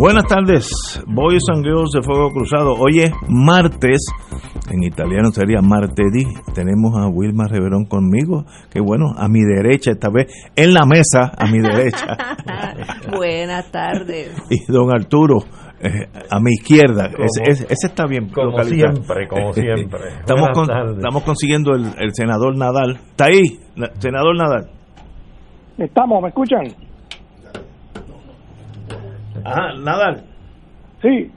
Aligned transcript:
Buenas 0.00 0.24
tardes, 0.24 0.70
Boys 1.06 1.42
and 1.52 1.62
Girls 1.62 1.90
de 1.92 2.00
Fuego 2.02 2.30
Cruzado. 2.30 2.72
Hoy 2.72 3.00
es 3.00 3.10
martes, 3.28 4.00
en 4.70 4.82
italiano 4.82 5.30
sería 5.30 5.60
martedì. 5.60 6.24
Tenemos 6.54 6.92
a 6.96 7.06
Wilma 7.08 7.46
Reverón 7.46 7.84
conmigo, 7.84 8.46
que 8.70 8.80
bueno, 8.80 9.12
a 9.18 9.28
mi 9.28 9.40
derecha 9.42 9.90
esta 9.90 10.08
vez, 10.10 10.26
en 10.56 10.72
la 10.72 10.86
mesa, 10.86 11.32
a 11.36 11.46
mi 11.50 11.58
derecha. 11.60 12.06
Buenas 13.14 13.70
tardes. 13.70 14.30
Y 14.48 14.72
don 14.72 14.90
Arturo, 14.90 15.40
eh, 15.82 16.08
a 16.30 16.40
mi 16.40 16.52
izquierda. 16.52 17.10
Ese, 17.18 17.64
ese, 17.68 17.86
está 17.86 18.06
bien. 18.06 18.30
Como 18.30 18.52
localizado. 18.52 18.94
siempre, 18.94 19.28
como 19.28 19.52
siempre. 19.52 20.00
estamos, 20.20 20.40
Buenas 20.40 20.56
con- 20.56 20.66
tardes. 20.66 20.96
estamos 20.96 21.22
consiguiendo 21.24 21.74
el, 21.74 21.84
el 21.98 22.14
senador 22.14 22.56
Nadal. 22.56 22.96
¿Está 23.10 23.26
ahí? 23.26 23.60
Na- 23.76 23.90
Senador 23.98 24.34
Nadal. 24.34 24.70
Estamos, 25.76 26.22
¿me 26.22 26.28
escuchan? 26.28 26.62
Ajá, 29.44 29.74
Nadal. 29.82 30.24
Sí, 31.02 31.30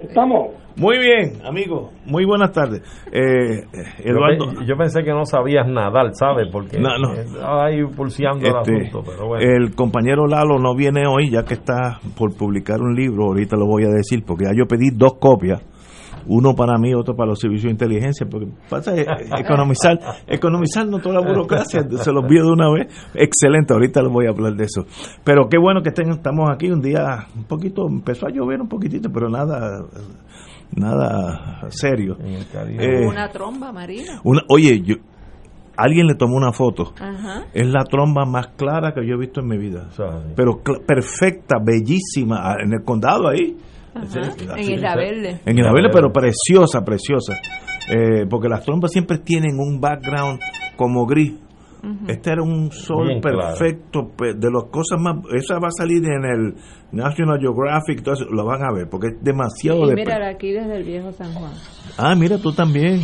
estamos. 0.00 0.48
Muy 0.78 0.98
bien, 0.98 1.40
amigo. 1.46 1.90
Muy 2.04 2.26
buenas 2.26 2.52
tardes. 2.52 2.82
Eh, 3.10 3.62
Yo, 4.04 4.10
Eduardo. 4.10 4.62
yo 4.66 4.76
pensé 4.76 5.02
que 5.02 5.10
no 5.10 5.24
sabías 5.24 5.66
nadar, 5.66 6.10
¿sabes? 6.12 6.48
Porque 6.52 6.78
No, 6.78 6.98
no. 6.98 7.14
estaba 7.14 7.64
ahí 7.66 7.82
pulseando 7.96 8.46
el 8.46 8.54
Este, 8.56 8.76
asunto, 8.88 9.02
pero 9.10 9.26
bueno. 9.28 9.42
El 9.42 9.74
compañero 9.74 10.26
Lalo 10.26 10.58
no 10.58 10.74
viene 10.76 11.04
hoy 11.08 11.30
ya 11.30 11.44
que 11.46 11.54
está 11.54 11.98
por 12.18 12.36
publicar 12.36 12.78
un 12.82 12.94
libro, 12.94 13.24
ahorita 13.28 13.56
lo 13.56 13.64
voy 13.66 13.84
a 13.84 13.88
decir, 13.88 14.22
porque 14.26 14.44
ya 14.44 14.50
yo 14.54 14.66
pedí 14.66 14.90
dos 14.94 15.14
copias, 15.18 15.62
uno 16.28 16.54
para 16.54 16.78
mí, 16.78 16.94
otro 16.94 17.14
para 17.14 17.30
los 17.30 17.40
servicios 17.40 17.64
de 17.64 17.70
inteligencia, 17.70 18.26
porque 18.28 18.48
pasa 18.68 18.94
eh, 18.94 19.06
economizar, 19.38 19.98
economizar 20.26 20.86
no 20.86 20.98
toda 20.98 21.20
la 21.20 21.26
burocracia, 21.26 21.82
se 21.82 22.12
los 22.12 22.22
envío 22.22 22.44
de 22.44 22.52
una 22.52 22.70
vez, 22.70 22.86
excelente, 23.14 23.72
ahorita 23.72 24.02
les 24.02 24.12
voy 24.12 24.26
a 24.26 24.30
hablar 24.30 24.54
de 24.54 24.64
eso. 24.64 24.86
Pero 25.24 25.48
qué 25.48 25.58
bueno 25.58 25.82
que 25.82 25.90
estén, 25.90 26.10
estamos 26.10 26.50
aquí 26.52 26.70
un 26.70 26.80
día, 26.80 27.26
un 27.36 27.44
poquito, 27.44 27.86
empezó 27.88 28.26
a 28.26 28.30
llover 28.30 28.60
un 28.60 28.68
poquitito, 28.68 29.10
pero 29.12 29.28
nada, 29.28 29.84
nada 30.74 31.70
serio. 31.70 32.16
En 32.20 32.34
el 32.34 32.48
Caribe. 32.48 33.02
Eh, 33.02 33.06
Una 33.06 33.28
tromba 33.28 33.72
marina. 33.72 34.20
Una, 34.24 34.42
oye, 34.48 34.80
yo, 34.82 34.96
alguien 35.76 36.06
le 36.06 36.14
tomó 36.14 36.36
una 36.36 36.52
foto. 36.52 36.92
Ajá. 36.98 37.44
Es 37.52 37.66
la 37.66 37.84
tromba 37.84 38.24
más 38.24 38.48
clara 38.56 38.92
que 38.92 39.06
yo 39.06 39.14
he 39.14 39.18
visto 39.18 39.40
en 39.40 39.48
mi 39.48 39.58
vida. 39.58 39.86
O 39.88 39.92
sea, 39.92 40.20
sí. 40.20 40.32
Pero 40.34 40.60
perfecta, 40.86 41.56
bellísima, 41.62 42.40
ah, 42.42 42.56
en 42.62 42.72
el 42.72 42.84
condado 42.84 43.28
ahí. 43.28 43.56
Sí, 44.04 44.18
En 44.74 44.80
Verde. 44.80 45.40
En 45.46 45.56
Verde, 45.56 45.88
pero 45.92 46.12
preciosa, 46.12 46.82
preciosa. 46.84 47.34
Eh, 47.88 48.26
porque 48.28 48.48
las 48.48 48.64
trombas 48.64 48.90
siempre 48.92 49.18
tienen 49.18 49.58
un 49.58 49.80
background 49.80 50.40
como 50.76 51.06
gris. 51.06 51.34
Este 52.08 52.32
era 52.32 52.42
un 52.42 52.72
sol 52.72 53.06
Bien 53.06 53.20
perfecto, 53.20 54.08
pe- 54.16 54.34
de 54.34 54.50
las 54.50 54.64
cosas 54.72 54.98
más... 55.00 55.18
Esa 55.32 55.60
va 55.60 55.68
a 55.68 55.70
salir 55.70 56.02
en 56.04 56.24
el 56.24 56.54
National 56.90 57.38
Geographic, 57.38 58.02
todo 58.02 58.14
eso, 58.14 58.24
lo 58.24 58.44
van 58.44 58.64
a 58.64 58.72
ver, 58.74 58.88
porque 58.90 59.08
es 59.08 59.22
demasiado... 59.22 59.84
Y 59.84 59.90
de 59.90 59.94
mira 59.94 60.28
aquí 60.28 60.50
desde 60.50 60.78
el 60.78 60.82
viejo 60.82 61.12
San 61.12 61.32
Juan. 61.34 61.52
Ah, 61.96 62.16
mira, 62.16 62.38
tú 62.38 62.52
también. 62.52 63.02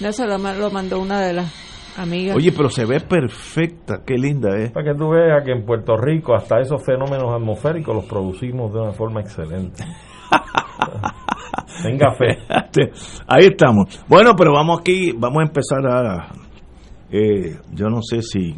Lo, 0.00 0.38
ma- 0.38 0.54
lo 0.54 0.70
mandó 0.70 1.00
una 1.00 1.20
de 1.20 1.32
las 1.32 1.52
amigas. 1.96 2.36
Oye, 2.36 2.52
pero 2.52 2.68
se 2.68 2.84
ve 2.84 3.00
perfecta, 3.00 4.02
qué 4.06 4.14
linda 4.14 4.56
es. 4.58 4.70
Para 4.70 4.92
que 4.92 4.96
tú 4.96 5.08
veas 5.10 5.42
que 5.44 5.50
en 5.50 5.64
Puerto 5.64 5.96
Rico 5.96 6.32
hasta 6.32 6.60
esos 6.60 6.84
fenómenos 6.84 7.34
atmosféricos 7.34 7.96
los 7.96 8.04
producimos 8.04 8.72
de 8.72 8.78
una 8.80 8.92
forma 8.92 9.22
excelente. 9.22 9.82
Tenga 11.82 12.12
fe. 12.14 12.38
Ahí 13.26 13.46
estamos. 13.46 14.04
Bueno, 14.08 14.34
pero 14.36 14.52
vamos 14.52 14.80
aquí, 14.80 15.12
vamos 15.16 15.38
a 15.40 15.46
empezar 15.46 15.86
a... 15.86 16.28
eh, 17.10 17.56
yo 17.72 17.88
no 17.88 18.02
sé 18.02 18.22
si 18.22 18.54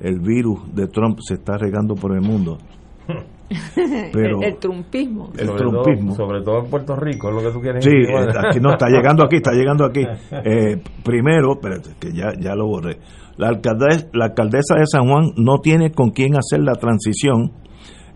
el 0.00 0.20
virus 0.20 0.74
de 0.74 0.88
Trump 0.88 1.18
se 1.20 1.34
está 1.34 1.56
regando 1.56 1.94
por 1.94 2.12
el 2.14 2.20
mundo, 2.20 2.58
pero... 4.12 4.40
el, 4.40 4.44
el 4.44 4.58
trumpismo. 4.58 5.30
el 5.38 5.46
sobre, 5.46 5.58
trumpismo. 5.58 6.16
todo, 6.16 6.26
sobre 6.26 6.42
todo 6.42 6.58
en 6.64 6.70
Puerto 6.70 6.96
Rico, 6.96 7.28
es 7.28 7.34
lo 7.34 7.40
que 7.42 7.52
tú 7.54 7.60
quieres 7.60 7.84
Sí, 7.84 7.90
eh, 7.90 8.48
aquí 8.48 8.60
no, 8.60 8.72
está 8.72 8.88
llegando 8.88 9.24
aquí, 9.24 9.36
está 9.36 9.52
llegando 9.52 9.84
aquí. 9.84 10.04
Eh, 10.44 10.82
primero, 11.04 11.52
espérate, 11.52 11.90
que 12.00 12.12
ya, 12.12 12.32
ya 12.40 12.54
lo 12.54 12.66
borré. 12.66 12.98
La 13.36 13.48
alcaldesa, 13.48 14.08
la 14.12 14.26
alcaldesa 14.26 14.74
de 14.76 14.86
San 14.86 15.06
Juan 15.08 15.32
no 15.36 15.58
tiene 15.58 15.92
con 15.92 16.10
quién 16.10 16.36
hacer 16.36 16.60
la 16.60 16.74
transición 16.74 17.52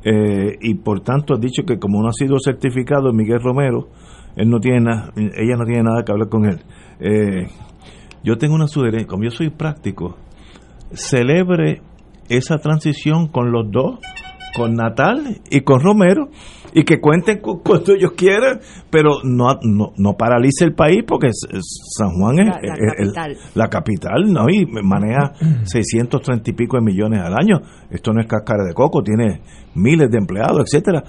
eh, 0.08 0.56
y 0.60 0.74
por 0.74 1.00
tanto 1.00 1.34
ha 1.34 1.36
dicho 1.36 1.64
que 1.66 1.80
como 1.80 2.00
no 2.00 2.10
ha 2.10 2.12
sido 2.12 2.38
certificado 2.38 3.12
Miguel 3.12 3.40
Romero, 3.42 3.88
él 4.36 4.48
no 4.48 4.60
tiene 4.60 4.88
ella 5.16 5.56
no 5.56 5.64
tiene 5.64 5.82
nada 5.82 6.04
que 6.04 6.12
hablar 6.12 6.28
con 6.28 6.44
él. 6.44 6.60
Eh, 7.00 7.48
yo 8.22 8.38
tengo 8.38 8.54
una 8.54 8.68
sugerencia, 8.68 9.08
como 9.08 9.24
yo 9.24 9.30
soy 9.30 9.50
práctico, 9.50 10.16
celebre 10.92 11.82
esa 12.28 12.58
transición 12.58 13.26
con 13.26 13.50
los 13.50 13.68
dos, 13.72 13.98
con 14.56 14.74
Natal 14.74 15.40
y 15.50 15.62
con 15.62 15.80
Romero, 15.80 16.28
y 16.74 16.84
que 16.84 17.00
cuenten 17.00 17.38
cu- 17.40 17.62
cuando 17.62 17.92
ellos 17.94 18.12
quieran, 18.12 18.60
pero 18.90 19.18
no, 19.24 19.58
no, 19.62 19.92
no 19.96 20.12
paralice 20.14 20.64
el 20.64 20.74
país 20.74 21.04
porque 21.06 21.28
San 21.32 22.10
Juan 22.18 22.38
es 22.40 22.46
La- 22.48 22.74
capital. 23.14 23.36
la 23.54 23.68
capital, 23.68 24.32
¿no? 24.32 24.46
Y 24.50 24.66
maneja 24.66 25.32
630 25.64 26.50
y 26.50 26.52
pico 26.54 26.76
de 26.76 26.82
millones 26.84 27.20
al 27.20 27.34
año. 27.34 27.60
Esto 27.90 28.12
no 28.12 28.20
es 28.20 28.26
cáscara 28.26 28.64
de 28.64 28.74
coco, 28.74 29.02
tiene 29.02 29.40
miles 29.74 30.10
de 30.10 30.18
empleados, 30.18 30.62
etcétera. 30.66 31.04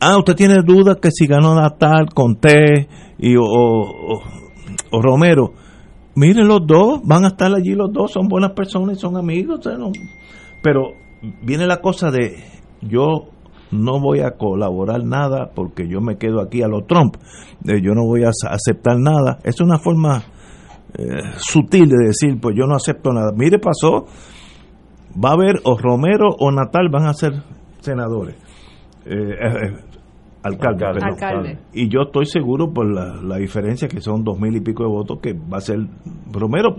Ah, 0.00 0.16
usted 0.16 0.34
tiene 0.36 0.62
dudas 0.62 0.98
que 1.02 1.10
si 1.10 1.26
ganó 1.26 1.54
Natal 1.54 2.06
con 2.14 2.36
T 2.36 2.88
y 3.18 3.36
o, 3.36 3.42
o- 3.42 4.22
o 4.90 5.02
Romero. 5.02 5.52
Miren 6.14 6.48
los 6.48 6.66
dos, 6.66 7.00
van 7.04 7.24
a 7.24 7.28
estar 7.28 7.52
allí 7.54 7.74
los 7.74 7.92
dos, 7.92 8.12
son 8.12 8.26
buenas 8.28 8.52
personas 8.52 8.96
y 8.96 9.00
son 9.00 9.16
amigos. 9.16 9.60
no- 9.78 9.92
Pero 10.62 10.92
viene 11.42 11.66
la 11.66 11.80
cosa 11.80 12.10
de 12.10 12.36
yo 12.80 13.30
no 13.70 14.00
voy 14.00 14.20
a 14.20 14.32
colaborar 14.32 15.04
nada 15.04 15.50
porque 15.54 15.88
yo 15.88 16.00
me 16.00 16.16
quedo 16.16 16.40
aquí 16.40 16.62
a 16.62 16.68
los 16.68 16.86
Trump. 16.86 17.16
De 17.60 17.80
yo 17.82 17.92
no 17.94 18.04
voy 18.04 18.24
a 18.24 18.28
ace- 18.28 18.48
aceptar 18.48 18.98
nada. 18.98 19.38
Es 19.44 19.60
una 19.60 19.78
forma 19.78 20.22
eh, 20.98 21.04
sutil 21.36 21.88
de 21.88 22.06
decir, 22.06 22.38
pues 22.40 22.56
yo 22.56 22.66
no 22.66 22.74
acepto 22.76 23.12
nada. 23.12 23.32
Mire, 23.36 23.58
pasó, 23.58 24.06
va 25.22 25.30
a 25.30 25.32
haber 25.34 25.60
o 25.64 25.76
Romero 25.76 26.28
o 26.38 26.50
Natal 26.50 26.88
van 26.90 27.06
a 27.06 27.14
ser 27.14 27.32
senadores. 27.80 28.36
Eh, 29.04 29.14
eh, 29.14 29.34
eh, 29.40 29.74
alcalde, 30.42 30.84
Alcalde. 30.86 31.00
perdón. 31.00 31.08
Alcalde. 31.12 31.58
Y 31.72 31.88
yo 31.88 32.00
estoy 32.06 32.26
seguro 32.26 32.72
por 32.72 32.86
la, 32.92 33.16
la 33.22 33.36
diferencia 33.36 33.88
que 33.88 34.00
son 34.00 34.22
dos 34.24 34.38
mil 34.38 34.54
y 34.56 34.60
pico 34.60 34.82
de 34.84 34.88
votos 34.88 35.18
que 35.20 35.32
va 35.34 35.58
a 35.58 35.60
ser 35.60 35.78
Romero. 36.32 36.74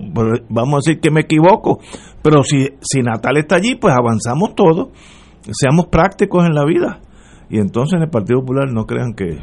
Vamos 0.49 0.73
a 0.75 0.77
decir 0.89 0.99
que 1.01 1.11
me 1.11 1.21
equivoco. 1.21 1.79
Pero 2.23 2.43
si, 2.43 2.67
si 2.81 3.01
Natal 3.01 3.37
está 3.37 3.55
allí, 3.57 3.75
pues 3.75 3.93
avanzamos 3.95 4.55
todos. 4.55 4.89
Seamos 5.51 5.87
prácticos 5.87 6.45
en 6.45 6.53
la 6.53 6.65
vida. 6.65 6.99
Y 7.49 7.57
entonces 7.59 7.97
en 7.97 8.03
el 8.03 8.09
Partido 8.09 8.41
Popular 8.41 8.71
no 8.71 8.85
crean 8.85 9.13
que, 9.13 9.39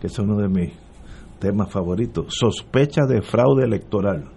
que 0.00 0.06
es 0.06 0.18
uno 0.18 0.36
de 0.36 0.48
mis 0.48 0.72
temas 1.38 1.72
favoritos. 1.72 2.26
Sospecha 2.28 3.02
de 3.06 3.22
fraude 3.22 3.64
electoral. 3.64 4.30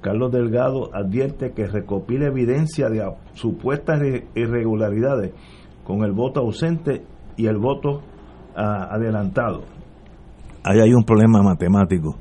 Carlos 0.00 0.30
Delgado 0.32 0.90
advierte 0.94 1.52
que 1.52 1.66
recopila 1.66 2.26
evidencia 2.28 2.88
de 2.88 3.04
supuestas 3.34 4.00
irre- 4.00 4.26
irregularidades 4.36 5.32
con 5.84 6.04
el 6.04 6.12
voto 6.12 6.40
ausente 6.40 7.02
y 7.36 7.46
el 7.46 7.58
voto 7.58 8.02
ah, 8.56 8.88
adelantado. 8.92 9.64
Ahí 10.64 10.80
hay 10.80 10.92
un 10.92 11.04
problema 11.04 11.42
matemático. 11.42 12.16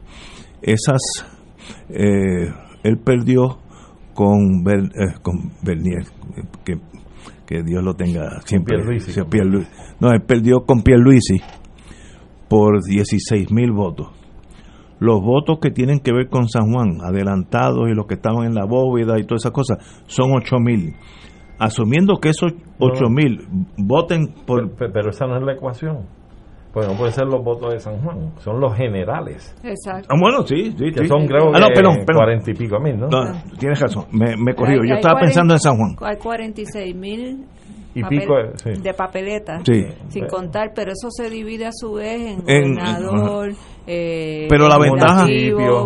Esas, 0.62 1.00
eh, 1.90 2.51
él 2.83 2.98
perdió 3.04 3.60
con, 4.13 4.63
eh, 4.68 5.13
con 5.22 5.51
Bernier, 5.63 6.04
que, 6.66 6.80
que 7.48 7.64
Dios 7.64 7.84
lo 7.84 7.96
tenga 7.96 8.42
siempre. 8.46 8.76
Pierluisi. 8.78 9.12
Sí, 9.14 9.22
no, 10.00 10.12
él 10.12 10.22
perdió 10.22 10.60
con 10.66 10.84
Pierluisi 10.84 11.38
por 12.50 12.84
16 12.84 13.52
mil 13.52 13.72
votos. 13.72 14.08
Los 15.00 15.22
votos 15.22 15.60
que 15.62 15.70
tienen 15.72 16.00
que 16.00 16.12
ver 16.12 16.28
con 16.28 16.48
San 16.50 16.72
Juan, 16.74 17.00
adelantados 17.04 17.88
y 17.90 17.94
los 17.94 18.08
que 18.08 18.16
estaban 18.16 18.46
en 18.46 18.56
la 18.56 18.66
bóveda 18.66 19.20
y 19.20 19.24
todas 19.26 19.44
esas 19.44 19.52
cosas, 19.52 19.78
son 20.08 20.32
8 20.36 20.58
mil. 20.60 20.96
Asumiendo 21.60 22.16
que 22.22 22.30
esos 22.30 22.54
8 22.80 23.10
mil 23.10 23.48
voten 23.78 24.34
por... 24.46 24.72
Pe- 24.76 24.90
Pero 24.90 25.10
esa 25.10 25.26
no 25.28 25.38
es 25.38 25.44
la 25.44 25.54
ecuación. 25.54 26.06
Pues 26.78 26.90
no 26.90 26.96
pueden 26.96 27.12
ser 27.14 27.26
los 27.26 27.44
votos 27.44 27.74
de 27.74 27.80
San 27.80 28.00
Juan, 28.04 28.34
son 28.38 28.60
los 28.62 28.76
generales. 28.76 29.56
Exacto. 29.64 30.08
Ah, 30.12 30.16
bueno, 30.22 30.46
sí, 30.46 30.76
sí, 30.78 30.92
Que 30.92 31.02
sí. 31.02 31.08
son, 31.08 31.26
creo 31.26 31.50
Ah, 31.52 31.60
no, 31.60 31.68
que 31.70 31.74
perdón, 31.74 31.96
perdón. 32.06 32.16
cuarenta 32.24 32.52
y 32.52 32.54
pico 32.54 32.80
mil, 32.80 33.00
¿no? 33.00 33.08
No, 33.08 33.34
tienes 33.58 33.80
razón, 33.80 34.06
me, 34.12 34.36
me 34.38 34.54
corrijo. 34.54 34.84
Hay- 34.84 34.90
Yo 34.90 34.94
hay 34.94 35.00
estaba 35.00 35.16
cuaren- 35.20 35.26
pensando 35.26 35.54
en 35.56 35.60
San 35.60 35.76
Juan. 35.76 35.96
Hay 36.02 36.18
46 36.18 36.96
mil 36.96 37.46
y 37.96 38.02
papel- 38.04 38.20
pico 38.20 38.36
de- 38.36 38.58
sí. 38.76 38.80
de 38.80 38.94
papeleta, 38.94 39.60
Sí. 39.66 39.86
sin 40.10 40.28
contar, 40.28 40.72
pero 40.76 40.92
eso 40.92 41.10
se 41.10 41.32
divide 41.32 41.66
a 41.66 41.72
su 41.74 41.94
vez 41.94 42.38
en 42.46 42.48
En- 42.48 42.76
gobernador, 42.76 43.54
eh, 43.88 44.46
Pero 44.48 44.68
la 44.68 44.78
ventaja- 44.78 45.26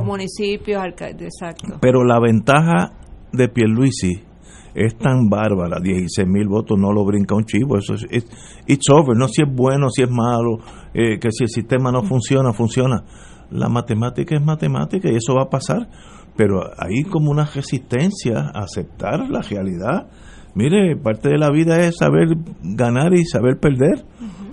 municipios, 0.03 0.81
alcalde, 0.83 1.25
exacto. 1.27 1.77
Pero 1.79 2.03
la 2.03 2.19
ventaja 2.19 2.91
de 3.31 3.47
Pierluisi 3.47 4.23
es 4.73 4.97
tan 4.97 5.29
bárbara, 5.29 5.79
16 5.81 6.27
mil 6.27 6.47
votos 6.47 6.77
no 6.79 6.91
lo 6.91 7.03
brinca 7.05 7.35
un 7.35 7.45
chivo, 7.45 7.77
eso 7.77 7.93
es, 7.93 8.25
it's 8.67 8.89
over, 8.89 9.17
no 9.17 9.27
si 9.27 9.41
es 9.41 9.49
bueno, 9.53 9.89
si 9.89 10.03
es 10.03 10.09
malo, 10.09 10.59
eh, 10.93 11.19
que 11.19 11.31
si 11.31 11.43
el 11.43 11.49
sistema 11.49 11.91
no 11.91 12.03
funciona, 12.03 12.53
funciona. 12.53 13.03
La 13.51 13.67
matemática 13.67 14.35
es 14.35 14.41
matemática 14.41 15.09
y 15.11 15.15
eso 15.15 15.35
va 15.35 15.43
a 15.43 15.49
pasar, 15.49 15.89
pero 16.37 16.61
hay 16.77 17.03
como 17.03 17.31
una 17.31 17.45
resistencia 17.45 18.51
a 18.53 18.63
aceptar 18.63 19.29
la 19.29 19.41
realidad. 19.41 20.07
Mire, 20.55 20.95
parte 20.95 21.29
de 21.29 21.37
la 21.37 21.49
vida 21.49 21.85
es 21.85 21.97
saber 21.97 22.29
ganar 22.63 23.13
y 23.13 23.25
saber 23.25 23.59
perder. 23.59 24.05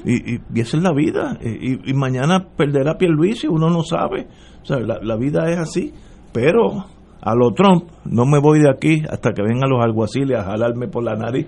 y, 0.05 0.35
y, 0.35 0.41
y 0.55 0.61
esa 0.61 0.77
es 0.77 0.83
la 0.83 0.93
vida. 0.93 1.39
Y, 1.41 1.91
y 1.91 1.95
mañana 1.95 2.49
perderá 2.57 2.99
Pierluisi, 2.99 3.47
uno 3.47 3.71
no 3.71 3.83
sabe. 3.83 4.27
O 4.63 4.65
sea, 4.65 4.79
la, 4.81 4.99
la 5.03 5.17
vida 5.17 5.49
es 5.51 5.59
así. 5.59 5.93
Pero 6.33 6.87
a 7.21 7.35
lo 7.35 7.53
Trump, 7.53 7.91
no 8.05 8.27
me 8.27 8.39
voy 8.41 8.61
de 8.61 8.71
aquí 8.71 9.03
hasta 9.09 9.33
que 9.33 9.43
vengan 9.43 9.71
los 9.71 9.83
alguaciles 9.83 10.39
a 10.39 10.45
jalarme 10.45 10.87
por 10.89 11.03
la 11.05 11.17
nariz, 11.17 11.47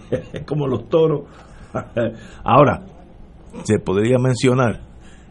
como 0.46 0.66
los 0.66 0.88
toros. 0.88 1.26
Ahora, 2.44 2.82
se 3.64 3.78
podría 3.78 4.18
mencionar, 4.18 4.80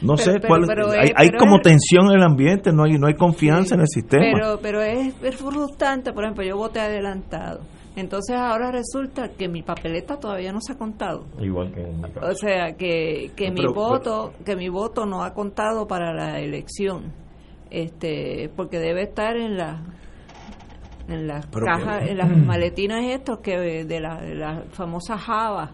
No 0.00 0.14
Pero- 0.14 0.24
sé 0.32 0.32
pero- 0.40 0.48
cuál. 0.48 0.62
pero 0.66 0.90
hay 0.90 1.04
es- 1.08 1.12
hay 1.16 1.26
pero 1.28 1.38
como 1.40 1.60
tensión 1.60 2.06
en 2.06 2.18
el 2.18 2.22
ambiente, 2.22 2.72
no 2.72 2.84
hay, 2.84 2.98
no 2.98 3.06
hay 3.08 3.14
confianza 3.14 3.74
en 3.74 3.80
el 3.80 3.88
sistema. 3.88 4.22
Pero, 4.32 4.58
pero 4.62 4.80
es, 4.82 5.14
es 5.22 5.36
frustrante, 5.36 6.12
por 6.12 6.24
ejemplo, 6.24 6.44
yo 6.44 6.56
voté 6.56 6.80
adelantado. 6.80 7.60
Entonces 7.96 8.36
ahora 8.36 8.70
resulta 8.70 9.28
que 9.30 9.48
mi 9.48 9.62
papeleta 9.62 10.18
todavía 10.20 10.52
no 10.52 10.60
se 10.60 10.74
ha 10.74 10.78
contado. 10.78 11.24
Igual 11.40 11.72
que 11.72 11.80
en 11.80 11.96
mi 12.00 12.10
caso. 12.12 12.26
O 12.28 12.34
sea, 12.34 12.74
que, 12.76 13.32
que 13.34 13.48
No, 13.48 13.54
mi 13.54 13.60
pero- 13.62 13.74
voto, 13.74 14.32
que 14.46 14.54
mi 14.54 14.68
voto 14.68 15.04
no 15.04 15.24
ha 15.24 15.34
contado 15.34 15.88
para 15.88 16.14
la 16.14 16.38
elección. 16.38 17.12
Este, 17.70 18.50
porque 18.56 18.78
debe 18.78 19.02
estar 19.02 19.36
en 19.36 19.56
la 19.56 19.82
en 21.08 21.26
las 21.26 21.46
Pero 21.46 21.64
cajas, 21.66 22.04
que- 22.04 22.10
en 22.12 22.18
las 22.18 22.28
maletinas 22.46 23.02
estos 23.04 23.38
que 23.40 23.56
de 23.84 24.00
la, 24.00 24.20
de 24.20 24.34
la 24.34 24.62
famosa 24.70 25.16
Java 25.18 25.72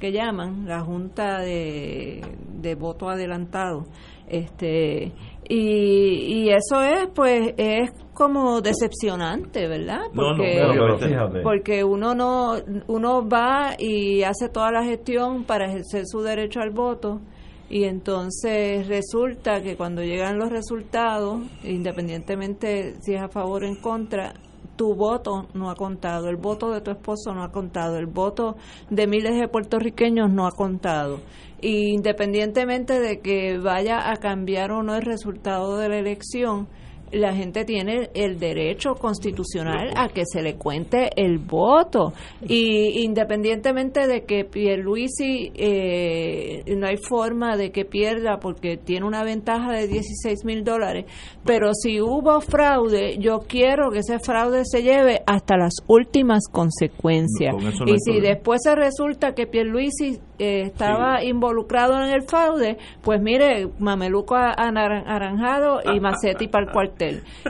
que 0.00 0.12
llaman 0.12 0.66
la 0.66 0.80
junta 0.80 1.40
de, 1.40 2.20
de 2.60 2.74
voto 2.74 3.08
adelantado 3.08 3.84
este 4.28 5.12
y, 5.48 6.44
y 6.44 6.50
eso 6.50 6.82
es 6.82 7.08
pues 7.14 7.54
es 7.56 7.90
como 8.12 8.60
decepcionante 8.60 9.68
verdad 9.68 10.00
No, 10.12 10.32
no, 10.32 10.36
porque 10.36 10.54
pero 10.56 11.42
porque 11.42 11.84
uno 11.84 12.14
no 12.14 12.54
uno 12.88 13.28
va 13.28 13.74
y 13.78 14.22
hace 14.22 14.48
toda 14.48 14.72
la 14.72 14.82
gestión 14.82 15.44
para 15.44 15.66
ejercer 15.66 16.02
su 16.06 16.20
derecho 16.22 16.60
al 16.60 16.70
voto 16.70 17.20
y 17.68 17.84
entonces 17.84 18.86
resulta 18.88 19.60
que 19.60 19.76
cuando 19.76 20.02
llegan 20.02 20.38
los 20.38 20.50
resultados 20.50 21.40
independientemente 21.62 22.94
si 23.00 23.14
es 23.14 23.22
a 23.22 23.28
favor 23.28 23.62
o 23.64 23.66
en 23.66 23.76
contra 23.76 24.34
tu 24.76 24.94
voto 24.94 25.48
no 25.54 25.70
ha 25.70 25.74
contado, 25.74 26.28
el 26.28 26.36
voto 26.36 26.70
de 26.70 26.80
tu 26.80 26.90
esposo 26.90 27.34
no 27.34 27.42
ha 27.42 27.50
contado, 27.50 27.96
el 27.96 28.06
voto 28.06 28.56
de 28.90 29.06
miles 29.06 29.38
de 29.38 29.48
puertorriqueños 29.48 30.30
no 30.30 30.46
ha 30.46 30.52
contado. 30.52 31.20
Y 31.60 31.94
independientemente 31.94 33.00
de 33.00 33.20
que 33.20 33.58
vaya 33.58 34.10
a 34.10 34.16
cambiar 34.16 34.70
o 34.72 34.82
no 34.82 34.94
el 34.94 35.02
resultado 35.02 35.78
de 35.78 35.88
la 35.88 35.98
elección, 35.98 36.68
la 37.12 37.34
gente 37.34 37.64
tiene 37.64 38.10
el 38.14 38.38
derecho 38.38 38.94
constitucional 38.94 39.92
a 39.96 40.08
que 40.08 40.22
se 40.26 40.42
le 40.42 40.56
cuente 40.56 41.10
el 41.16 41.38
voto. 41.38 42.12
Y 42.46 43.02
independientemente 43.04 44.06
de 44.06 44.24
que 44.24 44.44
Pierluisi 44.44 45.52
eh, 45.54 46.62
no 46.76 46.86
hay 46.86 46.96
forma 46.96 47.56
de 47.56 47.70
que 47.70 47.84
pierda 47.84 48.38
porque 48.38 48.76
tiene 48.76 49.06
una 49.06 49.22
ventaja 49.24 49.72
de 49.72 49.86
16 49.88 50.44
mil 50.44 50.64
dólares 50.64 51.06
pero 51.44 51.72
si 51.74 52.00
hubo 52.00 52.40
fraude 52.40 53.18
yo 53.18 53.40
quiero 53.46 53.90
que 53.90 54.00
ese 54.00 54.18
fraude 54.18 54.62
se 54.64 54.82
lleve 54.82 55.22
hasta 55.26 55.56
las 55.56 55.74
últimas 55.86 56.48
consecuencias. 56.50 57.54
No 57.54 57.68
y 57.68 57.98
si 58.00 58.10
problema. 58.10 58.28
después 58.28 58.60
se 58.62 58.74
resulta 58.74 59.32
que 59.34 59.46
Pierluisi 59.46 60.18
eh, 60.38 60.62
estaba 60.66 61.24
involucrado 61.24 61.94
en 62.02 62.10
el 62.10 62.22
fraude, 62.22 62.76
pues 63.02 63.22
mire, 63.22 63.68
mameluco 63.78 64.34
a- 64.34 64.54
anaran- 64.54 65.04
aranjado 65.06 65.80
y 65.94 66.00
macetti 66.00 66.48
para 66.48 66.66
el 66.66 66.72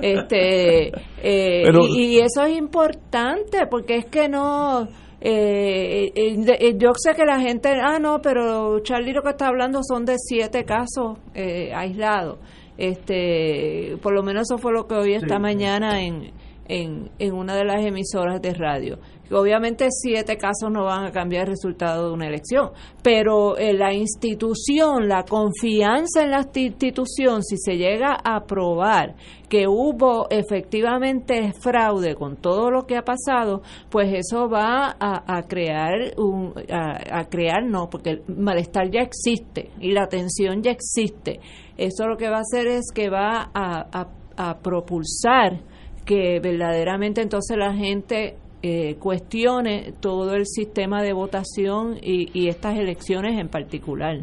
Este, 0.02 0.88
eh, 1.22 1.62
Pero- 1.64 1.86
y, 1.86 2.16
y 2.16 2.18
eso 2.20 2.42
es 2.44 2.56
importante 2.56 3.66
porque 3.70 3.96
es 3.96 4.06
que 4.06 4.28
no... 4.28 4.88
Eh, 5.20 6.12
eh, 6.14 6.36
eh, 6.60 6.74
yo 6.76 6.90
sé 6.94 7.14
que 7.14 7.24
la 7.24 7.40
gente, 7.40 7.70
ah, 7.82 7.98
no, 7.98 8.20
pero 8.20 8.80
Charlie 8.80 9.12
lo 9.14 9.22
que 9.22 9.30
está 9.30 9.48
hablando 9.48 9.80
son 9.82 10.04
de 10.04 10.16
siete 10.18 10.64
casos 10.64 11.18
eh, 11.34 11.72
aislados. 11.74 12.38
Este, 12.78 13.96
por 14.02 14.12
lo 14.12 14.22
menos 14.22 14.42
eso 14.50 14.58
fue 14.58 14.72
lo 14.72 14.86
que 14.86 14.94
oí 14.94 15.14
esta 15.14 15.38
mañana 15.38 16.02
en, 16.02 16.30
en, 16.68 17.10
en 17.18 17.34
una 17.34 17.54
de 17.56 17.64
las 17.64 17.84
emisoras 17.84 18.40
de 18.40 18.54
radio. 18.54 18.98
Obviamente 19.28 19.88
siete 19.90 20.36
casos 20.36 20.70
no 20.70 20.84
van 20.84 21.06
a 21.06 21.10
cambiar 21.10 21.46
el 21.46 21.50
resultado 21.50 22.06
de 22.06 22.14
una 22.14 22.28
elección, 22.28 22.70
pero 23.02 23.56
eh, 23.56 23.72
la 23.72 23.92
institución, 23.92 25.08
la 25.08 25.24
confianza 25.24 26.22
en 26.22 26.30
la 26.30 26.42
sti- 26.44 26.66
institución, 26.66 27.42
si 27.42 27.56
se 27.56 27.76
llega 27.76 28.16
a 28.22 28.44
probar 28.44 29.16
que 29.48 29.66
hubo 29.66 30.28
efectivamente 30.30 31.52
fraude 31.60 32.14
con 32.14 32.36
todo 32.36 32.70
lo 32.70 32.86
que 32.86 32.96
ha 32.96 33.02
pasado, 33.02 33.62
pues 33.90 34.12
eso 34.14 34.48
va 34.48 34.96
a, 35.00 35.42
crear 35.48 36.12
un, 36.18 36.52
a, 36.70 37.24
crear 37.24 37.64
no, 37.64 37.88
porque 37.90 38.10
el 38.10 38.22
malestar 38.28 38.90
ya 38.90 39.00
existe 39.00 39.70
y 39.80 39.90
la 39.92 40.06
tensión 40.06 40.62
ya 40.62 40.70
existe. 40.70 41.40
Eso 41.76 42.06
lo 42.06 42.16
que 42.16 42.28
va 42.28 42.38
a 42.38 42.40
hacer 42.40 42.66
es 42.68 42.92
que 42.94 43.08
va 43.08 43.50
a 43.54 44.58
propulsar 44.62 45.62
que 46.06 46.40
verdaderamente 46.40 47.20
entonces 47.20 47.56
la 47.58 47.74
gente 47.74 48.36
eh, 48.62 48.94
cuestione 48.98 49.92
todo 50.00 50.34
el 50.34 50.46
sistema 50.46 51.02
de 51.02 51.12
votación 51.12 51.96
y, 52.02 52.30
y 52.32 52.48
estas 52.48 52.78
elecciones 52.78 53.38
en 53.38 53.48
particular. 53.48 54.16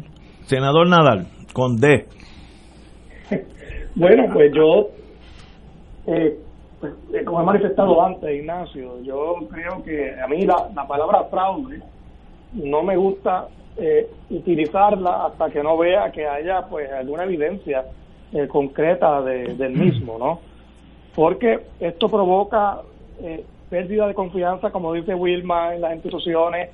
Senador 0.46 0.88
Nadal, 0.88 1.26
con 1.52 1.76
D. 1.76 2.06
Bueno, 3.94 4.24
pues 4.32 4.52
yo, 4.52 4.88
eh, 6.06 6.36
pues, 6.80 6.92
como 7.24 7.40
he 7.40 7.44
manifestado 7.44 8.04
antes, 8.04 8.28
Ignacio, 8.34 9.00
yo 9.02 9.36
creo 9.50 9.82
que 9.84 10.20
a 10.20 10.26
mí 10.26 10.42
la, 10.44 10.68
la 10.74 10.86
palabra 10.86 11.24
fraude 11.30 11.80
no 12.54 12.82
me 12.82 12.96
gusta 12.96 13.46
eh, 13.76 14.08
utilizarla 14.30 15.26
hasta 15.26 15.48
que 15.50 15.62
no 15.62 15.78
vea 15.78 16.10
que 16.12 16.26
haya 16.26 16.62
pues 16.68 16.90
alguna 16.92 17.24
evidencia 17.24 17.84
eh, 18.32 18.46
concreta 18.48 19.22
de- 19.22 19.54
del 19.54 19.72
mismo, 19.76 20.18
¿no? 20.18 20.40
Porque 21.14 21.60
esto 21.78 22.10
provoca 22.10 22.80
eh, 23.20 23.46
pérdida 23.68 24.06
de 24.06 24.14
confianza, 24.14 24.70
como 24.70 24.92
dice 24.92 25.14
Wilma, 25.14 25.74
en 25.74 25.80
las 25.80 25.94
instituciones 25.94 26.70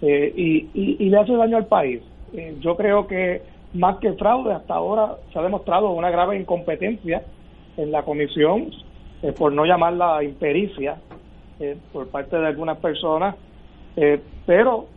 eh, 0.00 0.32
y, 0.34 1.08
le 1.08 1.18
hace 1.18 1.34
daño 1.34 1.56
al 1.56 1.66
país. 1.66 2.02
Eh, 2.32 2.56
yo 2.60 2.76
creo 2.76 3.06
que 3.06 3.42
más 3.74 3.98
que 3.98 4.12
fraude, 4.14 4.52
hasta 4.54 4.74
ahora 4.74 5.16
se 5.32 5.38
ha 5.38 5.42
demostrado 5.42 5.90
una 5.92 6.10
grave 6.10 6.36
incompetencia 6.38 7.22
en 7.76 7.90
la 7.92 8.02
comisión, 8.02 8.70
eh, 9.22 9.32
por 9.32 9.52
no 9.52 9.64
llamarla 9.64 10.22
impericia, 10.24 11.00
eh, 11.58 11.78
por 11.92 12.10
parte 12.10 12.36
de 12.38 12.46
algunas 12.46 12.78
personas, 12.78 13.36
pero 14.46 14.88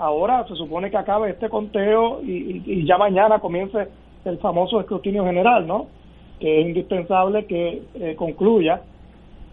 ahora 0.00 0.44
se 0.48 0.56
supone 0.56 0.90
que 0.90 0.96
acabe 0.96 1.30
este 1.30 1.48
conteo 1.48 2.20
y, 2.22 2.32
y- 2.32 2.62
y 2.80 2.86
ya 2.86 2.98
mañana 2.98 3.38
comience 3.38 3.88
el 4.24 4.38
famoso 4.38 4.80
escrutinio 4.80 5.24
general, 5.24 5.66
¿no? 5.66 5.90
Que 6.42 6.60
es 6.60 6.66
indispensable 6.66 7.46
que 7.46 7.82
eh, 7.94 8.14
concluya 8.16 8.82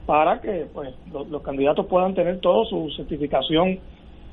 para 0.05 0.41
que 0.41 0.65
pues 0.73 0.89
los, 1.13 1.41
candidatos 1.43 1.85
puedan 1.85 2.15
tener 2.15 2.39
todo 2.39 2.65
su 2.65 2.89
certificación 2.97 3.77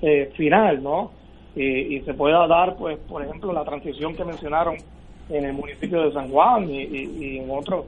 eh, 0.00 0.32
final, 0.36 0.82
¿no? 0.82 1.10
Y, 1.54 1.96
y 1.96 2.00
se 2.00 2.14
pueda 2.14 2.46
dar, 2.46 2.76
pues, 2.76 2.98
por 3.00 3.22
ejemplo, 3.22 3.52
la 3.52 3.64
transición 3.64 4.16
que 4.16 4.24
mencionaron 4.24 4.76
en 5.28 5.44
el 5.44 5.52
municipio 5.52 6.02
de 6.02 6.12
San 6.12 6.30
Juan 6.30 6.68
y, 6.70 7.38
en 7.38 7.50
otros 7.50 7.86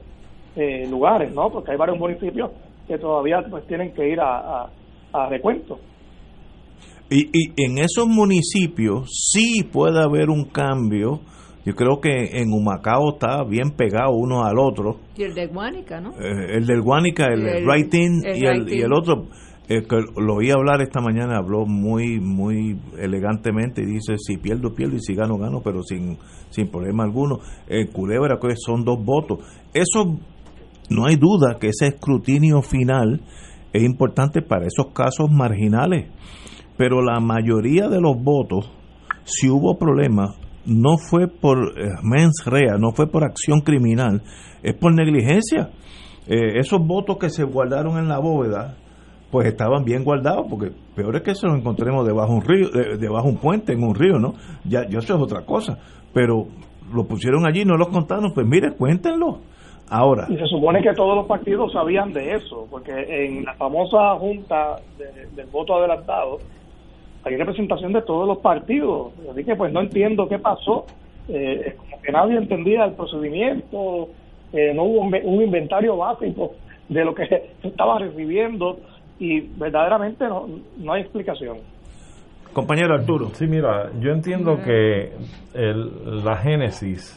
eh, 0.55 0.87
lugares, 0.87 1.33
¿no? 1.33 1.49
Porque 1.49 1.71
hay 1.71 1.77
varios 1.77 1.97
municipios 1.97 2.51
que 2.87 2.97
todavía 2.97 3.43
pues 3.49 3.65
tienen 3.67 3.93
que 3.93 4.09
ir 4.09 4.19
a, 4.19 4.63
a, 4.63 4.69
a 5.13 5.29
recuento. 5.29 5.79
Y, 7.09 7.25
y 7.33 7.65
en 7.65 7.79
esos 7.79 8.07
municipios 8.07 9.09
sí 9.09 9.63
puede 9.63 9.99
haber 9.99 10.29
un 10.29 10.45
cambio. 10.45 11.21
Yo 11.65 11.75
creo 11.75 11.99
que 12.01 12.39
en 12.41 12.51
Humacao 12.53 13.13
está 13.13 13.43
bien 13.43 13.71
pegado 13.71 14.11
uno 14.13 14.43
al 14.45 14.57
otro. 14.57 14.97
Y 15.17 15.23
el 15.23 15.33
de 15.35 15.47
Guánica, 15.47 15.99
¿no? 15.99 16.11
Eh, 16.11 16.55
el 16.55 16.65
del 16.65 16.81
Guánica, 16.81 17.25
el, 17.27 17.45
El- 17.45 17.65
Writing 17.67 18.21
el 18.25 18.37
y, 18.37 18.45
el, 18.45 18.61
Writing. 18.61 18.77
y 18.79 18.81
el 18.81 18.93
otro, 18.93 19.25
eh, 19.67 19.83
que 19.87 19.97
lo 20.21 20.35
oí 20.35 20.49
hablar 20.51 20.81
esta 20.81 21.01
mañana, 21.01 21.37
habló 21.37 21.65
muy 21.65 22.19
muy 22.19 22.79
elegantemente 22.97 23.81
y 23.83 23.85
dice, 23.85 24.15
si 24.17 24.37
pierdo, 24.37 24.73
pierdo 24.73 24.95
y 24.95 24.99
si 25.01 25.13
gano, 25.15 25.37
gano, 25.37 25.61
pero 25.63 25.83
sin, 25.83 26.17
sin 26.49 26.71
problema 26.71 27.03
alguno. 27.03 27.39
En 27.67 27.87
Culebra 27.87 28.39
que 28.41 28.55
son 28.55 28.83
dos 28.85 28.97
votos. 29.03 29.39
Eso, 29.73 30.17
no 30.89 31.05
hay 31.05 31.17
duda 31.17 31.57
que 31.59 31.67
ese 31.67 31.87
escrutinio 31.87 32.61
final 32.61 33.21
es 33.73 33.83
importante 33.83 34.41
para 34.41 34.65
esos 34.65 34.93
casos 34.93 35.29
marginales, 35.29 36.07
pero 36.77 37.01
la 37.03 37.19
mayoría 37.19 37.89
de 37.89 37.99
los 38.01 38.15
votos, 38.23 38.71
si 39.25 39.49
hubo 39.49 39.77
problemas, 39.77 40.35
no 40.65 40.97
fue 40.97 41.27
por 41.27 41.57
eh, 41.79 41.89
mens 42.03 42.43
rea, 42.45 42.77
no 42.77 42.91
fue 42.91 43.07
por 43.07 43.23
acción 43.23 43.61
criminal, 43.61 44.21
es 44.63 44.75
por 44.75 44.93
negligencia. 44.93 45.69
Eh, 46.27 46.59
esos 46.59 46.85
votos 46.85 47.17
que 47.17 47.29
se 47.29 47.43
guardaron 47.43 47.97
en 47.97 48.07
la 48.07 48.19
bóveda, 48.19 48.75
pues 49.31 49.47
estaban 49.47 49.83
bien 49.83 50.03
guardados, 50.03 50.45
porque 50.49 50.71
peor 50.95 51.15
es 51.15 51.21
que 51.23 51.35
se 51.35 51.47
los 51.47 51.57
encontremos 51.57 52.05
debajo 52.05 52.33
un 52.33 52.41
río, 52.41 52.69
de- 52.69 52.97
debajo 52.97 53.27
un 53.27 53.37
puente 53.37 53.73
en 53.73 53.83
un 53.83 53.95
río, 53.95 54.19
¿no? 54.19 54.33
Ya, 54.65 54.87
ya 54.89 54.99
eso 54.99 55.15
es 55.15 55.21
otra 55.21 55.41
cosa. 55.45 55.77
Pero 56.13 56.47
lo 56.93 57.03
pusieron 57.05 57.47
allí, 57.47 57.63
no 57.65 57.77
los 57.77 57.89
contaron, 57.89 58.31
pues 58.33 58.45
mire, 58.47 58.71
cuéntenlo. 58.73 59.39
Ahora, 59.91 60.27
Y 60.29 60.37
se 60.37 60.45
supone 60.45 60.83
que 60.83 60.93
todos 60.93 61.15
los 61.15 61.25
partidos 61.25 61.71
sabían 61.73 62.13
de 62.13 62.33
eso, 62.35 62.67
porque 62.69 62.91
en 62.91 63.43
la 63.43 63.55
famosa 63.55 64.15
junta 64.19 64.75
de- 64.99 65.27
del 65.35 65.47
voto 65.51 65.75
adelantado 65.77 66.37
hay 67.23 67.35
representación 67.37 67.93
de 67.93 68.01
todos 68.01 68.27
los 68.27 68.37
partidos. 68.39 69.11
Así 69.31 69.43
que 69.43 69.55
pues 69.55 69.71
no 69.73 69.81
entiendo 69.81 70.27
qué 70.27 70.39
pasó. 70.39 70.85
Eh, 71.27 71.61
es 71.67 71.73
como 71.75 72.01
que 72.01 72.11
nadie 72.11 72.37
entendía 72.37 72.85
el 72.85 72.93
procedimiento, 72.93 74.09
eh, 74.53 74.73
no 74.73 74.83
hubo 74.83 75.01
un, 75.01 75.13
un 75.23 75.43
inventario 75.43 75.95
básico 75.97 76.53
de 76.87 77.05
lo 77.05 77.13
que 77.13 77.27
se 77.61 77.67
estaba 77.67 77.99
recibiendo 77.99 78.77
y 79.19 79.41
verdaderamente 79.41 80.25
no, 80.27 80.47
no 80.77 80.93
hay 80.93 81.01
explicación. 81.01 81.57
compañero 82.53 82.95
Arturo. 82.95 83.27
Sí, 83.33 83.45
mira, 83.47 83.91
yo 83.99 84.11
entiendo 84.11 84.57
que 84.63 85.11
el- 85.53 86.23
la 86.23 86.37
génesis 86.37 87.15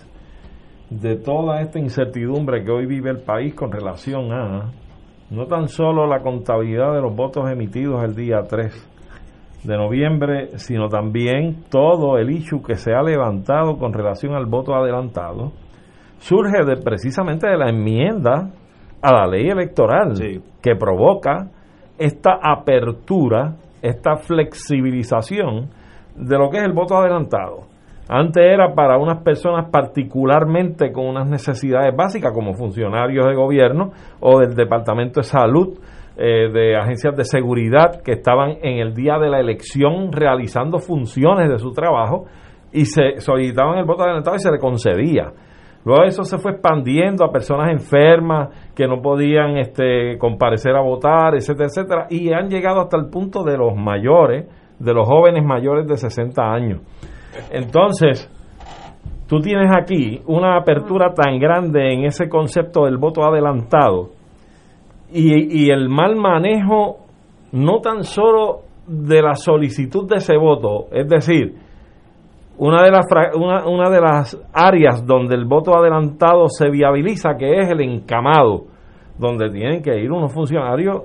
de 0.91 1.17
toda 1.17 1.63
esta 1.63 1.79
incertidumbre 1.79 2.65
que 2.65 2.71
hoy 2.71 2.85
vive 2.87 3.09
el 3.11 3.21
país 3.23 3.55
con 3.55 3.73
relación 3.73 4.31
a 4.31 4.71
no 5.31 5.47
tan 5.47 5.69
solo 5.69 6.07
la 6.07 6.21
contabilidad 6.21 6.93
de 6.93 7.01
los 7.01 7.17
votos 7.17 7.51
emitidos 7.51 8.05
el 8.05 8.15
día 8.15 8.43
3 8.47 8.89
de 9.65 9.77
noviembre, 9.77 10.59
sino 10.59 10.89
también 10.89 11.65
todo 11.71 12.19
el 12.19 12.31
issue 12.31 12.63
que 12.63 12.75
se 12.75 12.93
ha 12.95 13.03
levantado 13.03 13.77
con 13.79 13.93
relación 13.93 14.35
al 14.35 14.47
voto 14.47 14.75
adelantado, 14.75 15.53
surge 16.19 16.65
de, 16.65 16.77
precisamente 16.77 17.49
de 17.49 17.57
la 17.57 17.69
enmienda 17.71 18.51
a 19.01 19.13
la 19.13 19.27
ley 19.27 19.49
electoral 19.49 20.17
Sí. 20.17 20.41
que 20.63 20.77
provoca 20.77 21.49
esta 21.99 22.39
apertura, 22.43 23.55
esta 23.83 24.17
flexibilización 24.17 25.69
de 26.17 26.39
lo 26.39 26.51
que 26.51 26.59
es 26.59 26.65
el 26.65 26.73
voto 26.73 26.97
adelantado. 26.97 27.67
Antes 28.09 28.43
era 28.45 28.75
para 28.75 28.99
unas 28.99 29.23
personas 29.23 29.71
particularmente 29.71 30.93
con 30.93 31.07
unas 31.07 31.29
necesidades 31.29 31.95
básicas 31.97 32.33
como 32.33 32.53
funcionarios 32.55 33.27
de 33.27 33.35
gobierno 33.35 33.93
o 34.21 34.41
del 34.41 34.55
Departamento 34.55 35.21
de 35.21 35.25
Salud, 35.25 35.79
eh, 36.17 36.51
de 36.53 36.77
agencias 36.77 37.17
de 37.17 37.25
seguridad 37.25 38.03
que 38.05 38.13
estaban 38.13 38.59
en 38.63 38.81
el 38.81 38.95
día 38.95 39.19
de 39.19 39.31
la 39.31 39.41
elección 39.41 40.13
realizando 40.13 40.79
funciones 40.79 41.49
de 41.49 41.59
su 41.59 41.73
trabajo 41.73 42.27
y 42.71 42.85
se 42.85 43.19
solicitaban 43.21 43.79
el 43.79 43.87
voto 43.87 44.03
adelantado 44.03 44.37
y 44.37 44.41
se 44.41 44.51
le 44.51 44.59
concedía. 44.59 45.33
Luego 45.85 46.05
eso 46.05 46.23
se 46.25 46.39
fue 46.39 46.53
expandiendo 46.53 47.25
a 47.25 47.33
personas 47.33 47.71
enfermas 47.71 48.73
que 48.75 48.87
no 48.87 49.01
podían 49.01 49.57
este, 49.57 50.17
comparecer 50.19 50.77
a 50.77 50.81
votar, 50.81 51.35
etcétera, 51.35 51.67
etcétera, 51.67 52.07
y 52.11 52.33
han 52.33 52.49
llegado 52.49 52.81
hasta 52.81 52.97
el 52.99 53.07
punto 53.07 53.43
de 53.43 53.57
los 53.57 53.75
mayores, 53.75 54.47
de 54.79 54.95
los 54.95 55.09
jóvenes 55.09 55.45
mayores 55.45 55.87
de 55.87 55.97
60 55.97 56.43
años. 56.43 56.83
Entonces, 57.51 58.31
tú 59.27 59.41
tienes 59.41 59.71
aquí 59.75 60.21
una 60.27 60.57
apertura 60.57 61.15
tan 61.15 61.39
grande 61.39 61.95
en 61.95 62.05
ese 62.05 62.29
concepto 62.29 62.85
del 62.85 62.99
voto 62.99 63.25
adelantado 63.25 64.11
y, 65.13 65.65
y 65.65 65.71
el 65.71 65.89
mal 65.89 66.17
manejo 66.17 66.99
no 67.53 67.81
tan 67.81 68.05
solo 68.05 68.63
de 68.87 69.23
la 69.23 69.35
solicitud 69.35 70.09
de 70.09 70.17
ese 70.17 70.37
voto, 70.37 70.87
es 70.91 71.09
decir, 71.09 71.55
una 72.59 72.83
de 72.83 72.91
las 72.91 73.07
una, 73.35 73.67
una 73.67 73.91
de 73.91 74.01
las 74.01 74.39
áreas 74.53 75.05
donde 75.07 75.35
el 75.35 75.47
voto 75.47 75.77
adelantado 75.77 76.49
se 76.49 76.71
viabiliza, 76.71 77.37
que 77.37 77.61
es 77.61 77.71
el 77.71 77.81
encamado, 77.81 78.65
donde 79.19 79.51
tienen 79.51 79.83
que 79.83 79.99
ir 79.99 80.11
unos 80.11 80.33
funcionarios 80.33 81.03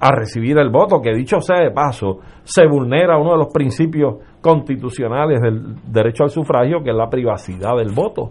a 0.00 0.10
recibir 0.12 0.58
el 0.58 0.70
voto, 0.70 1.00
que 1.00 1.14
dicho 1.14 1.40
sea 1.40 1.62
de 1.62 1.70
paso, 1.70 2.18
se 2.42 2.66
vulnera 2.66 3.16
uno 3.16 3.32
de 3.32 3.38
los 3.38 3.52
principios 3.52 4.16
constitucionales 4.40 5.40
del 5.40 5.76
derecho 5.90 6.24
al 6.24 6.30
sufragio, 6.30 6.82
que 6.82 6.90
es 6.90 6.96
la 6.96 7.08
privacidad 7.08 7.76
del 7.76 7.92
voto. 7.94 8.30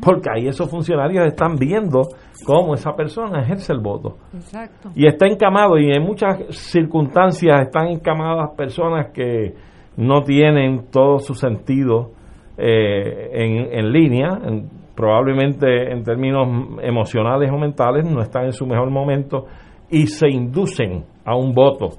Porque 0.00 0.28
ahí 0.34 0.48
esos 0.48 0.68
funcionarios 0.70 1.26
están 1.26 1.56
viendo 1.56 2.02
cómo 2.44 2.74
esa 2.74 2.94
persona 2.96 3.42
ejerce 3.42 3.72
el 3.72 3.80
voto. 3.80 4.16
Exacto. 4.34 4.90
y 4.94 5.06
está 5.06 5.26
encamado 5.26 5.78
y 5.78 5.90
en 5.90 6.02
muchas 6.02 6.38
circunstancias 6.50 7.62
están 7.62 7.88
encamadas 7.88 8.50
personas 8.56 9.12
que 9.12 9.54
no 9.96 10.22
tienen 10.22 10.86
todo 10.90 11.18
su 11.18 11.34
sentido 11.34 12.10
eh, 12.56 13.30
en, 13.32 13.78
en 13.78 13.92
línea, 13.92 14.38
en- 14.44 14.68
probablemente 14.96 15.92
en 15.92 16.02
términos 16.02 16.48
emocionales 16.82 17.50
o 17.52 17.56
mentales 17.56 18.04
no 18.04 18.20
están 18.20 18.46
en 18.46 18.52
su 18.52 18.66
mejor 18.66 18.90
momento 18.90 19.44
y 19.90 20.08
se 20.08 20.28
inducen 20.28 21.04
a 21.24 21.36
un 21.36 21.52
voto 21.54 21.90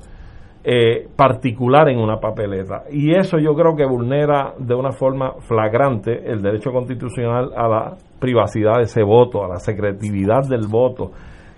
eh, 0.63 1.08
particular 1.16 1.89
en 1.89 2.00
una 2.00 2.20
papeleta. 2.20 2.84
Y 2.92 3.16
eso 3.16 3.38
yo 3.38 3.54
creo 3.56 3.75
que 3.75 3.86
vulnera 3.86 4.54
de 4.58 4.75
una 4.75 4.92
forma 4.92 5.34
flagrante 5.39 6.30
el 6.30 6.42
derecho 6.42 6.72
constitucional 6.72 7.51
a 7.56 7.68
la 7.68 7.94
privacidad 8.20 8.78
de 8.78 8.84
ese 8.84 9.04
voto, 9.04 9.44
a 9.44 9.48
la 9.48 9.58
secretividad 9.58 10.48
del 10.50 10.68
voto, 10.68 11.12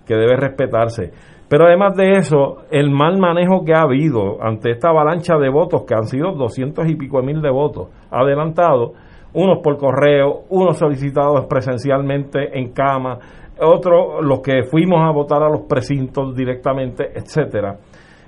que 0.05 0.15
debe 0.15 0.36
respetarse. 0.36 1.12
Pero 1.50 1.65
además 1.65 1.96
de 1.98 2.12
eso, 2.12 2.60
el 2.70 2.91
mal 2.91 3.17
manejo 3.17 3.65
que 3.65 3.74
ha 3.74 3.81
habido 3.81 4.41
ante 4.41 4.72
esta 4.72 4.89
avalancha 4.89 5.38
de 5.38 5.50
votos, 5.50 5.84
que 5.86 5.96
han 5.96 6.05
sido 6.05 6.31
doscientos 6.31 6.88
y 6.88 6.96
pico 6.96 7.20
de 7.20 7.25
mil 7.25 7.41
de 7.41 7.50
votos 7.50 7.89
adelantados, 8.10 8.91
unos 9.34 9.60
por 9.63 9.77
correo, 9.77 10.43
unos 10.50 10.77
solicitados 10.77 11.46
presencialmente 11.48 12.58
en 12.58 12.72
cama, 12.72 13.17
otros 13.60 14.24
los 14.24 14.41
que 14.41 14.63
fuimos 14.63 15.01
a 15.01 15.12
votar 15.12 15.43
a 15.43 15.50
los 15.50 15.62
precintos 15.67 16.36
directamente, 16.36 17.12
etcétera. 17.13 17.77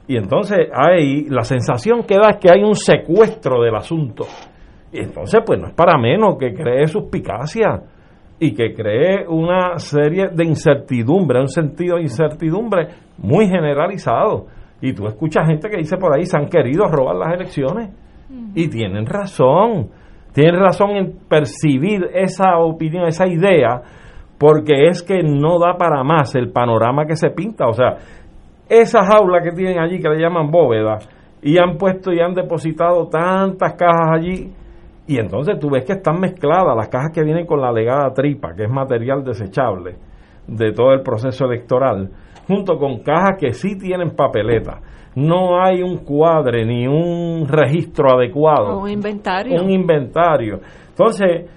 Y 0.08 0.18
entonces 0.18 0.68
hay 0.74 1.26
la 1.30 1.44
sensación 1.44 2.04
que 2.04 2.16
da 2.16 2.32
es 2.32 2.38
que 2.38 2.52
hay 2.52 2.64
un 2.64 2.76
secuestro 2.76 3.62
del 3.62 3.76
asunto. 3.76 4.26
Y 4.92 5.00
entonces, 5.00 5.42
pues 5.46 5.60
no 5.60 5.68
es 5.68 5.74
para 5.74 5.98
menos 5.98 6.38
que 6.38 6.54
cree 6.54 6.88
suspicacia 6.88 7.82
y 8.40 8.54
que 8.54 8.74
cree 8.74 9.28
una 9.28 9.80
serie 9.80 10.28
de 10.34 10.44
incertidumbre, 10.44 11.40
un 11.40 11.48
sentido 11.48 11.96
de 11.96 12.04
incertidumbre 12.04 12.88
muy 13.18 13.48
generalizado. 13.48 14.48
Y 14.82 14.94
tú 14.94 15.08
escuchas 15.08 15.48
gente 15.48 15.70
que 15.70 15.78
dice 15.78 15.98
por 15.98 16.14
ahí, 16.14 16.26
se 16.26 16.38
han 16.38 16.48
querido 16.48 16.86
robar 16.88 17.16
las 17.16 17.34
elecciones. 17.34 17.90
Y 18.56 18.68
tienen 18.68 19.06
razón, 19.06 19.90
tienen 20.34 20.60
razón 20.60 20.92
en 20.92 21.14
percibir 21.30 22.10
esa 22.14 22.58
opinión, 22.58 23.06
esa 23.08 23.28
idea, 23.28 23.82
porque 24.38 24.88
es 24.90 25.02
que 25.02 25.24
no 25.24 25.58
da 25.58 25.78
para 25.78 26.04
más 26.04 26.36
el 26.36 26.52
panorama 26.52 27.06
que 27.06 27.16
se 27.16 27.30
pinta. 27.30 27.66
O 27.68 27.74
sea, 27.74 27.98
esa 28.70 29.04
jaula 29.06 29.42
que 29.42 29.52
tienen 29.52 29.80
allí 29.80 30.00
que 30.00 30.10
le 30.10 30.20
llaman 30.20 30.50
bóveda 30.52 31.00
y 31.42 31.58
han 31.58 31.78
puesto 31.78 32.12
y 32.12 32.20
han 32.20 32.34
depositado 32.34 33.08
tantas 33.08 33.74
cajas 33.74 34.12
allí 34.16 34.52
y 35.06 35.20
entonces 35.20 35.60
tú 35.60 35.70
ves 35.70 35.84
que 35.86 35.94
están 35.94 36.20
mezcladas 36.20 36.76
las 36.76 36.88
cajas 36.88 37.12
que 37.14 37.24
vienen 37.24 37.46
con 37.46 37.60
la 37.60 37.72
legada 37.72 38.14
tripa, 38.14 38.54
que 38.56 38.64
es 38.64 38.70
material 38.70 39.24
desechable 39.24 39.96
de 40.48 40.72
todo 40.72 40.94
el 40.94 41.02
proceso 41.02 41.46
electoral, 41.46 42.10
junto 42.48 42.78
con 42.78 43.00
cajas 43.00 43.38
que 43.40 43.52
sí 43.52 43.78
tienen 43.78 44.12
papeleta. 44.16 44.80
No 45.16 45.62
hay 45.62 45.84
un 45.84 45.98
cuadre 45.98 46.66
ni 46.66 46.88
un 46.88 47.48
registro 47.48 48.18
adecuado 48.18 48.80
Un 48.80 48.90
inventario. 48.90 49.62
un 49.62 49.70
inventario. 49.70 50.60
Entonces, 50.90 51.50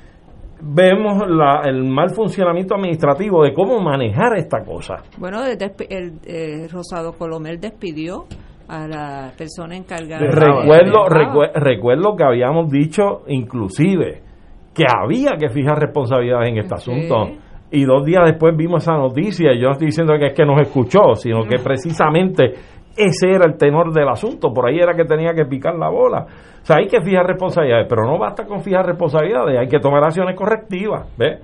vemos 0.60 1.28
la- 1.28 1.62
el 1.64 1.84
mal 1.84 2.10
funcionamiento 2.10 2.74
administrativo 2.74 3.44
de 3.44 3.52
cómo 3.54 3.80
manejar 3.80 4.36
esta 4.36 4.64
cosa. 4.64 4.96
Bueno, 5.18 5.44
el, 5.44 6.12
eh, 6.26 6.68
Rosado 6.72 7.12
Colomel 7.12 7.60
despidió 7.60 8.24
a 8.68 8.86
la 8.88 9.32
persona 9.38 9.76
encargada. 9.76 10.20
Recuerdo, 10.26 11.06
recue- 11.06 11.52
recuerdo 11.54 12.16
que 12.16 12.24
habíamos 12.24 12.70
dicho 12.70 13.22
inclusive 13.28 14.22
que 14.74 14.84
había 14.88 15.36
que 15.38 15.48
fijar 15.50 15.78
responsabilidades 15.78 16.50
en 16.50 16.58
este 16.58 16.74
asunto. 16.74 17.26
y 17.68 17.84
dos 17.84 18.04
días 18.04 18.22
después 18.26 18.56
vimos 18.56 18.84
esa 18.84 18.96
noticia, 18.96 19.52
y 19.52 19.58
yo 19.60 19.66
no 19.66 19.72
estoy 19.72 19.86
diciendo 19.86 20.14
que 20.20 20.26
es 20.26 20.34
que 20.34 20.44
nos 20.44 20.60
escuchó, 20.60 21.14
sino 21.16 21.42
que 21.42 21.56
precisamente 21.58 22.52
ese 22.96 23.28
era 23.30 23.46
el 23.46 23.56
tenor 23.56 23.92
del 23.92 24.08
asunto, 24.08 24.52
por 24.52 24.68
ahí 24.68 24.78
era 24.78 24.94
que 24.94 25.04
tenía 25.04 25.34
que 25.34 25.44
picar 25.44 25.76
la 25.76 25.88
bola. 25.88 26.26
O 26.62 26.64
sea, 26.66 26.76
hay 26.78 26.88
que 26.88 27.00
fijar 27.00 27.26
responsabilidades, 27.26 27.86
pero 27.88 28.04
no 28.04 28.18
basta 28.18 28.44
con 28.44 28.60
fijar 28.60 28.86
responsabilidades, 28.86 29.58
hay 29.58 29.68
que 29.68 29.78
tomar 29.78 30.02
acciones 30.02 30.36
correctivas, 30.36 31.06
¿ves? 31.16 31.40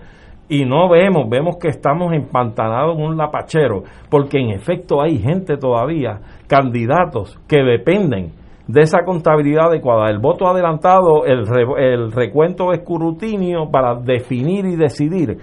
Y 0.49 0.65
no 0.65 0.89
vemos, 0.89 1.29
vemos 1.31 1.57
que 1.61 1.69
estamos 1.69 2.13
empantanados 2.13 2.97
en 2.97 3.05
un 3.05 3.17
lapachero, 3.17 3.85
porque 4.11 4.39
en 4.39 4.51
efecto 4.51 5.01
hay 5.01 5.19
gente 5.19 5.57
todavía, 5.57 6.19
candidatos 6.47 7.39
que 7.49 7.63
dependen 7.63 8.33
de 8.67 8.83
esa 8.83 9.05
contabilidad 9.05 9.69
adecuada, 9.69 10.11
el 10.11 10.19
voto 10.19 10.47
adelantado, 10.47 11.25
el, 11.25 11.45
el 11.79 12.13
recuento 12.13 12.73
escrutinio 12.73 13.71
para 13.71 13.95
definir 13.95 14.67
y 14.67 14.77
decidir 14.77 15.39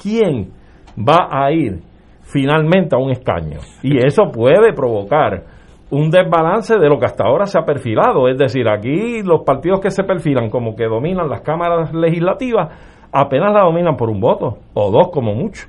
quién 0.00 0.50
va 0.98 1.28
a 1.30 1.50
ir 1.52 1.80
finalmente 2.22 2.94
a 2.94 2.98
un 2.98 3.10
escaño. 3.10 3.58
Y 3.82 3.98
eso 3.98 4.30
puede 4.32 4.72
provocar 4.74 5.44
un 5.92 6.10
desbalance 6.10 6.78
de 6.78 6.88
lo 6.88 6.98
que 6.98 7.04
hasta 7.04 7.24
ahora 7.24 7.44
se 7.44 7.58
ha 7.58 7.64
perfilado. 7.64 8.26
Es 8.26 8.38
decir, 8.38 8.66
aquí 8.66 9.22
los 9.22 9.42
partidos 9.44 9.80
que 9.80 9.90
se 9.90 10.04
perfilan 10.04 10.48
como 10.48 10.74
que 10.74 10.86
dominan 10.86 11.28
las 11.28 11.42
cámaras 11.42 11.92
legislativas 11.92 12.70
apenas 13.12 13.52
la 13.52 13.64
dominan 13.64 13.94
por 13.94 14.08
un 14.08 14.18
voto 14.18 14.58
o 14.72 14.90
dos 14.90 15.10
como 15.12 15.34
mucho. 15.34 15.68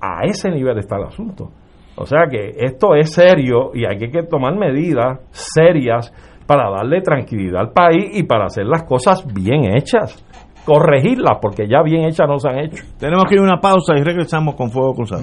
A 0.00 0.24
ese 0.24 0.50
nivel 0.50 0.78
está 0.78 0.96
el 0.96 1.04
asunto. 1.04 1.50
O 1.96 2.04
sea 2.04 2.26
que 2.28 2.54
esto 2.58 2.96
es 2.96 3.12
serio 3.12 3.70
y 3.72 3.86
hay 3.86 3.98
que 3.98 4.24
tomar 4.24 4.56
medidas 4.56 5.20
serias 5.30 6.12
para 6.46 6.68
darle 6.68 7.00
tranquilidad 7.00 7.60
al 7.60 7.70
país 7.70 8.18
y 8.18 8.24
para 8.24 8.46
hacer 8.46 8.66
las 8.66 8.82
cosas 8.82 9.24
bien 9.32 9.76
hechas. 9.76 10.24
Corregirlas, 10.64 11.38
porque 11.40 11.68
ya 11.68 11.82
bien 11.82 12.04
hechas 12.04 12.26
no 12.28 12.40
se 12.40 12.48
han 12.48 12.58
hecho. 12.58 12.84
Tenemos 12.98 13.26
que 13.28 13.36
ir 13.36 13.40
a 13.40 13.44
una 13.44 13.60
pausa 13.60 13.94
y 13.96 14.02
regresamos 14.02 14.56
con 14.56 14.70
Fuego 14.72 14.92
Cruzado. 14.94 15.22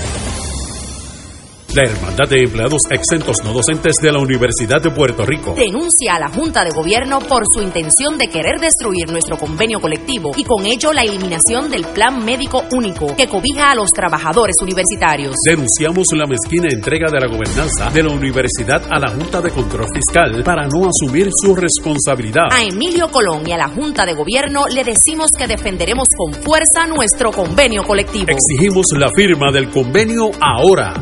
La 1.73 1.89
Hermandad 1.89 2.27
de 2.27 2.43
Empleados 2.43 2.81
Exentos 2.89 3.37
No 3.45 3.53
Docentes 3.53 3.95
de 4.01 4.11
la 4.11 4.19
Universidad 4.19 4.81
de 4.81 4.91
Puerto 4.91 5.25
Rico 5.25 5.53
denuncia 5.55 6.15
a 6.15 6.19
la 6.19 6.27
Junta 6.27 6.65
de 6.65 6.71
Gobierno 6.71 7.19
por 7.19 7.43
su 7.49 7.61
intención 7.61 8.17
de 8.17 8.27
querer 8.27 8.59
destruir 8.59 9.09
nuestro 9.09 9.37
convenio 9.37 9.79
colectivo 9.79 10.31
y 10.35 10.43
con 10.43 10.65
ello 10.65 10.91
la 10.91 11.03
eliminación 11.03 11.71
del 11.71 11.85
Plan 11.85 12.25
Médico 12.25 12.65
Único 12.73 13.15
que 13.15 13.29
cobija 13.29 13.71
a 13.71 13.75
los 13.75 13.93
trabajadores 13.93 14.57
universitarios. 14.61 15.33
Denunciamos 15.45 16.07
la 16.11 16.25
mezquina 16.27 16.67
entrega 16.69 17.09
de 17.09 17.21
la 17.21 17.27
gobernanza 17.27 17.89
de 17.89 18.03
la 18.03 18.11
universidad 18.11 18.83
a 18.91 18.99
la 18.99 19.07
Junta 19.07 19.39
de 19.39 19.51
Control 19.51 19.87
Fiscal 19.93 20.43
para 20.43 20.67
no 20.67 20.89
asumir 20.89 21.29
su 21.31 21.55
responsabilidad. 21.55 22.51
A 22.51 22.63
Emilio 22.63 23.09
Colón 23.09 23.47
y 23.47 23.53
a 23.53 23.57
la 23.57 23.69
Junta 23.69 24.05
de 24.05 24.13
Gobierno 24.13 24.67
le 24.67 24.83
decimos 24.83 25.29
que 25.37 25.47
defenderemos 25.47 26.09
con 26.17 26.33
fuerza 26.33 26.85
nuestro 26.85 27.31
convenio 27.31 27.83
colectivo. 27.83 28.27
Exigimos 28.27 28.87
la 28.97 29.09
firma 29.15 29.53
del 29.53 29.69
convenio 29.69 30.31
ahora. 30.41 31.01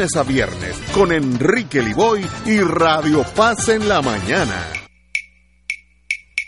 a 0.00 0.22
viernes 0.22 0.80
con 0.94 1.12
Enrique 1.12 1.82
Liboy 1.82 2.24
y 2.46 2.58
Radio 2.60 3.22
Paz 3.36 3.68
en 3.68 3.86
la 3.86 4.00
mañana. 4.00 4.79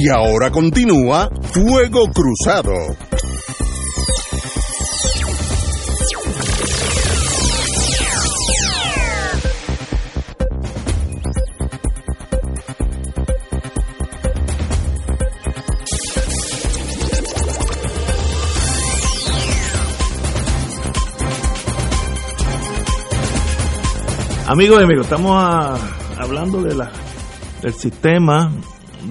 Y 0.00 0.08
ahora 0.10 0.50
continúa 0.50 1.28
Fuego 1.52 2.06
Cruzado. 2.12 2.72
Amigos 24.46 24.80
y 24.80 24.84
amigos, 24.84 25.04
estamos 25.06 25.32
a- 25.36 25.76
hablando 26.18 26.62
de 26.62 26.74
la, 26.74 26.90
del 27.62 27.74
sistema 27.74 28.50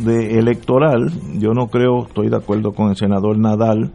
de 0.03 0.39
electoral. 0.39 1.11
Yo 1.39 1.53
no 1.53 1.67
creo, 1.67 2.07
estoy 2.07 2.29
de 2.29 2.37
acuerdo 2.37 2.73
con 2.73 2.89
el 2.89 2.95
senador 2.95 3.37
Nadal, 3.37 3.91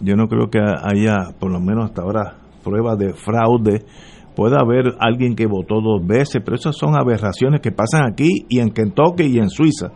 yo 0.00 0.16
no 0.16 0.28
creo 0.28 0.48
que 0.50 0.58
haya, 0.58 1.34
por 1.38 1.50
lo 1.50 1.60
menos 1.60 1.86
hasta 1.86 2.02
ahora, 2.02 2.38
pruebas 2.62 2.98
de 2.98 3.12
fraude. 3.12 3.84
Puede 4.36 4.56
haber 4.56 4.94
alguien 5.00 5.34
que 5.34 5.46
votó 5.46 5.80
dos 5.80 6.06
veces, 6.06 6.40
pero 6.44 6.56
esas 6.56 6.76
son 6.76 6.96
aberraciones 6.96 7.60
que 7.60 7.72
pasan 7.72 8.04
aquí 8.10 8.46
y 8.48 8.60
en 8.60 8.70
Kentucky 8.70 9.24
y 9.24 9.38
en 9.38 9.50
Suiza. 9.50 9.88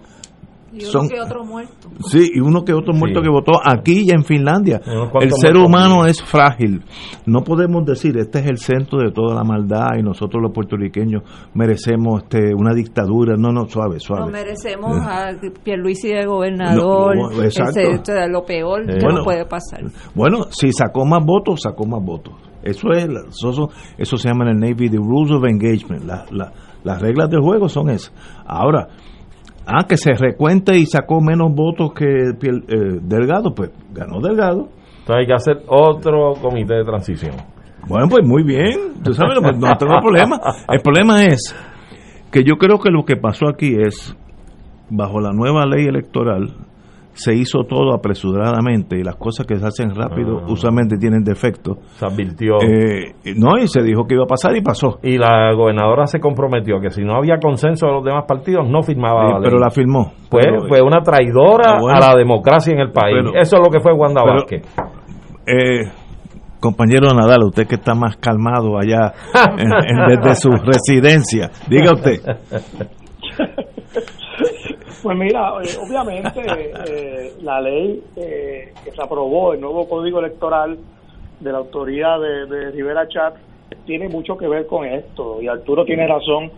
Y 0.75 0.83
uno 0.83 0.91
Son- 0.91 1.09
que 1.09 1.21
otro 1.21 1.45
muerto. 1.45 1.89
Sí, 2.09 2.31
y 2.35 2.41
uno 2.41 2.65
que 2.65 2.73
otro 2.75 2.93
muerto 2.93 3.21
Sí. 3.21 3.25
que 3.25 3.31
votó 3.31 3.53
aquí 3.65 4.05
y 4.07 4.11
en 4.11 4.25
Finlandia. 4.25 4.81
El 5.21 5.31
ser 5.33 5.57
humano 5.57 6.05
es 6.07 6.23
frágil. 6.23 6.83
No 7.27 7.43
podemos 7.43 7.85
decir, 7.85 8.17
este 8.19 8.41
es 8.41 8.47
el 8.47 8.59
centro 8.59 8.99
de 8.99 9.13
toda 9.13 9.35
la 9.35 9.45
maldad 9.45 9.91
y 9.99 10.03
nosotros 10.03 10.43
los 10.43 10.53
puertorriqueños 10.53 11.23
merecemos 11.55 12.23
este 12.25 12.55
una 12.55 12.75
dictadura. 12.75 13.37
No, 13.37 13.53
no, 13.53 13.67
suave, 13.69 14.01
suave. 14.01 14.33
merecemos 14.33 14.97
a 15.01 15.31
Pierluisi 15.63 16.09
de 16.09 16.27
gobernador. 16.27 17.17
No, 17.17 17.31
no, 17.31 17.43
exacto. 17.43 17.81
Ese- 17.81 17.91
esto 17.93 18.13
es 18.17 18.31
lo 18.31 18.45
peor 18.45 18.83
Eh, 18.83 18.87
que 18.87 19.01
bueno. 19.01 19.17
nos 19.19 19.25
puede 19.25 19.45
pasar. 19.47 19.81
Bueno, 20.15 20.45
si 20.51 20.73
sacó 20.73 21.05
más 21.07 21.25
votos, 21.25 21.61
sacó 21.63 21.87
más 21.87 22.03
votos. 22.05 22.35
Eso 22.63 22.91
es, 22.93 23.07
la- 23.09 23.21
eso, 23.29 23.69
eso 23.99 24.17
se 24.17 24.29
llama 24.29 24.45
en 24.51 24.57
el 24.57 24.59
Navy 24.71 24.89
the 24.89 24.97
rules 24.97 25.31
of 25.33 25.45
engagement. 25.45 26.05
La- 26.05 26.25
la- 26.31 26.53
las 26.83 27.01
reglas 27.01 27.29
del 27.31 27.41
juego 27.41 27.69
son 27.69 27.91
esas. 27.91 28.13
Ahora, 28.47 28.89
ah, 29.67 29.87
que 29.89 29.97
se 29.97 30.13
recuente 30.15 30.79
y 30.79 30.87
sacó 30.87 31.21
menos 31.21 31.55
votos 31.55 31.93
que 31.95 32.05
eh, 32.05 32.99
Delgado, 33.03 33.55
pues 33.55 33.71
ganó 33.93 34.21
Delgado. 34.21 34.69
Entonces 35.01 35.17
hay 35.17 35.27
que 35.27 35.35
hacer 35.35 35.63
otro 35.69 36.35
comité 36.41 36.77
de 36.77 36.85
transición. 36.85 37.35
Bueno, 37.87 38.09
pues 38.09 38.27
muy 38.27 38.43
bien. 38.43 39.03
Tú 39.03 39.13
sabes, 39.13 39.39
pues 39.41 39.59
no 39.59 39.77
tengo 39.77 40.01
problema. 40.01 40.41
El 40.69 40.81
problema 40.81 41.25
es 41.25 41.55
que 42.33 42.43
yo 42.43 42.57
creo 42.57 42.79
que 42.79 42.91
lo 42.91 43.05
que 43.05 43.17
pasó 43.17 43.49
aquí 43.49 43.77
es, 43.79 44.17
bajo 44.89 45.21
la 45.21 45.33
nueva 45.33 45.67
ley 45.67 45.87
electoral, 45.87 46.49
se 47.15 47.35
hizo 47.35 47.65
todo 47.69 47.95
apresuradamente 47.95 48.99
y 48.99 49.03
las 49.03 49.17
cosas 49.17 49.47
que 49.47 49.57
se 49.57 49.65
hacen 49.67 49.95
rápido 49.95 50.41
Ah. 50.43 50.47
usualmente 50.49 50.97
tienen 50.99 51.23
defectos. 51.25 51.79
Se 51.97 52.05
advirtió. 52.07 52.57
Eh, 52.61 53.15
no, 53.37 53.57
y 53.59 53.67
se 53.69 53.83
dijo 53.83 54.05
que 54.07 54.15
iba 54.15 54.25
a 54.25 54.27
pasar 54.27 54.55
y 54.57 54.61
pasó. 54.63 54.99
y 55.03 55.17
la 55.17 55.53
gobernadora 55.55 56.07
se 56.07 56.19
comprometió 56.21 56.81
que 56.81 56.91
si 56.91 57.03
no 57.03 57.15
había 57.15 57.39
consenso 57.39 57.87
de 57.87 57.93
los 57.93 58.05
demás 58.05 58.25
partidos 58.27 58.69
no 58.69 58.83
firmaba 58.83 59.27
Sí, 59.27 59.33
la 59.33 59.39
ley. 59.39 59.45
pero 59.49 59.59
la 59.59 59.71
firmó. 59.71 60.13
Fue, 60.31 60.41
Pero, 60.43 60.67
fue 60.69 60.83
una 60.83 61.01
traidora 61.03 61.79
bueno. 61.81 61.97
a 61.97 62.01
la 62.01 62.17
democracia 62.17 62.73
en 62.75 62.81
el 62.81 62.91
país. 62.93 63.17
Pero- 63.17 63.41
Eso 63.41 63.57
es 63.57 63.63
lo 63.63 63.71
que 63.71 63.81
fue 63.81 63.93
Wanda 63.93 64.23
pero- 64.23 64.35
Vázquez. 64.35 64.63
eh, 65.47 65.91
compañero 66.61 67.09
Nadal, 67.15 67.45
usted 67.45 67.67
que 67.67 67.75
está 67.77 67.95
más 67.95 68.17
calmado 68.17 68.79
allá 68.79 69.13
en- 69.57 69.73
en- 69.73 70.07
desde 70.21 70.35
su 70.35 70.51
residencia, 70.65 71.51
diga 71.69 71.93
usted. 71.93 72.21
Pues 75.05 75.19
mira, 75.19 75.53
eh, 75.63 75.77
obviamente 75.81 76.41
eh, 76.89 77.33
la 77.43 77.61
ley 77.61 78.03
eh, 78.17 78.73
que 78.83 78.91
se 78.91 79.03
aprobó, 79.03 79.53
el 79.53 79.61
nuevo 79.61 79.87
código 79.87 80.19
electoral 80.19 80.79
de 81.41 81.53
la 81.53 81.59
autoría 81.59 82.19
de, 82.19 82.47
de 82.47 82.71
Rivera 82.71 83.07
Chat, 83.07 83.35
tiene 83.85 84.09
mucho 84.09 84.37
que 84.39 84.49
ver 84.49 84.67
con 84.67 84.87
esto. 84.87 85.43
Y 85.43 85.47
Arturo 85.49 85.85
tiene 85.85 86.07
razón 86.07 86.51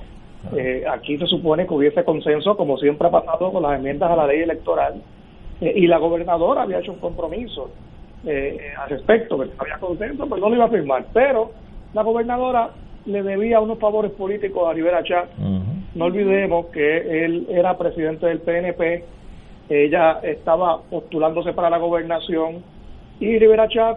Eh, 0.54 0.84
aquí 0.88 1.18
se 1.18 1.26
supone 1.26 1.66
que 1.66 1.74
hubiese 1.74 2.04
consenso, 2.04 2.56
como 2.56 2.78
siempre 2.78 3.08
ha 3.08 3.10
pasado 3.10 3.50
con 3.50 3.64
las 3.64 3.78
enmiendas 3.78 4.10
a 4.10 4.16
la 4.16 4.26
ley 4.28 4.42
electoral, 4.42 5.02
eh, 5.60 5.72
y 5.74 5.88
la 5.88 5.98
gobernadora 5.98 6.62
había 6.62 6.78
hecho 6.78 6.92
un 6.92 7.00
compromiso 7.00 7.70
eh, 8.24 8.72
al 8.78 8.88
respecto, 8.90 9.38
que 9.38 9.50
había 9.58 9.78
consenso, 9.78 10.26
pues 10.28 10.40
no 10.40 10.48
lo 10.48 10.54
iba 10.54 10.66
a 10.66 10.68
firmar. 10.68 11.06
Pero 11.12 11.50
la 11.94 12.02
gobernadora 12.02 12.70
le 13.06 13.22
debía 13.24 13.58
unos 13.60 13.78
favores 13.80 14.12
políticos 14.12 14.68
a 14.68 14.72
Rivera 14.72 15.02
Chat. 15.02 15.28
No 15.96 16.04
olvidemos 16.04 16.66
que 16.66 17.24
él 17.24 17.46
era 17.48 17.78
presidente 17.78 18.26
del 18.26 18.40
PNP, 18.40 19.02
ella 19.70 20.20
estaba 20.22 20.82
postulándose 20.82 21.54
para 21.54 21.70
la 21.70 21.78
gobernación 21.78 22.62
y 23.18 23.38
Rivera 23.38 23.66
Chat 23.66 23.96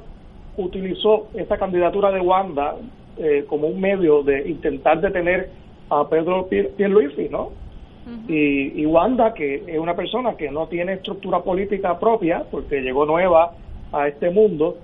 utilizó 0.55 1.27
esta 1.33 1.57
candidatura 1.57 2.09
de 2.11 2.21
Wanda 2.21 2.75
eh, 3.17 3.43
como 3.49 3.67
un 3.67 3.81
medio 3.81 4.23
de 4.23 4.49
intentar 4.49 5.01
detener 5.01 5.49
a 5.89 6.07
Pedro 6.07 6.47
Pierluisi, 6.47 7.27
¿no? 7.29 7.51
y, 8.29 8.81
y 8.81 8.85
Wanda, 8.85 9.33
que 9.33 9.63
es 9.67 9.77
una 9.77 9.93
persona 9.93 10.37
que 10.37 10.49
no 10.49 10.67
tiene 10.67 10.93
estructura 10.93 11.41
política 11.41 11.99
propia, 11.99 12.45
porque 12.49 12.79
llegó 12.79 13.05
nueva 13.05 13.51
a 13.91 14.07
este 14.07 14.29
mundo, 14.29 14.77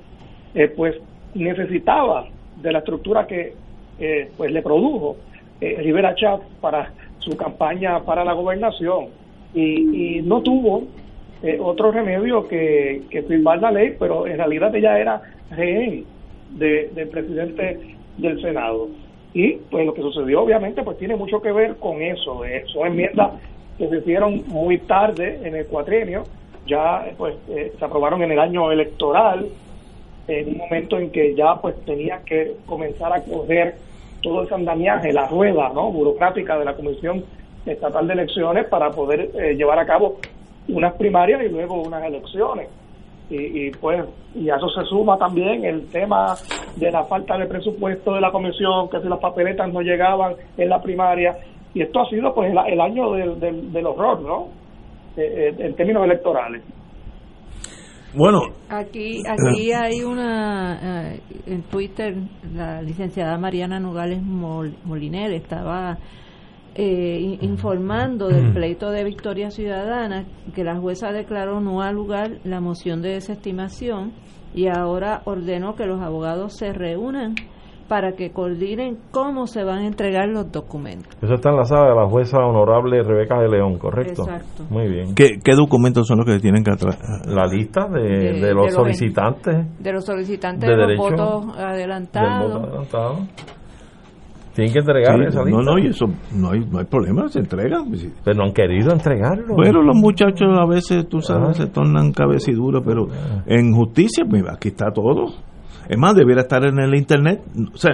eh, 0.53 0.67
pues 0.67 0.95
necesitaba 1.33 2.27
de 2.61 2.71
la 2.73 2.79
estructura 2.79 3.25
que 3.25 3.53
eh, 3.99 4.31
pues 4.35 4.51
le 4.51 4.61
produjo 4.61 5.15
eh, 5.61 5.77
Rivera 5.79 6.13
Chat 6.15 6.41
para 6.59 6.91
su 7.19 7.35
campaña 7.35 8.01
para 8.01 8.23
la 8.23 8.33
gobernación 8.33 9.07
y, 9.53 10.17
y 10.17 10.21
no 10.21 10.41
tuvo 10.41 10.83
otro 11.59 11.91
remedio 11.91 12.47
que, 12.47 13.03
que, 13.09 13.21
firmar 13.23 13.61
la 13.61 13.71
ley, 13.71 13.95
pero 13.99 14.25
en 14.25 14.37
realidad 14.37 14.75
ella 14.75 14.99
era 14.99 15.21
rehén 15.51 16.05
de, 16.51 16.89
del 16.93 17.09
presidente 17.09 17.95
del 18.17 18.41
Senado. 18.41 18.89
Y 19.33 19.53
pues 19.69 19.85
lo 19.85 19.93
que 19.93 20.01
sucedió 20.01 20.41
obviamente 20.41 20.81
pues 20.83 20.97
tiene 20.97 21.15
mucho 21.15 21.41
que 21.41 21.51
ver 21.51 21.75
con 21.75 22.01
eso. 22.01 22.45
Eh, 22.45 22.63
son 22.67 22.87
enmiendas 22.87 23.33
que 23.77 23.89
se 23.89 23.97
hicieron 23.97 24.43
muy 24.47 24.77
tarde 24.79 25.39
en 25.43 25.55
el 25.55 25.65
cuatrienio, 25.67 26.23
ya 26.65 27.05
pues 27.17 27.35
eh, 27.49 27.73
se 27.77 27.85
aprobaron 27.85 28.23
en 28.23 28.31
el 28.31 28.39
año 28.39 28.71
electoral, 28.71 29.47
en 30.27 30.47
un 30.47 30.57
momento 30.57 30.97
en 30.97 31.11
que 31.11 31.35
ya 31.35 31.55
pues 31.61 31.75
tenía 31.85 32.21
que 32.25 32.53
comenzar 32.65 33.11
a 33.13 33.23
coger 33.23 33.75
todo 34.25 34.43
ese 34.43 34.55
andamiaje, 34.55 35.13
la 35.13 35.27
rueda 35.27 35.69
no 35.69 35.91
burocrática 35.91 36.57
de 36.57 36.65
la 36.65 36.73
Comisión 36.73 37.23
Estatal 37.65 38.07
de 38.07 38.13
Elecciones 38.13 38.65
para 38.65 38.89
poder 38.89 39.29
eh, 39.35 39.55
llevar 39.55 39.77
a 39.77 39.85
cabo 39.85 40.17
unas 40.67 40.93
primarias 40.95 41.43
y 41.43 41.49
luego 41.49 41.81
unas 41.81 42.03
elecciones. 42.03 42.67
Y, 43.27 43.71
pues 43.71 44.03
y 44.35 44.51
a 44.51 44.55
eso 44.57 44.69
se 44.69 44.83
suma 44.83 45.17
también 45.17 45.65
el 45.65 45.87
tema 45.87 46.35
de 46.75 46.91
la 46.91 47.05
falta 47.05 47.35
de 47.37 47.47
presupuesto 47.47 48.13
de 48.13 48.21
la 48.21 48.31
comisión 48.31 48.87
que 48.87 48.99
si 48.99 49.07
las 49.07 49.17
papeletas 49.17 49.71
no 49.73 49.81
llegaban 49.81 50.35
en 50.57 50.69
la 50.69 50.81
primaria. 50.81 51.35
Y 51.73 51.81
esto 51.81 52.01
ha 52.01 52.09
sido 52.09 52.33
pues 52.35 52.51
el, 52.51 52.79
año 52.79 53.13
del, 53.13 53.71
del, 53.71 53.85
horror 53.87 54.21
no 54.21 54.47
eh, 55.17 55.55
eh, 55.57 55.65
en 55.65 55.75
términos 55.75 56.03
electorales 56.05 56.61
bueno. 58.15 58.41
Aquí 58.69 59.21
aquí 59.27 59.71
hay 59.71 60.03
una 60.03 61.13
eh, 61.13 61.21
en 61.45 61.63
Twitter 61.63 62.15
la 62.53 62.81
licenciada 62.81 63.37
Mariana 63.37 63.79
Nogales 63.79 64.21
Moliner 64.23 65.31
estaba 65.33 65.97
eh, 66.75 67.37
informando 67.41 68.27
del 68.27 68.53
pleito 68.53 68.89
de 68.89 69.03
Victoria 69.03 69.49
Ciudadana 69.51 70.25
que 70.53 70.63
la 70.63 70.75
jueza 70.75 71.11
declaró 71.11 71.61
no 71.61 71.81
a 71.81 71.91
lugar 71.91 72.39
la 72.43 72.59
moción 72.59 73.01
de 73.01 73.11
desestimación 73.11 74.13
y 74.53 74.67
ahora 74.67 75.21
ordenó 75.25 75.75
que 75.75 75.85
los 75.85 76.01
abogados 76.01 76.57
se 76.57 76.73
reúnan 76.73 77.35
para 77.87 78.13
que 78.13 78.31
coordinen 78.31 78.97
cómo 79.11 79.47
se 79.47 79.63
van 79.63 79.79
a 79.79 79.87
entregar 79.87 80.27
los 80.27 80.51
documentos. 80.51 81.15
Eso 81.21 81.35
está 81.35 81.49
en 81.49 81.57
la 81.57 81.65
sala 81.65 81.89
de 81.89 81.95
la 81.95 82.07
jueza 82.07 82.39
honorable 82.39 83.03
Rebeca 83.03 83.39
de 83.39 83.49
León, 83.49 83.77
¿correcto? 83.77 84.23
Exacto. 84.23 84.63
Muy 84.69 84.87
bien. 84.87 85.15
¿Qué, 85.15 85.55
documentos 85.55 86.07
son 86.07 86.17
los 86.17 86.25
que 86.25 86.39
tienen 86.39 86.63
que 86.63 86.71
atrás? 86.71 86.97
La 87.27 87.45
lista 87.45 87.87
de, 87.87 88.39
de, 88.39 88.53
los 88.53 88.73
solicitantes. 88.73 89.67
De 89.79 89.93
los 89.93 90.05
solicitantes 90.05 90.69
de, 90.69 90.75
los 90.75 90.97
votos 90.97 91.57
adelantados. 91.57 92.89
Tienen 94.55 94.71
que 94.71 94.79
entregar 94.79 95.21
esa 95.21 95.43
lista. 95.43 95.61
No, 95.61 95.73
no, 95.73 95.77
y 95.77 95.87
eso 95.87 96.05
no 96.33 96.51
hay, 96.51 96.61
no 96.61 96.79
hay 96.79 96.85
problema, 96.85 97.27
se 97.27 97.39
entregan. 97.39 97.91
Pero 98.23 98.37
no 98.37 98.45
han 98.45 98.53
querido 98.53 98.93
entregarlo. 98.93 99.53
Bueno, 99.53 99.81
los 99.81 99.97
muchachos 99.97 100.47
a 100.57 100.65
veces, 100.65 101.09
tú 101.09 101.19
sabes, 101.19 101.49
ah. 101.49 101.53
se 101.53 101.67
tornan 101.67 102.13
cabeciduros, 102.13 102.81
pero 102.85 103.07
ah. 103.11 103.43
en 103.47 103.73
justicia, 103.73 104.23
pues 104.27 104.43
aquí 104.49 104.69
está 104.69 104.91
todo. 104.91 105.33
Es 105.89 105.97
más, 105.97 106.15
debiera 106.15 106.41
estar 106.41 106.65
en 106.65 106.79
el 106.79 106.95
internet. 106.95 107.41
O 107.73 107.77
sea, 107.77 107.91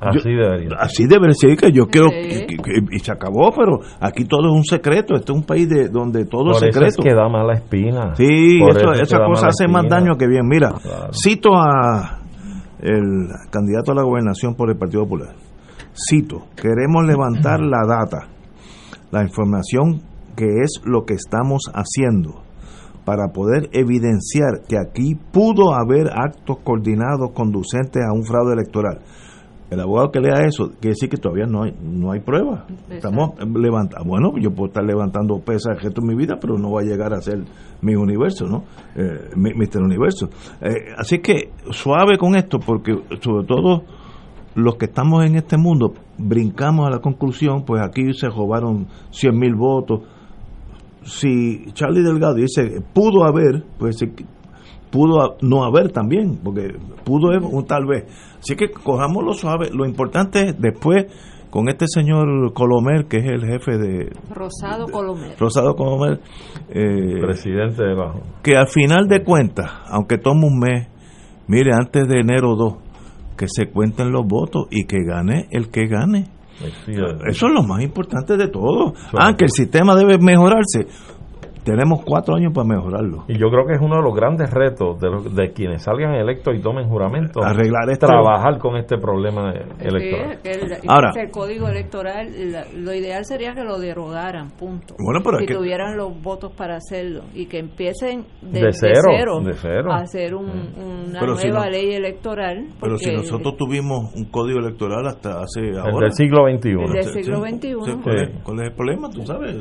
Así 0.00 0.30
debería. 0.30 0.76
Así 0.78 1.06
debería 1.08 1.34
ser 1.34 1.56
que 1.56 1.72
yo 1.72 1.86
creo 1.86 2.08
y 2.08 2.98
se 3.00 3.10
acabó, 3.10 3.52
pero 3.52 3.80
aquí 4.00 4.24
todo 4.24 4.48
es 4.48 4.54
un 4.54 4.64
secreto. 4.64 5.14
Este 5.14 5.32
es 5.32 5.36
un 5.36 5.44
país 5.44 5.68
de 5.68 5.88
donde 5.88 6.24
todo 6.24 6.52
es 6.52 6.58
secreto. 6.58 6.86
Eso 6.86 7.00
es 7.00 7.04
que 7.04 7.14
da 7.14 7.28
mala 7.28 7.54
espina. 7.54 8.14
Sí, 8.14 8.60
eso, 8.60 8.92
esa 8.92 9.18
cosa 9.24 9.48
hace 9.48 9.66
más 9.66 9.86
daño 9.88 10.16
que 10.16 10.28
bien. 10.28 10.46
Mira, 10.46 10.72
cito 11.12 11.50
a 11.56 12.20
el 12.80 13.28
candidato 13.50 13.90
a 13.90 13.94
la 13.96 14.02
gobernación 14.02 14.54
por 14.54 14.70
el 14.70 14.76
Partido 14.76 15.02
Popular. 15.02 15.34
Cito, 15.92 16.44
queremos 16.54 17.04
levantar 17.04 17.58
la 17.60 17.84
data, 17.84 18.28
la 19.10 19.22
información 19.22 20.00
que 20.36 20.46
es 20.62 20.80
lo 20.84 21.04
que 21.04 21.14
estamos 21.14 21.62
haciendo 21.74 22.42
para 23.08 23.28
poder 23.32 23.70
evidenciar 23.72 24.66
que 24.68 24.76
aquí 24.76 25.14
pudo 25.14 25.72
haber 25.72 26.08
actos 26.12 26.58
coordinados 26.62 27.30
conducentes 27.32 28.02
a 28.04 28.12
un 28.12 28.22
fraude 28.22 28.52
electoral. 28.52 28.98
El 29.70 29.80
abogado 29.80 30.10
que 30.10 30.20
lea 30.20 30.44
eso 30.46 30.72
quiere 30.78 30.90
decir 30.90 31.08
que 31.08 31.16
todavía 31.16 31.46
no 31.46 31.62
hay 31.62 31.74
no 31.82 32.12
hay 32.12 32.20
prueba. 32.20 32.66
Estamos 32.90 33.30
levantando 33.54 34.06
bueno 34.06 34.32
yo 34.38 34.50
puedo 34.50 34.66
estar 34.66 34.84
levantando 34.84 35.38
pesas 35.38 35.78
el 35.78 35.80
resto 35.80 36.02
de 36.02 36.06
mi 36.06 36.16
vida 36.16 36.36
pero 36.38 36.58
no 36.58 36.70
va 36.70 36.82
a 36.82 36.84
llegar 36.84 37.14
a 37.14 37.22
ser 37.22 37.44
mi 37.80 37.94
universo 37.94 38.46
no 38.46 38.64
eh, 38.94 39.30
Mister 39.36 39.80
Universo. 39.80 40.28
Eh, 40.60 40.92
así 40.98 41.20
que 41.20 41.52
suave 41.70 42.18
con 42.18 42.36
esto 42.36 42.58
porque 42.58 42.92
sobre 43.22 43.46
todo 43.46 43.84
los 44.54 44.76
que 44.76 44.84
estamos 44.84 45.24
en 45.24 45.36
este 45.36 45.56
mundo 45.56 45.94
brincamos 46.18 46.86
a 46.86 46.90
la 46.90 46.98
conclusión 46.98 47.64
pues 47.64 47.80
aquí 47.82 48.12
se 48.12 48.28
robaron 48.28 48.88
100 49.12 49.34
mil 49.34 49.54
votos 49.54 50.02
si 51.08 51.72
Charlie 51.72 52.02
Delgado 52.02 52.34
dice 52.34 52.82
pudo 52.92 53.24
haber 53.24 53.64
pues 53.78 53.96
pudo 54.90 55.36
no 55.42 55.64
haber 55.64 55.90
también 55.90 56.38
porque 56.42 56.74
pudo 57.04 57.28
un 57.48 57.64
tal 57.66 57.86
vez 57.86 58.04
Así 58.38 58.54
que 58.54 58.70
cojámoslo 58.70 59.32
suave. 59.32 59.70
Lo 59.72 59.84
importante 59.84 60.50
es 60.50 60.60
después 60.60 61.06
con 61.50 61.68
este 61.68 61.86
señor 61.88 62.52
Colomer, 62.52 63.06
que 63.06 63.18
es 63.18 63.26
el 63.26 63.44
jefe 63.46 63.78
de... 63.78 64.12
Rosado 64.30 64.86
Colomer. 64.86 65.34
Rosado 65.38 65.74
Colomer. 65.74 66.20
Eh, 66.68 67.20
Presidente 67.20 67.82
de 67.82 67.94
Bajo. 67.94 68.20
Que 68.42 68.56
al 68.56 68.68
final 68.68 69.08
de 69.08 69.24
cuentas, 69.24 69.70
aunque 69.90 70.18
tome 70.18 70.46
un 70.46 70.58
mes, 70.58 70.88
mire, 71.46 71.72
antes 71.74 72.06
de 72.06 72.20
enero 72.20 72.54
2, 72.54 72.74
que 73.36 73.46
se 73.48 73.70
cuenten 73.70 74.12
los 74.12 74.26
votos 74.26 74.66
y 74.70 74.84
que 74.84 74.98
gane 75.04 75.48
el 75.50 75.70
que 75.70 75.86
gane. 75.86 76.26
Eso 76.60 77.46
es 77.46 77.52
lo 77.52 77.62
más 77.62 77.82
importante 77.82 78.36
de 78.36 78.48
todo. 78.48 78.94
Aunque 79.12 79.44
el 79.44 79.50
sistema 79.50 79.94
debe 79.94 80.18
mejorarse 80.18 80.86
tenemos 81.64 82.04
cuatro 82.04 82.36
años 82.36 82.52
para 82.54 82.66
mejorarlo. 82.66 83.24
Y 83.28 83.38
yo 83.38 83.48
creo 83.50 83.66
que 83.66 83.74
es 83.74 83.80
uno 83.80 83.96
de 83.96 84.02
los 84.02 84.14
grandes 84.14 84.50
retos 84.50 84.98
de, 85.00 85.08
de 85.30 85.52
quienes 85.52 85.82
salgan 85.82 86.14
electos 86.14 86.54
y 86.56 86.60
tomen 86.60 86.88
juramento. 86.88 87.42
Arreglar 87.42 87.90
esto. 87.90 88.06
Trabajar 88.06 88.58
con 88.58 88.76
este 88.76 88.98
problema 88.98 89.52
electoral. 89.78 90.38
el, 90.44 90.78
Ahora, 90.88 91.12
el 91.16 91.30
código 91.30 91.68
electoral, 91.68 92.28
lo 92.76 92.92
ideal 92.92 93.24
sería 93.24 93.54
que 93.54 93.64
lo 93.64 93.78
derogaran, 93.78 94.50
punto. 94.50 94.94
Bueno, 94.98 95.20
pero 95.24 95.38
si 95.38 95.46
tuvieran 95.46 95.96
los 95.96 96.20
votos 96.22 96.52
para 96.52 96.76
hacerlo 96.76 97.22
y 97.34 97.46
que 97.46 97.58
empiecen 97.58 98.24
de, 98.42 98.72
cero, 98.72 99.40
de, 99.44 99.52
cero, 99.54 99.92
a 99.92 100.02
hacer 100.02 100.34
un, 100.34 100.46
mm. 100.46 101.08
una 101.08 101.20
nueva 101.20 101.68
ley 101.68 101.94
electoral. 101.94 102.68
Pero 102.80 102.96
si 102.96 103.12
nosotros 103.12 103.56
tuvimos 103.56 104.14
un 104.14 104.26
código 104.30 104.58
electoral 104.60 105.06
hasta 105.06 105.40
hace 105.40 105.78
ahora. 105.78 106.06
del 106.06 106.12
siglo 106.12 106.44
XXI. 106.48 106.70
del 106.92 107.04
siglo 107.04 107.40
XXI. 107.40 107.74
¿cuál, 108.44 108.60
es, 108.60 108.68
el 108.68 108.72
problema? 108.74 109.10
Tú 109.10 109.24
sabes. 109.24 109.56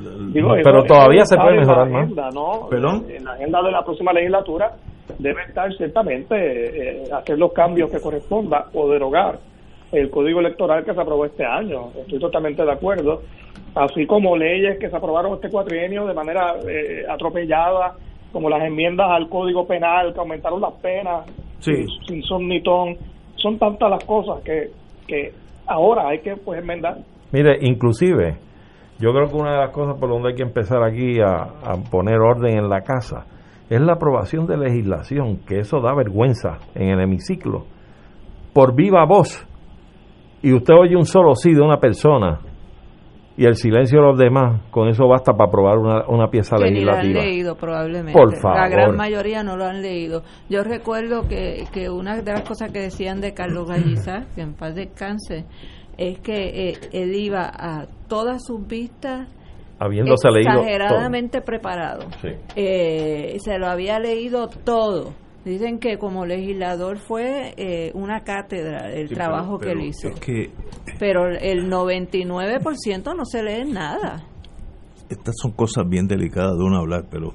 pero 0.63 0.83
todavía 0.83 1.25
se 1.25 1.36
puede 1.36 1.57
mejorar 1.60 1.87
más. 1.88 2.34
¿no? 2.34 2.69
En 2.71 3.23
la 3.23 3.34
agenda 3.34 3.62
de 3.62 3.71
la 3.71 3.84
próxima 3.84 4.13
legislatura 4.13 4.73
debe 5.19 5.43
estar 5.43 5.71
ciertamente 5.73 6.36
eh, 6.36 7.04
hacer 7.12 7.38
los 7.38 7.54
cambios 7.54 7.89
que 7.91 8.00
corresponda 8.00 8.67
o 8.73 8.89
derogar 8.89 9.39
el 9.91 10.10
código 10.10 10.39
electoral 10.39 10.84
que 10.84 10.93
se 10.93 11.02
aprobó 11.02 11.26
este 11.26 11.45
año. 11.45 11.89
Estoy 11.97 12.19
totalmente 12.19 12.63
de 12.63 12.71
acuerdo. 12.71 13.21
Así 13.76 14.06
como 14.06 14.36
leyes 14.36 14.80
que 14.80 14.89
se 14.89 14.95
aprobaron 14.95 15.34
este 15.36 15.50
cuatrienio 15.50 16.06
de 16.06 16.13
manera 16.13 16.56
eh, 16.67 17.06
atropellada, 17.10 17.95
como 18.32 18.50
las 18.50 18.63
enmiendas 18.63 19.08
al 19.10 19.30
código 19.30 19.65
penal 19.65 20.13
que 20.13 20.19
aumentaron 20.19 20.62
las 20.62 20.73
penas 20.82 21.26
sin 21.60 22.23
son 22.23 22.47
ni 22.47 22.62
ton. 22.62 22.95
Son 23.36 23.58
tantas 23.58 23.89
las 23.89 24.04
cosas 24.04 24.43
que, 24.43 24.69
que 25.08 25.32
ahora 25.67 26.10
hay 26.10 26.19
que 26.19 26.36
pues 26.36 26.60
enmendar. 26.60 26.97
Mire, 27.32 27.58
inclusive 27.62 28.38
yo 28.99 29.12
creo 29.12 29.27
que 29.27 29.36
una 29.36 29.51
de 29.51 29.57
las 29.57 29.71
cosas 29.71 29.95
por 29.99 30.10
donde 30.10 30.29
hay 30.29 30.36
que 30.36 30.43
empezar 30.43 30.83
aquí 30.83 31.19
a, 31.19 31.73
poner 31.91 32.19
orden 32.19 32.57
en 32.57 32.69
la 32.69 32.81
casa 32.81 33.25
es 33.69 33.79
la 33.81 33.93
aprobación 33.93 34.47
de 34.47 34.57
legislación, 34.57 35.39
que 35.45 35.60
eso 35.60 35.79
da 35.81 35.93
vergüenza 35.93 36.57
en 36.73 36.89
el 36.89 37.01
hemiciclo, 37.01 37.65
por 38.53 38.75
viva 38.75 39.05
voz. 39.05 39.45
Y 40.41 40.53
usted 40.53 40.73
oye 40.73 40.95
un 40.95 41.05
solo 41.05 41.36
sí 41.36 41.53
de 41.53 41.62
una 41.62 41.77
persona 41.77 42.39
y 43.36 43.45
el 43.45 43.55
silencio 43.55 43.99
de 43.99 44.07
los 44.07 44.17
demás, 44.17 44.62
con 44.71 44.88
eso 44.88 45.07
basta 45.07 45.33
para 45.33 45.49
aprobar 45.49 45.77
una, 45.77 46.07
una 46.07 46.27
pieza 46.29 46.55
que 46.57 46.71
ni 46.71 46.83
lo 46.83 46.91
han 46.91 46.99
legislativa. 46.99 47.23
leído 47.23 47.55
probablemente. 47.55 48.19
Por 48.19 48.36
favor. 48.39 48.57
La 48.57 48.67
gran 48.67 48.95
mayoría 48.95 49.43
no 49.43 49.57
lo 49.57 49.65
han 49.65 49.83
leído. 49.83 50.23
Yo 50.49 50.63
recuerdo 50.63 51.27
que, 51.27 51.65
que 51.71 51.89
una 51.89 52.19
de 52.19 52.31
las 52.31 52.41
cosas 52.41 52.71
que 52.71 52.79
decían 52.79 53.21
de 53.21 53.36
Carlos 53.36 53.67
Gallizá, 53.67 54.25
que 54.33 54.41
en 54.41 54.55
paz 54.55 54.73
descanse, 54.73 55.45
es 55.97 56.19
que 56.19 56.69
eh, 56.69 56.77
él 56.93 57.15
iba 57.15 57.49
a 57.53 57.88
todas 58.07 58.43
sus 58.45 58.65
vistas 58.67 59.27
Habiéndose 59.79 60.29
leído 60.31 60.51
todo. 60.53 60.62
exageradamente 60.63 61.41
preparado. 61.41 62.07
Sí. 62.21 62.29
Eh, 62.55 63.38
se 63.39 63.57
lo 63.60 63.67
había 63.67 63.99
leído 63.99 64.47
todo. 64.47 65.13
Dicen 65.45 65.79
que 65.79 65.97
como 65.97 66.25
legislador 66.25 66.97
fue 66.97 67.53
eh, 67.57 67.91
una 67.93 68.21
cátedra 68.23 68.91
el 68.91 69.07
Sí, 69.10 69.13
trabajo 69.15 69.57
pero- 69.57 69.71
que 69.73 69.77
él 69.79 69.86
hizo. 69.89 70.07
Es 70.10 70.19
que 70.19 70.51
Pero 70.99 71.27
el 71.29 71.69
99% 71.69 73.15
no 73.15 73.23
se 73.25 73.43
lee 73.43 73.71
nada. 73.71 74.23
estas 75.10 75.36
son 75.41 75.51
cosas 75.51 75.88
bien 75.88 76.07
delicadas 76.07 76.57
de 76.57 76.63
uno 76.65 76.77
hablar, 76.79 77.05
pero 77.10 77.31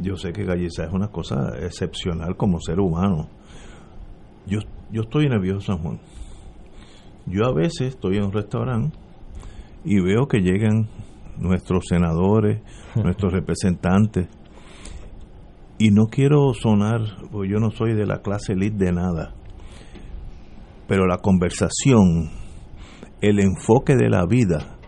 yo 0.00 0.16
sé 0.16 0.32
que 0.32 0.44
Galleza 0.44 0.84
es 0.84 0.92
una 0.92 1.08
cosa 1.08 1.52
excepcional 1.60 2.36
como 2.36 2.60
ser 2.60 2.78
humano. 2.78 3.28
Yo, 4.46 4.60
yo 4.92 5.02
estoy 5.02 5.26
viejo 5.38 5.60
San 5.60 5.78
Juan. 5.78 5.98
Yo 7.26 7.44
a 7.46 7.52
veces 7.52 7.94
estoy 7.94 8.16
en 8.16 8.24
un 8.24 8.32
restaurante 8.32 8.98
y 9.84 10.00
veo 10.00 10.26
que 10.26 10.40
llegan 10.40 10.88
nuestros 11.38 11.84
senadores, 11.88 12.62
nuestros 12.94 13.32
representantes, 13.32 14.28
y 15.78 15.90
no 15.90 16.06
quiero 16.06 16.52
sonar, 16.54 17.00
porque 17.30 17.50
yo 17.50 17.58
no 17.58 17.70
soy 17.70 17.94
de 17.94 18.06
la 18.06 18.22
clase 18.22 18.52
elite 18.52 18.84
de 18.84 18.92
nada, 18.92 19.34
pero 20.86 21.06
la 21.06 21.18
conversación, 21.18 22.30
el 23.20 23.40
enfoque 23.40 23.96
de 23.96 24.08
la 24.08 24.24
vida, 24.26 24.78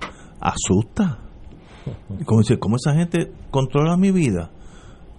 asusta. 0.41 1.19
Y 2.21 2.25
como 2.25 2.41
dice, 2.41 2.59
¿cómo 2.59 2.77
esa 2.77 2.95
gente 2.95 3.33
controla 3.51 3.97
mi 3.97 4.13
vida? 4.13 4.51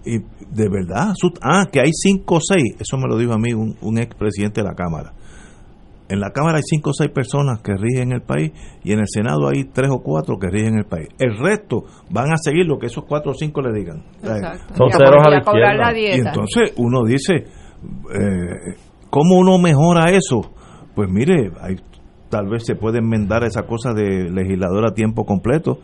Y 0.04 0.18
de 0.18 0.68
verdad, 0.68 1.10
asusta. 1.10 1.40
Ah, 1.42 1.66
que 1.70 1.80
hay 1.80 1.90
cinco 1.92 2.36
o 2.36 2.40
seis, 2.40 2.76
eso 2.78 2.96
me 2.96 3.08
lo 3.08 3.18
dijo 3.18 3.32
a 3.32 3.38
mí 3.38 3.52
un, 3.52 3.76
un 3.80 3.98
expresidente 3.98 4.62
de 4.62 4.68
la 4.68 4.74
Cámara. 4.74 5.12
En 6.08 6.20
la 6.20 6.30
Cámara 6.30 6.58
hay 6.58 6.62
cinco 6.64 6.90
o 6.90 6.92
seis 6.92 7.10
personas 7.10 7.60
que 7.62 7.72
rigen 7.74 8.12
el 8.12 8.22
país 8.22 8.52
y 8.84 8.92
en 8.92 9.00
el 9.00 9.06
Senado 9.08 9.48
hay 9.48 9.64
tres 9.64 9.90
o 9.90 10.00
cuatro 10.02 10.38
que 10.38 10.48
rigen 10.48 10.78
el 10.78 10.84
país. 10.84 11.08
El 11.18 11.36
resto 11.36 11.84
van 12.10 12.32
a 12.32 12.36
seguir 12.36 12.66
lo 12.66 12.78
que 12.78 12.86
esos 12.86 13.04
cuatro 13.04 13.32
o 13.32 13.34
cinco 13.34 13.60
le 13.60 13.72
digan. 13.72 14.04
Exacto. 14.22 14.74
Son 14.76 14.90
ceros 14.90 15.26
a 15.26 15.30
la 15.30 15.38
izquierda. 15.38 15.74
la 15.74 15.98
Y 15.98 16.20
entonces 16.20 16.74
uno 16.76 17.02
dice, 17.04 17.34
eh, 17.34 18.76
¿cómo 19.10 19.38
uno 19.38 19.58
mejora 19.58 20.10
eso? 20.10 20.52
Pues 20.94 21.10
mire, 21.10 21.50
hay, 21.60 21.76
tal 22.28 22.48
vez 22.48 22.64
se 22.64 22.76
puede 22.76 22.98
enmendar 22.98 23.42
esa 23.42 23.62
cosa 23.62 23.92
de 23.92 24.30
legislador 24.30 24.86
a 24.86 24.94
tiempo 24.94 25.24
completo, 25.24 25.78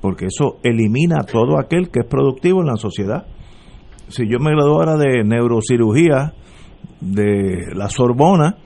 porque 0.00 0.26
eso 0.26 0.58
elimina 0.64 1.18
a 1.20 1.24
todo 1.24 1.58
aquel 1.58 1.90
que 1.90 2.00
es 2.00 2.06
productivo 2.06 2.60
en 2.60 2.66
la 2.66 2.76
sociedad. 2.76 3.26
Si 4.08 4.28
yo 4.28 4.38
me 4.40 4.50
graduara 4.50 4.96
de 4.96 5.22
neurocirugía 5.22 6.34
de 7.00 7.74
la 7.74 7.88
Sorbona, 7.88 8.56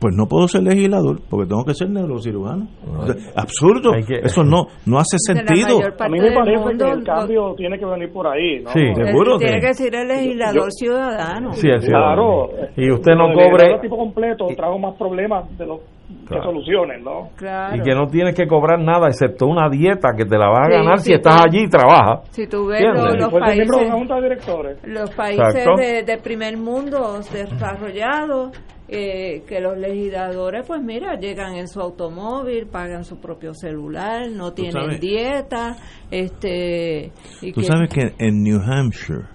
pues 0.00 0.14
no 0.16 0.26
puedo 0.26 0.48
ser 0.48 0.62
legislador, 0.62 1.20
porque 1.28 1.46
tengo 1.46 1.64
que 1.64 1.74
ser 1.74 1.90
neurocirujano. 1.90 2.66
O 2.98 3.06
sea, 3.06 3.14
absurdo, 3.36 3.92
que- 4.06 4.20
eso 4.24 4.42
no, 4.42 4.66
no 4.86 4.98
hace 4.98 5.18
sentido. 5.18 5.78
A 5.98 6.08
mí 6.08 6.18
me 6.18 6.32
parece 6.32 6.58
mundo, 6.64 6.86
que 6.86 6.90
el 6.92 7.04
cambio 7.04 7.54
tiene 7.56 7.78
que 7.78 7.84
venir 7.84 8.10
por 8.12 8.26
ahí, 8.26 8.62
¿no? 8.62 8.70
Sí, 8.70 8.80
seguro 8.94 9.36
Tiene 9.38 9.60
que- 9.60 9.74
ser 9.74 9.94
el 9.94 10.08
legislador 10.08 10.54
Yo- 10.64 10.70
ciudadano. 10.70 11.52
Sí, 11.52 11.68
es 11.70 11.84
Claro. 11.84 12.48
cierto. 12.54 12.80
Y 12.80 12.90
usted 12.90 13.12
no 13.14 13.28
cobre 13.34 13.50
legislador 13.50 13.80
tipo 13.82 13.96
completo 13.98 14.46
trajo 14.56 14.78
más 14.78 14.96
problemas 14.96 15.44
de 15.58 15.66
los 15.66 15.80
Claro. 16.26 16.42
que 16.42 16.48
soluciones, 16.48 17.02
¿no? 17.04 17.28
Claro. 17.36 17.76
y 17.76 17.82
que 17.82 17.94
no 17.94 18.06
tienes 18.08 18.34
que 18.34 18.46
cobrar 18.48 18.80
nada 18.80 19.06
excepto 19.08 19.46
una 19.46 19.68
dieta 19.68 20.08
que 20.16 20.24
te 20.24 20.36
la 20.38 20.48
vas 20.48 20.60
a 20.60 20.64
Sí, 20.66 20.72
ganar 20.72 20.98
si 20.98 21.12
estás 21.12 21.42
allí 21.46 21.64
y 21.64 21.68
trabajas. 21.68 22.28
Si 22.30 22.46
tú 22.48 22.66
ves 22.66 22.82
los, 22.82 23.32
países, 23.32 23.68
junta 23.92 24.16
de 24.16 24.22
directores. 24.22 24.78
los 24.84 25.10
países 25.14 26.06
de 26.06 26.18
primer 26.18 26.56
mundo 26.56 27.18
desarrollados, 27.32 28.50
eh, 28.92 29.44
que 29.46 29.60
los 29.60 29.78
legisladores, 29.78 30.64
pues 30.66 30.82
mira, 30.82 31.18
llegan 31.18 31.54
en 31.54 31.68
su 31.68 31.80
automóvil, 31.80 32.66
pagan 32.66 33.04
su 33.04 33.18
propio 33.20 33.54
celular, 33.54 34.28
no 34.30 34.52
tienen 34.52 34.72
sabes- 34.72 35.00
dieta, 35.00 35.76
este... 36.10 37.12
y 37.40 37.52
Tú 37.52 37.60
que- 37.60 37.66
sabes 37.66 37.88
que 37.90 38.14
en 38.18 38.42
New 38.42 38.60
Hampshire, 38.60 39.26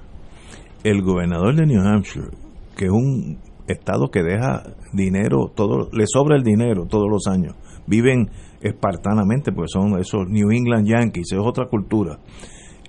el 0.84 1.02
gobernador 1.02 1.56
de 1.56 1.66
New 1.66 1.82
Hampshire, 1.82 2.28
que 2.76 2.86
es 2.86 2.92
un 2.92 3.40
estado 3.68 4.10
que 4.10 4.22
deja 4.24 4.64
dinero, 4.94 5.52
todo, 5.56 5.90
le 5.92 6.04
sobra 6.08 6.36
el 6.36 6.44
dinero 6.44 6.86
todos 6.86 7.10
los 7.10 7.26
años, 7.28 7.56
viven 7.88 8.30
espartanamente, 8.62 9.52
porque 9.52 9.70
son 9.72 9.98
esos 10.00 10.28
New 10.28 10.52
England 10.52 10.88
Yankees, 10.88 11.32
es 11.32 11.40
otra 11.40 11.68
cultura. 11.68 12.20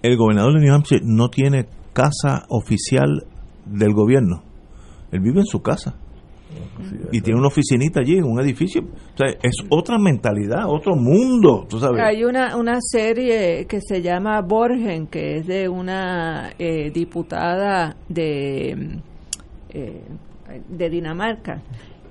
El 0.03 0.17
gobernador 0.17 0.55
de 0.55 0.61
New 0.67 0.75
Hampshire 0.75 1.03
no 1.05 1.29
tiene 1.29 1.67
casa 1.93 2.45
oficial 2.49 3.25
del 3.67 3.93
gobierno, 3.95 4.43
él 5.13 5.21
vive 5.21 5.41
en 5.41 5.47
su 5.47 5.63
casa. 5.63 5.95
Y 7.13 7.21
tiene 7.21 7.39
una 7.39 7.49
oficinita 7.49 8.01
allí, 8.01 8.19
en 8.19 8.25
un 8.25 8.41
edificio. 8.41 8.83
O 8.83 9.17
sea, 9.17 9.29
es 9.43 9.57
otra 9.71 9.99
mentalidad, 9.99 10.69
otro 10.69 10.95
mundo, 10.97 11.67
tú 11.69 11.79
sabes. 11.79 12.01
Hay 12.03 12.25
una, 12.25 12.57
una 12.57 12.79
serie 12.81 13.67
que 13.67 13.81
se 13.81 14.03
llama 14.03 14.41
Borgen, 14.43 15.07
que 15.07 15.37
es 15.37 15.47
de 15.47 15.69
una 15.69 16.53
eh, 16.59 16.91
diputada 16.91 17.97
de, 18.09 19.01
eh, 19.71 20.03
de 20.69 20.91
Dinamarca. 20.91 21.63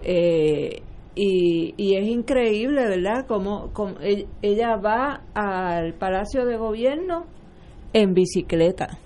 Eh, 0.03 0.81
y, 1.15 1.73
y 1.77 1.95
es 1.95 2.08
increíble, 2.08 2.88
¿verdad? 2.88 3.25
Como, 3.27 3.71
como 3.71 3.95
e- 4.01 4.27
ella 4.41 4.75
va 4.75 5.21
al 5.34 5.93
Palacio 5.93 6.45
de 6.45 6.58
Gobierno 6.58 7.25
en 7.93 8.13
bicicleta. 8.13 8.99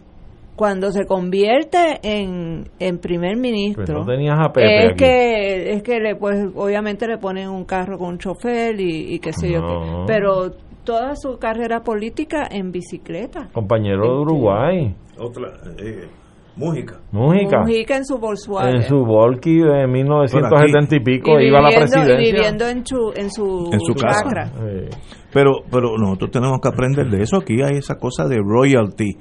Cuando 0.60 0.92
se 0.92 1.06
convierte 1.06 2.00
en, 2.04 2.66
en 2.80 2.98
primer 3.00 3.38
ministro, 3.38 3.86
Pues 3.86 3.98
no 3.98 4.06
tenías 4.06 4.38
a 4.38 4.52
Pepe 4.52 4.78
es 4.80 4.86
aquí. 4.92 4.98
que 4.98 5.72
es 5.72 5.84
que 5.84 6.00
le 6.02 6.16
pues 6.18 6.36
obviamente 6.54 7.08
le 7.08 7.18
ponen 7.18 7.48
un 7.48 7.64
carro 7.64 7.98
con 7.98 8.10
un 8.10 8.18
chofer 8.18 8.78
y, 8.78 9.14
y 9.16 9.20
qué 9.20 9.32
sé 9.32 9.50
yo 9.54 9.62
qué. 9.62 10.04
pero 10.06 10.52
toda 10.84 11.16
su 11.16 11.38
carrera 11.40 11.80
política 11.82 12.46
en 12.52 12.72
bicicleta 12.74 13.48
Compañero 13.54 14.04
de 14.04 14.20
Uruguay, 14.20 14.96
Otra, 15.18 15.48
eh, 15.78 16.10
Mújica. 16.58 17.00
Mújica, 17.14 17.96
en 17.96 18.04
su 18.06 18.18
Volkswagen 18.18 18.76
en 18.76 18.84
su 18.84 18.98
Volky 19.06 19.60
de 19.62 19.88
1970 19.88 20.96
y 20.96 21.00
pico, 21.00 21.40
y 21.40 21.48
iba 21.48 21.60
a 21.60 21.62
la 21.62 21.70
presidencia. 21.70 22.18
viviendo 22.18 22.68
en 22.68 22.86
su 22.86 23.14
en 23.16 23.32
su, 23.32 23.70
En 23.72 23.80
su 23.80 23.94
casa. 23.94 24.24
chacra. 24.24 24.52
Eh, 24.68 24.90
Pero, 25.32 25.52
pero 25.72 25.96
nosotros 25.98 26.32
tenemos 26.32 26.60
que 26.62 26.68
aprender 26.68 27.08
de 27.10 27.22
eso. 27.22 27.38
Aquí 27.38 27.62
hay 27.62 27.78
esa 27.78 27.96
cosa 27.96 28.28
de 28.28 28.38
royalty, 28.44 29.16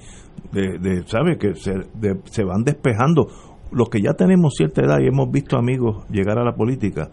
de, 0.52 0.78
de 0.78 1.02
¿sabes? 1.06 1.38
Que 1.38 1.54
se, 1.54 1.72
de- 1.94 2.20
se 2.24 2.44
van 2.44 2.62
despejando. 2.64 3.26
Los 3.70 3.88
que 3.90 4.00
ya 4.00 4.14
tenemos 4.14 4.54
cierta 4.56 4.82
edad 4.82 4.98
y 5.00 5.06
hemos 5.08 5.30
visto 5.30 5.58
amigos 5.58 6.06
llegar 6.10 6.38
a 6.38 6.44
la 6.44 6.52
política, 6.54 7.10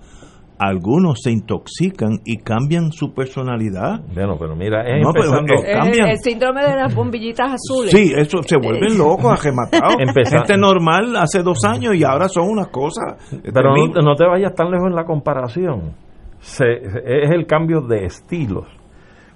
algunos 0.58 1.20
se 1.22 1.32
intoxican 1.32 2.22
y 2.24 2.38
cambian 2.38 2.94
su 2.94 3.14
personalidad. 3.14 4.00
bueno, 4.14 4.38
pero 4.40 4.56
mira, 4.56 4.84
es 4.84 5.04
No, 5.04 5.12
pero 5.12 5.26
empezando, 5.38 5.54
es- 5.54 5.64
Es 5.70 5.76
Cambian. 5.76 6.08
el 6.10 6.18
síndrome 6.20 6.62
de 6.66 6.76
las 6.78 6.96
bombillitas 6.96 7.52
azules 7.56 7.92
Sí, 7.92 8.14
eso 8.16 8.42
se 8.42 8.56
vuelven 8.56 8.98
locos, 8.98 9.26
arrematados. 9.40 9.96
Gente 10.30 10.58
normal 10.58 11.18
hace 11.18 11.44
dos 11.44 11.58
años 11.68 11.94
y 11.96 12.06
ahora 12.06 12.30
son 12.30 12.48
unas 12.50 12.70
cosas. 12.70 13.16
pero 13.54 13.76
no, 13.76 13.88
no 14.02 14.16
te 14.16 14.26
vayas 14.26 14.56
tan 14.56 14.72
lejos 14.72 14.88
en 14.88 14.96
la 14.96 15.04
comparación. 15.04 15.94
Se- 16.40 16.64
es 17.04 17.32
el 17.32 17.46
cambio 17.48 17.82
de 17.82 18.06
estilos. 18.06 18.66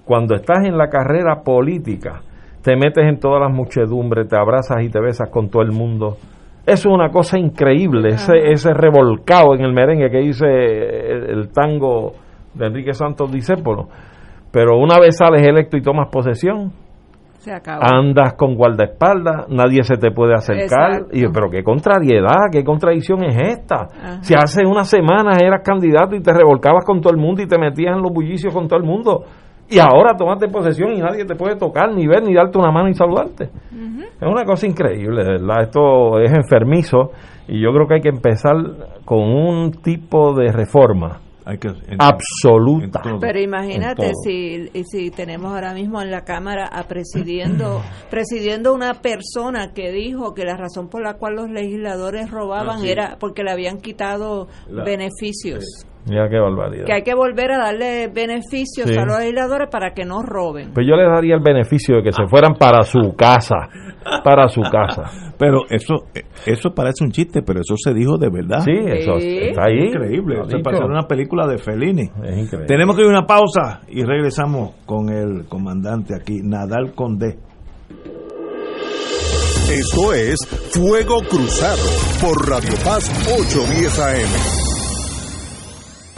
Cuando 0.06 0.34
estás 0.34 0.64
en 0.66 0.78
la 0.78 0.88
carrera 0.88 1.42
política, 1.44 2.22
te 2.62 2.76
metes 2.76 3.04
en 3.04 3.18
todas 3.18 3.40
las 3.40 3.52
muchedumbres, 3.52 4.28
te 4.28 4.36
abrazas 4.36 4.82
y 4.82 4.90
te 4.90 5.00
besas 5.00 5.30
con 5.30 5.48
todo 5.48 5.62
el 5.62 5.72
mundo. 5.72 6.16
Eso 6.66 6.88
es 6.88 6.94
una 6.94 7.10
cosa 7.10 7.38
increíble, 7.38 8.10
ese, 8.10 8.52
ese 8.52 8.72
revolcado 8.74 9.54
en 9.54 9.62
el 9.62 9.72
merengue 9.72 10.10
que 10.10 10.18
dice 10.18 10.46
el, 10.46 11.30
el 11.30 11.52
tango 11.52 12.12
de 12.54 12.66
Enrique 12.66 12.92
Santos 12.92 13.32
Discépolo. 13.32 13.88
Pero 14.52 14.76
una 14.78 14.98
vez 14.98 15.16
sales 15.16 15.42
electo 15.46 15.76
y 15.76 15.82
tomas 15.82 16.08
posesión, 16.10 16.72
se 17.40 17.52
andas 17.52 18.34
con 18.34 18.54
guardaespaldas, 18.54 19.48
nadie 19.48 19.82
se 19.82 19.96
te 19.96 20.10
puede 20.10 20.34
acercar. 20.34 20.92
Exacto. 20.92 21.16
Y, 21.16 21.26
pero 21.32 21.48
qué 21.50 21.62
contrariedad, 21.62 22.50
qué 22.52 22.62
contradicción 22.62 23.24
es 23.24 23.34
esta. 23.34 23.84
Ajá. 23.84 24.22
Si 24.22 24.34
hace 24.34 24.66
unas 24.66 24.90
semanas 24.90 25.38
eras 25.42 25.62
candidato 25.64 26.14
y 26.14 26.20
te 26.20 26.34
revolcabas 26.34 26.84
con 26.84 27.00
todo 27.00 27.14
el 27.14 27.18
mundo 27.18 27.40
y 27.40 27.46
te 27.46 27.58
metías 27.58 27.96
en 27.96 28.02
los 28.02 28.12
bullicios 28.12 28.52
con 28.52 28.68
todo 28.68 28.78
el 28.78 28.84
mundo. 28.84 29.24
Y 29.70 29.78
ahora 29.78 30.16
tomaste 30.16 30.48
posesión 30.48 30.92
y 30.92 30.98
nadie 31.00 31.24
te 31.24 31.34
puede 31.36 31.56
tocar, 31.56 31.92
ni 31.94 32.06
ver, 32.06 32.22
ni 32.24 32.34
darte 32.34 32.58
una 32.58 32.70
mano 32.72 32.88
y 32.88 32.94
saludarte. 32.94 33.44
Es 33.44 34.28
una 34.28 34.44
cosa 34.44 34.66
increíble, 34.66 35.22
verdad. 35.24 35.62
Esto 35.62 36.18
es 36.20 36.30
enfermizo 36.32 37.12
y 37.48 37.62
yo 37.62 37.70
creo 37.72 37.86
que 37.86 37.94
hay 37.94 38.00
que 38.00 38.08
empezar 38.10 38.54
con 39.04 39.20
un 39.20 39.70
tipo 39.82 40.34
de 40.34 40.52
reforma 40.52 41.20
Hay 41.46 41.58
que, 41.58 41.68
en- 41.68 41.96
absoluta. 42.00 43.00
en 43.04 43.10
todo. 43.10 43.18
Pero 43.20 43.40
imagínate 43.40 44.12
si, 44.24 44.68
si 44.84 45.10
tenemos 45.10 45.52
ahora 45.52 45.72
mismo 45.72 46.02
en 46.02 46.10
la 46.10 46.22
Cámara 46.22 46.66
a 46.70 46.82
presidiendo, 46.84 47.80
presidiendo 48.10 48.74
una 48.74 48.94
persona 48.94 49.72
que 49.74 49.90
dijo 49.90 50.34
que 50.34 50.44
la 50.44 50.56
razón 50.56 50.88
por 50.88 51.02
la 51.02 51.14
cual 51.14 51.36
los 51.36 51.48
legisladores 51.50 52.30
robaban 52.30 52.78
Ah, 52.78 52.82
sí. 52.82 52.90
era 52.90 53.16
porque 53.18 53.42
le 53.42 53.52
habían 53.52 53.78
quitado 53.78 54.48
La- 54.68 54.84
beneficios. 54.84 55.64
Sí. 55.64 55.86
Ya 56.06 56.28
qué 56.28 56.38
barbaridad. 56.38 56.86
Que 56.86 56.92
hay 56.94 57.02
que 57.02 57.14
volver 57.14 57.52
a 57.52 57.58
darle 57.58 58.08
beneficios 58.08 58.88
Sí. 58.88 58.96
a 58.96 59.04
los 59.04 59.18
legisladores 59.20 59.68
para 59.70 59.92
que 59.92 60.04
no 60.04 60.22
roben. 60.22 60.72
Pues 60.72 60.86
yo 60.88 60.96
les 60.96 61.06
daría 61.08 61.34
el 61.34 61.42
beneficio 61.42 61.96
de 61.96 62.02
que 62.02 62.12
se 62.12 62.26
fueran 62.26 62.54
para 62.54 62.82
su 62.82 63.14
casa, 63.16 63.68
para 64.24 64.48
su 64.48 64.62
casa. 64.62 65.02
Pero 65.38 65.60
eso 65.70 65.94
eso 66.46 66.70
parece 66.74 67.02
un 67.02 67.12
chiste, 67.12 67.40
pero 67.40 67.60
eso 67.60 67.74
se 67.82 67.94
dijo 67.94 68.18
de 68.18 68.28
verdad. 68.28 68.60
Sí, 68.62 68.72
eso 68.74 69.18
Sí. 69.18 69.38
está 69.40 69.64
ahí. 69.68 69.86
Increíble. 69.88 70.36
Lo 70.36 70.44
Se 70.44 70.56
dicho. 70.58 70.62
pasó 70.70 70.84
en 70.84 70.90
una 70.90 71.08
película 71.08 71.46
de 71.46 71.56
Fellini. 71.56 72.02
Es 72.24 72.36
increíble. 72.38 72.66
Tenemos 72.66 72.94
que 72.94 73.00
ir 73.02 73.08
a 73.08 73.10
una 73.10 73.26
pausa 73.26 73.80
y 73.88 74.04
regresamos 74.04 74.74
con 74.84 75.08
el 75.08 75.46
comandante 75.48 76.14
aquí, 76.14 76.40
Nadal 76.42 76.92
Condé. 76.94 77.38
Esto 79.72 80.12
es 80.12 80.36
Fuego 80.74 81.20
Cruzado 81.28 81.78
por 82.20 82.46
Radio 82.48 82.74
Paz 82.84 83.08
810 83.32 83.98
AM. 83.98 84.69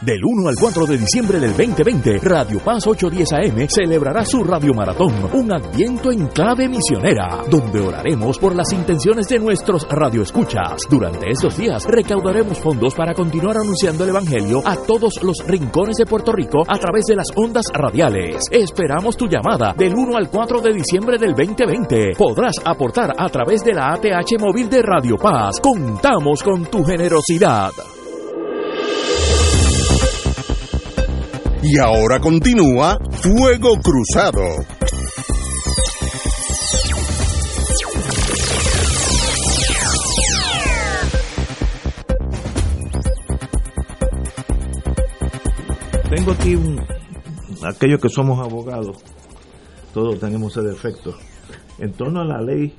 Del 0.00 0.24
1 0.24 0.48
al 0.48 0.54
4 0.58 0.86
de 0.86 0.96
diciembre 0.96 1.38
del 1.38 1.50
2020, 1.50 2.20
Radio 2.20 2.58
Paz 2.60 2.86
810 2.86 3.32
AM 3.34 3.68
celebrará 3.68 4.24
su 4.24 4.42
Radio 4.42 4.72
Maratón, 4.72 5.12
un 5.34 5.52
adviento 5.52 6.10
en 6.10 6.26
clave 6.28 6.70
misionera, 6.70 7.44
donde 7.50 7.80
oraremos 7.80 8.38
por 8.38 8.56
las 8.56 8.72
intenciones 8.72 9.28
de 9.28 9.38
nuestros 9.38 9.86
radioescuchas. 9.90 10.84
Durante 10.88 11.28
estos 11.28 11.58
días 11.58 11.84
recaudaremos 11.84 12.58
fondos 12.60 12.94
para 12.94 13.12
continuar 13.12 13.58
anunciando 13.58 14.04
el 14.04 14.10
Evangelio 14.10 14.62
a 14.64 14.74
todos 14.74 15.22
los 15.22 15.46
rincones 15.46 15.98
de 15.98 16.06
Puerto 16.06 16.32
Rico 16.32 16.62
a 16.66 16.78
través 16.78 17.04
de 17.04 17.16
las 17.16 17.26
ondas 17.36 17.66
radiales. 17.70 18.46
Esperamos 18.50 19.18
tu 19.18 19.26
llamada 19.26 19.74
del 19.76 19.92
1 19.94 20.16
al 20.16 20.30
4 20.30 20.62
de 20.62 20.72
diciembre 20.72 21.18
del 21.18 21.34
2020. 21.34 22.12
Podrás 22.16 22.54
aportar 22.64 23.12
a 23.18 23.28
través 23.28 23.62
de 23.62 23.74
la 23.74 23.92
ATH 23.92 24.40
móvil 24.40 24.70
de 24.70 24.80
Radio 24.80 25.16
Paz. 25.18 25.60
Contamos 25.60 26.42
con 26.42 26.64
tu 26.64 26.82
generosidad. 26.84 27.72
Y 31.62 31.78
ahora 31.78 32.18
continúa 32.20 32.98
Fuego 33.10 33.76
Cruzado. 33.82 34.40
Tengo 46.08 46.32
aquí 46.32 46.58
aquellos 47.62 48.00
que 48.00 48.08
somos 48.08 48.40
abogados, 48.40 48.96
todos 49.92 50.18
tenemos 50.18 50.56
ese 50.56 50.66
defecto. 50.66 51.14
En 51.78 51.92
torno 51.92 52.22
a 52.22 52.24
la 52.24 52.40
ley 52.40 52.74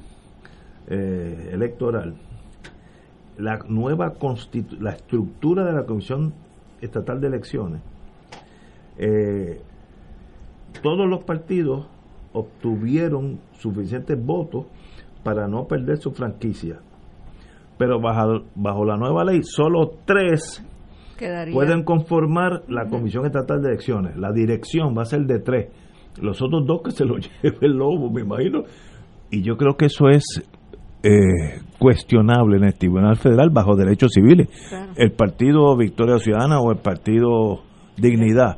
eh, 0.88 1.52
electoral, 1.54 2.15
la 3.38 3.60
nueva 3.70 4.13
la 4.80 4.91
estructura 4.91 5.65
de 5.65 5.74
la 5.74 5.86
Comisión 5.86 6.34
Estatal 6.82 7.22
de 7.22 7.28
Elecciones, 7.28 7.82
eh, 9.02 9.60
todos 10.84 11.10
los 11.10 11.24
partidos 11.24 11.88
obtuvieron 12.34 13.40
suficientes 13.54 14.18
votos 14.24 14.68
para 15.24 15.48
no 15.48 15.66
perder 15.66 15.98
su 15.98 16.12
franquicia. 16.12 16.80
Pero 17.80 18.00
bajo, 18.00 18.44
bajo 18.56 18.86
la 18.86 18.98
nueva 18.98 19.24
ley, 19.24 19.42
solo 19.44 19.92
tres 20.06 20.64
Quedaría. 21.18 21.54
pueden 21.54 21.84
conformar 21.84 22.62
la 22.68 22.88
Comisión 22.88 23.26
Estatal 23.26 23.62
de 23.62 23.70
Elecciones. 23.70 24.18
La 24.18 24.32
dirección 24.32 24.96
va 24.96 25.02
a 25.02 25.06
ser 25.06 25.22
de 25.22 25.40
tres. 25.40 25.70
Los 26.22 26.40
otros 26.42 26.66
dos 26.68 26.82
que 26.84 26.92
se 26.92 27.04
lo 27.04 27.18
lleve 27.42 27.58
el 27.62 27.74
lobo, 27.74 28.12
me 28.12 28.22
imagino. 28.22 28.64
Y 29.32 29.42
yo 29.42 29.58
creo 29.58 29.78
que 29.78 29.86
eso 29.86 30.10
es 30.10 30.24
eh, 31.02 31.60
cuestionable 31.80 32.58
en 32.58 32.66
el 32.66 32.76
Tribunal 32.76 33.16
Federal 33.16 33.50
bajo 33.50 33.76
derechos 33.76 34.12
civiles. 34.14 34.48
Claro. 34.70 34.92
El 34.96 35.12
partido 35.14 35.76
Victoria 35.76 36.20
Ciudadana 36.20 36.60
o 36.60 36.72
el 36.72 36.78
partido 36.78 37.62
Dignidad 37.98 38.58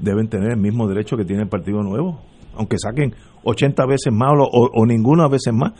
deben 0.00 0.28
tener 0.28 0.52
el 0.52 0.60
mismo 0.60 0.88
derecho 0.88 1.16
que 1.16 1.24
tiene 1.24 1.42
el 1.42 1.48
Partido 1.48 1.82
Nuevo, 1.82 2.20
aunque 2.56 2.76
saquen 2.78 3.14
80 3.44 3.86
veces 3.86 4.12
más 4.12 4.32
o, 4.38 4.70
o, 4.72 4.86
ninguna 4.86 5.28
veces 5.28 5.52
más. 5.52 5.72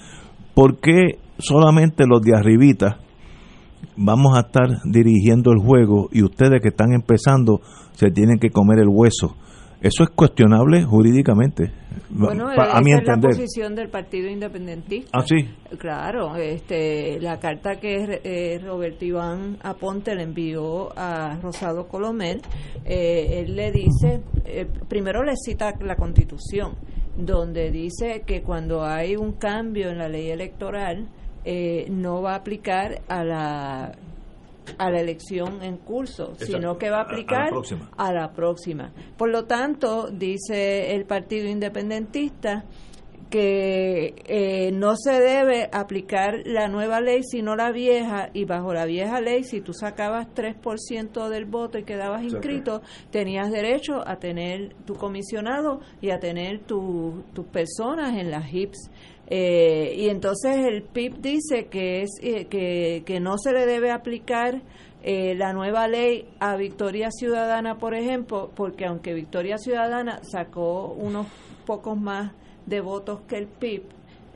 ¿Por 0.55 0.79
qué 0.79 1.19
solamente 1.39 2.07
los 2.07 2.23
de 2.23 2.37
arribita 2.37 2.99
vamos 3.97 4.37
a 4.37 4.41
estar 4.41 4.81
dirigiendo 4.85 5.53
el 5.53 5.59
juego 5.59 6.09
y 6.13 6.23
ustedes 6.23 6.61
que 6.61 6.69
están 6.69 6.93
empezando 6.93 7.61
se 7.93 8.11
tienen 8.11 8.39
que 8.39 8.51
comer 8.51 8.79
el 8.81 8.89
hueso? 8.89 9.37
Eso 9.81 10.03
es 10.05 10.11
cuestionable 10.11 10.83
jurídicamente, 10.85 11.73
Bueno, 12.11 12.47
pa- 12.55 12.65
esa 12.67 12.77
a 12.79 12.81
mi 12.83 12.91
es 12.93 12.97
la 13.07 13.15
entender. 13.15 13.31
posición 13.31 13.75
del 13.75 13.89
Partido 13.89 14.29
Independentista. 14.29 15.11
Ah, 15.15 15.23
sí. 15.27 15.49
Claro, 15.79 16.37
este, 16.37 17.19
la 17.21 17.39
carta 17.41 17.77
que 17.77 18.21
eh, 18.23 18.59
Roberto 18.63 19.05
Iván 19.07 19.57
Aponte 19.63 20.15
le 20.15 20.25
envió 20.25 20.91
a 20.99 21.39
Rosado 21.41 21.89
Colomel, 21.89 22.43
eh, 22.85 23.41
él 23.45 23.57
le 23.57 23.73
dice, 23.73 24.21
eh, 24.45 24.67
primero 24.89 25.23
le 25.25 25.33
cita 25.37 25.73
la 25.81 25.97
Constitución, 25.97 26.75
donde 27.17 27.71
dice 27.71 28.23
que 28.27 28.43
cuando 28.43 28.85
hay 28.85 29.17
un 29.17 29.33
cambio 29.33 29.89
en 29.89 29.97
la 29.99 30.09
ley 30.09 30.29
electoral, 30.31 31.09
eh, 31.47 31.87
no 31.91 32.21
va 32.21 32.33
a 32.33 32.37
aplicar 32.37 33.01
a 33.09 33.25
la 33.25 33.93
a 34.79 34.91
la 34.91 35.01
elección 35.01 35.63
en 35.63 35.77
curso, 35.79 36.31
Exacto. 36.33 36.47
sino 36.47 36.79
que 36.79 36.91
va 36.91 36.99
a 36.99 37.01
A- 37.01 37.03
a 37.03 37.07
la 37.07 37.13
aplicar 37.13 37.49
próxima. 37.51 37.91
a 37.97 38.13
la 38.13 38.33
próxima. 38.33 38.93
Por 39.17 39.31
lo 39.31 39.45
tanto, 39.45 40.09
dice 40.11 40.95
el 40.95 41.05
Partido 41.05 41.49
Independentista 41.49 42.65
que 43.29 44.15
eh, 44.27 44.73
no 44.73 44.97
se 44.97 45.13
debe 45.21 45.69
aplicar 45.73 46.41
la 46.47 46.67
nueva 46.67 47.01
ley 47.01 47.23
sino 47.23 47.55
la 47.55 47.71
vieja 47.71 48.29
y 48.33 48.45
bajo 48.45 48.75
la 48.75 48.87
vieja 48.87 49.21
ley 49.21 49.45
si 49.45 49.61
tú 49.61 49.73
sacabas 49.73 50.27
3% 50.35 51.29
del 51.29 51.45
voto 51.45 51.79
y 51.79 51.85
quedabas 51.85 52.25
inscrito 52.25 52.83
tenías 53.13 53.53
derecho 53.53 54.03
a 54.05 54.17
tener 54.17 54.75
tu 54.85 54.95
comisionado 54.97 55.81
y 56.01 56.11
a 56.11 56.19
tener 56.19 56.59
tu- 56.65 57.23
tus 57.33 57.47
personas 57.47 58.19
en 58.19 58.33
las 58.33 58.53
HIPS 58.53 58.91
Eh, 59.31 59.95
y 59.97 60.09
entonces 60.09 60.57
el 60.67 60.83
PIB 60.83 61.21
dice 61.21 61.67
que 61.67 62.03
es 62.03 62.11
eh, 62.21 62.47
que, 62.47 63.05
que 63.07 63.21
no 63.21 63.39
se 63.39 63.53
le 63.53 63.65
debe 63.65 63.93
aplicar 63.93 64.61
eh, 65.03 65.35
la 65.35 65.55
nueva 65.55 65.89
ley 65.89 66.29
a 66.41 66.57
Victoria 66.57 67.11
Ciudadana, 67.11 67.79
por 67.79 67.95
ejemplo, 67.95 68.51
porque 68.55 68.85
aunque 68.85 69.15
Victoria 69.15 69.57
Ciudadana 69.57 70.21
sacó 70.25 70.89
unos 70.93 71.27
pocos 71.65 71.99
más 71.99 72.33
de 72.67 72.83
votos 72.83 73.23
que 73.27 73.39
el 73.39 73.47
PIB, 73.47 73.83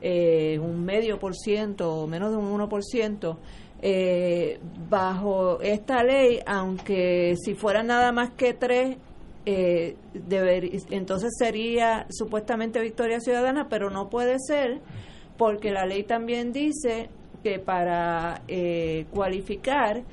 eh, 0.01 0.57
un 0.59 0.83
medio 0.83 1.19
por 1.19 1.35
ciento 1.35 1.93
o 1.93 2.07
menos 2.07 2.31
de 2.31 2.37
un 2.37 2.45
1 2.45 2.67
por 2.67 2.83
ciento, 2.83 3.37
eh, 3.79 4.59
bajo 4.89 5.61
esta 5.61 6.03
ley, 6.03 6.39
aunque 6.47 7.35
si 7.35 7.53
fueran 7.53 7.85
nada 7.87 8.11
más 8.11 8.31
que 8.31 8.53
tres 8.53 8.97
eh, 9.45 9.95
deber, 10.13 10.69
entonces 10.89 11.33
sería 11.37 12.07
supuestamente 12.09 12.81
victoria 12.81 13.19
ciudadana, 13.19 13.67
pero 13.69 13.89
no 13.89 14.09
puede 14.09 14.37
ser 14.39 14.79
porque 15.37 15.71
la 15.71 15.85
ley 15.85 16.03
también 16.03 16.51
dice 16.51 17.09
que 17.43 17.59
para 17.59 18.41
eh, 18.47 19.05
cualificar 19.11 20.03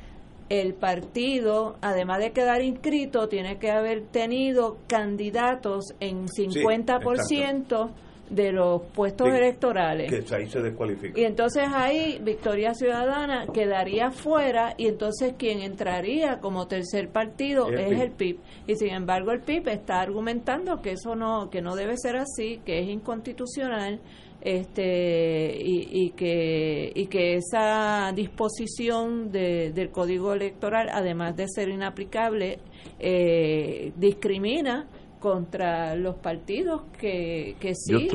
el 0.48 0.74
partido, 0.74 1.76
además 1.80 2.18
de 2.18 2.32
quedar 2.32 2.60
inscrito, 2.60 3.28
tiene 3.28 3.58
que 3.58 3.70
haber 3.70 4.02
tenido 4.02 4.76
candidatos 4.86 5.94
en 5.98 6.26
50% 6.26 7.90
de 8.32 8.50
los 8.50 8.82
puestos 8.94 9.28
electorales. 9.28 10.10
Que 10.10 10.34
ahí 10.34 10.48
se 10.48 10.60
descualifica. 10.60 11.20
Y 11.20 11.24
entonces 11.24 11.64
ahí 11.72 12.18
Victoria 12.22 12.72
Ciudadana 12.74 13.46
quedaría 13.52 14.10
fuera 14.10 14.74
y 14.78 14.86
entonces 14.86 15.34
quien 15.36 15.60
entraría 15.60 16.40
como 16.40 16.66
tercer 16.66 17.10
partido 17.10 17.70
es 17.70 18.00
el 18.00 18.10
PIB. 18.12 18.38
Y 18.66 18.76
sin 18.76 18.94
embargo 18.94 19.32
el 19.32 19.40
PIB 19.40 19.68
está 19.68 20.00
argumentando 20.00 20.80
que 20.80 20.92
eso 20.92 21.14
no 21.14 21.50
que 21.50 21.60
no 21.60 21.76
debe 21.76 21.96
ser 21.98 22.16
así, 22.16 22.60
que 22.64 22.80
es 22.80 22.88
inconstitucional 22.88 24.00
este 24.40 25.56
y, 25.62 26.10
que 26.16 26.90
y 26.94 27.06
que 27.06 27.34
esa 27.34 28.12
disposición 28.12 29.30
del 29.30 29.90
código 29.90 30.32
electoral 30.32 30.88
además 30.90 31.36
de 31.36 31.46
ser 31.48 31.68
inaplicable 31.68 32.58
eh, 32.98 33.92
discrimina 33.96 34.88
contra 35.22 35.94
los 35.94 36.16
partidos 36.16 36.82
que, 36.98 37.54
que 37.60 37.76
sí 37.76 38.08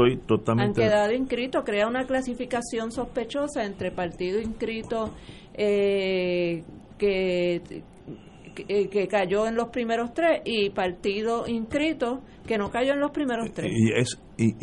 han 0.45 0.73
quedado 0.73 1.13
inscritos, 1.13 1.63
crea 1.63 1.87
una 1.87 2.05
clasificación 2.05 2.91
sospechosa 2.91 3.63
entre 3.63 3.91
partido 3.91 4.41
inscrito 4.41 5.13
eh, 5.53 6.63
que, 6.97 7.61
que, 8.53 9.07
cayó 9.07 9.47
en 9.47 9.55
los 9.55 9.69
primeros 9.69 10.13
tres 10.13 10.41
y 10.43 10.69
partido 10.71 11.47
inscrito 11.47 12.23
que 12.45 12.57
no 12.57 12.69
cayó 12.69 12.91
en 12.91 12.99
los 12.99 13.11
primeros 13.11 13.53
tres. 13.53 13.71
Y 13.71 13.93
es 13.97 14.21
y, 14.37 14.53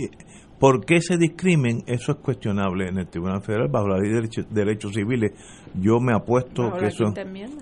¿Por 0.59 0.85
qué 0.87 0.97
ese 0.97 1.19
discrimen? 1.19 1.83
Eso 1.87 2.13
es 2.13 2.19
cuestionable 2.19 2.89
en 2.89 2.97
el 2.99 3.09
Tribunal 3.09 3.43
Federal 3.43 3.69
bajo 3.69 3.89
la 3.89 3.99
ley 3.99 4.11
de 4.11 4.45
derechos, 4.51 4.95
civiles. 4.95 5.33
Yo 5.75 5.99
me 6.01 6.15
apuesto 6.15 6.73
que 6.79 6.87
eso 6.87 7.05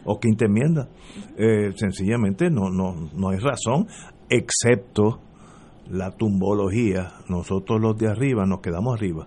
o 0.04 0.20
quinta 0.20 0.44
enmienda. 0.44 0.88
Eh, 1.36 1.72
sencillamente 1.74 2.50
no 2.50 2.70
no 2.70 3.10
no 3.12 3.30
hay 3.30 3.38
razón 3.38 3.86
excepto 4.28 5.20
la 5.90 6.10
tumbología, 6.10 7.12
nosotros 7.28 7.80
los 7.80 7.96
de 7.96 8.08
arriba 8.08 8.44
nos 8.46 8.60
quedamos 8.60 8.96
arriba. 8.96 9.26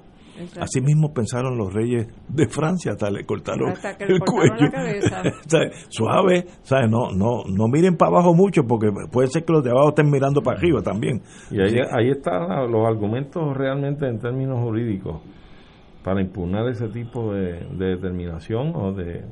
Así 0.60 0.82
mismo 0.82 1.14
pensaron 1.14 1.58
los 1.58 1.74
reyes 1.74 2.08
de 2.28 2.48
Francia, 2.50 2.91
hasta 2.91 3.10
le 3.10 3.26
cortaron 3.26 3.74
el 4.00 4.20
cuello. 4.20 4.70
Suave, 5.89 6.46
No, 6.89 7.12
no, 7.12 7.43
no 7.48 7.68
miren 7.70 7.96
para 7.96 8.12
abajo 8.12 8.34
mucho 8.34 8.64
porque 8.68 8.89
puede 9.10 9.30
ser 9.30 9.46
que 9.46 9.54
los 9.54 9.64
de 9.64 9.72
abajo 9.72 9.89
estén 9.89 10.10
mirando 10.12 10.41
para 10.41 10.58
arriba 10.58 10.82
también. 10.82 11.22
Y 11.52 11.62
ahí, 11.62 11.76
ahí 11.91 12.10
están 12.10 12.70
los 12.70 12.86
argumentos 12.86 13.56
realmente 13.56 14.08
en 14.08 14.20
términos 14.20 14.60
jurídicos 14.60 15.22
para 16.04 16.22
impugnar 16.22 16.68
ese 16.70 16.88
tipo 16.89 17.34
de, 17.34 17.66
determinación 17.72 18.76
o 18.76 18.91
de, 18.91 19.24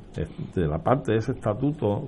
de, 0.56 0.68
la 0.68 0.80
parte 0.80 1.12
de 1.12 1.20
ese 1.20 1.34
estatuto 1.34 2.08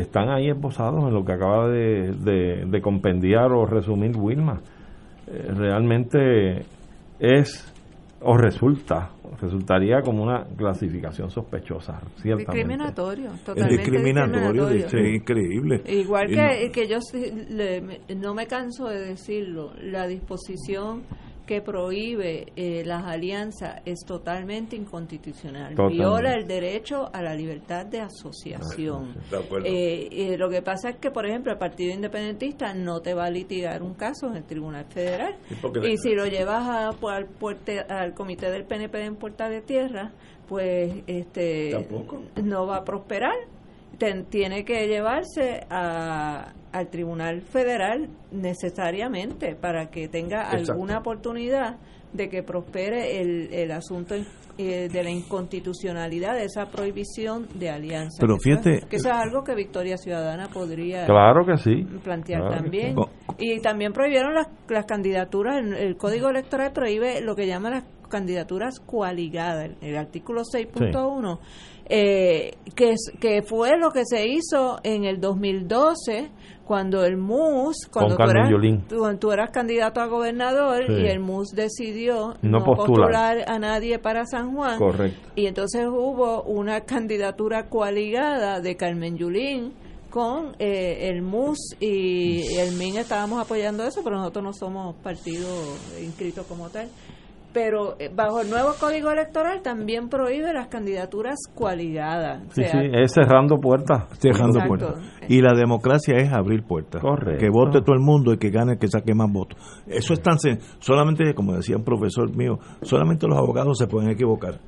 están 0.00 0.28
ahí 0.28 0.48
esbozados 0.48 1.04
en 1.04 1.14
lo 1.14 1.24
que 1.24 1.32
acaba 1.32 1.68
de, 1.68 2.80
compendiar 2.82 3.52
o 3.52 3.66
resumir 3.66 4.16
Wilma. 4.16 4.60
Eh, 5.26 5.50
realmente 5.54 6.64
es 7.18 7.72
o 8.22 8.36
resulta, 8.36 9.10
resultaría 9.40 10.00
como 10.00 10.22
una 10.22 10.44
clasificación 10.56 11.30
sospechosa, 11.30 12.00
Discriminatorio, 12.22 13.30
totalmente 13.44 13.76
discriminatorio. 13.76 14.68
Es 14.68 14.94
increíble. 14.94 15.82
Igual 15.86 16.28
que, 16.28 16.70
que 16.72 16.88
yo 16.88 16.98
no 18.16 18.34
me 18.34 18.46
canso 18.46 18.88
de 18.88 19.00
decirlo, 19.00 19.72
la 19.82 20.06
disposición 20.06 21.02
que 21.46 21.62
prohíbe 21.62 22.52
eh, 22.56 22.82
las 22.84 23.04
alianzas 23.04 23.80
es 23.84 24.04
totalmente 24.04 24.76
inconstitucional. 24.76 25.74
Viola 25.90 26.34
el 26.34 26.46
derecho 26.46 27.08
a 27.12 27.22
la 27.22 27.34
libertad 27.34 27.86
de 27.86 28.00
asociación. 28.00 29.14
Eh, 29.64 30.36
lo 30.36 30.50
que 30.50 30.62
pasa 30.62 30.90
es 30.90 30.96
que, 30.96 31.10
por 31.10 31.26
ejemplo, 31.26 31.52
el 31.52 31.58
Partido 31.58 31.94
Independentista 31.94 32.74
no 32.74 33.00
te 33.00 33.14
va 33.14 33.26
a 33.26 33.30
litigar 33.30 33.82
un 33.82 33.94
caso 33.94 34.28
en 34.28 34.36
el 34.36 34.44
Tribunal 34.44 34.86
Federal. 34.86 35.36
Y, 35.84 35.96
si 35.98 36.14
lo 36.14 36.26
llevas 36.26 36.66
a, 36.68 36.88
al, 36.88 37.28
al 37.88 38.14
comité 38.14 38.50
del 38.50 38.64
PNP 38.64 39.04
en 39.04 39.16
Puerta 39.16 39.48
de 39.48 39.62
Tierra, 39.62 40.12
pues 40.48 41.02
este 41.06 41.88
no 42.42 42.66
va 42.66 42.78
a 42.78 42.84
prosperar 42.84 43.36
tiene 44.28 44.64
que 44.64 44.86
llevarse 44.86 45.66
a, 45.70 46.52
al 46.78 46.88
Tribunal 46.88 47.42
Federal 47.42 48.08
necesariamente 48.32 49.54
para 49.54 49.90
que 49.90 50.08
tenga 50.08 50.50
alguna 50.50 50.98
oportunidad 50.98 51.78
de 52.12 52.28
que 52.28 52.42
prospere 52.42 53.20
el, 53.20 53.52
el 53.52 53.72
asunto 53.72 54.14
eh, 54.58 54.88
de 54.88 55.02
la 55.02 55.10
inconstitucionalidad 55.10 56.34
de 56.34 56.44
esa 56.44 56.70
prohibición 56.70 57.46
de 57.54 57.68
alianza. 57.68 58.16
Pero 58.20 58.38
fíjate 58.38 58.86
que 58.88 58.96
eso 58.96 59.10
es 59.10 59.14
algo 59.14 59.44
que 59.44 59.54
Victoria 59.54 59.98
Ciudadana 59.98 60.48
podría 60.48 61.04
claro 61.04 61.44
que 61.44 61.58
sí 61.58 61.84
plantear 62.02 62.48
también. 62.48 62.96
Y 63.38 63.60
también 63.60 63.92
prohibieron 63.92 64.32
las, 64.32 64.46
las 64.68 64.86
candidaturas, 64.86 65.58
el, 65.58 65.74
el, 65.74 65.96
Código 65.98 66.30
Electoral 66.30 66.72
prohíbe 66.72 67.20
lo 67.20 67.36
que 67.36 67.46
llaman 67.46 67.72
las 67.72 67.84
candidaturas 68.08 68.80
coaligadas, 68.80 69.70
el 69.80 69.96
artículo 69.96 70.42
6.1 70.42 71.38
eh, 71.88 72.56
que, 72.74 72.94
que 73.20 73.42
fue 73.42 73.78
lo 73.78 73.90
que 73.90 74.02
se 74.04 74.26
hizo 74.26 74.78
en 74.82 75.04
el 75.04 75.20
2012 75.20 76.30
cuando 76.64 77.04
el 77.04 77.16
MUS, 77.16 77.76
cuando 77.92 78.16
tú 79.20 79.30
eras, 79.30 79.50
candidato 79.52 80.00
a 80.00 80.06
gobernador 80.06 80.90
y 80.90 81.06
el 81.06 81.20
MUS 81.20 81.50
decidió 81.54 82.34
no, 82.42 82.64
postular. 82.64 83.44
a 83.46 83.58
nadie 83.60 84.00
para 84.00 84.26
San 84.26 84.52
Juan. 84.52 84.80
Y 85.36 85.46
entonces 85.46 85.86
hubo 85.86 86.42
una 86.42 86.80
candidatura 86.80 87.68
coaligada 87.68 88.60
de 88.60 88.76
Carmen 88.76 89.16
Yulín 89.16 89.74
con 90.10 90.56
eh, 90.58 91.08
el 91.08 91.22
MUS 91.22 91.76
y 91.78 92.56
el 92.56 92.74
MIN 92.74 92.96
estábamos 92.96 93.40
apoyando 93.40 93.84
eso, 93.84 94.00
pero 94.02 94.16
nosotros 94.16 94.44
no 94.44 94.52
somos 94.52 94.96
partido 94.96 95.46
inscrito 96.02 96.42
como 96.48 96.68
tal 96.68 96.88
pero 97.56 97.96
eh, 97.98 98.10
bajo 98.14 98.42
el 98.42 98.50
nuevo 98.50 98.74
código 98.78 99.10
electoral 99.10 99.62
también 99.62 100.10
prohíbe 100.10 100.52
las 100.52 100.68
candidaturas 100.68 101.38
coaligadas. 101.54 102.42
Sí, 102.50 102.62
sí, 102.64 102.78
es 102.92 103.14
cerrando 103.14 103.56
puertas. 103.56 104.08
Cerrando 104.18 104.60
puertas. 104.68 104.96
Y 105.26 105.40
la 105.40 105.54
democracia 105.54 106.18
es 106.18 106.30
abrir 106.34 106.64
puertas. 106.64 107.00
Correcto. 107.00 107.40
Que 107.40 107.48
vote 107.48 107.80
todo 107.80 107.96
el 107.96 108.02
mundo 108.02 108.34
y 108.34 108.36
que 108.36 108.50
gane 108.50 108.72
el 108.72 108.78
que 108.78 108.88
saque 108.88 109.14
más 109.14 109.32
votos. 109.32 109.58
Eso 109.86 110.12
es 110.12 110.20
tan 110.20 110.36
solamente, 110.80 111.32
como 111.32 111.54
decía 111.54 111.78
un 111.78 111.84
profesor 111.84 112.36
mío, 112.36 112.58
solamente 112.82 113.26
los 113.26 113.38
abogados 113.38 113.78
se 113.78 113.86
pueden 113.86 114.10
equivocar 114.10 114.60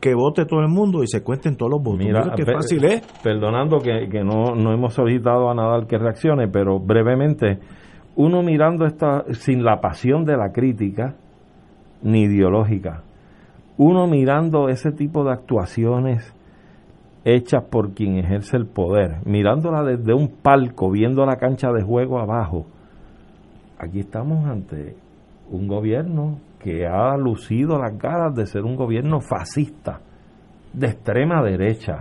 que 0.00 0.14
vote 0.14 0.46
todo 0.46 0.60
el 0.60 0.68
mundo 0.68 1.02
y 1.02 1.08
se 1.08 1.22
cuenten 1.22 1.58
todos 1.58 1.72
los 1.72 1.82
votos. 1.82 1.98
Mira, 1.98 2.32
qué 2.34 2.46
fácil 2.46 2.82
es. 2.86 3.02
Perdonando 3.22 3.80
que, 3.80 4.08
que 4.10 4.24
no, 4.24 4.54
no 4.54 4.72
hemos 4.72 4.94
solicitado 4.94 5.50
a 5.50 5.54
Nadal 5.54 5.86
que 5.86 5.98
reaccione, 5.98 6.48
pero 6.48 6.80
brevemente, 6.80 7.58
uno 8.16 8.42
mirando 8.42 8.86
esta, 8.86 9.24
sin 9.32 9.62
la 9.62 9.78
pasión 9.82 10.24
de 10.24 10.38
la 10.38 10.52
crítica, 10.52 11.16
ni 12.02 12.22
ideológica. 12.22 13.02
Uno 13.76 14.06
mirando 14.06 14.68
ese 14.68 14.92
tipo 14.92 15.24
de 15.24 15.32
actuaciones 15.32 16.34
hechas 17.24 17.64
por 17.64 17.92
quien 17.92 18.18
ejerce 18.18 18.56
el 18.56 18.66
poder, 18.66 19.18
mirándola 19.24 19.82
desde 19.82 20.14
un 20.14 20.28
palco, 20.42 20.90
viendo 20.90 21.24
la 21.26 21.36
cancha 21.36 21.70
de 21.72 21.82
juego 21.82 22.18
abajo, 22.18 22.66
aquí 23.78 24.00
estamos 24.00 24.46
ante 24.46 24.96
un 25.50 25.66
gobierno 25.66 26.38
que 26.62 26.86
ha 26.86 27.16
lucido 27.16 27.78
las 27.78 27.96
caras 27.96 28.34
de 28.34 28.46
ser 28.46 28.62
un 28.64 28.76
gobierno 28.76 29.20
fascista, 29.20 30.00
de 30.72 30.86
extrema 30.88 31.42
derecha, 31.42 32.00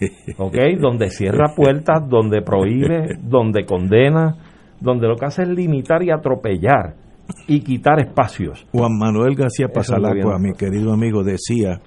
¿ok? 0.38 0.56
Donde 0.80 1.10
cierra 1.10 1.54
puertas, 1.56 2.08
donde 2.08 2.42
prohíbe, 2.42 3.18
donde 3.22 3.64
condena, 3.64 4.36
donde 4.80 5.08
lo 5.08 5.16
que 5.16 5.26
hace 5.26 5.42
es 5.42 5.48
limitar 5.48 6.02
y 6.02 6.10
atropellar 6.10 7.05
y 7.46 7.60
quitar 7.60 8.00
espacios. 8.00 8.66
Juan 8.72 8.96
Manuel 8.98 9.34
García 9.34 9.68
Pasalacua, 9.68 10.38
mi 10.38 10.52
querido 10.52 10.92
amigo, 10.92 11.22
decía 11.22 11.80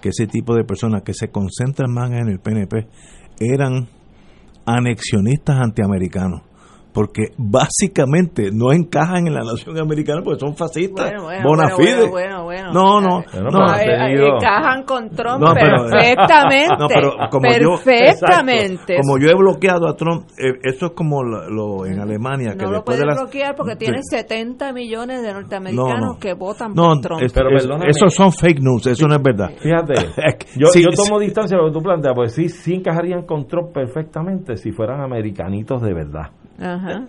que 0.00 0.10
ese 0.10 0.26
tipo 0.26 0.54
de 0.54 0.64
personas 0.64 1.02
que 1.02 1.14
se 1.14 1.28
concentran 1.28 1.92
más 1.92 2.10
en 2.12 2.28
el 2.28 2.38
PNP 2.38 2.86
eran 3.40 3.88
anexionistas 4.66 5.56
antiamericanos 5.56 6.47
porque 6.92 7.32
básicamente 7.36 8.50
no 8.52 8.72
encajan 8.72 9.26
en 9.26 9.34
la 9.34 9.40
nación 9.40 9.78
americana 9.78 10.22
porque 10.22 10.40
son 10.40 10.56
fascistas, 10.56 11.12
bona 11.44 11.70
fide. 11.76 12.10
no, 12.72 13.00
no, 13.00 13.22
no, 13.50 13.74
encajan 13.78 14.84
con 14.84 15.10
Trump 15.10 15.44
perfectamente. 15.54 16.74
como 17.30 17.48
perfectamente. 17.48 18.96
Yo, 18.96 19.00
como 19.02 19.18
yo 19.18 19.28
he 19.28 19.34
bloqueado 19.34 19.88
a 19.88 19.96
Trump, 19.96 20.28
eh, 20.38 20.58
eso 20.62 20.86
es 20.86 20.92
como 20.92 21.22
lo, 21.22 21.86
en 21.86 22.00
Alemania. 22.00 22.54
que 22.56 22.64
no 22.64 22.72
lo 22.72 22.84
puede 22.84 23.04
bloquear 23.04 23.54
porque 23.54 23.76
tiene 23.76 23.98
70 24.02 24.72
millones 24.72 25.22
de 25.22 25.32
norteamericanos 25.32 26.18
que 26.18 26.34
votan 26.34 26.74
por 26.74 27.00
Trump. 27.00 27.20
pero 27.34 27.50
esos 27.86 28.14
son 28.14 28.32
fake 28.32 28.60
news, 28.60 28.86
eso 28.86 29.06
no 29.06 29.16
es 29.16 29.22
verdad. 29.22 29.50
Fíjate, 29.58 29.94
yo, 30.56 30.68
yo 30.74 30.90
tomo 30.96 31.18
distancia 31.18 31.56
de 31.56 31.62
lo 31.62 31.68
que 31.68 31.74
tú 31.74 31.82
planteas, 31.82 32.14
pues 32.14 32.34
sí, 32.34 32.48
sí 32.48 32.74
encajarían 32.74 33.26
con 33.26 33.46
Trump 33.46 33.72
perfectamente 33.72 34.56
si 34.56 34.72
fueran 34.72 35.00
americanitos 35.00 35.82
de 35.82 35.94
verdad 35.94 36.30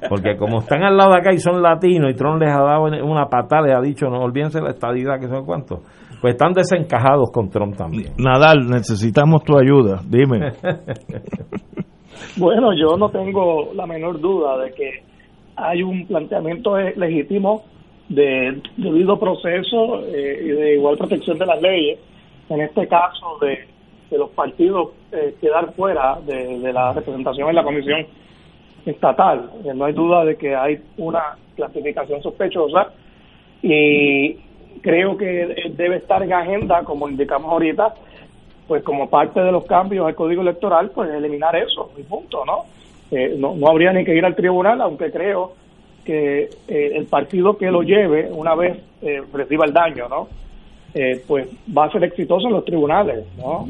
Porque 0.08 0.38
como 0.38 0.60
están 0.60 0.84
al 0.84 0.96
lado 0.96 1.12
de 1.14 1.18
acá 1.18 1.34
y 1.34 1.40
son 1.40 1.62
latinos 1.62 2.12
y 2.12 2.16
Trump 2.16 2.40
les 2.40 2.52
ha 2.52 2.62
dado 2.62 2.84
una 2.84 3.26
patada, 3.26 3.64
les 3.64 3.76
ha 3.76 3.82
dicho 3.82 4.08
no 4.08 4.22
olvídense 4.22 4.62
la 4.62 4.70
estadidad 4.70 5.20
que 5.20 5.28
son 5.28 5.44
cuántos, 5.44 5.80
pues 6.22 6.34
están 6.34 6.54
desencajados 6.54 7.32
con 7.32 7.50
Trump 7.50 7.76
también. 7.76 8.14
Nadal, 8.18 8.70
necesitamos 8.70 9.44
tu 9.44 9.58
ayuda, 9.58 10.02
dime. 10.08 10.52
bueno, 12.38 12.74
yo 12.74 12.96
no 12.96 13.10
tengo 13.10 13.74
la 13.74 13.88
menor 13.88 14.20
duda 14.20 14.58
de 14.60 14.72
que 14.72 15.04
hay 15.56 15.82
un 15.82 16.06
planteamiento 16.06 16.78
legítimo 16.78 17.64
de 18.08 18.62
debido 18.78 19.20
proceso 19.20 20.02
eh, 20.06 20.42
y 20.44 20.48
de 20.48 20.76
igual 20.76 20.98
protección 20.98 21.38
de 21.38 21.46
las 21.46 21.62
leyes, 21.62 22.00
en 22.50 22.62
este 22.62 22.88
caso 22.88 23.38
de, 23.42 23.68
los 24.16 24.30
partidos 24.32 24.90
eh, 25.12 25.36
quedar 25.40 25.72
fuera 25.74 26.20
de, 26.26 26.74
la 26.74 26.94
representación 26.94 27.50
en 27.50 27.56
la 27.56 27.64
comisión 27.64 28.06
estatal. 28.90 29.50
Eh, 29.66 29.74
no 29.74 29.86
hay 29.86 29.94
duda 29.94 30.26
de 30.26 30.36
que 30.36 30.56
hay 30.56 30.82
una 30.98 31.38
clasificación 31.56 32.22
sospechosa 32.22 32.92
y 33.62 34.36
creo 34.82 35.18
que 35.18 35.72
debe 35.76 35.98
estar 35.98 36.24
en 36.24 36.34
agenda, 36.34 36.84
como 36.84 37.10
indicamos 37.10 37.52
ahorita, 37.52 37.94
pues 38.68 38.84
como 38.84 39.10
parte 39.10 39.42
de 39.42 39.52
los 39.52 39.66
cambios 39.66 40.08
al 40.08 40.16
código 40.16 40.42
electoral, 40.42 40.92
pues 40.92 41.10
eliminar 41.10 41.56
eso, 41.56 41.92
y 41.98 42.04
punto, 42.04 42.46
¿no? 42.46 42.66
no, 43.38 43.56
no 43.56 43.68
habría 43.68 43.92
ni 43.92 44.06
que 44.06 44.16
ir 44.16 44.24
al 44.24 44.36
tribunal, 44.36 44.80
aunque 44.82 45.12
creo 45.12 45.54
que 46.10 46.50
eh, 46.68 46.92
el 46.96 47.06
partido 47.06 47.56
que 47.56 47.70
lo 47.70 47.84
lleve, 47.84 48.32
una 48.32 48.56
vez 48.56 48.80
eh, 49.04 49.22
reciba 49.32 49.66
el 49.66 49.74
daño, 49.74 50.08
¿no? 50.10 50.28
Eh, 50.96 51.22
pues 51.28 51.48
va 51.76 51.86
a 51.86 51.92
ser 51.92 52.04
exitoso 52.04 52.48
en 52.48 52.54
los 52.54 52.66
tribunales, 52.66 53.24
¿no? 53.38 53.68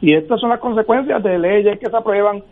y 0.00 0.14
estas 0.14 0.40
son 0.40 0.50
las 0.50 0.58
consecuencias 0.58 1.22
de 1.22 1.38
leyes 1.38 1.78
que 1.78 1.88
se 1.88 1.96
aprueban 1.96 2.42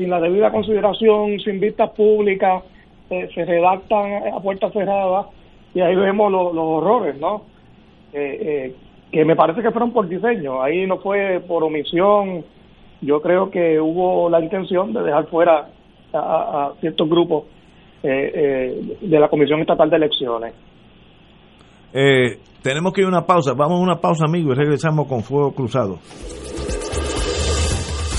sin 0.00 0.08
la 0.08 0.18
debida 0.18 0.50
consideración, 0.50 1.38
sin 1.40 1.60
vistas 1.60 1.90
públicas, 1.90 2.64
se 3.08 3.44
redactan 3.44 4.32
a 4.32 4.40
puertas 4.40 4.72
cerradas 4.72 5.26
y 5.74 5.80
ahí 5.80 5.94
vemos 5.94 6.32
los 6.32 6.54
horrores, 6.56 7.20
¿no? 7.20 7.42
que 8.10 9.24
me 9.24 9.36
parece 9.36 9.60
que 9.60 9.70
fueron 9.72 9.92
por 9.92 10.08
diseño, 10.08 10.62
ahí 10.62 10.86
no 10.86 10.98
fue 10.98 11.42
por 11.46 11.64
omisión, 11.64 12.44
yo 13.02 13.20
creo 13.20 13.50
que 13.50 13.78
hubo 13.78 14.30
la 14.30 14.40
intención 14.40 14.94
de 14.94 15.02
dejar 15.02 15.26
fuera 15.26 15.68
a 16.14 16.72
ciertos 16.80 17.08
grupos 17.08 17.44
eh, 18.02 18.32
eh, 18.34 18.96
de 19.02 19.20
la 19.20 19.28
Comisión 19.28 19.60
Estatal 19.60 19.90
de 19.90 19.96
Elecciones. 19.96 20.54
Eh, 21.92 22.38
tenemos 22.62 22.94
que 22.94 23.02
ir 23.02 23.06
a 23.06 23.10
una 23.10 23.26
pausa. 23.26 23.52
Vamos 23.52 23.78
a 23.78 23.82
una 23.82 24.00
pausa, 24.00 24.24
amigos, 24.24 24.56
y 24.56 24.60
regresamos 24.60 25.06
con 25.06 25.22
Fuego 25.22 25.52
Cruzado. 25.52 25.98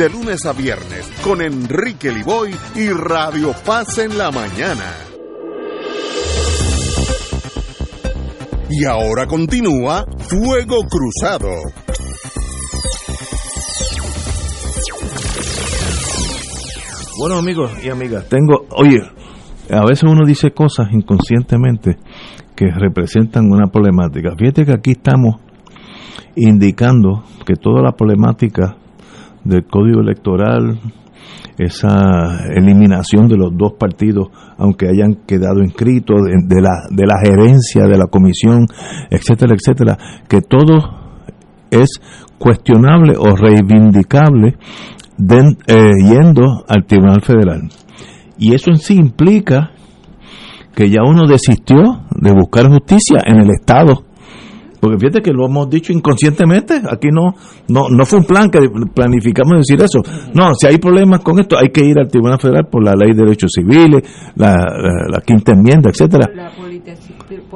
de 0.00 0.08
lunes 0.08 0.46
a 0.46 0.54
viernes 0.54 1.12
con 1.22 1.42
Enrique 1.42 2.10
Liboy 2.10 2.50
y 2.74 2.88
Radio 2.88 3.52
Paz 3.66 3.98
en 3.98 4.16
la 4.16 4.30
mañana. 4.30 4.94
Y 8.70 8.86
ahora 8.86 9.26
continúa 9.26 10.06
Fuego 10.16 10.78
Cruzado. 10.88 11.50
Bueno 17.18 17.36
amigos 17.36 17.70
y 17.84 17.90
amigas, 17.90 18.26
tengo, 18.30 18.68
oye, 18.70 19.02
a 19.70 19.84
veces 19.84 20.04
uno 20.04 20.24
dice 20.26 20.52
cosas 20.52 20.88
inconscientemente 20.92 21.98
que 22.56 22.70
representan 22.70 23.52
una 23.52 23.66
problemática. 23.66 24.30
Fíjate 24.34 24.64
que 24.64 24.72
aquí 24.72 24.92
estamos 24.92 25.42
indicando 26.36 27.22
que 27.44 27.56
toda 27.56 27.82
la 27.82 27.92
problemática 27.92 28.79
del 29.44 29.64
código 29.64 30.00
electoral, 30.00 30.78
esa 31.58 32.44
eliminación 32.54 33.28
de 33.28 33.36
los 33.36 33.56
dos 33.56 33.72
partidos, 33.78 34.28
aunque 34.56 34.88
hayan 34.88 35.14
quedado 35.26 35.60
inscritos, 35.60 36.16
de, 36.22 36.62
la, 36.62 36.86
de 36.90 37.06
la 37.06 37.18
gerencia, 37.22 37.84
de 37.84 37.98
la 37.98 38.06
comisión, 38.06 38.66
etcétera, 39.10 39.54
etcétera, 39.54 39.98
que 40.28 40.40
todo 40.40 41.00
es 41.70 42.00
cuestionable 42.38 43.14
o 43.18 43.36
reivindicable 43.36 44.56
eh, 45.66 45.90
yendo 46.02 46.64
al 46.66 46.86
Tribunal 46.86 47.20
Federal. 47.22 47.68
Y 48.38 48.54
eso 48.54 48.70
en 48.70 48.78
sí 48.78 48.94
implica 48.94 49.72
que 50.74 50.88
ya 50.88 51.02
uno 51.02 51.26
desistió 51.26 51.76
de 52.10 52.32
buscar 52.32 52.68
justicia 52.68 53.18
en 53.26 53.38
el 53.40 53.50
Estado 53.50 54.04
porque 54.80 54.98
fíjate 54.98 55.20
que 55.20 55.32
lo 55.32 55.46
hemos 55.46 55.68
dicho 55.68 55.92
inconscientemente, 55.92 56.80
aquí 56.88 57.08
no, 57.12 57.34
no, 57.68 57.88
no 57.90 58.06
fue 58.06 58.20
un 58.20 58.24
plan 58.24 58.50
que 58.50 58.60
planificamos 58.94 59.58
decir 59.58 59.80
eso. 59.82 60.00
No, 60.34 60.54
si 60.54 60.66
hay 60.66 60.78
problemas 60.78 61.20
con 61.20 61.38
esto, 61.38 61.58
hay 61.58 61.68
que 61.68 61.84
ir 61.84 61.98
al 61.98 62.08
Tribunal 62.08 62.40
Federal 62.40 62.66
por 62.70 62.82
la 62.82 62.94
Ley 62.94 63.12
de 63.12 63.24
Derechos 63.24 63.50
Civiles, 63.54 64.02
la, 64.36 65.22
quinta 65.24 65.52
enmienda, 65.52 65.90
etcétera. 65.90 66.30
La 66.34 66.50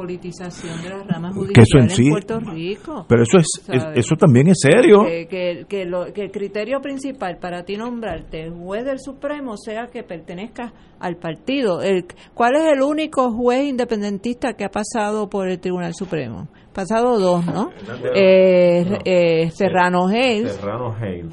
politización 0.05 0.81
de 0.83 0.89
las 0.89 1.07
ramas 1.07 1.33
Que 1.53 1.61
eso 1.61 1.77
en 1.79 1.87
judiciales 1.87 1.93
sí- 1.95 2.05
en 2.05 2.11
Puerto 2.11 2.39
Rico. 2.39 3.05
Pero 3.09 3.23
eso 3.23 3.37
es, 3.39 3.47
eso 3.95 4.15
también 4.15 4.47
es 4.49 4.57
serio. 4.61 5.03
Que, 5.05 5.27
que, 5.27 5.65
que 5.67 5.85
lo- 5.85 6.13
que 6.13 6.21
el 6.23 6.31
criterio 6.31 6.79
principal 6.81 7.37
para 7.39 7.63
ti 7.63 7.75
nombrarte 7.77 8.49
juez 8.51 8.85
del 8.85 8.99
Supremo 8.99 9.57
sea 9.57 9.87
que 9.87 10.03
pertenezcas 10.03 10.71
al 10.99 11.15
partido. 11.17 11.81
El, 11.81 12.05
¿Cuál 12.33 12.55
es 12.55 12.71
el 12.73 12.81
único 12.81 13.31
juez 13.31 13.65
independentista 13.65 14.53
que 14.53 14.63
ha 14.65 14.69
pasado 14.69 15.27
por 15.29 15.47
el 15.49 15.59
Tribunal 15.59 15.93
Supremo? 15.93 16.47
Pasado 16.73 17.19
dos, 17.19 17.45
¿no? 17.45 17.69
Eh, 18.13 18.85
No. 18.89 18.97
eh, 19.05 19.49
Serrano 19.51 20.07
Hayes 20.07 20.51
Serrano 20.53 20.93
Hale. 20.93 21.29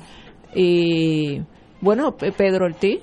y, 0.55 1.41
bueno, 1.81 2.13
Pe- 2.17 2.33
Pedro 2.33 2.67
Ortiz. 2.67 3.01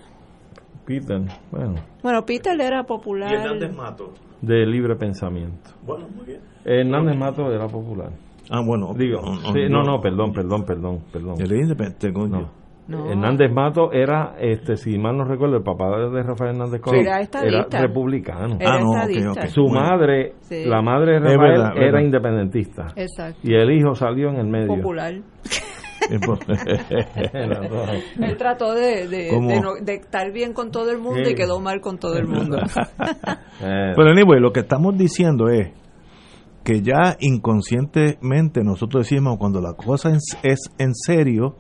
Peter, 0.86 1.22
bueno, 1.52 1.76
Bueno, 2.02 2.26
Peter 2.26 2.60
era 2.60 2.84
popular. 2.84 3.32
Mato. 3.76 4.14
De 4.42 4.66
libre 4.66 4.96
pensamiento. 4.96 5.72
Bueno, 5.86 6.08
muy 6.16 6.26
bien. 6.26 6.42
Hernández 6.66 7.18
Mato 7.18 7.52
era 7.52 7.68
popular. 7.68 8.10
Ah, 8.52 8.62
bueno. 8.66 8.94
Digo, 8.98 9.22
no, 9.22 9.54
sí, 9.54 9.62
no, 9.70 9.84
no. 9.84 9.94
no, 9.98 10.02
perdón, 10.02 10.34
perdón, 10.34 10.66
perdón, 10.66 11.00
perdón. 11.12 11.36
El 11.40 11.52
independiente, 11.52 12.12
coño. 12.14 12.50
No. 12.88 13.08
Hernández 13.08 13.52
Mato 13.52 13.92
era, 13.92 14.36
este, 14.40 14.76
si 14.76 14.98
mal 14.98 15.16
no 15.16 15.24
recuerdo, 15.24 15.58
el 15.58 15.64
papá 15.64 15.86
de 16.12 16.24
Rafael 16.24 16.56
Hernández 16.56 16.82
Colón 16.82 17.02
Era 17.02 17.20
estadista. 17.22 17.82
republicano. 17.82 18.58
Era 18.60 18.74
Ah, 18.74 18.80
no, 18.80 18.90
ok, 18.90 18.96
estadista. 18.98 19.30
ok. 19.42 19.48
Su 19.50 19.62
Bueno. 19.66 19.82
madre, 19.82 20.34
Sí. 20.40 20.66
la 20.66 20.82
madre 20.82 21.12
de 21.14 21.20
Rafael 21.20 21.38
verdad, 21.40 21.72
era 21.76 21.86
verdad. 21.86 22.00
independentista. 22.02 22.88
Exacto. 22.96 23.40
Y 23.44 23.54
el 23.54 23.72
hijo 23.72 23.94
salió 23.94 24.30
en 24.30 24.38
el 24.38 24.48
medio. 24.48 24.68
Popular. 24.76 25.14
Él 28.22 28.38
trató 28.38 28.74
de, 28.74 29.08
de, 29.08 29.30
¿Cómo? 29.30 29.50
de 29.50 29.62
no- 29.62 29.76
de 29.82 29.96
estar 29.96 30.32
bien 30.32 30.54
con 30.54 30.72
todo 30.72 30.92
el 30.92 31.00
mundo 31.00 31.22
Sí. 31.26 31.32
y 31.32 31.36
quedó 31.36 31.60
mal 31.60 31.82
con 31.82 31.98
todo 31.98 32.16
el 32.18 32.28
mundo. 32.28 32.58
Pero 33.60 34.10
anyway, 34.10 34.40
lo 34.40 34.52
que 34.52 34.62
estamos 34.62 34.98
diciendo 34.98 35.50
es 35.50 35.72
que 36.64 36.82
ya 36.82 37.16
inconscientemente 37.20 38.64
nosotros 38.64 39.08
decimos 39.10 39.38
cuando 39.40 39.62
la 39.62 39.74
cosa 39.74 40.12
es, 40.12 40.38
es 40.44 40.60
en 40.78 40.94
serio, 40.94 41.58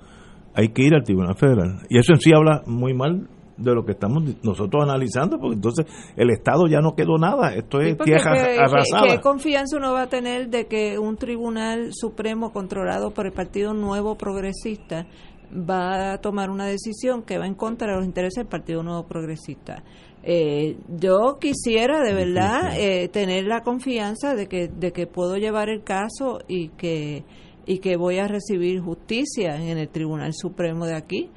hay 0.53 0.69
que 0.69 0.83
ir 0.83 0.93
al 0.93 1.03
Tribunal 1.03 1.35
Federal. 1.35 1.81
Y 1.89 1.97
eso 1.97 2.13
en 2.13 2.19
sí 2.19 2.31
habla 2.33 2.61
muy 2.65 2.93
mal 2.93 3.27
de 3.59 3.73
lo 3.75 3.83
que 3.85 3.91
estamos 3.93 4.23
nosotros 4.43 4.83
analizando, 4.83 5.37
porque 5.39 5.55
entonces 5.55 5.85
el 6.15 6.29
Estado 6.29 6.67
ya 6.67 6.79
no 6.81 6.95
quedó 6.95 7.17
nada, 7.17 7.53
esto 7.53 7.81
es 7.81 7.97
Sí, 7.97 8.03
tierra 8.05 8.33
que- 8.33 8.59
arrasada. 8.59 9.07
¿Qué 9.07 9.19
confianza 9.21 9.77
uno 9.77 9.93
va 9.93 10.03
a 10.03 10.09
tener 10.09 10.49
de 10.49 10.67
que 10.67 10.97
un 10.97 11.17
tribunal 11.17 11.89
supremo 11.93 12.51
controlado 12.51 13.11
por 13.11 13.25
el 13.25 13.31
Partido 13.33 13.73
Nuevo 13.73 14.15
Progresista 14.15 15.05
va 15.51 16.13
a 16.13 16.17
tomar 16.19 16.49
una 16.49 16.65
decisión 16.67 17.23
que 17.23 17.37
va 17.37 17.47
en 17.47 17.55
contra 17.55 17.89
de 17.91 17.97
los 17.97 18.05
intereses 18.05 18.35
del 18.43 18.47
Partido 18.47 18.83
Nuevo 18.83 19.03
Progresista? 19.07 19.83
Eh, 20.21 20.77
yo 20.99 21.37
quisiera 21.39 22.01
de 22.03 22.13
verdad 22.13 22.73
eh, 22.77 23.07
tener 23.07 23.45
la 23.45 23.61
confianza 23.61 24.35
de 24.35 24.47
que 24.47 24.67
de 24.67 24.91
que 24.91 25.07
puedo 25.07 25.37
llevar 25.37 25.69
el 25.69 25.81
caso 25.83 26.39
y 26.47 26.69
que 26.69 27.23
y 27.65 27.79
que 27.79 27.95
voy 27.95 28.17
a 28.17 28.27
recibir 28.27 28.81
justicia 28.81 29.55
en 29.55 29.77
el 29.77 29.87
Tribunal 29.89 30.33
Supremo 30.33 30.85
de 30.85 30.95
aquí 30.95 31.29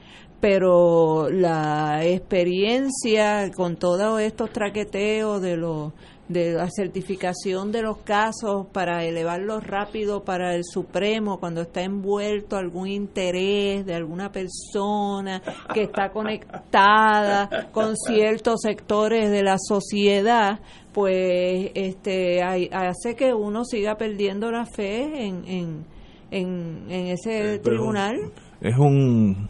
pero 0.42 1.28
la 1.30 2.04
experiencia 2.04 3.48
con 3.54 3.76
todos 3.76 4.20
estos 4.20 4.50
traqueteos 4.50 5.40
de 5.40 5.56
los 5.56 5.92
de 6.28 6.52
la 6.52 6.68
certificación 6.70 7.70
de 7.72 7.82
los 7.82 7.98
casos 7.98 8.66
para 8.72 9.04
elevarlos 9.04 9.64
rápido 9.66 10.24
para 10.24 10.54
el 10.54 10.64
Supremo 10.64 11.38
cuando 11.38 11.60
está 11.60 11.82
envuelto 11.82 12.56
algún 12.56 12.88
interés 12.88 13.84
de 13.86 13.94
alguna 13.94 14.32
persona 14.32 15.42
que 15.74 15.82
está 15.82 16.10
conectada 16.10 17.68
con 17.70 17.96
ciertos 17.96 18.62
sectores 18.62 19.30
de 19.30 19.42
la 19.42 19.56
sociedad 19.58 20.58
pues 20.92 21.70
este 21.74 22.42
hay- 22.42 22.68
hace 22.72 23.14
que 23.14 23.32
uno 23.34 23.64
siga 23.64 23.96
perdiendo 23.96 24.50
la 24.50 24.64
fe 24.66 25.26
en 25.26 25.44
en, 25.46 25.84
en, 26.30 26.90
en 26.90 27.06
ese 27.08 27.60
Pero 27.62 27.76
tribunal. 27.76 28.16
Es 28.60 28.76
un 28.78 29.48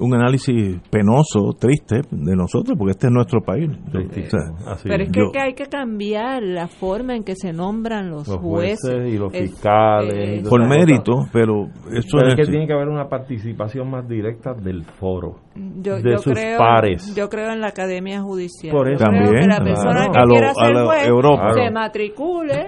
un 0.00 0.14
análisis 0.14 0.80
penoso, 0.90 1.52
triste 1.58 2.00
de 2.10 2.36
nosotros, 2.36 2.76
porque 2.78 2.92
este 2.92 3.06
es 3.08 3.12
nuestro 3.12 3.40
país. 3.42 3.70
O 3.70 4.30
sea, 4.30 4.76
Pero 4.84 5.02
es 5.04 5.10
que, 5.12 5.20
yo- 5.20 5.30
que 5.32 5.40
hay 5.40 5.54
que 5.54 5.66
cambiar 5.66 6.42
la 6.42 6.66
forma 6.68 7.14
en 7.14 7.24
que 7.24 7.34
se 7.36 7.52
nombran 7.52 8.10
los, 8.10 8.26
Los 8.28 8.38
jueces, 8.38 8.78
jueces 8.90 9.14
y 9.14 9.18
los 9.18 9.34
Es- 9.34 9.50
fiscales 9.50 10.14
eh, 10.14 10.40
y 10.44 10.48
por 10.48 10.66
mérito, 10.66 11.12
cosas. 11.12 11.30
pero 11.32 11.66
eso 11.92 12.16
Pero 12.18 12.28
es 12.28 12.34
es- 12.38 12.46
que 12.46 12.50
tiene 12.50 12.66
que 12.66 12.72
haber 12.72 12.88
una 12.88 13.08
participación 13.08 13.90
más 13.90 14.08
directa 14.08 14.54
del 14.54 14.84
foro, 14.84 15.40
yo, 15.82 15.96
de 16.00 16.12
yo 16.12 16.18
sus 16.18 16.32
creo, 16.32 16.58
pares. 16.58 17.14
Yo 17.14 17.28
creo 17.28 17.52
en 17.52 17.60
la 17.60 17.68
academia 17.68 18.20
judicial. 18.22 18.72
Por 18.74 18.90
eso. 18.90 19.04
creo 19.04 19.18
que 19.20 19.24
También, 19.26 19.48
la 19.48 19.60
persona 19.62 20.06
claro. 20.06 20.12
que 20.12 20.18
A 20.18 20.24
lo- 20.24 20.34
a 20.48 20.54
ser 20.54 20.74
la 20.74 20.84
juez 20.86 21.06
Europa. 21.08 21.48
se 21.50 21.54
Claro. 21.60 21.72
matricule, 21.74 22.66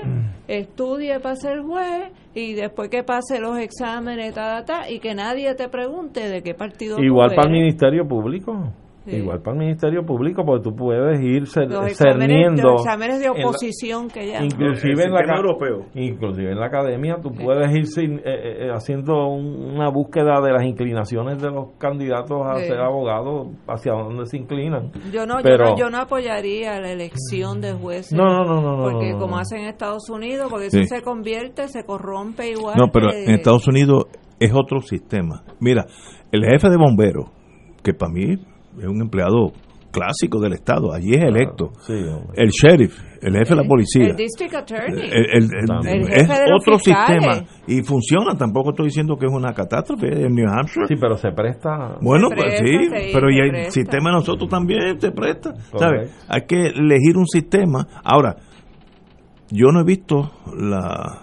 estudie 0.48 1.20
para 1.20 1.36
ser 1.36 1.60
juez 1.62 2.12
y 2.34 2.54
después 2.54 2.88
que 2.90 3.02
pase 3.02 3.38
los 3.38 3.58
exámenes, 3.58 4.34
ta, 4.34 4.64
ta, 4.64 4.64
ta, 4.64 4.90
y 4.90 4.98
que 4.98 5.14
nadie 5.14 5.54
te 5.54 5.68
pregunte 5.68 6.28
de 6.28 6.42
qué 6.42 6.54
partido 6.54 6.96
tú 6.96 7.02
Igual 7.02 7.34
para 7.34 7.48
el. 7.48 7.52
Ministerio 7.52 8.06
Público. 8.06 8.72
Sí. 9.04 9.16
Igual 9.16 9.42
para 9.42 9.52
el 9.56 9.58
Ministerio 9.64 10.02
Público, 10.06 10.44
porque 10.46 10.62
tú 10.64 10.74
puedes 10.74 11.20
ir 11.20 11.42
cer- 11.42 11.68
los 11.68 11.86
exámenes, 11.86 12.28
cerniendo. 12.28 12.62
los 12.72 12.80
exámenes 12.82 13.20
de 13.20 13.26
en 13.26 13.34
la- 13.34 13.46
oposición 13.48 14.08
que 14.08 14.28
ya 14.28 14.42
inclusive 14.42 15.04
en 15.04 15.12
la 15.12 15.18
sistema 15.18 15.24
ca- 15.26 15.36
europeo. 15.36 15.86
inclusive 15.94 16.52
en 16.52 16.58
la 16.58 16.66
academia 16.66 17.16
tú 17.22 17.30
puedes 17.32 17.70
ir 17.74 17.86
sin- 17.86 18.18
eh, 18.20 18.22
eh, 18.24 18.70
haciendo 18.72 19.26
un- 19.28 19.74
una 19.76 19.90
búsqueda 19.90 20.40
de 20.40 20.52
las 20.52 20.64
inclinaciones 20.64 21.40
de 21.42 21.50
los 21.50 21.72
candidatos 21.78 22.46
a 22.46 22.56
Sí. 22.60 22.66
ser 22.66 22.78
abogados 22.80 23.48
hacia 23.68 23.92
dónde 23.92 24.24
se 24.26 24.38
inclinan 24.38 24.90
Yo 25.12 25.26
no, 25.26 25.36
Pero- 25.42 25.64
yo 25.66 25.70
no, 25.72 25.76
yo 25.78 25.90
no 25.90 25.98
apoyaría 25.98 26.80
la 26.80 26.90
elección 26.92 27.60
de 27.60 27.74
jueces. 27.74 28.12
No, 28.16 28.24
no, 28.24 28.44
no, 28.44 28.62
no, 28.62 28.76
no, 28.78 28.82
Porque 28.90 29.10
no, 29.10 29.18
no, 29.18 29.20
como 29.20 29.36
hacen 29.36 29.60
en 29.60 29.66
Estados 29.68 30.08
Unidos, 30.08 30.46
porque 30.50 30.70
Sí. 30.70 30.80
eso 30.80 30.94
se 30.96 31.02
convierte, 31.02 31.68
se 31.68 31.84
corrompe 31.84 32.50
igual. 32.50 32.76
No, 32.78 32.88
pero 32.90 33.10
que- 33.10 33.24
en 33.24 33.30
Estados 33.34 33.68
Unidos 33.68 34.06
es 34.40 34.50
otro 34.54 34.80
sistema. 34.80 35.42
Mira, 35.60 35.84
el 36.32 36.44
jefe 36.46 36.70
de 36.70 36.76
bomberos, 36.78 37.26
que 37.82 37.92
para 37.92 38.10
mí 38.12 38.36
es 38.80 38.86
un 38.86 39.00
empleado 39.02 39.52
clásico 39.92 40.40
del 40.40 40.54
Estado, 40.54 40.92
allí 40.92 41.12
es 41.14 41.22
electo. 41.22 41.70
el 42.34 42.48
sheriff, 42.50 42.98
el 43.22 43.32
jefe 43.36 43.54
de 43.54 43.62
la 43.62 43.68
policía. 43.68 44.06
El 44.08 44.16
district 44.16 44.52
attorney. 44.54 45.08
El- 45.08 45.26
el- 45.32 45.50
el- 45.54 45.86
El 45.86 46.12
es 46.12 46.28
otro 46.52 46.78
fiscales. 46.80 47.22
sistema 47.22 47.48
y 47.68 47.80
funciona. 47.84 48.36
Tampoco 48.36 48.70
estoy 48.70 48.86
diciendo 48.86 49.16
que 49.16 49.26
es 49.26 49.32
una 49.32 49.52
catástrofe 49.52 50.08
en 50.08 50.34
New 50.34 50.48
Hampshire. 50.50 50.86
Sí, 50.88 50.94
pero 51.00 51.16
se 51.16 51.30
presta. 51.30 51.96
Bueno, 52.02 52.26
Se 52.30 52.34
pues 52.34 52.58
sí, 52.58 52.66
sí, 52.66 53.10
pero 53.12 53.30
y 53.30 53.38
el 53.38 53.50
presta. 53.50 53.70
sistema 53.70 54.10
de 54.10 54.16
nosotros 54.16 54.48
también 54.50 55.00
se 55.00 55.12
presta. 55.12 55.54
¿sabes? 55.78 56.12
Hay 56.28 56.40
que 56.48 56.66
elegir 56.70 57.16
un 57.16 57.26
sistema. 57.28 57.86
Ahora, 58.02 58.34
yo 59.52 59.68
no 59.70 59.80
he 59.80 59.84
visto 59.84 60.32
la 60.58 61.20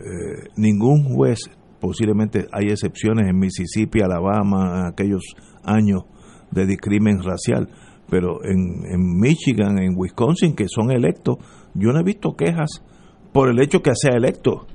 eh, 0.00 0.48
ningún 0.56 1.04
juez, 1.14 1.50
posiblemente 1.80 2.46
hay 2.52 2.66
excepciones 2.66 3.28
en 3.28 3.38
Mississippi, 3.38 4.00
Alabama, 4.02 4.88
aquellos 4.88 5.22
años 5.64 6.02
de 6.50 6.66
discrimen 6.66 7.22
racial, 7.22 7.68
pero 8.10 8.44
en, 8.44 8.84
en 8.90 9.18
Michigan, 9.18 9.78
en 9.78 9.94
Wisconsin, 9.96 10.54
que 10.54 10.66
son 10.68 10.90
electos, 10.90 11.36
yo 11.74 11.92
no 11.92 12.00
he 12.00 12.04
visto 12.04 12.34
quejas 12.36 12.84
por 13.32 13.48
el 13.48 13.60
hecho 13.62 13.80
que 13.80 13.92
sea 13.94 14.14
electo. 14.16 14.66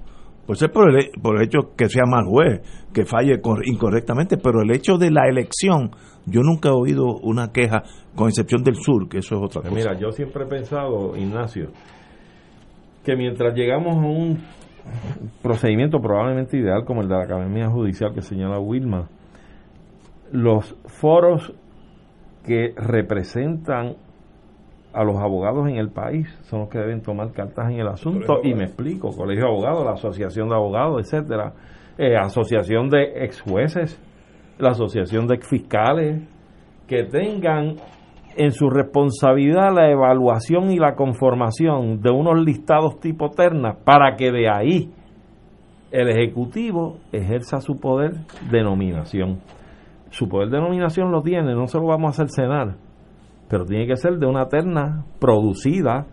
Pues 0.47 0.61
es 0.61 0.69
por 0.69 0.89
el, 0.89 1.11
por 1.21 1.35
el 1.35 1.43
hecho 1.43 1.75
que 1.75 1.89
sea 1.89 2.03
mal 2.07 2.25
juez, 2.25 2.61
que 2.93 3.05
falle 3.05 3.41
cor- 3.41 3.67
incorrectamente, 3.67 4.37
pero 4.37 4.61
el 4.61 4.71
hecho 4.71 4.97
de 4.97 5.11
la 5.11 5.27
elección, 5.27 5.91
yo 6.25 6.41
nunca 6.41 6.69
he 6.69 6.71
oído 6.71 7.03
una 7.21 7.51
queja, 7.51 7.83
con 8.15 8.29
excepción 8.29 8.63
del 8.63 8.75
sur, 8.75 9.09
que 9.09 9.17
eso 9.19 9.35
es 9.35 9.41
otra 9.43 9.61
cosa. 9.61 9.69
Pues 9.73 9.83
Mira, 9.85 9.99
yo 9.99 10.09
siempre 10.11 10.45
he 10.45 10.47
pensado, 10.47 11.15
Ignacio, 11.17 11.67
que 13.03 13.15
mientras 13.17 13.53
llegamos 13.55 13.97
a 13.97 14.07
un 14.07 14.37
procedimiento 15.41 15.99
probablemente 15.99 16.57
ideal 16.57 16.85
como 16.85 17.01
el 17.01 17.09
de 17.09 17.15
la 17.15 17.23
Academia 17.23 17.69
Judicial 17.69 18.13
que 18.13 18.21
señala 18.21 18.57
Wilma, 18.59 19.09
los 20.31 20.75
foros 20.85 21.53
que 22.45 22.73
representan 22.75 23.95
a 24.93 25.03
los 25.03 25.17
abogados 25.17 25.67
en 25.67 25.75
el 25.75 25.89
país 25.89 26.27
son 26.43 26.61
los 26.61 26.69
que 26.69 26.79
deben 26.79 27.01
tomar 27.01 27.31
cartas 27.31 27.69
en 27.69 27.79
el 27.79 27.87
asunto. 27.87 28.39
Y 28.43 28.55
me 28.55 28.63
explico, 28.63 29.11
Colegio 29.15 29.43
de 29.43 29.49
Abogados, 29.49 29.85
la 29.85 29.91
Asociación 29.91 30.49
de 30.49 30.55
Abogados, 30.55 31.01
etcétera, 31.01 31.53
eh, 31.97 32.15
Asociación 32.15 32.89
de 32.89 33.23
ex 33.23 33.41
jueces, 33.41 34.01
la 34.57 34.69
Asociación 34.69 35.27
de 35.27 35.35
ex 35.35 35.47
fiscales, 35.47 36.21
que 36.87 37.03
tengan 37.03 37.75
en 38.37 38.51
su 38.51 38.69
responsabilidad 38.69 39.73
la 39.73 39.91
evaluación 39.91 40.71
y 40.71 40.77
la 40.77 40.95
conformación 40.95 42.01
de 42.01 42.11
unos 42.11 42.39
listados 42.43 42.99
tipo 42.99 43.29
terna 43.29 43.77
para 43.83 44.15
que 44.15 44.31
de 44.31 44.49
ahí 44.49 44.91
el 45.91 46.09
Ejecutivo 46.09 46.97
ejerza 47.11 47.61
su 47.61 47.79
poder 47.79 48.13
de 48.49 48.63
nominación. 48.63 49.39
Su 50.09 50.27
poder 50.27 50.49
de 50.49 50.59
nominación 50.59 51.11
lo 51.11 51.21
tiene, 51.21 51.53
no 51.53 51.67
se 51.67 51.77
lo 51.77 51.87
vamos 51.87 52.07
a 52.07 52.23
hacer 52.23 52.29
cenar, 52.29 52.75
pero 53.49 53.65
tiene 53.65 53.87
que 53.87 53.95
ser 53.95 54.17
de 54.17 54.25
una 54.25 54.47
terna 54.47 55.05
producida 55.19 56.05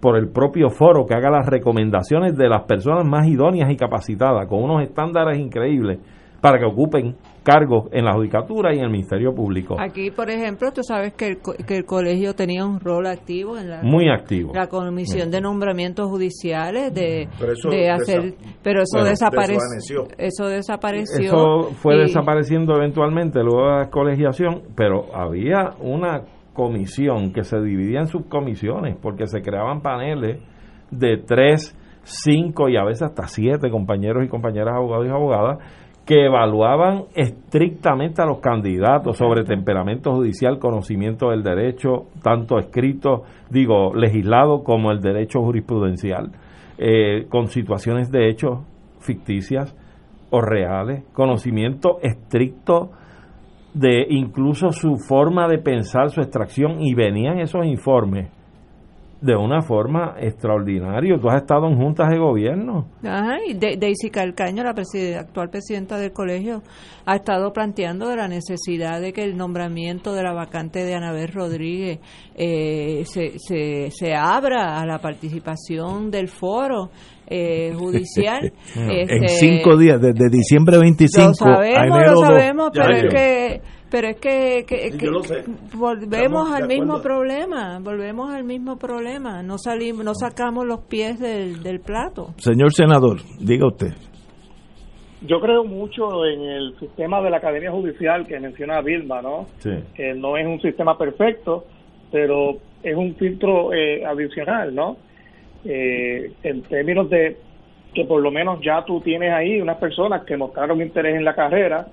por 0.00 0.16
el 0.16 0.30
propio 0.30 0.68
foro 0.70 1.06
que 1.06 1.14
haga 1.14 1.30
las 1.30 1.46
recomendaciones 1.46 2.36
de 2.36 2.48
las 2.48 2.64
personas 2.64 3.04
más 3.06 3.26
idóneas 3.28 3.70
y 3.70 3.76
capacitadas, 3.76 4.48
con 4.48 4.62
unos 4.62 4.82
estándares 4.82 5.38
increíbles, 5.38 6.00
para 6.40 6.58
que 6.58 6.64
ocupen 6.64 7.16
cargos 7.42 7.88
en 7.92 8.04
la 8.04 8.12
judicatura 8.14 8.72
y 8.74 8.78
en 8.78 8.84
el 8.84 8.90
Ministerio 8.90 9.34
Público. 9.34 9.76
Aquí, 9.78 10.10
por 10.10 10.30
ejemplo, 10.30 10.70
tú 10.72 10.82
sabes 10.82 11.14
que 11.14 11.26
el, 11.28 11.38
que 11.66 11.76
el 11.76 11.84
colegio 11.84 12.34
tenía 12.34 12.64
un 12.64 12.78
rol 12.80 13.06
activo 13.06 13.58
en 13.58 13.70
la, 13.70 13.82
Muy 13.82 14.08
activo. 14.08 14.52
la 14.54 14.68
comisión 14.68 15.30
de 15.30 15.40
nombramientos 15.40 16.08
judiciales, 16.08 16.94
de, 16.94 17.28
Pero 17.38 17.52
eso 17.52 17.68
de 17.70 17.90
hacer, 17.90 18.22
desa- 18.22 18.36
pero 18.62 18.82
eso 18.82 18.98
bueno, 18.98 19.08
desapareció. 19.10 20.04
Eso 20.18 20.46
desapareció. 20.46 21.24
Eso 21.24 21.70
fue 21.74 21.96
y- 21.96 22.00
desapareciendo 22.02 22.76
eventualmente 22.76 23.40
luego 23.42 23.66
de 23.70 23.78
la 23.84 23.90
colegiación, 23.90 24.62
pero 24.76 25.14
había 25.14 25.70
una 25.80 26.22
comisión 26.54 27.32
que 27.32 27.44
se 27.44 27.60
dividía 27.60 28.00
en 28.00 28.06
subcomisiones 28.06 28.96
porque 29.00 29.26
se 29.26 29.42
creaban 29.42 29.80
paneles 29.80 30.40
de 30.90 31.16
tres, 31.16 31.76
cinco 32.04 32.68
y 32.68 32.76
a 32.76 32.84
veces 32.84 33.02
hasta 33.02 33.26
siete 33.26 33.70
compañeros 33.70 34.24
y 34.24 34.28
compañeras 34.28 34.74
abogados 34.76 35.06
y 35.06 35.10
abogadas 35.10 35.58
que 36.12 36.26
evaluaban 36.26 37.04
estrictamente 37.14 38.20
a 38.20 38.26
los 38.26 38.40
candidatos 38.40 39.16
sobre 39.16 39.44
temperamento 39.44 40.12
judicial, 40.12 40.58
conocimiento 40.58 41.30
del 41.30 41.42
derecho, 41.42 42.08
tanto 42.22 42.58
escrito, 42.58 43.22
digo, 43.48 43.94
legislado 43.94 44.62
como 44.62 44.90
el 44.92 45.00
derecho 45.00 45.40
jurisprudencial, 45.40 46.30
eh, 46.76 47.24
con 47.30 47.46
situaciones 47.46 48.10
de 48.10 48.28
hechos 48.28 48.58
ficticias 49.00 49.74
o 50.28 50.42
reales, 50.42 51.02
conocimiento 51.14 51.96
estricto 52.02 52.90
de 53.72 54.04
incluso 54.10 54.70
su 54.70 54.98
forma 54.98 55.48
de 55.48 55.60
pensar, 55.60 56.10
su 56.10 56.20
extracción, 56.20 56.82
y 56.82 56.92
venían 56.92 57.38
esos 57.38 57.64
informes 57.64 58.28
de 59.22 59.36
una 59.36 59.62
forma 59.62 60.16
extraordinaria. 60.18 61.16
Tú 61.18 61.28
has 61.30 61.36
estado 61.42 61.68
en 61.68 61.76
juntas 61.76 62.10
de 62.10 62.18
gobierno. 62.18 62.88
Ajá, 63.04 63.36
y 63.46 63.54
De- 63.54 63.76
Daisy 63.76 64.10
Calcaño, 64.10 64.64
la 64.64 64.74
preside- 64.74 65.16
actual 65.16 65.48
presidenta 65.48 65.96
del 65.96 66.12
colegio, 66.12 66.60
ha 67.06 67.14
estado 67.16 67.52
planteando 67.52 68.08
de 68.08 68.16
la 68.16 68.26
necesidad 68.28 69.00
de 69.00 69.12
que 69.12 69.22
el 69.22 69.36
nombramiento 69.36 70.12
de 70.12 70.22
la 70.24 70.32
vacante 70.32 70.84
de 70.84 70.94
Anabel 70.94 71.28
Rodríguez 71.28 72.00
eh, 72.34 73.04
se, 73.06 73.38
se, 73.38 73.90
se 73.90 74.14
abra 74.14 74.80
a 74.80 74.86
la 74.86 74.98
participación 74.98 76.10
del 76.10 76.28
foro 76.28 76.90
eh, 77.28 77.72
judicial. 77.78 78.52
en 78.76 78.90
Este, 78.90 79.28
cinco 79.28 79.76
días, 79.76 80.00
desde 80.00 80.28
diciembre 80.30 80.78
25 80.78 81.26
Lo 81.26 81.30
a 81.30 81.34
sabemos, 81.54 81.96
enero 81.96 82.12
lo 82.12 82.20
2. 82.20 82.26
sabemos, 82.26 82.70
pero 82.74 82.96
es 82.96 83.04
que 83.14 83.60
pero 83.92 84.08
es 84.08 84.16
que, 84.16 84.64
que- 84.66 84.90
Sí, 84.90 84.98
que 84.98 85.04
yo 85.04 85.12
lo 85.12 85.22
sé. 85.22 85.44
volvemos 85.74 86.48
Estamos 86.48 86.52
al 86.54 86.66
mismo 86.66 87.00
problema, 87.02 87.78
volvemos 87.80 88.32
al 88.32 88.42
mismo 88.42 88.78
problema, 88.78 89.42
no 89.42 89.58
salimos, 89.58 90.04
no 90.04 90.14
sacamos 90.14 90.66
los 90.66 90.80
pies 90.80 91.20
del, 91.20 91.62
del 91.62 91.78
plato. 91.80 92.30
Señor 92.38 92.72
senador, 92.72 93.18
diga 93.38 93.66
usted. 93.68 93.92
Yo 95.24 95.40
creo 95.40 95.62
mucho 95.64 96.24
en 96.26 96.40
el 96.42 96.76
sistema 96.80 97.20
de 97.22 97.30
la 97.30 97.36
Academia 97.36 97.70
Judicial 97.70 98.26
que 98.26 98.40
menciona 98.40 98.80
Vilma, 98.80 99.22
¿no? 99.22 99.46
que 99.94 100.14
no 100.14 100.36
es 100.36 100.46
un 100.46 100.60
sistema 100.60 100.98
perfecto, 100.98 101.64
pero 102.10 102.56
es 102.82 102.96
un 102.96 103.14
filtro 103.14 103.72
eh, 103.72 104.04
adicional, 104.04 104.74
¿no? 104.74 104.96
Eh, 105.64 106.32
en 106.42 106.62
términos 106.62 107.08
de 107.08 107.36
que 107.94 108.04
por 108.04 108.20
lo 108.20 108.32
menos 108.32 108.58
ya 108.64 108.84
tú 108.84 109.00
tienes 109.00 109.32
ahí 109.32 109.60
unas 109.60 109.76
personas 109.76 110.24
que 110.24 110.36
mostraron 110.36 110.80
interés 110.82 111.14
en 111.14 111.24
la 111.24 111.34
carrera, 111.36 111.86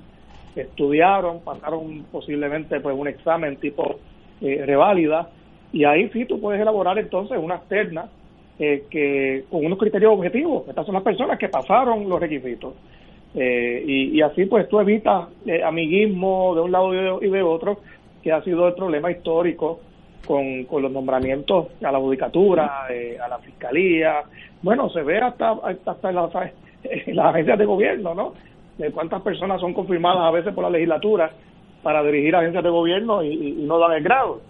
estudiaron, 0.55 1.41
pasaron 1.41 2.05
posiblemente 2.11 2.79
pues 2.79 2.95
un 2.97 3.07
examen 3.07 3.57
tipo 3.57 3.99
eh, 4.41 4.63
reválida, 4.65 5.29
y 5.71 5.83
ahí 5.83 6.09
sí 6.09 6.25
tú 6.25 6.39
puedes 6.39 6.61
elaborar 6.61 6.97
entonces 6.97 7.37
unas 7.37 7.67
ternas 7.67 8.09
eh, 8.61 8.83
que 8.89 9.45
con 9.49 9.65
unos 9.65 9.79
criterios 9.79 10.11
objetivos. 10.11 10.67
Estas 10.67 10.85
son 10.85 10.95
las 10.95 11.03
personas 11.03 11.39
que 11.39 11.47
pasaron 11.47 12.09
los 12.09 12.19
requisitos. 12.19 12.73
Eh, 13.33 13.83
y, 13.87 14.17
y 14.17 14.21
así 14.21 14.45
pues 14.47 14.67
tú 14.67 14.81
evitas 14.81 15.29
eh, 15.45 15.63
amiguismo 15.63 16.55
de 16.55 16.61
un 16.61 16.71
lado 16.71 17.21
y 17.21 17.29
de, 17.29 17.41
otro, 17.41 17.79
que 18.21 18.33
ha 18.33 18.43
sido 18.43 18.67
el 18.67 18.73
problema 18.73 19.11
histórico 19.11 19.79
con, 20.27 20.65
con 20.65 20.81
los 20.81 20.91
nombramientos 20.91 21.67
a 21.81 21.89
la 21.89 21.99
judicatura, 21.99 22.87
a 22.87 23.27
la 23.29 23.37
fiscalía. 23.39 24.23
Bueno, 24.61 24.89
se 24.89 25.03
ve 25.03 25.19
hasta, 25.19 25.51
hasta, 25.85 26.11
las 26.11 27.25
agencias 27.27 27.59
de 27.59 27.65
gobierno, 27.65 28.13
¿no? 28.13 28.33
De 28.79 28.91
cuántas 28.91 29.21
personas 29.21 29.61
son 29.61 29.73
confirmadas 29.73 30.21
a 30.23 30.31
veces 30.31 30.53
por 30.55 30.63
la 30.63 30.69
legislatura 30.71 31.29
para 31.83 32.01
dirigir 32.03 32.35
agencias 32.35 32.63
de 32.63 32.69
gobierno 32.69 33.21
y, 33.23 33.51
no 33.59 33.77
dan 33.77 33.91
el 33.93 34.03
grado. 34.03 34.41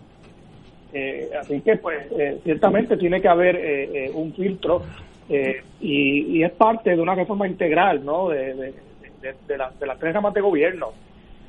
Eh, 0.93 1.29
así 1.39 1.59
que, 1.61 1.75
pues, 1.77 1.97
eh, 2.17 2.39
ciertamente 2.43 2.95
tiene 2.97 3.21
que 3.21 3.27
haber 3.27 3.55
eh, 3.57 4.05
eh, 4.05 4.11
un 4.13 4.33
filtro 4.33 4.83
eh, 5.29 5.61
y, 5.81 6.37
y 6.37 6.43
es 6.43 6.51
parte 6.51 6.95
de 6.95 7.01
una 7.01 7.13
reforma 7.15 7.47
integral, 7.47 8.03
¿no? 8.05 8.29
De, 8.29 8.53
de, 8.55 8.73
de- 9.21 9.35
de 9.47 9.57
la- 9.57 9.71
de 9.79 9.85
las 9.85 9.99
tres 9.99 10.13
ramas 10.13 10.33
de 10.33 10.41
gobierno. 10.41 10.87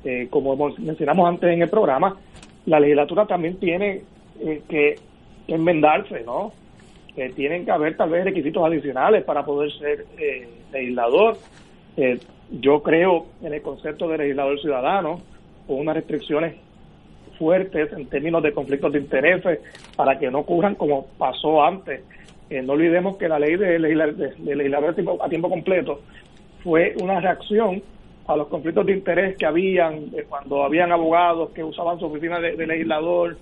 Eh, 0.04 0.26
como 0.30 0.56
mencionamos 0.78 1.28
antes 1.28 1.50
en 1.52 1.62
el 1.62 1.68
programa, 1.70 2.16
la 2.66 2.80
legislatura 2.80 3.26
también 3.26 3.56
tiene 3.58 4.02
que 4.68 4.96
enmendarse, 5.48 6.22
¿no? 6.24 6.52
Tienen 7.36 7.64
que 7.66 7.70
haber 7.70 7.96
tal 7.96 8.08
vez 8.10 8.24
requisitos 8.24 8.64
adicionales 8.64 9.22
para 9.24 9.44
poder 9.44 9.70
ser 9.72 10.06
legislador. 10.72 11.36
Yo 12.50 12.82
creo 12.82 13.26
en 13.42 13.54
el 13.54 13.62
concepto 13.62 14.08
de 14.08 14.18
legislador 14.18 14.60
ciudadano, 14.60 15.20
con 15.66 15.78
unas 15.78 15.94
restricciones 15.94 16.56
fuertes 17.38 17.92
en 17.92 18.06
términos 18.06 18.42
de 18.42 18.52
conflictos 18.52 18.92
de 18.92 18.98
intereses 18.98 19.60
para 19.96 20.18
que 20.18 20.30
no 20.30 20.40
ocurran 20.40 20.74
como 20.74 21.06
pasó 21.16 21.62
antes. 21.62 22.02
Eh, 22.50 22.60
no 22.62 22.72
olvidemos 22.72 23.16
que 23.16 23.28
la 23.28 23.38
ley 23.38 23.56
de, 23.56 23.78
legisla- 23.78 24.12
de, 24.12 24.56
legislador 24.56 24.90
a 25.22 25.28
tiempo, 25.28 25.48
completo 25.48 26.00
fue 26.64 26.94
una 27.00 27.20
reacción 27.20 27.82
a 28.26 28.36
los 28.36 28.48
conflictos 28.48 28.84
de 28.86 28.92
interés 28.92 29.36
que 29.36 29.46
habían 29.46 30.10
eh, 30.14 30.26
cuando 30.28 30.64
habían 30.64 30.90
abogados 30.92 31.50
que 31.50 31.62
usaban 31.62 31.98
su 32.00 32.06
oficina 32.06 32.40
de, 32.40 32.56
de 32.56 32.66
legislador 32.66 33.36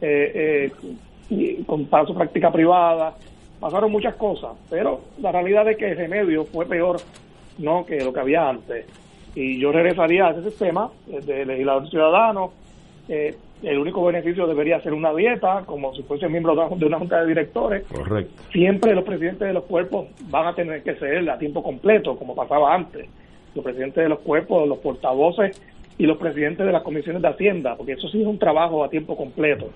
eh, 0.00 0.70
eh, 0.80 0.94
y 1.28 1.62
con, 1.64 1.86
para 1.86 2.06
su 2.06 2.14
práctica 2.14 2.52
privada. 2.52 3.14
Pasaron 3.58 3.90
muchas 3.90 4.14
cosas, 4.14 4.52
pero 4.70 5.00
la 5.20 5.32
realidad 5.32 5.68
es 5.68 5.76
que 5.76 5.90
el 5.90 5.96
remedio 5.96 6.44
fue 6.44 6.66
peor 6.66 6.96
no 7.58 7.84
que 7.86 8.02
lo 8.04 8.12
que 8.12 8.20
había 8.20 8.48
antes. 8.48 8.86
Y 9.34 9.58
yo 9.58 9.72
regresaría 9.72 10.26
a 10.26 10.30
ese 10.30 10.44
sistema 10.50 10.90
eh, 11.10 11.20
de 11.20 11.44
legislador 11.46 11.88
ciudadano. 11.90 12.52
Eh, 13.08 13.34
el 13.62 13.78
único 13.78 14.04
beneficio 14.04 14.46
debería 14.46 14.80
ser 14.80 14.92
una 14.92 15.12
dieta, 15.14 15.62
como 15.66 15.94
si 15.94 16.02
fuese 16.02 16.28
miembro 16.28 16.54
de 16.76 16.86
una- 16.86 16.98
junta 16.98 17.20
de 17.22 17.26
directores. 17.28 17.84
Correcto. 17.86 18.42
Siempre 18.52 18.94
los 18.94 19.04
presidentes 19.04 19.46
de 19.48 19.54
los 19.54 19.64
cuerpos 19.64 20.06
van 20.28 20.46
a 20.48 20.54
tener 20.54 20.82
que 20.82 20.94
ser 20.96 21.28
a 21.30 21.38
tiempo 21.38 21.62
completo, 21.62 22.16
como 22.16 22.34
pasaba 22.34 22.74
antes. 22.74 23.06
Los 23.54 23.64
presidentes 23.64 24.02
de 24.02 24.08
los 24.08 24.18
cuerpos, 24.20 24.68
los 24.68 24.78
portavoces 24.78 25.60
y 25.96 26.06
los 26.06 26.18
presidentes 26.18 26.66
de 26.66 26.72
las 26.72 26.82
comisiones 26.82 27.22
de 27.22 27.28
Hacienda, 27.28 27.76
porque 27.76 27.92
eso 27.92 28.08
sí 28.08 28.20
es 28.20 28.26
un 28.26 28.38
trabajo 28.38 28.84
a 28.84 28.90
tiempo 28.90 29.16
completo. 29.16 29.70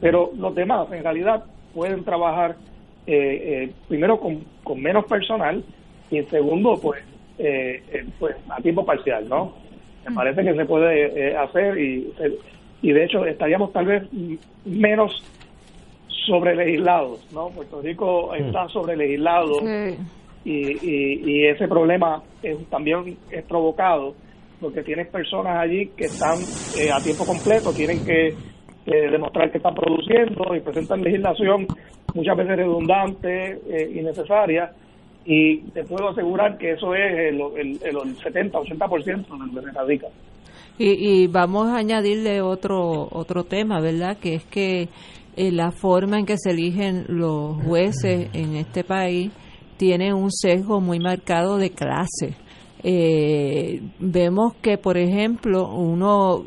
Pero 0.00 0.30
los 0.38 0.54
demás, 0.54 0.86
en 0.92 1.02
realidad, 1.02 1.44
pueden 1.74 2.04
trabajar 2.04 2.56
eh, 3.06 3.66
eh, 3.66 3.72
primero 3.88 4.18
con, 4.20 4.44
con 4.62 4.80
menos 4.80 5.04
personal 5.04 5.62
y 6.10 6.18
en 6.18 6.28
segundo, 6.30 6.78
pues, 6.80 7.02
eh, 7.38 7.82
eh, 7.92 8.04
pues 8.18 8.36
a 8.48 8.60
tiempo 8.62 8.84
parcial, 8.84 9.28
¿no? 9.28 9.54
Me 10.08 10.14
parece 10.14 10.44
que 10.44 10.54
se 10.54 10.64
puede 10.66 11.30
eh, 11.30 11.36
hacer 11.36 11.78
y, 11.78 12.12
y 12.82 12.92
de 12.92 13.04
hecho 13.04 13.24
estaríamos 13.24 13.72
tal 13.72 13.86
vez 13.86 14.02
mm, 14.12 14.34
menos 14.66 15.24
sobre 16.26 16.54
legislados, 16.54 17.20
¿no? 17.32 17.48
Puerto 17.50 17.80
Rico 17.82 18.34
está 18.34 18.68
sobre 18.68 18.96
legislado 18.96 19.60
y, 20.44 20.52
y, 20.52 21.22
y 21.24 21.46
ese 21.46 21.66
problema 21.68 22.22
es- 22.42 22.68
también 22.70 23.16
es 23.30 23.42
provocado 23.44 24.14
porque 24.60 24.82
tienes 24.82 25.08
personas 25.08 25.56
allí 25.58 25.88
que 25.96 26.06
están 26.06 26.46
eh, 26.78 26.90
a 26.92 27.02
tiempo 27.02 27.26
completo, 27.26 27.72
tienen 27.72 28.04
que 28.04 28.28
eh, 28.86 29.10
demostrar 29.10 29.50
que 29.50 29.58
están 29.58 29.74
produciendo 29.74 30.54
y 30.54 30.60
presentan 30.60 31.02
legislación 31.02 31.68
muchas 32.14 32.36
veces 32.36 32.56
redundante, 32.56 33.58
eh, 33.68 33.90
innecesaria, 33.94 34.72
y 35.24 35.58
te 35.70 35.84
puedo 35.84 36.10
asegurar 36.10 36.58
que 36.58 36.72
eso 36.72 36.94
es 36.94 37.12
el, 37.12 37.40
el, 37.56 37.80
el 37.82 38.16
70-80% 38.18 39.26
de 39.26 39.54
lo 39.54 39.60
que 39.60 39.66
se 39.66 39.72
radica. 39.72 40.06
Y, 40.78 40.90
y 40.90 41.26
vamos 41.28 41.68
a 41.68 41.76
añadirle 41.76 42.42
otro 42.42 43.08
otro 43.10 43.44
tema, 43.44 43.80
¿verdad? 43.80 44.18
Que 44.18 44.34
es 44.34 44.44
que 44.44 44.88
eh, 45.36 45.50
la 45.52 45.70
forma 45.70 46.18
en 46.18 46.26
que 46.26 46.36
se 46.36 46.50
eligen 46.50 47.04
los 47.08 47.62
jueces 47.62 48.28
en 48.32 48.56
este 48.56 48.84
país 48.84 49.30
tiene 49.76 50.12
un 50.14 50.30
sesgo 50.30 50.80
muy 50.80 50.98
marcado 50.98 51.58
de 51.58 51.70
clase. 51.70 52.34
Eh, 52.86 53.80
vemos 53.98 54.54
que, 54.60 54.76
por 54.76 54.98
ejemplo, 54.98 55.74
uno 55.74 56.44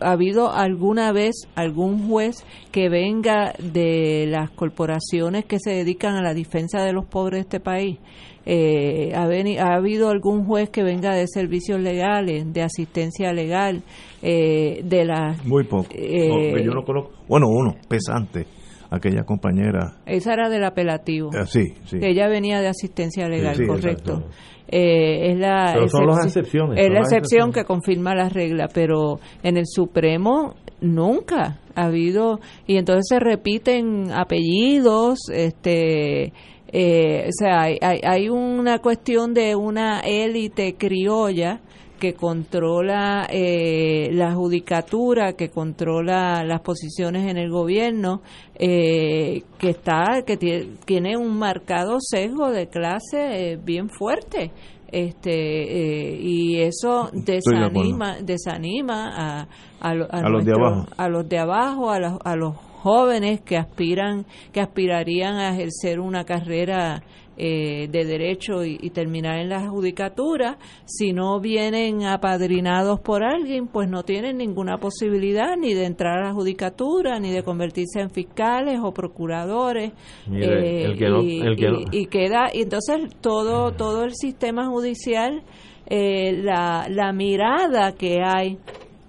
ha 0.00 0.12
habido 0.12 0.52
alguna 0.52 1.10
vez 1.12 1.48
algún 1.56 2.08
juez 2.08 2.44
que 2.70 2.88
venga 2.88 3.52
de 3.58 4.26
las 4.28 4.50
corporaciones 4.50 5.44
que 5.46 5.58
se 5.58 5.72
dedican 5.72 6.14
a 6.14 6.22
la 6.22 6.32
defensa 6.32 6.82
de 6.84 6.92
los 6.92 7.06
pobres 7.06 7.38
de 7.38 7.40
este 7.40 7.60
país. 7.60 7.98
Eh, 8.46 9.12
ha, 9.16 9.26
veni- 9.26 9.58
ha 9.58 9.74
habido 9.74 10.08
algún 10.10 10.44
juez 10.46 10.70
que 10.70 10.82
venga 10.84 11.12
de 11.14 11.26
servicios 11.26 11.80
legales, 11.80 12.50
de 12.52 12.62
asistencia 12.62 13.32
legal, 13.32 13.82
eh, 14.22 14.80
de 14.84 15.04
las 15.04 15.44
Muy 15.44 15.64
poco. 15.64 15.88
Eh, 15.92 16.28
No, 16.28 16.56
que 16.56 16.64
yo 16.64 16.70
no 16.72 16.82
conozco. 16.84 17.10
Bueno, 17.28 17.48
uno, 17.48 17.74
pesante. 17.88 18.46
aquella 18.92 19.22
compañera. 19.24 19.98
Esa 20.06 20.32
era 20.32 20.48
del 20.48 20.64
apelativo. 20.64 21.30
Ah, 21.32 21.46
sí, 21.46 21.74
sí. 21.84 21.98
Que 22.00 22.10
ella 22.10 22.26
venía 22.28 22.60
de 22.60 22.66
asistencia 22.68 23.28
legal, 23.28 23.54
sí, 23.54 23.64
correcto. 23.66 24.14
exacto. 24.14 24.28
Eh, 24.72 25.32
es 25.32 25.38
la 25.38 25.72
Pero 25.74 25.88
son 25.88 26.06
las 26.06 26.18
excepci- 26.18 26.26
excepciones, 26.26 26.78
Es 26.78 26.84
son 26.86 26.94
la 26.94 27.00
excepción 27.00 27.52
que 27.52 27.64
confirma 27.64 28.14
la 28.14 28.28
regla, 28.28 28.68
pero 28.72 29.18
en 29.42 29.56
el 29.56 29.64
Supremo 29.66 30.54
nunca 30.80 31.58
ha 31.74 31.86
habido 31.86 32.38
y 32.66 32.76
entonces 32.76 33.06
se 33.08 33.18
repiten 33.18 34.12
apellidos, 34.12 35.18
este, 35.32 36.32
eh, 36.72 37.24
o 37.26 37.32
sea, 37.32 37.62
hay, 37.62 37.78
hay, 37.82 38.00
hay 38.04 38.28
una 38.28 38.78
cuestión 38.78 39.34
de 39.34 39.56
una 39.56 40.00
élite 40.00 40.76
criolla 40.78 41.60
que 42.00 42.14
controla 42.14 43.28
eh, 43.30 44.08
la 44.12 44.32
judicatura, 44.34 45.34
que 45.34 45.50
controla 45.50 46.42
las 46.44 46.60
posiciones 46.62 47.30
en 47.30 47.36
el 47.36 47.50
gobierno, 47.50 48.22
eh, 48.58 49.42
que 49.58 49.70
está, 49.70 50.22
que 50.26 50.36
tie- 50.38 50.76
tiene 50.84 51.16
un 51.16 51.38
marcado 51.38 51.98
sesgo 52.00 52.50
de 52.50 52.66
clase 52.68 53.52
eh, 53.52 53.56
bien 53.62 53.88
fuerte, 53.90 54.50
este 54.90 55.30
eh, 55.32 56.18
y 56.20 56.56
eso 56.62 57.10
de 57.12 57.34
desanima, 57.34 58.16
desanima 58.22 59.10
a, 59.14 59.48
a, 59.80 59.94
lo- 59.94 60.08
A 60.12 60.28
los 60.28 60.44
de 60.44 60.52
abajo. 60.52 60.86
a 60.96 61.08
los 61.08 61.28
de 61.28 61.38
abajo, 61.38 61.90
a 61.90 62.00
los, 62.00 62.18
a 62.24 62.34
los 62.34 62.56
jóvenes 62.82 63.42
que 63.42 63.56
aspiran, 63.58 64.24
que 64.52 64.60
aspirarían 64.60 65.36
a 65.36 65.52
ejercer 65.54 66.00
una 66.00 66.24
carrera 66.24 67.02
eh, 67.42 67.88
de 67.90 68.04
derecho 68.04 68.66
y, 68.66 68.78
y 68.82 68.90
terminar 68.90 69.38
en 69.38 69.48
la 69.48 69.66
judicatura, 69.66 70.58
si 70.84 71.14
no 71.14 71.40
vienen 71.40 72.04
apadrinados 72.04 73.00
por 73.00 73.22
alguien, 73.24 73.66
pues 73.66 73.88
no 73.88 74.02
tienen 74.02 74.36
ninguna 74.36 74.76
posibilidad 74.76 75.56
ni 75.56 75.72
de 75.72 75.86
entrar 75.86 76.18
a 76.18 76.26
la 76.26 76.32
judicatura, 76.34 77.18
ni 77.18 77.30
de 77.30 77.42
convertirse 77.42 78.00
en 78.00 78.10
fiscales 78.10 78.78
o 78.82 78.92
procuradores. 78.92 79.92
Mire, 80.28 80.82
eh, 80.82 80.84
el 80.84 80.98
que 80.98 81.08
no- 81.08 81.22
y, 81.22 81.40
el 81.40 81.56
que 81.56 81.64
y- 81.66 81.70
no- 81.70 81.80
y 81.92 82.06
queda, 82.08 82.50
y 82.52 82.60
entonces 82.60 83.08
todo, 83.22 83.72
todo 83.72 84.04
el 84.04 84.12
sistema 84.14 84.66
judicial, 84.66 85.42
eh, 85.86 86.32
la, 86.42 86.88
la 86.90 87.10
mirada 87.14 87.92
que 87.92 88.20
hay 88.22 88.58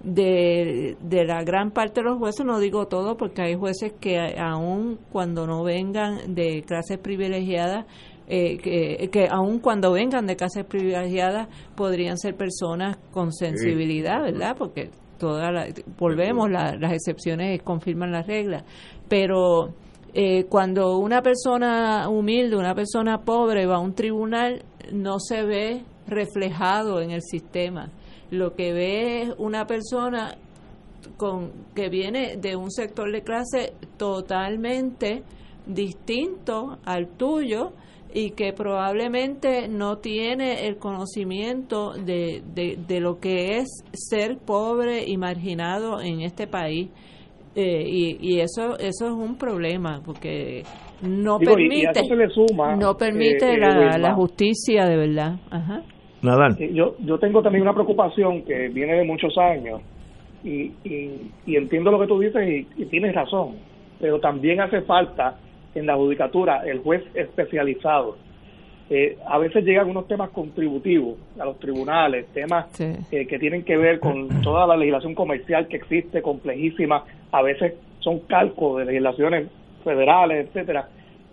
de, 0.02 0.96
de 1.00 1.24
la 1.24 1.44
gran 1.44 1.70
parte 1.70 2.00
de 2.00 2.04
los 2.08 2.18
jueces, 2.18 2.44
no 2.44 2.58
digo 2.58 2.86
todo, 2.86 3.16
porque 3.16 3.42
hay 3.42 3.54
jueces 3.54 3.92
que 4.00 4.18
aún 4.38 4.98
cuando 5.12 5.46
no 5.46 5.62
vengan 5.62 6.34
de 6.34 6.62
clases 6.66 6.98
privilegiadas, 6.98 7.86
eh, 8.28 8.58
que, 8.58 9.08
que 9.10 9.28
aun 9.28 9.58
cuando 9.58 9.92
vengan 9.92 10.26
de 10.26 10.36
clases 10.36 10.64
privilegiadas, 10.64 11.48
podrían 11.74 12.16
ser 12.18 12.36
personas 12.36 12.96
con 13.12 13.32
sensibilidad, 13.32 14.22
¿verdad? 14.22 14.56
Porque 14.56 14.90
toda 15.18 15.50
la- 15.52 15.66
volvemos, 15.98 16.50
la- 16.50 16.76
las 16.76 16.92
excepciones 16.92 17.62
confirman 17.62 18.10
las 18.12 18.26
reglas, 18.26 18.64
pero 19.08 19.70
eh, 20.14 20.44
cuando 20.44 20.98
una 20.98 21.22
persona 21.22 22.08
humilde, 22.08 22.56
una 22.56 22.74
persona 22.74 23.18
pobre 23.22 23.66
va 23.66 23.76
a 23.76 23.80
un 23.80 23.94
tribunal, 23.94 24.62
no 24.92 25.18
se 25.20 25.42
ve 25.42 25.82
reflejado 26.06 27.00
en 27.00 27.12
el 27.12 27.22
sistema. 27.22 27.90
Lo 28.30 28.54
que 28.54 28.72
ve 28.72 29.22
es 29.22 29.34
una 29.38 29.66
persona 29.66 30.36
con 31.16 31.50
que 31.74 31.88
viene 31.88 32.36
de 32.36 32.56
un 32.56 32.70
sector 32.70 33.10
de 33.12 33.22
clase 33.22 33.72
totalmente 33.96 35.22
distinto 35.66 36.78
al 36.84 37.08
tuyo 37.08 37.72
y 38.14 38.30
que 38.30 38.52
probablemente 38.52 39.68
no 39.68 39.96
tiene 39.98 40.66
el 40.66 40.76
conocimiento 40.76 41.92
de, 41.92 42.42
de, 42.54 42.76
de 42.86 43.00
lo 43.00 43.18
que 43.20 43.58
es 43.58 43.84
ser 43.92 44.38
pobre 44.38 45.04
y 45.06 45.16
marginado 45.16 46.00
en 46.00 46.20
este 46.22 46.46
país. 46.46 46.90
Eh, 47.54 47.84
y, 47.86 48.16
y 48.20 48.40
eso 48.40 48.78
eso 48.78 49.06
es 49.06 49.12
un 49.12 49.36
problema 49.36 50.00
porque 50.04 50.62
no 51.02 51.38
Digo, 51.38 51.58
y- 51.58 51.64
y 51.64 51.84
a 51.84 51.92
permite 51.92 52.00
eso 52.00 52.08
se 52.08 52.16
le 52.16 52.28
suma, 52.30 52.76
no 52.76 52.96
permite 52.96 53.46
eh, 53.50 53.54
eh, 53.56 53.58
la, 53.58 53.98
la 53.98 54.14
justicia 54.14 54.86
de 54.86 54.96
verdad 54.96 55.34
Ajá. 55.50 55.82
Nadal. 56.22 56.56
Yo, 56.72 56.94
yo 57.00 57.18
tengo 57.18 57.42
también 57.42 57.62
una 57.62 57.74
preocupación 57.74 58.42
que 58.44 58.68
viene 58.68 58.94
de 58.94 59.04
muchos 59.04 59.36
años 59.36 59.82
y, 60.44 60.72
y, 60.84 61.30
y 61.44 61.56
entiendo 61.56 61.90
lo 61.90 62.00
que 62.00 62.06
tú 62.06 62.18
dices 62.20 62.42
y, 62.48 62.82
y 62.82 62.86
tienes 62.86 63.14
razón, 63.14 63.56
pero 64.00 64.18
también 64.20 64.60
hace 64.60 64.80
falta 64.82 65.36
en 65.74 65.86
la 65.86 65.96
judicatura 65.96 66.62
el 66.66 66.80
juez 66.80 67.02
especializado. 67.14 68.16
Eh, 68.90 69.16
a 69.26 69.38
veces 69.38 69.64
llegan 69.64 69.88
unos 69.88 70.06
temas 70.06 70.30
contributivos 70.30 71.16
a 71.38 71.46
los 71.46 71.58
tribunales, 71.58 72.26
temas 72.34 72.66
eh, 72.78 73.26
que 73.26 73.38
tienen 73.38 73.62
que 73.64 73.76
ver 73.76 74.00
con 74.00 74.28
toda 74.42 74.66
la 74.66 74.76
legislación 74.76 75.14
comercial 75.14 75.66
que 75.66 75.76
existe, 75.76 76.20
complejísima, 76.20 77.04
a 77.30 77.42
veces 77.42 77.74
son 78.00 78.20
calcos 78.20 78.78
de 78.78 78.84
legislaciones 78.84 79.48
federales, 79.82 80.46
etcétera, 80.46 80.88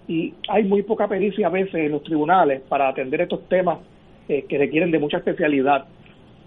y 0.08 0.34
hay 0.48 0.64
muy 0.64 0.84
poca 0.84 1.08
pericia 1.08 1.48
a 1.48 1.50
veces 1.50 1.76
en 1.76 1.92
los 1.92 2.04
tribunales 2.04 2.62
para 2.62 2.88
atender 2.88 3.22
estos 3.22 3.48
temas 3.50 3.80
eh, 4.30 4.46
que 4.48 4.58
requieren 4.58 4.92
de 4.92 5.00
mucha 5.00 5.18
especialidad. 5.18 5.86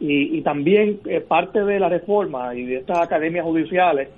Y, 0.00 0.38
y 0.38 0.40
también 0.40 1.00
eh, 1.04 1.20
parte 1.20 1.62
de 1.62 1.78
la 1.78 1.90
reforma 1.90 2.54
y 2.54 2.64
de 2.64 2.76
estas 2.76 2.98
academias 2.98 3.44
judiciales 3.44 4.08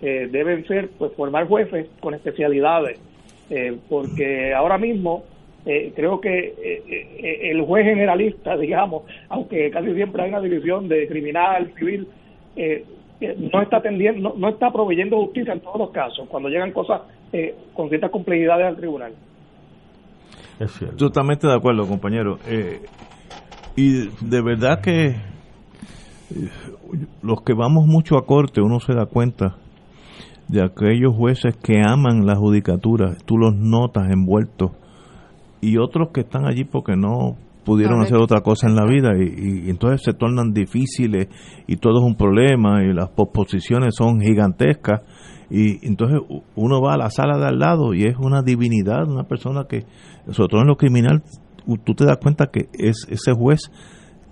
deben 0.00 0.66
ser 0.66 0.88
pues 0.98 1.12
formar 1.12 1.46
jueces 1.46 1.86
con 2.00 2.14
especialidades, 2.14 2.98
eh, 3.50 3.76
porque 3.88 4.54
ahora 4.54 4.78
mismo 4.78 5.24
eh, 5.66 5.92
creo 5.94 6.20
que 6.20 6.38
eh, 6.38 6.82
eh, 6.88 7.50
el 7.50 7.62
juez 7.62 7.84
generalista, 7.84 8.56
digamos, 8.58 9.02
aunque 9.28 9.70
casi 9.70 9.94
siempre 9.94 10.22
hay 10.22 10.30
una 10.30 10.40
división 10.40 10.88
de 10.88 11.06
criminal, 11.06 11.72
civil, 11.78 12.08
no 13.52 13.62
está 13.62 13.78
atendiendo, 13.78 14.30
no, 14.30 14.34
no 14.36 14.48
está 14.48 14.70
proveyendo 14.70 15.18
justicia 15.18 15.52
en 15.52 15.60
todos 15.60 15.78
los 15.78 15.90
casos, 15.90 16.26
cuando 16.28 16.48
llegan 16.48 16.72
cosas 16.72 17.02
eh, 17.32 17.54
con 17.74 17.88
ciertas 17.88 18.10
complejidades 18.10 18.66
al 18.66 18.76
tribunal. 18.76 19.12
Totalmente 20.96 21.46
de 21.46 21.54
acuerdo, 21.54 21.86
compañero. 21.86 22.38
Eh, 22.48 22.80
y 23.76 24.08
de 24.20 24.42
verdad 24.42 24.80
que 24.82 25.14
los 27.22 27.42
que 27.42 27.54
vamos 27.54 27.86
mucho 27.86 28.16
a 28.16 28.26
corte, 28.26 28.60
uno 28.60 28.80
se 28.80 28.94
da 28.94 29.06
cuenta 29.06 29.56
de 30.50 30.62
aquellos 30.64 31.14
jueces 31.14 31.56
que 31.56 31.80
aman 31.86 32.26
la 32.26 32.34
judicatura, 32.36 33.14
tú 33.24 33.38
los 33.38 33.54
notas 33.54 34.10
envueltos, 34.10 34.72
y 35.60 35.76
otros 35.78 36.08
que 36.12 36.20
están 36.22 36.46
allí 36.46 36.64
porque 36.64 36.96
no 36.96 37.36
pudieron 37.64 38.00
hacer 38.00 38.16
otra 38.16 38.40
cosa 38.40 38.66
en 38.66 38.74
la 38.74 38.86
vida. 38.86 39.10
Y, 39.18 39.66
y- 39.66 39.70
entonces 39.70 40.00
se 40.02 40.14
tornan 40.14 40.52
difíciles 40.52 41.28
y 41.66 41.76
todo 41.76 41.98
es 42.00 42.04
un 42.06 42.16
problema 42.16 42.82
y 42.82 42.92
las 42.94 43.10
posposiciones 43.10 43.94
son 43.96 44.20
gigantescas. 44.20 45.02
Y 45.50 45.86
entonces 45.86 46.20
uno 46.56 46.80
va 46.80 46.94
a 46.94 46.96
la 46.96 47.10
sala 47.10 47.36
de 47.38 47.46
al 47.46 47.58
lado 47.58 47.92
y 47.92 48.04
es 48.04 48.16
una 48.18 48.42
divinidad, 48.42 49.06
una 49.06 49.24
persona 49.24 49.64
que, 49.68 49.84
sobre 50.30 50.48
todo 50.48 50.60
en 50.62 50.68
lo 50.68 50.76
criminal, 50.76 51.22
tú 51.84 51.94
te 51.94 52.06
das 52.06 52.16
cuenta 52.18 52.46
que 52.46 52.68
es 52.72 53.06
ese 53.10 53.32
juez 53.32 53.70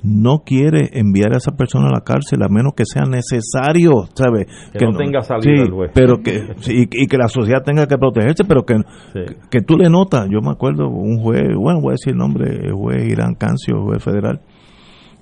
no 0.02 0.42
quiere 0.44 0.90
enviar 0.92 1.34
a 1.34 1.38
esa 1.38 1.52
persona 1.52 1.88
a 1.88 1.92
la 1.92 2.00
cárcel 2.02 2.42
a 2.42 2.48
menos 2.48 2.74
que 2.76 2.84
sea 2.84 3.02
necesario, 3.02 4.08
¿sabes? 4.14 4.46
Que 4.72 4.86
no 4.86 4.96
tenga 4.96 5.22
salida 5.22 5.56
sí, 5.56 5.62
el 5.62 5.70
juez. 5.70 5.90
pero 5.92 6.22
que 6.22 6.54
sí, 6.60 6.86
y, 6.90 7.02
y 7.02 7.06
que 7.06 7.16
la 7.16 7.28
sociedad 7.28 7.62
tenga 7.64 7.86
que 7.86 7.98
protegerse, 7.98 8.44
pero 8.44 8.64
que, 8.64 8.76
que, 9.12 9.36
que 9.50 9.60
tú 9.60 9.76
le 9.76 9.90
notas, 9.90 10.28
yo 10.30 10.40
me 10.40 10.52
acuerdo 10.52 10.88
un 10.88 11.18
juez, 11.18 11.42
bueno, 11.56 11.80
voy 11.80 11.90
a 11.90 11.92
decir 11.92 12.12
el 12.12 12.18
nombre, 12.18 12.48
el 12.48 12.74
juez 12.74 13.04
Irán 13.08 13.34
Cancio, 13.34 13.82
juez 13.82 14.02
federal, 14.02 14.40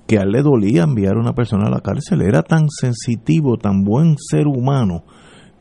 que 0.07 0.19
a 0.19 0.21
él 0.21 0.31
le 0.31 0.41
dolía 0.41 0.83
enviar 0.83 1.15
a 1.15 1.19
una 1.19 1.33
persona 1.33 1.67
a 1.67 1.71
la 1.71 1.81
cárcel, 1.81 2.21
era 2.21 2.43
tan 2.43 2.69
sensitivo, 2.69 3.57
tan 3.57 3.83
buen 3.83 4.15
ser 4.17 4.47
humano 4.47 5.03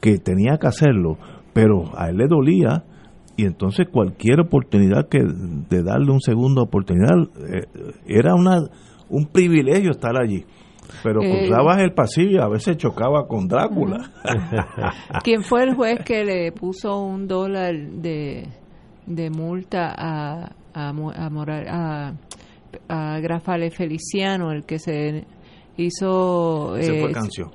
que 0.01 0.19
tenía 0.19 0.59
que 0.59 0.67
hacerlo, 0.67 1.17
pero 1.53 1.91
a 1.99 2.11
él 2.11 2.19
le 2.19 2.29
dolía 2.29 2.85
y 3.37 3.45
entonces 3.45 3.87
cualquier 3.91 4.41
oportunidad 4.41 5.09
que 5.09 5.19
de 5.23 5.83
darle 5.83 6.11
un 6.11 6.21
segunda 6.21 6.63
oportunidad 6.63 7.17
eh, 7.49 7.67
era 8.07 8.35
una 8.35 8.63
un 9.09 9.27
privilegio 9.27 9.91
estar 9.93 10.17
allí. 10.17 10.45
Pero 11.03 11.21
Eh, 11.23 11.47
cruzabas 11.47 11.79
el 11.81 11.93
pasillo 11.95 12.43
a 12.43 12.49
veces 12.49 12.77
chocaba 12.77 13.27
con 13.27 13.49
Drácula. 13.49 14.13
¿Quién 15.25 15.43
fue 15.43 15.65
el 15.65 15.75
juez 15.75 15.99
que 16.05 16.25
le 16.25 16.53
puso 16.53 16.99
un 17.01 17.27
dólar 17.27 17.75
de, 17.77 18.47
de 19.07 19.31
multa 19.31 19.93
a, 19.97 20.53
a, 20.75 20.89
a, 20.91 21.31
Moral- 21.31 21.67
a, 21.69 22.13
a 22.89 23.19
Grafale 23.21 23.71
Feliciano, 23.71 24.53
el 24.53 24.65
que 24.65 24.79
se 24.79 25.25
hizo... 25.77 26.77
Ese 26.77 27.01
fue 27.01 27.11
eh, 27.11 27.13
Cancio. 27.13 27.51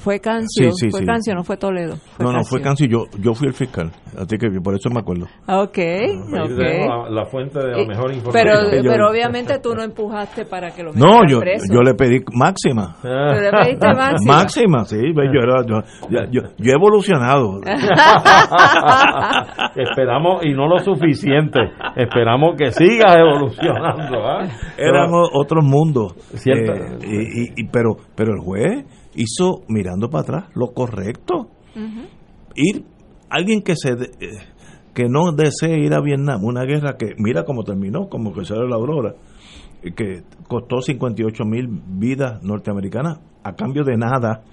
Fue 0.00 0.20
Cancio, 0.20 0.72
Sí, 0.72 0.86
sí, 0.86 0.90
fue 0.90 1.00
sí. 1.00 1.06
Cancio, 1.06 1.34
no 1.34 1.44
fue 1.44 1.56
Toledo. 1.56 1.96
Fue 2.16 2.24
no, 2.24 2.32
no, 2.32 2.44
fue 2.44 2.60
Cancio. 2.62 2.86
Yo, 2.86 3.04
yo 3.20 3.34
fui 3.34 3.48
el 3.48 3.54
fiscal, 3.54 3.90
así 4.18 4.38
que 4.38 4.48
por 4.62 4.74
eso 4.74 4.88
me 4.90 5.00
acuerdo. 5.00 5.26
Ok, 5.46 5.78
Ahí 5.78 6.18
ok. 6.18 6.58
la, 6.58 7.10
la 7.10 7.24
fuente 7.26 7.58
de 7.58 7.72
la 7.72 7.78
Eh, 7.78 7.86
mejor 7.86 8.10
Pero, 8.32 8.50
información. 8.54 8.84
pero 8.88 9.10
obviamente 9.10 9.58
tú 9.58 9.74
no 9.74 9.82
empujaste 9.82 10.46
para 10.46 10.70
que 10.70 10.82
lo 10.82 10.92
No, 10.94 11.20
yo, 11.28 11.40
preso. 11.40 11.66
yo 11.72 11.82
le 11.82 11.94
pedí 11.94 12.20
máxima. 12.32 12.96
Pero 13.02 13.40
le 13.40 13.50
pediste 13.50 13.86
máxima. 13.94 14.34
Máxima, 14.34 14.84
sí. 14.86 14.96
Yo, 14.96 15.40
era- 15.40 15.64
yo, 15.66 15.82
yo- 16.30 16.42
he 16.58 16.72
evolucionado. 16.74 17.60
Esperamos, 19.76 20.44
y 20.44 20.52
no 20.54 20.68
lo 20.68 20.78
suficiente, 20.78 21.60
esperamos 21.96 22.56
que 22.56 22.70
sigas 22.72 23.16
evolucionando. 23.16 24.26
¿ah? 24.26 24.46
Éramos 24.76 25.28
otros 25.34 25.64
mundos. 25.64 26.14
Cierto. 26.34 26.72
Eh, 26.72 26.98
y, 27.04 27.16
y- 27.16 27.52
y- 27.56 27.68
pero, 27.68 27.96
pero 28.16 28.32
el 28.34 28.40
juez 28.40 28.84
hizo, 29.14 29.62
mirando 29.68 30.08
para 30.08 30.22
atrás, 30.22 30.44
lo 30.54 30.72
correcto. 30.72 31.48
Ir 32.54 32.84
alguien 33.30 33.62
que 33.62 33.76
se 33.76 33.92
eh, 33.92 33.98
que 34.94 35.08
no 35.08 35.32
desee 35.32 35.78
ir 35.84 35.94
a 35.94 36.02
Vietnam, 36.02 36.44
una 36.44 36.64
guerra 36.64 36.96
que 36.98 37.14
mira 37.16 37.44
cómo 37.44 37.64
terminó, 37.64 38.08
como 38.08 38.34
que 38.34 38.44
salió 38.44 38.66
la 38.66 38.76
aurora, 38.76 39.14
que 39.82 40.22
costó 40.48 40.82
58 40.82 41.44
mil 41.44 41.68
vidas 41.68 42.42
norteamericanas 42.42 43.20
a 43.42 43.54
cambio 43.54 43.84
de 43.84 43.96
nada, 43.96 44.44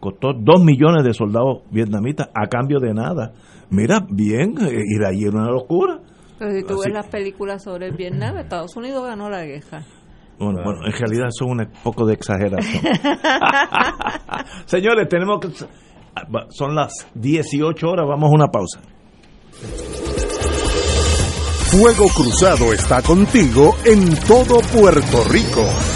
costó 0.00 0.32
2 0.32 0.64
millones 0.64 1.04
de 1.04 1.14
soldados 1.14 1.62
vietnamitas 1.70 2.28
a 2.34 2.48
cambio 2.48 2.80
de 2.80 2.94
nada. 2.94 3.32
Mira, 3.70 4.04
bien, 4.10 4.54
ir 4.60 5.04
allí 5.04 5.24
era 5.24 5.38
una 5.38 5.50
locura. 5.50 6.00
Pero 6.38 6.52
si 6.52 6.64
tú 6.64 6.80
ves 6.84 6.92
las 6.92 7.06
películas 7.06 7.62
sobre 7.62 7.86
el 7.86 7.96
Vietnam, 7.96 8.36
Estados 8.36 8.76
Unidos 8.76 9.06
ganó 9.06 9.30
la 9.30 9.44
guerra. 9.44 9.84
Bueno, 10.38 10.60
bueno, 10.64 10.86
en 10.86 10.92
realidad 10.92 11.28
eso 11.28 11.46
es 11.46 11.50
un 11.50 11.66
poco 11.82 12.04
de 12.06 12.14
exageración. 12.14 12.82
Señores, 14.66 15.08
tenemos 15.08 15.40
que... 15.40 15.48
Son 16.50 16.74
las 16.74 17.06
18 17.14 17.86
horas, 17.86 18.06
vamos 18.08 18.30
a 18.30 18.34
una 18.34 18.48
pausa. 18.48 18.80
Fuego 21.70 22.06
Cruzado 22.08 22.72
está 22.72 23.02
contigo 23.02 23.76
en 23.84 24.14
todo 24.26 24.60
Puerto 24.72 25.24
Rico. 25.28 25.95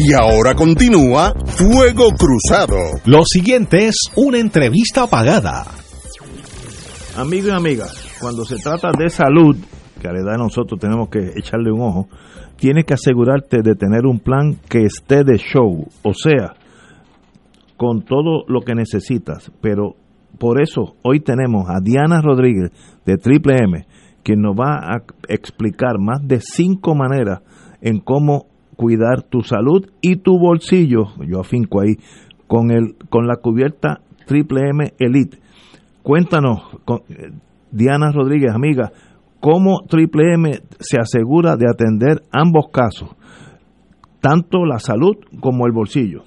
Y 0.00 0.12
ahora 0.12 0.54
continúa 0.54 1.34
Fuego 1.44 2.10
Cruzado. 2.12 2.76
Lo 3.04 3.24
siguiente 3.24 3.88
es 3.88 3.96
una 4.14 4.38
entrevista 4.38 5.08
pagada. 5.08 5.64
Amigos 7.16 7.48
y 7.48 7.50
amigas, 7.50 8.06
cuando 8.20 8.44
se 8.44 8.58
trata 8.62 8.92
de 8.96 9.10
salud, 9.10 9.56
que 10.00 10.06
a 10.06 10.12
la 10.12 10.20
edad 10.20 10.32
de 10.34 10.38
nosotros 10.38 10.78
tenemos 10.78 11.08
que 11.08 11.32
echarle 11.34 11.72
un 11.72 11.80
ojo, 11.80 12.08
tienes 12.56 12.84
que 12.84 12.94
asegurarte 12.94 13.60
de 13.60 13.74
tener 13.74 14.06
un 14.06 14.20
plan 14.20 14.60
que 14.68 14.82
esté 14.82 15.24
de 15.24 15.36
show, 15.36 15.84
o 16.04 16.14
sea, 16.14 16.54
con 17.76 18.02
todo 18.02 18.44
lo 18.46 18.60
que 18.60 18.76
necesitas. 18.76 19.50
Pero 19.60 19.96
por 20.38 20.62
eso 20.62 20.94
hoy 21.02 21.18
tenemos 21.18 21.68
a 21.68 21.80
Diana 21.82 22.20
Rodríguez 22.22 22.70
de 23.04 23.16
Triple 23.16 23.56
M, 23.64 23.86
quien 24.22 24.42
nos 24.42 24.54
va 24.54 24.76
a 24.76 25.02
explicar 25.28 25.98
más 25.98 26.20
de 26.22 26.40
cinco 26.40 26.94
maneras 26.94 27.40
en 27.80 27.98
cómo 27.98 28.46
cuidar 28.78 29.24
tu 29.28 29.42
salud 29.42 29.84
y 30.00 30.18
tu 30.22 30.38
bolsillo, 30.38 31.06
yo 31.26 31.40
afinco 31.40 31.80
ahí, 31.80 31.96
con, 32.46 32.70
el, 32.70 32.94
con 33.10 33.26
la 33.26 33.34
cubierta 33.42 34.02
Triple 34.24 34.70
M 34.70 34.92
Elite. 35.00 35.38
Cuéntanos, 36.04 36.60
con, 36.84 37.00
Diana 37.72 38.12
Rodríguez, 38.12 38.54
amiga, 38.54 38.92
cómo 39.40 39.80
Triple 39.88 40.32
M 40.34 40.52
se 40.78 41.00
asegura 41.00 41.56
de 41.56 41.66
atender 41.68 42.22
ambos 42.30 42.68
casos, 42.72 43.10
tanto 44.20 44.64
la 44.64 44.78
salud 44.78 45.16
como 45.40 45.66
el 45.66 45.72
bolsillo. 45.72 46.22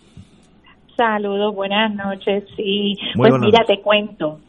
Saludos, 0.97 1.55
buenas 1.55 1.95
noches. 1.95 2.43
Sí, 2.57 2.95
Muy 3.15 3.29
pues 3.29 3.41
mira, 3.41 3.59
noches. 3.59 3.77
te 3.77 3.81
cuento. 3.81 4.39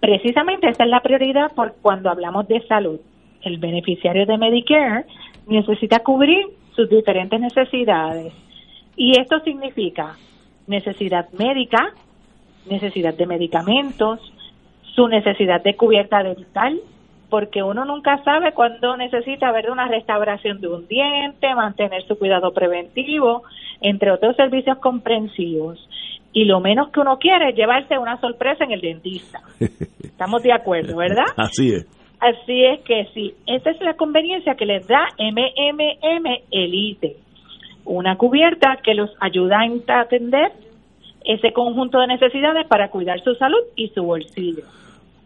Precisamente 0.00 0.70
esa 0.70 0.84
es 0.84 0.90
la 0.90 1.00
prioridad 1.00 1.52
por 1.54 1.74
cuando 1.82 2.08
hablamos 2.08 2.48
de 2.48 2.66
salud. 2.66 2.98
El 3.42 3.58
beneficiario 3.58 4.24
de 4.24 4.38
Medicare 4.38 5.04
necesita 5.46 5.98
cubrir 5.98 6.46
sus 6.74 6.88
diferentes 6.88 7.40
necesidades. 7.40 8.32
Y 8.96 9.18
esto 9.18 9.40
significa 9.40 10.16
necesidad 10.66 11.30
médica, 11.32 11.92
necesidad 12.66 13.14
de 13.14 13.26
medicamentos, 13.26 14.20
su 14.94 15.08
necesidad 15.08 15.62
de 15.62 15.74
cubierta 15.76 16.22
dental, 16.22 16.80
porque 17.30 17.62
uno 17.62 17.84
nunca 17.84 18.22
sabe 18.24 18.52
cuándo 18.52 18.96
necesita 18.96 19.50
ver 19.52 19.70
una 19.70 19.88
restauración 19.88 20.60
de 20.60 20.68
un 20.68 20.86
diente, 20.86 21.54
mantener 21.54 22.06
su 22.06 22.18
cuidado 22.18 22.52
preventivo, 22.52 23.42
entre 23.80 24.10
otros 24.10 24.36
servicios 24.36 24.78
comprensivos. 24.78 25.88
Y 26.34 26.44
lo 26.44 26.60
menos 26.60 26.90
que 26.90 27.00
uno 27.00 27.18
quiere 27.18 27.50
es 27.50 27.56
llevarse 27.56 27.98
una 27.98 28.20
sorpresa 28.20 28.64
en 28.64 28.72
el 28.72 28.80
dentista. 28.80 29.40
Estamos 30.02 30.42
de 30.42 30.52
acuerdo, 30.52 30.96
¿verdad? 30.96 31.24
Así 31.36 31.72
es. 31.72 31.86
Así 32.22 32.64
es 32.64 32.78
que 32.84 33.08
sí, 33.14 33.34
esa 33.48 33.70
es 33.70 33.80
la 33.80 33.94
conveniencia 33.94 34.54
que 34.54 34.64
les 34.64 34.86
da 34.86 35.08
MMM 35.18 36.26
Elite, 36.52 37.16
una 37.84 38.16
cubierta 38.16 38.78
que 38.84 38.94
los 38.94 39.10
ayuda 39.20 39.56
a 39.58 40.00
atender 40.02 40.52
ese 41.24 41.52
conjunto 41.52 41.98
de 41.98 42.06
necesidades 42.06 42.68
para 42.68 42.90
cuidar 42.90 43.18
su 43.24 43.34
salud 43.34 43.58
y 43.74 43.88
su 43.88 44.04
bolsillo. 44.04 44.62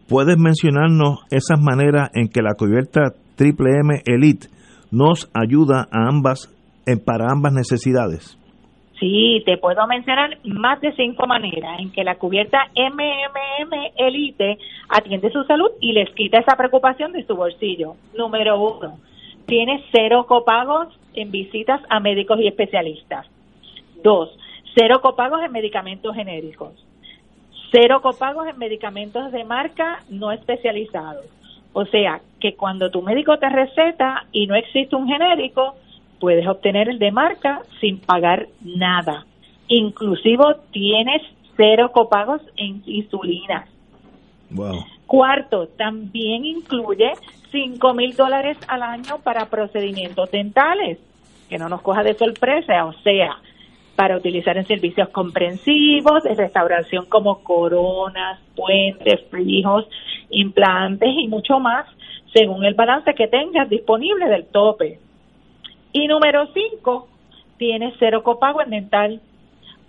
¿Puedes 0.09 0.39
mencionarnos 0.39 1.19
esas 1.29 1.59
maneras 1.61 2.09
en 2.15 2.29
que 2.29 2.41
la 2.41 2.55
cubierta 2.57 3.13
Triple 3.35 3.79
M 3.79 4.01
Elite 4.07 4.47
nos 4.89 5.29
ayuda 5.35 5.87
a 5.91 6.09
ambas, 6.09 6.51
para 7.05 7.25
ambas 7.31 7.53
necesidades? 7.53 8.39
Sí, 8.99 9.43
te 9.45 9.57
puedo 9.57 9.85
mencionar 9.85 10.39
más 10.43 10.81
de 10.81 10.91
cinco 10.93 11.27
maneras 11.27 11.79
en 11.79 11.91
que 11.91 12.03
la 12.03 12.15
cubierta 12.15 12.69
MMM 12.75 13.91
Elite 13.95 14.57
atiende 14.89 15.31
su 15.31 15.43
salud 15.43 15.69
y 15.79 15.93
les 15.93 16.09
quita 16.11 16.39
esa 16.39 16.55
preocupación 16.55 17.11
de 17.11 17.23
su 17.25 17.35
bolsillo. 17.35 17.95
Número 18.15 18.59
uno, 18.59 18.97
tiene 19.45 19.83
cero 19.91 20.25
copagos 20.27 20.87
en 21.13 21.29
visitas 21.29 21.79
a 21.89 21.99
médicos 21.99 22.39
y 22.39 22.47
especialistas. 22.47 23.27
Dos, 24.03 24.35
cero 24.75 24.99
copagos 25.01 25.43
en 25.43 25.51
medicamentos 25.51 26.15
genéricos. 26.15 26.73
Cero 27.71 28.01
copagos 28.01 28.47
en 28.47 28.57
medicamentos 28.57 29.31
de 29.31 29.43
marca 29.43 30.03
no 30.09 30.31
especializados. 30.31 31.25
O 31.73 31.85
sea, 31.85 32.21
que 32.39 32.55
cuando 32.55 32.89
tu 32.89 33.03
médico 33.03 33.37
te 33.37 33.49
receta 33.49 34.25
y 34.31 34.47
no 34.47 34.55
existe 34.55 34.95
un 34.95 35.07
genérico, 35.07 35.75
puedes 36.19 36.47
obtener 36.47 36.89
el 36.89 36.99
de 36.99 37.11
marca 37.11 37.61
sin 37.79 37.99
pagar 37.99 38.47
nada. 38.61 39.25
Inclusive 39.67 40.43
tienes 40.71 41.21
cero 41.55 41.91
copagos 41.93 42.41
en 42.55 42.81
insulina. 42.85 43.67
Wow. 44.49 44.85
Cuarto, 45.05 45.67
también 45.67 46.45
incluye 46.45 47.13
cinco 47.51 47.93
mil 47.93 48.15
dólares 48.15 48.57
al 48.67 48.83
año 48.83 49.19
para 49.23 49.49
procedimientos 49.49 50.31
dentales, 50.31 50.99
que 51.49 51.57
no 51.57 51.69
nos 51.69 51.81
coja 51.81 52.03
de 52.03 52.13
sorpresa, 52.13 52.85
o 52.85 52.93
sea, 53.03 53.37
para 53.95 54.15
utilizar 54.17 54.57
en 54.57 54.65
servicios 54.65 55.09
comprensivos 55.09 56.23
de 56.23 56.35
restauración 56.35 57.05
como 57.05 57.43
coronas, 57.43 58.39
puentes, 58.55 59.21
frijos, 59.29 59.85
implantes 60.29 61.09
y 61.17 61.27
mucho 61.27 61.59
más, 61.59 61.87
según 62.33 62.63
el 62.63 62.75
balance 62.75 63.13
que 63.15 63.27
tengas 63.27 63.69
disponible 63.69 64.27
del 64.27 64.45
tope. 64.45 64.99
Y 65.91 66.07
número 66.07 66.47
cinco, 66.53 67.07
tienes 67.57 67.93
cero 67.99 68.23
copago 68.23 68.61
en 68.61 68.69
dental. 68.69 69.21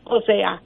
O 0.05 0.21
sea, 0.23 0.63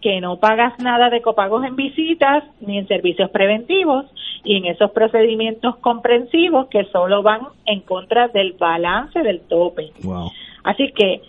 que 0.00 0.20
no 0.20 0.36
pagas 0.36 0.78
nada 0.78 1.10
de 1.10 1.22
copagos 1.22 1.64
en 1.64 1.76
visitas 1.76 2.44
ni 2.60 2.78
en 2.78 2.86
servicios 2.86 3.30
preventivos 3.30 4.06
y 4.44 4.56
en 4.56 4.66
esos 4.66 4.90
procedimientos 4.92 5.76
comprensivos 5.76 6.68
que 6.68 6.84
solo 6.86 7.22
van 7.22 7.40
en 7.64 7.80
contra 7.80 8.28
del 8.28 8.52
balance 8.52 9.20
del 9.22 9.40
tope. 9.40 9.90
Wow. 10.02 10.30
Así 10.62 10.92
que, 10.92 11.22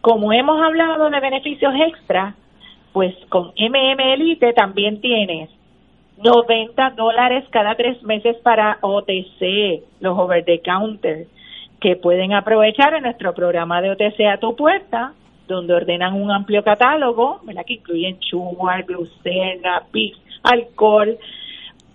como 0.00 0.32
hemos 0.32 0.60
hablado 0.60 1.10
de 1.10 1.20
beneficios 1.20 1.72
extra, 1.86 2.34
pues 2.92 3.14
con 3.28 3.52
MM 3.56 4.00
Elite 4.14 4.52
también 4.52 5.00
tienes 5.00 5.50
90 6.22 6.90
dólares 6.90 7.44
cada 7.50 7.76
tres 7.76 8.02
meses 8.02 8.36
para 8.38 8.78
OTC, 8.80 9.84
los 10.00 10.18
over 10.18 10.44
the 10.44 10.60
counter, 10.60 11.26
que 11.80 11.96
pueden 11.96 12.32
aprovechar 12.32 12.94
en 12.94 13.04
nuestro 13.04 13.34
programa 13.34 13.80
de 13.80 13.90
OTC 13.90 14.26
a 14.32 14.38
tu 14.38 14.56
puerta, 14.56 15.12
donde 15.46 15.74
ordenan 15.74 16.14
un 16.14 16.30
amplio 16.30 16.62
catálogo, 16.62 17.40
¿verdad? 17.44 17.64
que 17.66 17.74
incluyen 17.74 18.18
sugar, 18.20 18.84
glucena, 18.84 19.82
pix, 19.90 20.18
alcohol, 20.42 21.16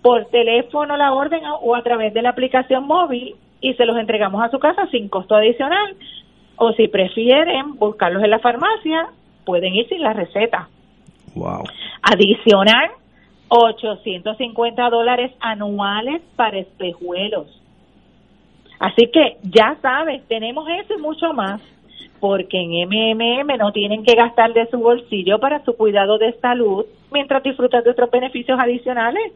por 0.02 0.26
teléfono 0.26 0.96
la 0.96 1.12
orden 1.12 1.42
o 1.62 1.74
a 1.74 1.82
través 1.82 2.12
de 2.12 2.22
la 2.22 2.30
aplicación 2.30 2.86
móvil 2.86 3.36
y 3.60 3.74
se 3.74 3.86
los 3.86 3.96
entregamos 3.96 4.42
a 4.42 4.50
su 4.50 4.58
casa 4.58 4.86
sin 4.90 5.08
costo 5.08 5.34
adicional. 5.34 5.96
O 6.56 6.72
si 6.72 6.88
prefieren 6.88 7.76
buscarlos 7.76 8.22
en 8.22 8.30
la 8.30 8.38
farmacia, 8.38 9.08
pueden 9.44 9.74
ir 9.74 9.88
sin 9.88 10.02
la 10.02 10.12
receta. 10.12 10.68
Wow. 11.34 11.64
Adicional, 12.02 12.90
850 13.48 14.90
dólares 14.90 15.32
anuales 15.40 16.22
para 16.36 16.58
espejuelos. 16.58 17.60
Así 18.80 19.06
que 19.12 19.38
ya 19.42 19.76
sabes, 19.80 20.26
tenemos 20.28 20.66
eso 20.68 20.94
y 20.98 21.00
mucho 21.00 21.32
más, 21.32 21.60
porque 22.20 22.58
en 22.58 22.88
MMM 22.88 23.58
no 23.58 23.72
tienen 23.72 24.04
que 24.04 24.14
gastar 24.14 24.52
de 24.52 24.66
su 24.70 24.78
bolsillo 24.78 25.38
para 25.38 25.64
su 25.64 25.74
cuidado 25.76 26.18
de 26.18 26.32
salud 26.40 26.84
mientras 27.12 27.42
disfrutan 27.42 27.84
de 27.84 27.90
otros 27.90 28.10
beneficios 28.10 28.58
adicionales. 28.60 29.32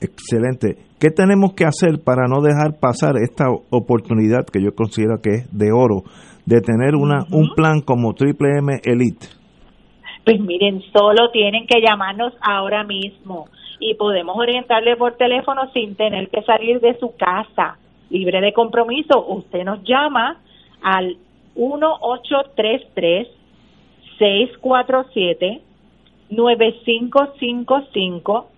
Excelente. 0.00 0.76
¿Qué 1.00 1.10
tenemos 1.10 1.54
que 1.54 1.64
hacer 1.64 2.02
para 2.04 2.26
no 2.28 2.40
dejar 2.42 2.78
pasar 2.80 3.14
esta 3.22 3.46
oportunidad 3.70 4.46
que 4.52 4.62
yo 4.62 4.74
considero 4.74 5.20
que 5.22 5.30
es 5.30 5.58
de 5.58 5.72
oro 5.72 6.02
de 6.46 6.60
tener 6.60 6.94
una 6.94 7.24
un 7.30 7.50
plan 7.54 7.80
como 7.80 8.14
Triple 8.14 8.58
M 8.58 8.72
Elite? 8.84 9.26
Pues 10.24 10.40
miren, 10.40 10.82
solo 10.92 11.30
tienen 11.30 11.66
que 11.66 11.80
llamarnos 11.80 12.34
ahora 12.40 12.84
mismo 12.84 13.46
y 13.80 13.94
podemos 13.94 14.36
orientarle 14.36 14.96
por 14.96 15.16
teléfono 15.16 15.70
sin 15.72 15.94
tener 15.94 16.28
que 16.28 16.42
salir 16.42 16.80
de 16.80 16.98
su 16.98 17.14
casa, 17.16 17.78
libre 18.10 18.40
de 18.40 18.52
compromiso. 18.52 19.24
Usted 19.26 19.64
nos 19.64 19.82
llama 19.84 20.40
al 20.82 21.16
1833 21.56 23.28
647 24.18 25.62
9555 26.30 28.48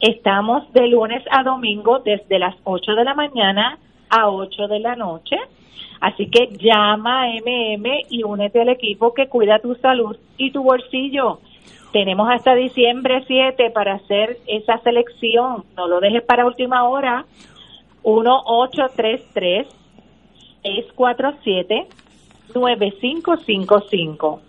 Estamos 0.00 0.70
de 0.74 0.88
lunes 0.88 1.24
a 1.30 1.42
domingo 1.42 2.00
desde 2.00 2.38
las 2.38 2.54
8 2.64 2.94
de 2.94 3.04
la 3.04 3.14
mañana 3.14 3.78
a 4.10 4.28
8 4.28 4.68
de 4.68 4.78
la 4.78 4.94
noche. 4.94 5.36
Así 6.00 6.28
que 6.28 6.48
llama 6.58 7.22
a 7.22 7.28
MM 7.28 8.02
y 8.10 8.22
únete 8.22 8.60
al 8.60 8.68
equipo 8.68 9.14
que 9.14 9.28
cuida 9.28 9.58
tu 9.58 9.74
salud 9.76 10.14
y 10.36 10.50
tu 10.50 10.62
bolsillo. 10.62 11.40
Tenemos 11.92 12.28
hasta 12.30 12.54
diciembre 12.54 13.24
7 13.26 13.70
para 13.70 13.94
hacer 13.94 14.36
esa 14.46 14.76
selección. 14.80 15.64
No 15.78 15.88
lo 15.88 16.00
dejes 16.00 16.22
para 16.22 16.44
última 16.44 16.86
hora. 16.86 17.24
1833 18.06 19.66
647 20.62 21.88
9555. 22.54 24.40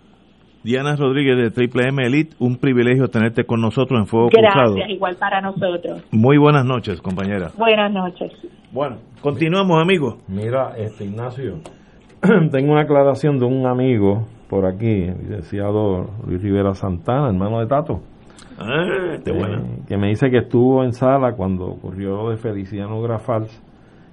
Diana 0.64 0.95
Rodríguez 0.95 1.38
de 1.38 1.51
Triple 1.51 1.88
M 1.89 2.05
Elite, 2.05 2.36
un 2.39 2.58
privilegio 2.58 3.08
tenerte 3.08 3.45
con 3.45 3.62
nosotros 3.62 3.99
en 3.99 4.05
Fuego 4.05 4.30
Gracias, 4.32 4.53
Cruzado. 4.53 4.91
igual 4.91 5.16
para 5.16 5.41
nosotros. 5.41 6.03
Muy 6.12 6.38
buenas 6.38 6.66
noches, 6.66 7.01
compañera. 7.01 7.51
Buenas 7.58 7.91
noches. 7.91 8.32
Bueno, 8.72 8.97
continuamos, 9.22 9.82
amigos. 9.82 10.18
Mira, 10.28 10.74
este 10.78 11.05
Ignacio, 11.05 11.60
tengo 12.51 12.74
una 12.74 12.82
aclaración 12.82 13.39
de 13.39 13.45
un 13.45 13.66
amigo 13.66 14.28
por 14.49 14.66
aquí, 14.66 15.03
el 15.03 15.18
licenciado 15.20 16.10
Luis 16.28 16.41
Rivera 16.41 16.74
Santana, 16.76 17.28
hermano 17.30 17.60
de 17.60 17.68
Tato. 17.68 18.01
Ah, 18.60 19.18
qué. 19.24 19.32
Eh, 19.32 19.80
que 19.88 19.98
me 19.98 20.08
dice 20.10 20.30
que 20.30 20.40
estuvo 20.40 20.84
en 20.84 20.92
sala 20.94 21.34
cuando 21.34 21.66
ocurrió 21.66 22.16
lo 22.24 22.30
de 22.32 22.38
Feliciano 22.38 23.02
Grafals 23.02 23.64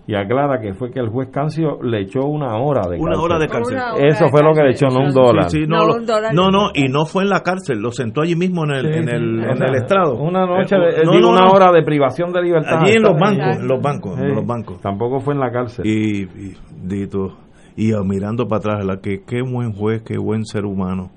y 0.07 0.15
aclara 0.15 0.61
que 0.61 0.75
fue 0.75 0.91
que 0.91 1.01
el 1.01 1.09
juez 1.09 1.31
Cancio 1.33 1.83
le 1.83 2.03
echó 2.03 2.27
una 2.27 2.55
hora 2.59 2.83
de 2.91 2.99
Una 2.99 3.13
cárcel. 3.13 3.25
hora 3.25 3.39
de 3.39 3.47
cárcel. 3.49 3.75
Una 3.77 3.95
hora 3.95 4.07
Eso 4.07 4.25
de 4.27 4.31
fue 4.31 4.43
lo 4.43 4.53
que 4.53 4.63
le 4.63 4.71
echó, 4.73 4.87
no 4.89 5.01
un 5.01 5.15
dólar. 5.15 5.49
Sí, 5.51 5.61
sí, 5.63 5.67
no, 5.67 5.79
No, 5.79 5.87
lo- 5.87 5.95
un 5.97 6.05
dólar 6.07 6.35
no, 6.35 6.47
ni 6.47 6.53
no, 6.53 6.59
nada. 6.59 6.73
y 6.75 6.89
no 6.93 7.07
fue 7.07 7.23
en 7.23 7.31
la 7.31 7.41
cárcel, 7.41 7.79
lo 7.79 7.91
sentó 7.91 8.21
allí 8.21 8.37
mismo 8.37 8.65
en 8.65 8.71
el, 8.73 8.93
Sí, 8.93 8.99
en 8.99 9.09
el, 9.09 9.45
en 9.45 9.57
sea, 9.57 9.67
el 9.67 9.75
estrado. 9.77 10.17
Una 10.19 10.45
noche, 10.45 10.77
Eh, 10.77 10.79
de, 10.99 11.05
no, 11.05 11.13
digo, 11.13 11.23
no, 11.23 11.31
una 11.31 11.47
no. 11.47 11.53
hora 11.53 11.73
de 11.73 11.83
privación 11.83 12.33
de 12.35 12.43
libertad. 12.43 12.81
Allí 12.83 12.93
en 12.97 13.03
los 13.03 13.19
bancos, 13.19 13.57
en 13.57 13.67
los 13.67 13.81
bancos, 13.83 14.19
en 14.21 14.35
los 14.35 14.47
bancos. 14.47 14.81
Tampoco 14.83 15.21
fue 15.21 15.33
en 15.33 15.41
la 15.41 15.51
cárcel. 15.51 15.87
Y, 15.87 16.25
y, 16.25 16.55
dito, 16.83 17.39
y 17.75 17.93
ah, 17.95 18.03
mirando 18.05 18.47
para 18.47 18.59
atrás, 18.59 18.85
la 18.85 18.99
que 19.01 19.23
qué 19.27 19.41
buen 19.41 19.73
juez, 19.73 20.03
qué 20.03 20.19
buen 20.19 20.45
ser 20.45 20.67
humano. 20.67 21.09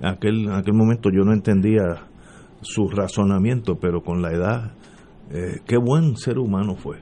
En 0.00 0.06
aquel, 0.08 0.46
en 0.46 0.52
aquel 0.52 0.72
momento 0.74 1.10
yo 1.12 1.22
no 1.22 1.34
entendía 1.34 1.82
su 2.62 2.88
razonamiento, 2.88 3.76
pero 3.78 4.02
con 4.02 4.22
la 4.22 4.32
edad, 4.32 4.72
eh, 5.30 5.60
qué 5.66 5.76
buen 5.76 6.16
ser 6.16 6.38
humano 6.38 6.74
fue. 6.76 6.96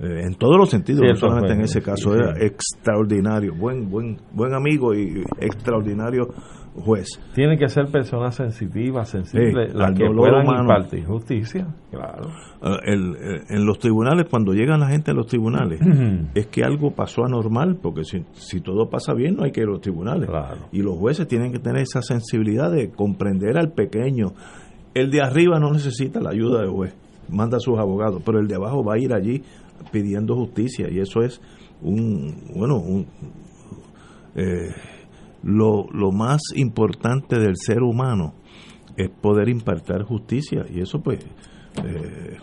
Eh, 0.00 0.22
en 0.26 0.34
todos 0.34 0.56
los 0.58 0.70
sentidos, 0.70 1.02
Sí, 1.02 1.06
no 1.08 1.14
solamente 1.14 1.48
fue, 1.50 1.56
en 1.56 1.60
ese 1.62 1.80
caso, 1.82 2.12
sí. 2.12 2.18
era 2.18 2.34
extraordinario, 2.44 3.54
buen, 3.54 3.88
buen, 3.90 4.16
buen 4.32 4.52
amigo 4.54 4.92
y 4.94 5.22
extraordinario 5.40 6.28
juez. 6.76 7.20
Tienen 7.32 7.56
que 7.56 7.68
ser 7.68 7.86
personas 7.86 8.34
sensitivas, 8.34 9.08
sensibles, 9.08 9.72
las 9.72 9.92
que 9.96 10.06
puedan 10.10 10.42
humano. 10.44 10.62
impartir 10.62 11.04
justicia. 11.04 11.68
Claro. 11.92 12.28
Ah, 12.60 12.78
el- 12.84 13.14
en 13.48 13.64
los 13.64 13.78
tribunales, 13.78 14.26
cuando 14.28 14.52
llegan 14.52 14.80
la 14.80 14.88
gente 14.88 15.12
a 15.12 15.14
los 15.14 15.28
tribunales, 15.28 15.78
es 16.34 16.48
que 16.48 16.64
algo 16.64 16.90
pasó 16.90 17.24
anormal, 17.24 17.78
porque 17.80 18.02
si, 18.02 18.24
si 18.32 18.60
todo 18.60 18.90
pasa 18.90 19.14
bien, 19.14 19.36
no 19.36 19.44
hay 19.44 19.52
que 19.52 19.60
ir 19.60 19.68
a 19.68 19.70
los 19.70 19.80
tribunales. 19.80 20.28
Y 20.72 20.82
los 20.82 20.98
jueces 20.98 21.28
tienen 21.28 21.52
que 21.52 21.60
tener 21.60 21.82
esa 21.82 22.02
sensibilidad 22.02 22.72
de 22.72 22.90
comprender 22.90 23.56
al 23.56 23.70
pequeño. 23.70 24.32
El 24.94 25.10
de 25.10 25.20
arriba 25.20 25.58
no 25.58 25.72
necesita 25.72 26.20
la 26.20 26.30
ayuda 26.30 26.60
del 26.60 26.70
juez, 26.70 26.94
manda 27.28 27.56
a 27.56 27.60
sus 27.60 27.78
abogados, 27.78 28.22
pero 28.24 28.38
el 28.38 28.46
de 28.46 28.54
abajo 28.54 28.84
va 28.84 28.94
a 28.94 28.98
ir 28.98 29.12
allí 29.12 29.42
pidiendo 29.90 30.36
justicia, 30.36 30.88
y 30.90 31.00
eso 31.00 31.20
es 31.22 31.40
un, 31.82 32.34
bueno, 32.54 32.78
un, 32.78 33.06
eh, 34.34 34.70
lo, 35.42 35.86
lo 35.92 36.10
más 36.10 36.40
importante 36.54 37.38
del 37.38 37.56
ser 37.56 37.82
humano 37.82 38.34
es 38.96 39.10
poder 39.10 39.48
impartir 39.48 40.02
justicia. 40.02 40.64
Y 40.72 40.80
eso 40.80 41.00
pues 41.00 41.20
eh, 41.84 42.36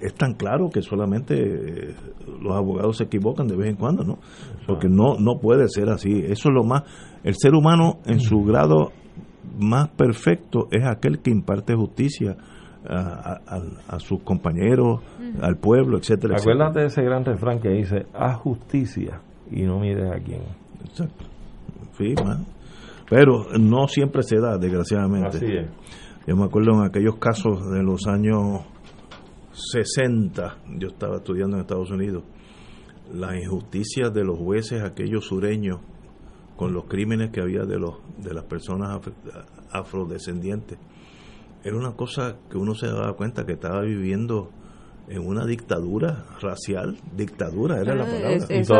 es 0.00 0.14
tan 0.14 0.34
claro 0.34 0.68
que 0.70 0.82
solamente 0.82 1.34
eh, 1.34 1.94
los 2.40 2.54
abogados 2.54 2.98
se 2.98 3.04
equivocan 3.04 3.46
de 3.46 3.56
vez 3.56 3.70
en 3.70 3.76
cuando, 3.76 4.04
¿no? 4.04 4.18
Porque 4.66 4.88
no 4.88 5.16
no 5.18 5.38
puede 5.40 5.68
ser 5.68 5.88
así. 5.88 6.10
Eso 6.10 6.48
es 6.48 6.54
lo 6.54 6.64
más 6.64 6.82
el 7.22 7.34
ser 7.36 7.54
humano 7.54 8.00
en 8.04 8.20
su 8.20 8.42
grado 8.42 8.92
más 9.58 9.88
perfecto 9.90 10.68
es 10.70 10.84
aquel 10.84 11.20
que 11.20 11.30
imparte 11.30 11.74
justicia 11.74 12.36
a, 12.88 13.40
a- 13.88 14.00
sus 14.00 14.22
compañeros, 14.22 15.00
al 15.40 15.56
pueblo, 15.56 15.98
etcétera, 15.98 16.34
etcétera. 16.34 16.54
Acuérdate 16.66 16.80
de 16.80 16.86
ese 16.86 17.02
gran 17.02 17.24
refrán 17.24 17.60
que 17.60 17.68
dice, 17.70 18.06
haz 18.14 18.36
justicia 18.38 19.20
y 19.50 19.62
no 19.62 19.78
mires 19.78 20.10
a 20.10 20.18
quién. 20.18 20.42
Exacto. 20.84 21.24
Sí, 21.96 22.14
man. 22.24 22.44
Pero 23.08 23.46
no 23.58 23.86
siempre 23.86 24.22
se 24.22 24.38
da, 24.40 24.56
desgraciadamente. 24.58 25.36
Así 25.36 25.46
es. 25.46 25.70
Yo 26.26 26.34
me 26.36 26.44
acuerdo 26.44 26.72
en 26.72 26.84
aquellos 26.86 27.16
casos 27.18 27.70
de 27.70 27.82
los 27.82 28.06
años 28.06 28.62
60, 29.52 30.56
yo 30.78 30.88
estaba 30.88 31.16
estudiando 31.16 31.56
en 31.56 31.62
Estados 31.62 31.90
Unidos, 31.90 32.24
las 33.12 33.36
injusticias 33.36 34.12
de 34.14 34.24
los 34.24 34.38
jueces, 34.38 34.82
aquellos 34.82 35.26
sureños, 35.26 35.78
con 36.56 36.72
los 36.72 36.84
crímenes 36.84 37.30
que 37.30 37.40
había 37.40 37.62
de 37.64 37.78
los 37.78 37.94
de 38.18 38.34
las 38.34 38.44
personas 38.44 38.90
afro- 38.90 39.12
afrodescendientes. 39.72 40.78
Era 41.64 41.76
una 41.76 41.92
cosa 41.92 42.36
que 42.50 42.58
uno 42.58 42.74
se 42.74 42.86
daba 42.88 43.14
cuenta 43.14 43.44
que 43.46 43.52
estaba 43.52 43.80
viviendo 43.82 44.50
en 45.08 45.26
una 45.26 45.44
dictadura 45.44 46.24
racial, 46.40 46.96
dictadura 47.16 47.80
era 47.80 47.94
la 47.94 48.04
Ah, 48.04 48.06
palabra. 48.06 48.30
es- 48.30 48.50
eso- 48.50 48.74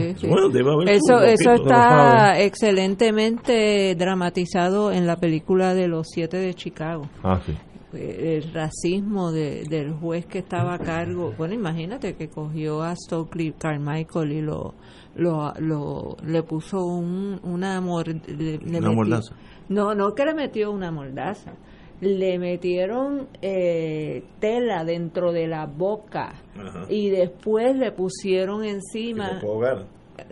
Sí, 0.00 0.14
sí. 0.18 0.26
Bueno, 0.26 0.48
debe 0.48 0.72
haber 0.72 0.88
Eso, 0.88 1.20
eso 1.22 1.52
está 1.52 2.40
excelentemente 2.40 3.94
dramatizado 3.96 4.92
en 4.92 5.06
la 5.06 5.16
película 5.16 5.74
de 5.74 5.88
los 5.88 6.08
siete 6.10 6.36
de 6.38 6.54
Chicago. 6.54 7.08
Ah, 7.22 7.40
sí. 7.46 7.52
Eh, 7.92 8.40
El 8.44 8.52
racismo 8.52 9.32
de- 9.32 9.64
del 9.64 9.92
juez 9.92 10.26
que 10.26 10.38
estaba 10.38 10.74
a 10.74 10.78
cargo. 10.78 11.32
Bueno, 11.36 11.54
imagínate 11.54 12.14
que 12.14 12.28
cogió 12.28 12.82
a 12.82 12.94
Stokely 12.94 13.52
Carmichael 13.58 14.32
y 14.32 14.42
lo, 14.42 14.74
lo, 15.16 15.52
lo- 15.58 16.16
le 16.24 16.42
puso 16.42 16.84
un, 16.84 17.40
una, 17.42 17.80
mor- 17.80 18.06
le- 18.08 18.58
le 18.58 18.78
Una 18.78 18.80
metió- 18.80 18.92
mordaza. 18.94 19.34
No, 19.68 19.94
no 19.94 20.14
que 20.14 20.24
le 20.24 20.34
metió 20.34 20.70
una 20.72 20.90
mordaza. 20.90 21.52
Le 22.00 22.38
metieron 22.38 23.28
eh, 23.42 24.24
tela 24.40 24.84
dentro 24.84 25.32
de 25.32 25.46
la 25.46 25.66
boca 25.66 26.32
Ajá. 26.58 26.86
y 26.88 27.10
después 27.10 27.76
le 27.76 27.92
pusieron 27.92 28.64
encima. 28.64 29.38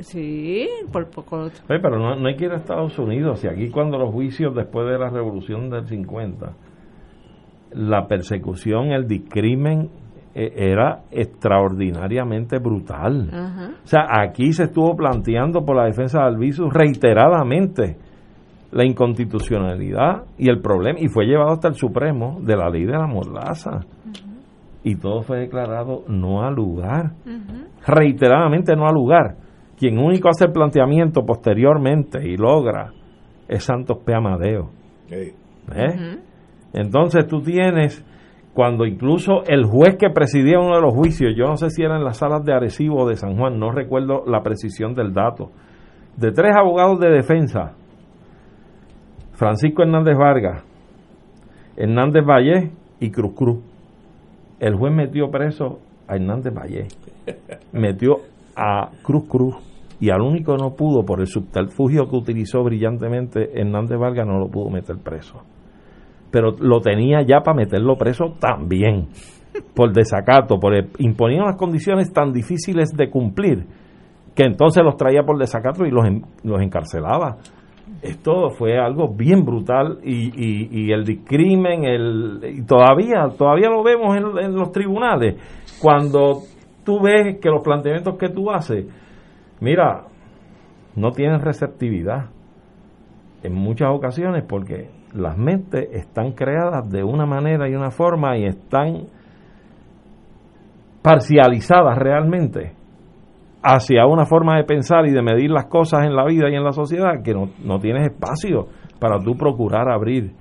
Sí, 0.00 0.66
por 0.92 1.08
poco. 1.10 1.36
Oye, 1.44 1.50
pero 1.80 1.98
no, 1.98 2.16
no 2.16 2.28
hay 2.28 2.36
que 2.36 2.44
ir 2.46 2.52
a 2.52 2.56
Estados 2.56 2.98
Unidos. 2.98 3.44
Y 3.44 3.48
aquí 3.48 3.70
cuando 3.70 3.98
los 3.98 4.12
juicios 4.12 4.54
después 4.54 4.86
de 4.86 4.98
la 4.98 5.10
revolución 5.10 5.68
del 5.70 5.86
50, 5.86 6.52
la 7.72 8.06
persecución, 8.06 8.92
el 8.92 9.06
discrimen 9.06 9.90
era 10.46 11.00
extraordinariamente 11.10 12.58
brutal. 12.58 13.28
O 13.82 13.86
sea, 13.86 14.06
aquí 14.22 14.52
se 14.52 14.64
estuvo 14.64 14.94
planteando 14.96 15.64
por 15.64 15.76
la 15.76 15.86
defensa 15.86 16.20
de 16.20 16.26
Albizu 16.26 16.70
reiteradamente 16.70 17.96
la 18.70 18.84
inconstitucionalidad 18.84 20.24
y 20.36 20.48
el 20.48 20.60
problema, 20.60 21.00
y 21.00 21.08
fue 21.08 21.24
llevado 21.24 21.52
hasta 21.52 21.68
el 21.68 21.74
Supremo 21.74 22.38
de 22.42 22.56
la 22.56 22.68
ley 22.68 22.84
de 22.84 22.92
la 22.92 23.06
mordaza. 23.06 23.80
Y 24.84 24.96
todo 24.96 25.22
fue 25.22 25.40
declarado 25.40 26.04
no 26.06 26.42
al 26.42 26.54
lugar. 26.54 27.12
Reiteradamente 27.86 28.76
no 28.76 28.86
al 28.86 28.94
lugar. 28.94 29.36
Quien 29.78 29.98
único 29.98 30.28
hace 30.28 30.46
el 30.46 30.52
planteamiento 30.52 31.24
posteriormente 31.24 32.28
y 32.28 32.36
logra 32.36 32.92
es 33.48 33.64
Santos 33.64 33.98
P. 34.04 34.14
Amadeo. 34.14 34.70
¿Eh? 35.10 36.18
Entonces 36.72 37.26
tú 37.26 37.40
tienes, 37.40 38.04
cuando 38.58 38.86
incluso 38.86 39.44
el 39.46 39.64
juez 39.66 39.98
que 39.98 40.10
presidía 40.10 40.58
uno 40.58 40.74
de 40.74 40.82
los 40.82 40.92
juicios, 40.92 41.32
yo 41.36 41.44
no 41.44 41.56
sé 41.56 41.70
si 41.70 41.84
era 41.84 41.96
en 41.96 42.02
las 42.02 42.16
salas 42.16 42.44
de 42.44 42.52
Arecibo 42.52 43.04
o 43.04 43.08
de 43.08 43.14
San 43.14 43.36
Juan, 43.36 43.56
no 43.56 43.70
recuerdo 43.70 44.24
la 44.26 44.42
precisión 44.42 44.96
del 44.96 45.14
dato, 45.14 45.52
de 46.16 46.32
tres 46.32 46.56
abogados 46.56 46.98
de 46.98 47.08
defensa, 47.08 47.76
Francisco 49.34 49.82
Hernández 49.82 50.18
Vargas, 50.18 50.64
Hernández 51.76 52.24
Valle 52.24 52.72
y 52.98 53.12
Cruz 53.12 53.32
Cruz. 53.36 53.58
El 54.58 54.74
juez 54.74 54.92
metió 54.92 55.30
preso 55.30 55.78
a 56.08 56.16
Hernández 56.16 56.52
Valle, 56.52 56.88
metió 57.70 58.16
a 58.56 58.90
Cruz 59.04 59.28
Cruz 59.28 59.54
y 60.00 60.10
al 60.10 60.20
único 60.20 60.56
que 60.56 60.64
no 60.64 60.74
pudo, 60.74 61.04
por 61.04 61.20
el 61.20 61.28
subterfugio 61.28 62.08
que 62.10 62.16
utilizó 62.16 62.64
brillantemente 62.64 63.52
Hernández 63.54 64.00
Vargas, 64.00 64.26
no 64.26 64.40
lo 64.40 64.48
pudo 64.48 64.68
meter 64.68 64.96
preso. 64.96 65.44
Pero 66.30 66.52
lo 66.60 66.80
tenía 66.80 67.22
ya 67.22 67.40
para 67.40 67.56
meterlo 67.56 67.96
preso 67.96 68.34
también, 68.38 69.08
por 69.74 69.92
desacato, 69.92 70.58
por 70.58 70.74
el- 70.74 70.90
imponía 70.98 71.42
unas 71.42 71.56
condiciones 71.56 72.12
tan 72.12 72.32
difíciles 72.32 72.90
de 72.96 73.08
cumplir 73.10 73.64
que 74.34 74.44
entonces 74.44 74.84
los 74.84 74.96
traía 74.96 75.22
por 75.24 75.36
desacato 75.38 75.84
y 75.84 75.90
los, 75.90 76.04
los 76.44 76.60
encarcelaba. 76.60 77.38
Esto 78.02 78.50
fue 78.50 78.78
algo 78.78 79.08
bien 79.12 79.44
brutal 79.44 79.98
y, 80.04 80.28
y, 80.28 80.68
y 80.70 80.92
el 80.92 81.04
discrimen, 81.04 81.84
el, 81.84 82.40
y 82.58 82.62
todavía, 82.64 83.26
todavía 83.36 83.68
lo 83.70 83.82
vemos 83.82 84.16
en, 84.16 84.38
en 84.44 84.54
los 84.54 84.70
tribunales. 84.70 85.36
Cuando 85.82 86.42
tú 86.84 87.00
ves 87.00 87.38
que 87.40 87.48
los 87.48 87.62
planteamientos 87.64 88.16
que 88.16 88.28
tú 88.28 88.50
haces, 88.50 88.86
mira, 89.60 90.04
no 90.94 91.10
tienen 91.10 91.40
receptividad 91.40 92.26
en 93.42 93.54
muchas 93.54 93.88
ocasiones 93.90 94.44
porque 94.48 94.90
las 95.14 95.36
mentes 95.38 95.88
están 95.92 96.32
creadas 96.32 96.88
de 96.90 97.02
una 97.02 97.26
manera 97.26 97.68
y 97.68 97.74
una 97.74 97.90
forma 97.90 98.36
y 98.36 98.44
están 98.46 99.04
parcializadas 101.02 101.96
realmente 101.98 102.72
hacia 103.62 104.06
una 104.06 104.24
forma 104.24 104.56
de 104.56 104.64
pensar 104.64 105.06
y 105.06 105.12
de 105.12 105.22
medir 105.22 105.50
las 105.50 105.66
cosas 105.66 106.04
en 106.04 106.14
la 106.14 106.24
vida 106.24 106.48
y 106.50 106.54
en 106.54 106.64
la 106.64 106.72
sociedad 106.72 107.22
que 107.24 107.34
no, 107.34 107.50
no 107.64 107.78
tienes 107.80 108.06
espacio 108.12 108.66
para 109.00 109.18
tú 109.18 109.36
procurar 109.36 109.88
abrir, 109.90 110.32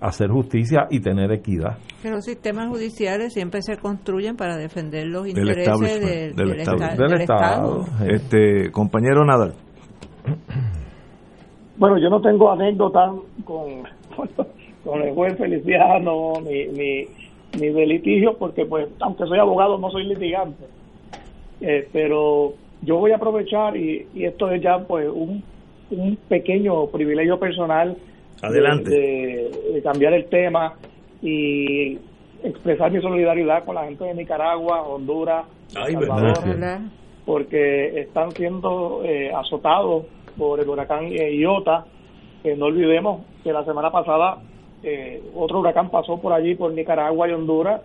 hacer 0.00 0.28
justicia 0.30 0.86
y 0.90 1.00
tener 1.00 1.30
equidad. 1.32 1.78
Que 2.02 2.10
los 2.10 2.24
sistemas 2.24 2.68
judiciales 2.68 3.32
siempre 3.32 3.62
se 3.62 3.76
construyen 3.76 4.36
para 4.36 4.56
defender 4.56 5.06
los 5.06 5.24
Del 5.24 5.38
intereses 5.38 6.00
del, 6.00 6.34
del 6.34 6.48
del 6.48 6.60
establishment. 6.60 6.92
esta- 6.92 7.02
del 7.04 7.20
Estado. 7.20 7.84
Este, 8.08 8.70
compañero 8.72 9.24
Nadal. 9.24 9.54
Bueno, 11.76 11.98
yo 11.98 12.08
no 12.08 12.20
tengo 12.20 12.52
anécdotas 12.52 13.10
con, 13.44 13.82
con 14.84 15.02
el 15.02 15.12
juez 15.14 15.36
Feliciano 15.38 16.34
ni, 16.44 16.66
ni, 16.66 17.06
ni 17.58 17.68
de 17.68 17.86
litigio, 17.86 18.36
porque 18.38 18.64
pues 18.66 18.88
aunque 19.00 19.24
soy 19.26 19.38
abogado 19.38 19.78
no 19.78 19.90
soy 19.90 20.04
litigante. 20.04 20.64
Eh, 21.60 21.88
pero 21.92 22.54
yo 22.82 22.96
voy 22.98 23.12
a 23.12 23.16
aprovechar 23.16 23.76
y, 23.76 24.06
y 24.14 24.24
esto 24.24 24.50
es 24.50 24.60
ya 24.62 24.78
pues 24.80 25.08
un, 25.08 25.42
un 25.90 26.16
pequeño 26.28 26.86
privilegio 26.88 27.38
personal 27.38 27.96
de- 28.40 28.46
Adelante. 28.46 28.90
de, 28.90 29.50
de 29.72 29.82
cambiar 29.82 30.12
el 30.12 30.26
tema 30.26 30.74
y 31.22 31.98
expresar 32.42 32.90
mi 32.92 33.00
solidaridad 33.00 33.64
con 33.64 33.74
la 33.76 33.84
gente 33.84 34.04
de 34.04 34.14
Nicaragua, 34.14 34.82
Honduras, 34.82 35.46
Ay, 35.74 35.94
Salvador, 35.94 36.44
¿Verdad? 36.46 36.80
porque 37.24 38.00
están 38.00 38.32
siendo 38.32 39.00
eh, 39.04 39.32
azotados 39.34 40.04
por 40.36 40.60
el 40.60 40.68
huracán 40.68 41.04
eh, 41.06 41.34
Iota. 41.36 41.86
Eh, 42.44 42.54
no 42.56 42.66
olvidemos 42.66 43.22
que 43.42 43.52
la 43.52 43.64
semana 43.64 43.90
pasada 43.90 44.38
eh, 44.82 45.22
otro 45.34 45.60
huracán 45.60 45.90
pasó 45.90 46.20
por 46.20 46.32
allí, 46.32 46.54
por 46.54 46.72
Nicaragua 46.72 47.28
y 47.28 47.32
Honduras. 47.32 47.80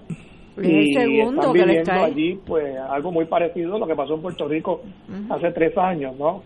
Y 0.61 0.89
están 0.89 1.53
viviendo 1.53 1.91
allí 1.91 2.37
pues 2.45 2.77
algo 2.77 3.11
muy 3.11 3.25
parecido 3.25 3.77
a 3.77 3.79
lo 3.79 3.87
que 3.87 3.95
pasó 3.95 4.15
en 4.15 4.21
Puerto 4.21 4.47
Rico 4.47 4.81
hace 5.29 5.51
tres 5.51 5.77
años, 5.77 6.17
¿no? 6.17 6.43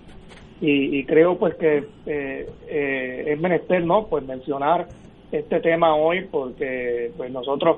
Y, 0.61 0.99
y 0.99 1.03
creo 1.05 1.37
pues 1.37 1.55
que 1.55 1.83
eh, 2.05 2.49
eh, 2.67 3.23
es 3.27 3.41
menester, 3.41 3.83
¿no? 3.83 4.05
Pues 4.05 4.23
mencionar 4.25 4.87
este 5.31 5.59
tema 5.61 5.95
hoy 5.95 6.27
porque 6.29 7.11
pues 7.17 7.31
nosotros 7.31 7.77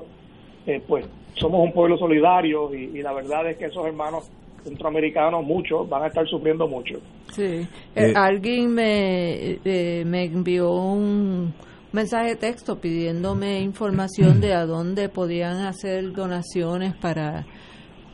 eh, 0.66 0.82
pues 0.86 1.08
somos 1.34 1.64
un 1.64 1.72
pueblo 1.72 1.96
solidario 1.96 2.74
y, 2.74 2.98
y 2.98 3.02
la 3.02 3.14
verdad 3.14 3.48
es 3.48 3.56
que 3.56 3.66
esos 3.66 3.86
hermanos 3.86 4.30
centroamericanos 4.66 5.44
muchos 5.44 5.88
van 5.88 6.02
a 6.02 6.06
estar 6.08 6.26
sufriendo 6.26 6.66
mucho. 6.66 6.96
Sí. 7.32 7.42
Eh, 7.42 7.68
Eh, 7.94 8.12
alguien 8.14 8.74
me, 8.74 9.58
eh, 9.64 10.04
me 10.04 10.24
envió 10.24 10.70
un 10.72 11.54
mensaje 11.92 12.30
de 12.30 12.36
texto 12.36 12.78
pidiéndome 12.80 13.60
información 13.60 14.40
de 14.40 14.54
a 14.54 14.66
dónde 14.66 15.08
podían 15.08 15.64
hacer 15.64 16.12
donaciones 16.12 16.94
para 16.94 17.46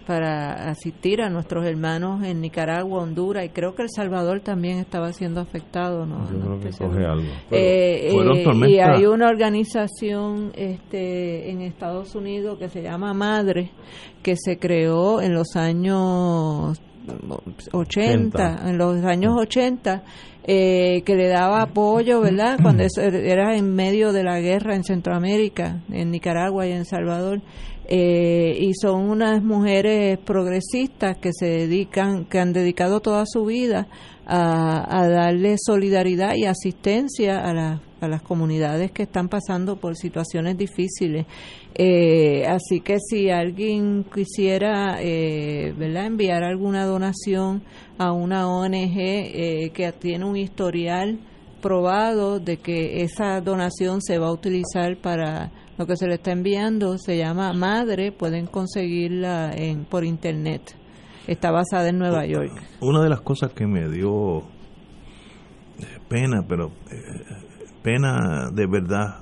para 0.03 0.69
asistir 0.69 1.23
a 1.23 1.31
nuestros 1.31 1.65
hermanos 1.66 2.23
en 2.24 2.41
Nicaragua, 2.41 3.03
Honduras 3.03 3.45
y 3.45 3.49
creo 3.49 3.74
que 3.74 3.83
El 3.83 3.91
Salvador 3.91 4.41
también 4.41 4.79
estaba 4.79 5.12
siendo 5.12 5.41
afectado, 5.41 6.07
¿no? 6.07 6.29
Yo 6.31 6.39
no 6.39 6.59
creo 6.59 6.61
que 6.61 6.77
coge 6.77 7.05
algo. 7.05 7.27
Eh, 7.51 8.11
eh, 8.11 8.69
y 8.69 8.79
hay 8.79 9.07
una 9.07 9.29
organización 9.29 10.53
este, 10.55 11.51
en 11.51 11.62
Estados 11.62 12.15
Unidos 12.15 12.59
que 12.59 12.69
se 12.69 12.83
llama 12.83 13.15
Madre, 13.15 13.70
que 14.23 14.35
se 14.37 14.59
creó 14.59 15.20
en 15.20 15.35
los 15.35 15.57
años 15.57 16.81
80, 17.73 18.69
en 18.69 18.79
los 18.79 19.05
años 19.05 19.35
80, 19.37 20.03
eh, 20.45 21.03
que 21.05 21.15
le 21.15 21.29
daba 21.29 21.62
apoyo, 21.62 22.20
¿verdad? 22.20 22.59
Cuando 22.61 22.83
eso 22.83 23.01
era 23.01 23.57
en 23.57 23.74
medio 23.74 24.12
de 24.12 24.24
la 24.24 24.41
guerra 24.41 24.74
en 24.74 24.85
Centroamérica, 24.85 25.81
en 25.91 26.11
Nicaragua 26.11 26.66
y 26.66 26.73
en 26.73 26.85
Salvador. 26.85 27.41
Eh, 27.89 28.57
y 28.61 28.75
son 28.75 29.11
unas 29.11 29.43
mujeres 29.43 30.19
progresistas 30.19 31.19
que 31.19 31.31
se 31.33 31.47
dedican, 31.47 32.25
que 32.27 32.39
han 32.39 32.53
dedicado 32.53 33.01
toda 33.01 33.25
su 33.27 33.45
vida 33.45 33.89
a, 34.25 35.07
darle 35.09 35.57
solidaridad 35.59 36.35
y 36.37 36.45
asistencia 36.47 37.41
a, 37.41 37.53
la- 37.53 37.81
a 38.01 38.09
las 38.09 38.23
comunidades 38.23 38.93
que 38.93 39.03
están 39.03 39.29
pasando 39.29 39.77
por 39.77 39.97
situaciones 39.97 40.57
difíciles. 40.57 41.27
Eh, 41.75 42.47
así 42.47 42.81
que 42.81 42.99
si 43.01 43.31
alguien 43.31 44.05
quisiera 44.15 44.99
eh, 45.01 45.75
¿verdad? 45.77 46.07
enviar 46.07 46.45
alguna 46.45 46.85
donación 46.85 47.63
a 47.99 48.13
una 48.13 48.49
ONG 48.49 48.97
eh, 48.97 49.71
que 49.75 49.91
tiene 49.93 50.25
un 50.25 50.37
historial 50.37 51.19
probado 51.61 52.39
de 52.41 52.57
que 52.59 53.03
esa 53.03 53.41
donación 53.41 54.03
se 54.03 54.19
va 54.19 54.29
a 54.29 54.33
utilizar 54.33 54.97
para 54.97 55.51
lo 55.78 55.86
que 55.86 55.97
se 55.97 56.07
le 56.07 56.15
está 56.15 56.32
enviando. 56.32 56.99
Se 56.99 57.16
llama 57.16 57.53
Madre, 57.53 58.12
pueden 58.12 58.47
conseguirla 58.47 59.53
en, 59.55 59.85
por 59.85 60.05
internet. 60.05 60.77
Está 61.27 61.51
basada 61.51 61.89
en 61.89 61.99
Nueva 61.99 62.27
York. 62.27 62.53
Una 62.81 63.03
de 63.03 63.09
las 63.09 63.20
cosas 63.20 63.53
que 63.53 63.66
me 63.66 63.89
dio 63.89 64.39
eh, 64.39 64.43
pena, 66.09 66.44
pero 66.49 66.73
eh, 66.90 66.99
pena 67.82 68.51
de 68.53 68.66
verdad, 68.66 69.20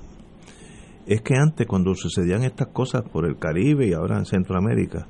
es 1.06 1.20
que 1.22 1.34
antes 1.36 1.66
cuando 1.66 1.94
sucedían 1.94 2.44
estas 2.44 2.68
cosas 2.68 3.02
por 3.02 3.26
el 3.26 3.36
Caribe 3.38 3.88
y 3.88 3.92
ahora 3.92 4.18
en 4.18 4.24
Centroamérica, 4.24 5.08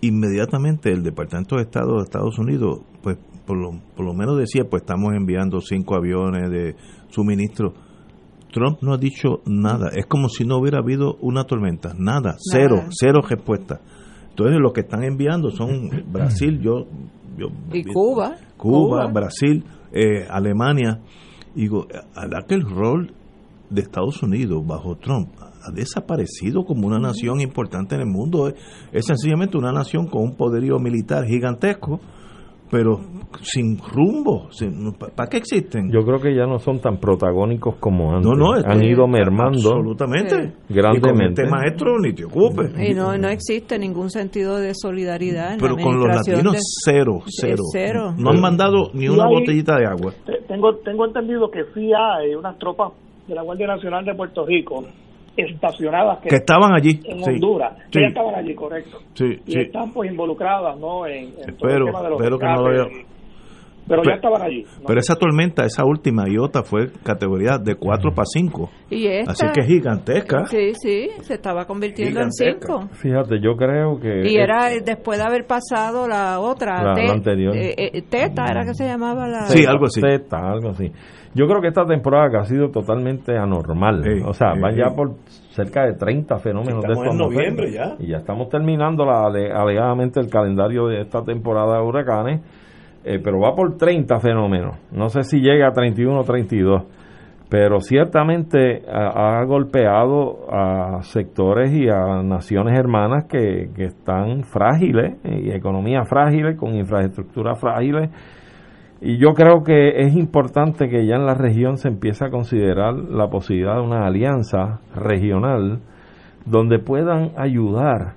inmediatamente 0.00 0.90
el 0.90 1.02
Departamento 1.02 1.56
de 1.56 1.62
Estado 1.62 1.96
de 1.96 2.02
Estados 2.02 2.38
Unidos, 2.38 2.80
pues 3.02 3.16
por 3.46 3.56
lo, 3.56 3.80
por 3.94 4.04
lo 4.04 4.12
menos 4.12 4.36
decía, 4.36 4.64
pues 4.68 4.82
estamos 4.82 5.14
enviando 5.14 5.60
cinco 5.60 5.94
aviones 5.94 6.50
de 6.50 6.76
suministro. 7.08 7.72
Trump 8.52 8.78
no 8.82 8.94
ha 8.94 8.98
dicho 8.98 9.40
nada, 9.46 9.90
es 9.94 10.06
como 10.06 10.28
si 10.28 10.44
no 10.44 10.58
hubiera 10.58 10.78
habido 10.78 11.16
una 11.20 11.44
tormenta, 11.44 11.94
nada, 11.96 12.36
cero, 12.38 12.84
cero 12.90 13.20
respuesta. 13.28 13.80
Entonces 14.30 14.58
lo 14.60 14.72
que 14.72 14.82
están 14.82 15.04
enviando 15.04 15.50
son 15.50 15.90
Brasil, 16.12 16.60
yo... 16.60 16.86
yo 17.36 17.48
y 17.72 17.84
Cuba. 17.84 18.36
Cuba, 18.56 19.06
Brasil, 19.06 19.64
eh, 19.92 20.26
Alemania. 20.28 21.00
Digo, 21.54 21.86
¿a 22.14 22.42
que 22.46 22.54
el 22.54 22.62
rol 22.62 23.12
de 23.70 23.82
Estados 23.82 24.22
Unidos 24.22 24.64
bajo 24.66 24.96
Trump 24.96 25.30
ha 25.40 25.72
desaparecido 25.72 26.64
como 26.64 26.86
una 26.86 26.98
nación 26.98 27.40
importante 27.40 27.94
en 27.94 28.02
el 28.02 28.06
mundo. 28.06 28.48
Es, 28.48 28.54
es 28.92 29.06
sencillamente 29.06 29.58
una 29.58 29.72
nación 29.72 30.06
con 30.06 30.22
un 30.22 30.36
poderío 30.36 30.78
militar 30.78 31.24
gigantesco, 31.26 32.00
pero 32.70 33.00
sin 33.42 33.78
rumbo. 33.78 34.48
Sin, 34.50 34.92
¿Para 34.94 35.28
qué 35.28 35.36
existen? 35.38 35.90
Yo 35.92 36.04
creo 36.04 36.18
que 36.20 36.34
ya 36.34 36.46
no 36.46 36.58
son 36.58 36.80
tan 36.80 36.98
protagónicos 36.98 37.76
como 37.76 38.14
antes. 38.14 38.26
No, 38.30 38.34
no, 38.34 38.52
Han 38.52 38.84
ido 38.84 39.06
mermando. 39.06 39.70
Absolutamente. 39.74 40.52
Grandemente. 40.68 41.42
Y 41.42 41.46
con 41.46 41.46
este 41.46 41.46
maestro 41.46 41.98
ni 42.00 42.12
te 42.12 42.24
ocupes. 42.24 42.72
Y 42.78 42.94
no, 42.94 43.16
no 43.18 43.28
existe 43.28 43.78
ningún 43.78 44.10
sentido 44.10 44.56
de 44.58 44.72
solidaridad. 44.74 45.54
En 45.54 45.60
Pero 45.60 45.76
la 45.76 45.82
con 45.82 45.98
los 45.98 46.08
latinos, 46.08 46.52
de- 46.54 46.58
cero, 46.84 47.20
cero. 47.26 47.62
cero. 47.72 48.14
No 48.18 48.30
han 48.30 48.40
mandado 48.40 48.90
ni 48.94 49.04
Y 49.04 49.08
una 49.08 49.24
ahí- 49.26 49.34
botellita 49.34 49.76
de 49.78 49.86
agua. 49.86 50.12
Te- 50.24 50.42
Tengo, 50.48 50.76
tengo 50.76 51.04
entendido 51.06 51.50
que 51.50 51.64
sí 51.74 51.90
hay 51.92 52.34
unas 52.34 52.56
tropas 52.58 52.92
de 53.26 53.34
la 53.34 53.42
Guardia 53.42 53.66
Nacional 53.66 54.04
de 54.04 54.14
Puerto 54.14 54.46
Rico 54.46 54.84
estacionadas 55.36 56.18
que, 56.20 56.28
Que 56.28 56.36
estaban 56.36 56.72
allí, 56.74 57.00
en 57.04 57.22
sí. 57.24 57.30
Honduras. 57.32 57.72
Sí. 57.86 57.90
Que 57.92 58.00
ya 58.00 58.06
estaban 58.08 58.34
allí, 58.34 58.54
correcto. 58.54 58.98
Sí, 59.14 59.24
Y 59.46 59.52
sí. 59.52 59.58
están 59.60 59.92
pues 59.92 60.10
involucradas 60.10 60.78
¿no? 60.78 61.06
en, 61.06 61.24
en 61.24 61.34
todo 61.34 61.44
el 61.44 61.50
Espero, 61.54 61.84
tema 61.86 62.02
de 62.02 62.08
los 62.10 62.18
espero 62.20 62.38
que 62.38 62.46
no 62.46 62.56
lo 62.62 62.68
haya- 62.68 63.04
Pero 63.88 64.02
Pe- 64.02 64.08
ya 64.08 64.14
estaban 64.16 64.42
allí. 64.42 64.62
¿no? 64.64 64.84
Pero 64.88 64.98
esa 64.98 65.14
tormenta, 65.14 65.64
esa 65.64 65.84
última 65.84 66.24
iota 66.28 66.64
fue 66.64 66.88
categoría 67.04 67.56
de 67.58 67.76
4 67.76 68.10
para 68.12 68.26
5. 68.26 68.68
Y 68.90 69.06
esta, 69.06 69.30
Así 69.30 69.46
que 69.54 69.60
es 69.60 69.66
gigantesca. 69.68 70.44
Sí, 70.46 70.72
sí, 70.74 71.08
se 71.20 71.34
estaba 71.34 71.64
convirtiendo 71.66 72.20
en 72.20 72.30
Gigantesca. 72.32 72.78
cinco. 72.80 72.94
Fíjate, 72.94 73.36
yo 73.40 73.54
creo 73.56 74.00
que... 74.00 74.28
Y 74.28 74.36
era 74.38 74.70
después 74.84 75.18
de 75.20 75.24
haber 75.24 75.46
pasado 75.46 76.08
la 76.08 76.40
otra, 76.40 76.82
La- 76.82 76.94
Te- 76.94 77.06
la 77.06 77.12
anterior. 77.12 77.56
eh, 77.56 77.74
eh, 77.76 78.02
Teta, 78.02 78.46
era 78.50 78.64
que 78.64 78.74
se 78.74 78.86
llamaba 78.86 79.28
la. 79.28 79.46
Sí, 79.46 79.64
algo 79.64 79.86
así. 79.86 80.00
Zeta, 80.00 80.38
algo 80.38 80.70
así. 80.70 80.90
Yo 81.36 81.46
creo 81.46 81.60
que 81.60 81.68
esta 81.68 81.84
temporada 81.84 82.30
que 82.30 82.36
ha 82.38 82.44
sido 82.44 82.70
totalmente 82.70 83.36
anormal. 83.36 84.02
Sí, 84.02 84.22
o 84.24 84.32
sea, 84.32 84.54
sí, 84.54 84.60
van 84.60 84.74
ya 84.74 84.90
por 84.96 85.16
cerca 85.50 85.84
de 85.84 85.92
30 85.94 86.38
fenómenos 86.38 86.82
Estamos 86.84 87.02
de 87.04 87.10
estos 87.10 87.12
en 87.12 87.18
noviembre 87.18 87.70
ya. 87.72 87.94
Y 87.98 88.06
ya 88.08 88.16
estamos 88.18 88.48
terminando 88.48 89.04
la, 89.04 89.26
ale- 89.26 89.52
alegadamente 89.52 90.18
el 90.18 90.28
calendario 90.30 90.86
de 90.86 91.02
esta 91.02 91.22
temporada 91.24 91.76
de 91.78 91.82
huracanes. 91.84 92.40
eh, 93.04 93.20
pero 93.22 93.38
va 93.40 93.54
por 93.54 93.76
30 93.76 94.18
fenómenos. 94.18 94.78
No 94.90 95.08
sé 95.10 95.22
si 95.24 95.38
llega 95.40 95.68
a 95.68 95.72
31 95.72 96.18
o 96.20 96.24
32. 96.24 96.82
Pero 97.48 97.78
ciertamente 97.80 98.82
ha, 98.90 99.38
ha 99.38 99.44
golpeado 99.44 100.50
a 100.52 101.02
sectores 101.02 101.70
y 101.72 101.88
a 101.88 102.20
naciones 102.24 102.76
hermanas 102.76 103.26
que, 103.28 103.70
que 103.76 103.84
están 103.84 104.42
frágiles, 104.42 105.14
eh, 105.22 105.42
y 105.44 105.50
economías 105.52 106.08
frágiles, 106.08 106.56
con 106.58 106.74
infraestructuras 106.74 107.60
frágiles. 107.60 108.10
Y 109.00 109.18
yo 109.18 109.34
creo 109.34 109.62
que 109.62 110.00
es 110.00 110.16
importante 110.16 110.88
que 110.88 111.06
ya 111.06 111.16
en 111.16 111.26
la 111.26 111.34
región 111.34 111.76
se 111.76 111.88
empiece 111.88 112.24
a 112.24 112.30
considerar 112.30 112.94
la 112.94 113.28
posibilidad 113.28 113.76
de 113.76 113.82
una 113.82 114.06
alianza 114.06 114.80
regional 114.94 115.80
donde 116.46 116.78
puedan 116.78 117.32
ayudar 117.36 118.14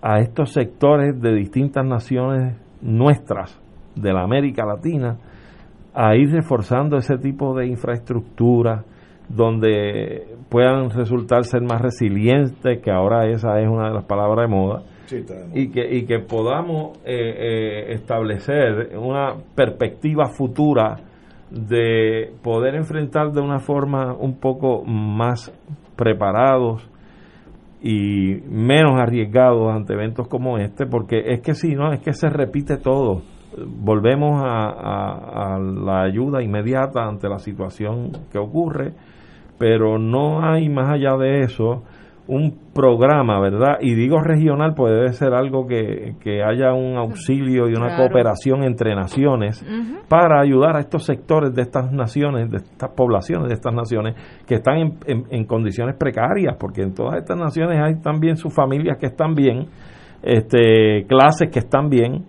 a 0.00 0.20
estos 0.20 0.52
sectores 0.52 1.20
de 1.20 1.34
distintas 1.34 1.84
naciones 1.84 2.56
nuestras 2.80 3.60
de 3.94 4.12
la 4.12 4.22
América 4.22 4.64
Latina 4.64 5.16
a 5.92 6.14
ir 6.14 6.30
reforzando 6.30 6.96
ese 6.96 7.18
tipo 7.18 7.56
de 7.56 7.66
infraestructura 7.66 8.84
donde 9.28 10.36
puedan 10.48 10.90
resultar 10.90 11.44
ser 11.44 11.62
más 11.62 11.80
resilientes, 11.80 12.80
que 12.80 12.90
ahora 12.90 13.26
esa 13.26 13.60
es 13.60 13.68
una 13.68 13.88
de 13.88 13.94
las 13.94 14.04
palabras 14.04 14.48
de 14.48 14.54
moda, 14.54 14.82
y 15.54 15.68
que, 15.70 15.96
y 15.96 16.04
que 16.06 16.18
podamos 16.20 16.98
eh, 17.04 17.12
eh, 17.88 17.92
establecer 17.94 18.96
una 18.98 19.34
perspectiva 19.54 20.26
futura 20.26 20.96
de 21.50 22.32
poder 22.42 22.74
enfrentar 22.74 23.30
de 23.32 23.40
una 23.40 23.58
forma 23.60 24.14
un 24.14 24.38
poco 24.40 24.84
más 24.84 25.52
preparados 25.96 26.88
y 27.82 28.40
menos 28.48 28.98
arriesgados 28.98 29.70
ante 29.72 29.92
eventos 29.94 30.26
como 30.28 30.58
este, 30.58 30.86
porque 30.86 31.22
es 31.26 31.40
que 31.40 31.54
si 31.54 31.74
no, 31.74 31.92
es 31.92 32.00
que 32.00 32.12
se 32.12 32.28
repite 32.28 32.78
todo. 32.78 33.22
Volvemos 33.58 34.42
a, 34.42 34.68
a- 34.70 35.54
a 35.54 35.58
la 35.58 36.02
ayuda 36.02 36.42
inmediata 36.42 37.04
ante 37.04 37.28
la 37.28 37.38
situación 37.38 38.10
que 38.32 38.38
ocurre, 38.38 38.92
pero 39.58 39.98
no 39.98 40.42
hay 40.44 40.68
más 40.68 40.90
allá 40.90 41.16
de 41.16 41.40
eso 41.40 41.82
un 42.28 42.58
programa, 42.74 43.38
¿verdad? 43.40 43.78
Y 43.80 43.94
digo 43.94 44.18
regional, 44.20 44.74
pues 44.76 44.92
debe 44.92 45.12
ser 45.12 45.32
algo 45.32 45.66
que, 45.66 46.14
que 46.20 46.42
haya 46.42 46.72
un 46.72 46.96
auxilio 46.96 47.68
y 47.68 47.72
una 47.74 47.86
Claro. 47.88 48.02
cooperación 48.04 48.64
entre 48.64 48.94
naciones 48.96 49.64
para 50.08 50.40
ayudar 50.40 50.76
a 50.76 50.80
estos 50.80 51.04
sectores 51.04 51.54
de 51.54 51.62
estas 51.62 51.92
naciones, 51.92 52.50
de 52.50 52.56
estas 52.58 52.90
poblaciones 52.96 53.48
de 53.48 53.54
estas 53.54 53.72
naciones 53.74 54.14
que 54.46 54.56
están 54.56 54.78
en, 54.78 54.92
en- 55.06 55.24
en 55.30 55.44
condiciones 55.46 55.96
precarias, 55.96 56.56
porque 56.58 56.82
en 56.82 56.94
todas 56.94 57.16
estas 57.16 57.38
naciones 57.38 57.78
hay 57.80 58.00
también 58.02 58.36
sus 58.36 58.52
familias 58.54 58.98
que 58.98 59.06
están 59.06 59.34
bien, 59.34 59.66
este, 60.22 61.04
clases 61.08 61.50
que 61.52 61.60
están 61.60 61.88
bien 61.88 62.24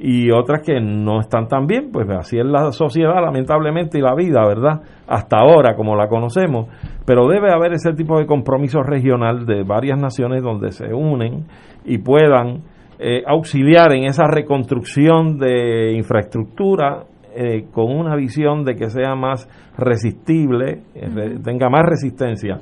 y 0.00 0.30
otras 0.30 0.62
que 0.64 0.80
no 0.80 1.20
están 1.20 1.48
tan 1.48 1.66
bien, 1.66 1.90
pues 1.92 2.08
así 2.10 2.38
es 2.38 2.46
la 2.46 2.70
sociedad 2.70 3.20
lamentablemente 3.20 3.98
y 3.98 4.00
la 4.00 4.14
vida, 4.14 4.46
¿verdad? 4.46 4.80
Hasta 5.08 5.38
ahora 5.38 5.74
como 5.74 5.96
la 5.96 6.08
conocemos, 6.08 6.68
pero 7.04 7.26
debe 7.26 7.52
haber 7.52 7.72
ese 7.72 7.92
tipo 7.94 8.18
de 8.18 8.26
compromiso 8.26 8.82
regional 8.82 9.44
de 9.44 9.64
varias 9.64 9.98
naciones 9.98 10.42
donde 10.42 10.70
se 10.70 10.94
unen 10.94 11.46
y 11.84 11.98
puedan 11.98 12.62
eh, 13.00 13.22
auxiliar 13.26 13.92
en 13.92 14.04
esa 14.04 14.26
reconstrucción 14.28 15.36
de 15.36 15.92
infraestructura 15.94 17.04
eh, 17.34 17.66
con 17.72 17.90
una 17.90 18.14
visión 18.14 18.64
de 18.64 18.76
que 18.76 18.90
sea 18.90 19.16
más 19.16 19.48
resistible, 19.76 20.82
eh, 20.94 21.38
tenga 21.42 21.68
más 21.68 21.82
resistencia 21.84 22.60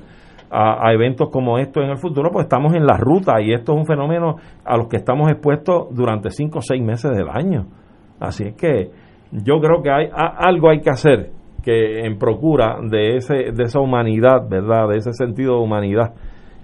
a, 0.51 0.87
a 0.89 0.93
eventos 0.93 1.29
como 1.31 1.59
estos 1.59 1.83
en 1.85 1.91
el 1.91 1.99
futuro, 1.99 2.31
pues 2.31 2.45
estamos 2.45 2.75
en 2.75 2.87
la 2.87 2.97
ruta 2.97 3.41
y 3.41 3.53
esto 3.53 3.73
es 3.73 3.79
un 3.79 3.87
fenómeno 3.87 4.37
a 4.65 4.77
los 4.77 4.89
que 4.89 4.97
estamos 4.97 5.31
expuestos 5.31 5.89
durante 5.95 6.31
cinco 6.31 6.59
o 6.59 6.63
seis 6.63 6.83
meses 6.83 7.11
del 7.17 7.29
año. 7.29 7.67
Así 8.21 8.45
es 8.45 8.55
que 8.55 8.91
yo 9.33 9.59
creo 9.61 9.83
que 9.83 9.91
hay 9.91 10.07
a- 10.13 10.37
algo 10.49 10.71
hay 10.71 10.81
que 10.81 10.91
hacer 10.91 11.31
que 11.63 12.01
en 12.07 12.17
procura 12.19 12.77
de 12.81 13.17
ese 13.17 13.51
de 13.53 13.65
esa 13.65 13.81
humanidad, 13.81 14.49
¿verdad? 14.49 14.89
De 14.89 14.99
ese 14.99 15.13
sentido 15.13 15.57
de 15.57 15.63
humanidad 15.65 16.15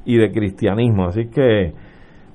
y 0.04 0.16
de 0.16 0.30
cristianismo. 0.30 1.06
Así 1.06 1.28
que 1.28 1.72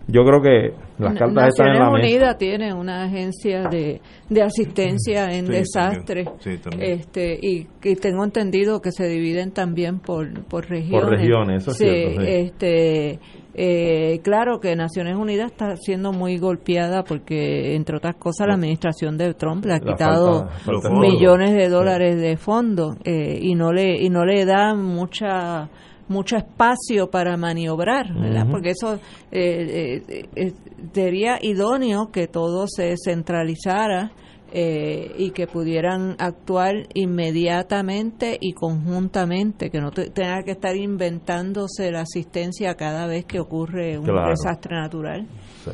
yo 0.08 0.24
creo 0.24 0.42
que 0.42 0.74
las 1.00 1.14
cartas 1.18 1.50
están 1.50 1.68
en 1.68 1.74
Naciones 1.74 1.80
la 1.80 1.92
mesa. 1.92 2.06
Unidas 2.08 2.38
tiene 2.38 2.74
una 2.74 3.04
agencia 3.04 3.64
de, 3.70 4.02
de 4.30 4.42
asistencia 4.42 5.26
en 5.32 5.46
Sí, 5.48 5.52
desastres. 5.52 6.28
Sí, 6.40 6.60
este 6.80 7.38
y, 7.42 7.68
y 7.84 7.96
tengo 7.96 8.24
entendido 8.24 8.82
que 8.82 8.92
se 8.92 9.08
dividen 9.08 9.52
también 9.52 10.00
por, 10.00 10.44
por 10.46 10.68
regiones. 10.70 11.10
regiones, 11.10 11.62
eso 11.64 11.72
es 11.72 11.78
Sí, 11.78 11.86
cierto, 11.86 12.22
sí. 12.22 12.28
Este, 12.28 13.20
eh, 13.60 14.20
claro 14.24 14.60
que 14.60 14.76
Naciones 14.76 15.16
Unidas 15.16 15.52
está 15.52 15.76
siendo 15.78 16.12
muy 16.14 16.38
golpeada 16.38 17.04
porque, 17.04 17.76
entre 17.76 17.98
otras 17.98 18.16
cosas, 18.16 18.48
la 18.48 18.54
administración 18.54 19.18
de 19.18 19.34
Trump 19.34 19.66
le 19.66 19.74
ha 19.74 19.80
La 19.80 19.84
quitado 19.94 20.48
falta- 20.48 20.60
falta 20.60 20.90
de 20.90 20.96
millones 21.00 21.54
de 21.56 21.68
dólares 21.70 22.22
de 22.22 22.38
fondos 22.38 22.96
eh, 23.04 23.40
y 23.42 23.56
no 23.56 23.74
le 23.74 24.02
y 24.02 24.10
no 24.10 24.26
le 24.26 24.46
da 24.46 24.74
mucha 24.76 25.70
mucho 26.08 26.38
espacio 26.38 27.10
para 27.10 27.36
maniobrar, 27.38 28.14
¿verdad? 28.14 28.48
Porque 28.50 28.70
eso 28.72 28.96
eh, 29.32 30.02
eh, 30.08 30.30
eh, 30.36 30.54
sería 30.94 31.38
idóneo 31.42 32.12
que 32.12 32.28
todo 32.28 32.66
se 32.68 32.96
centralizara 33.04 34.12
eh, 34.54 35.14
y 35.18 35.32
que 35.32 35.48
pudieran 35.48 36.16
actuar 36.20 36.74
inmediatamente 36.94 38.38
y 38.40 38.54
conjuntamente, 38.54 39.70
que 39.70 39.80
no 39.82 39.92
te- 39.92 40.10
tenga 40.10 40.44
que 40.44 40.52
estar 40.52 40.76
inventándose 40.76 41.92
la 41.92 42.02
asistencia 42.02 42.76
cada 42.76 43.08
vez 43.08 43.26
que 43.26 43.40
ocurre 43.40 43.98
un 43.98 44.06
Claro. 44.06 44.30
desastre 44.30 44.76
natural. 44.76 45.28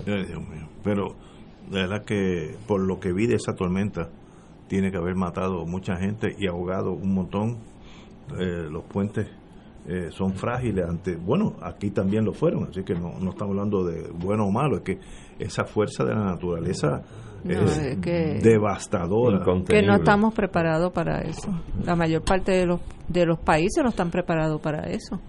Ay, 0.07 0.25
Dios 0.25 0.41
mío. 0.49 0.67
Pero 0.83 1.15
de 1.69 1.81
verdad 1.81 2.03
que 2.03 2.55
por 2.67 2.81
lo 2.81 2.99
que 2.99 3.13
vi 3.13 3.27
de 3.27 3.35
esa 3.35 3.53
tormenta, 3.53 4.09
tiene 4.67 4.89
que 4.91 4.97
haber 4.97 5.15
matado 5.15 5.65
mucha 5.65 5.95
gente 5.97 6.35
y 6.39 6.47
ahogado 6.47 6.91
un 6.93 7.13
montón. 7.13 7.57
Eh, 8.39 8.67
los 8.71 8.83
puentes 8.85 9.27
eh, 9.87 10.09
son 10.11 10.33
frágiles 10.33 10.85
ante, 10.87 11.15
bueno, 11.15 11.53
aquí 11.61 11.91
también 11.91 12.23
lo 12.23 12.33
fueron, 12.33 12.67
así 12.69 12.83
que 12.83 12.93
no, 12.93 13.19
no 13.19 13.31
estamos 13.31 13.51
hablando 13.51 13.83
de 13.83 14.09
bueno 14.13 14.45
o 14.45 14.51
malo, 14.51 14.77
es 14.77 14.83
que 14.83 14.99
esa 15.39 15.65
fuerza 15.65 16.05
de 16.05 16.13
la 16.13 16.23
naturaleza 16.23 17.01
es, 17.47 18.01
devastadora. 18.41 19.43
Que 19.67 19.81
no 19.81 19.95
estamos 19.95 20.33
preparados 20.33 20.91
para 20.93 21.21
eso. 21.21 21.49
La 21.83 21.95
mayor 21.95 22.23
parte 22.23 22.53
de 22.53 22.65
los, 22.65 22.79
de 23.09 23.25
los 23.25 23.39
países 23.39 23.83
no 23.83 23.89
están 23.89 24.09
preparados 24.09 24.61
para 24.61 24.83
eso. 24.87 25.19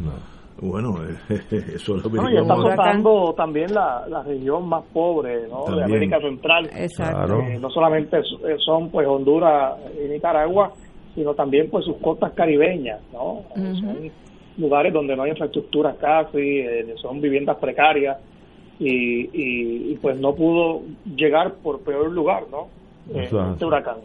Bueno, 0.60 0.94
eso 1.50 1.96
lo 1.96 2.08
no, 2.08 2.30
y 2.30 2.36
está 2.36 2.54
afectando 2.54 3.34
también 3.36 3.74
la, 3.74 4.06
la 4.08 4.22
región 4.22 4.68
más 4.68 4.84
pobre 4.92 5.42
de 5.42 5.84
América 5.84 6.20
Central. 6.20 6.70
Exacto. 6.76 7.40
Eh, 7.40 7.58
no 7.58 7.68
solamente 7.70 8.18
son 8.64 8.90
pues 8.90 9.06
Honduras 9.08 9.76
y 10.00 10.08
Nicaragua, 10.08 10.72
sino 11.14 11.34
también 11.34 11.68
pues 11.70 11.84
sus 11.84 11.96
costas 11.96 12.32
caribeñas, 12.34 13.00
¿no? 13.12 13.42
Son 13.54 14.10
lugares 14.58 14.92
donde 14.92 15.16
no 15.16 15.24
hay 15.24 15.30
infraestructura 15.30 15.96
casi, 15.96 16.60
eh, 16.60 16.94
son 17.00 17.20
viviendas 17.20 17.56
precarias 17.58 18.18
y, 18.78 19.28
y, 19.32 19.94
pues 19.96 20.18
no 20.18 20.34
pudo 20.34 20.82
llegar 21.16 21.54
por 21.62 21.80
peor 21.82 22.10
lugar, 22.10 22.44
¿no? 22.50 22.68
Eh, 23.14 23.28
este 23.52 23.64
huracán. 23.64 23.98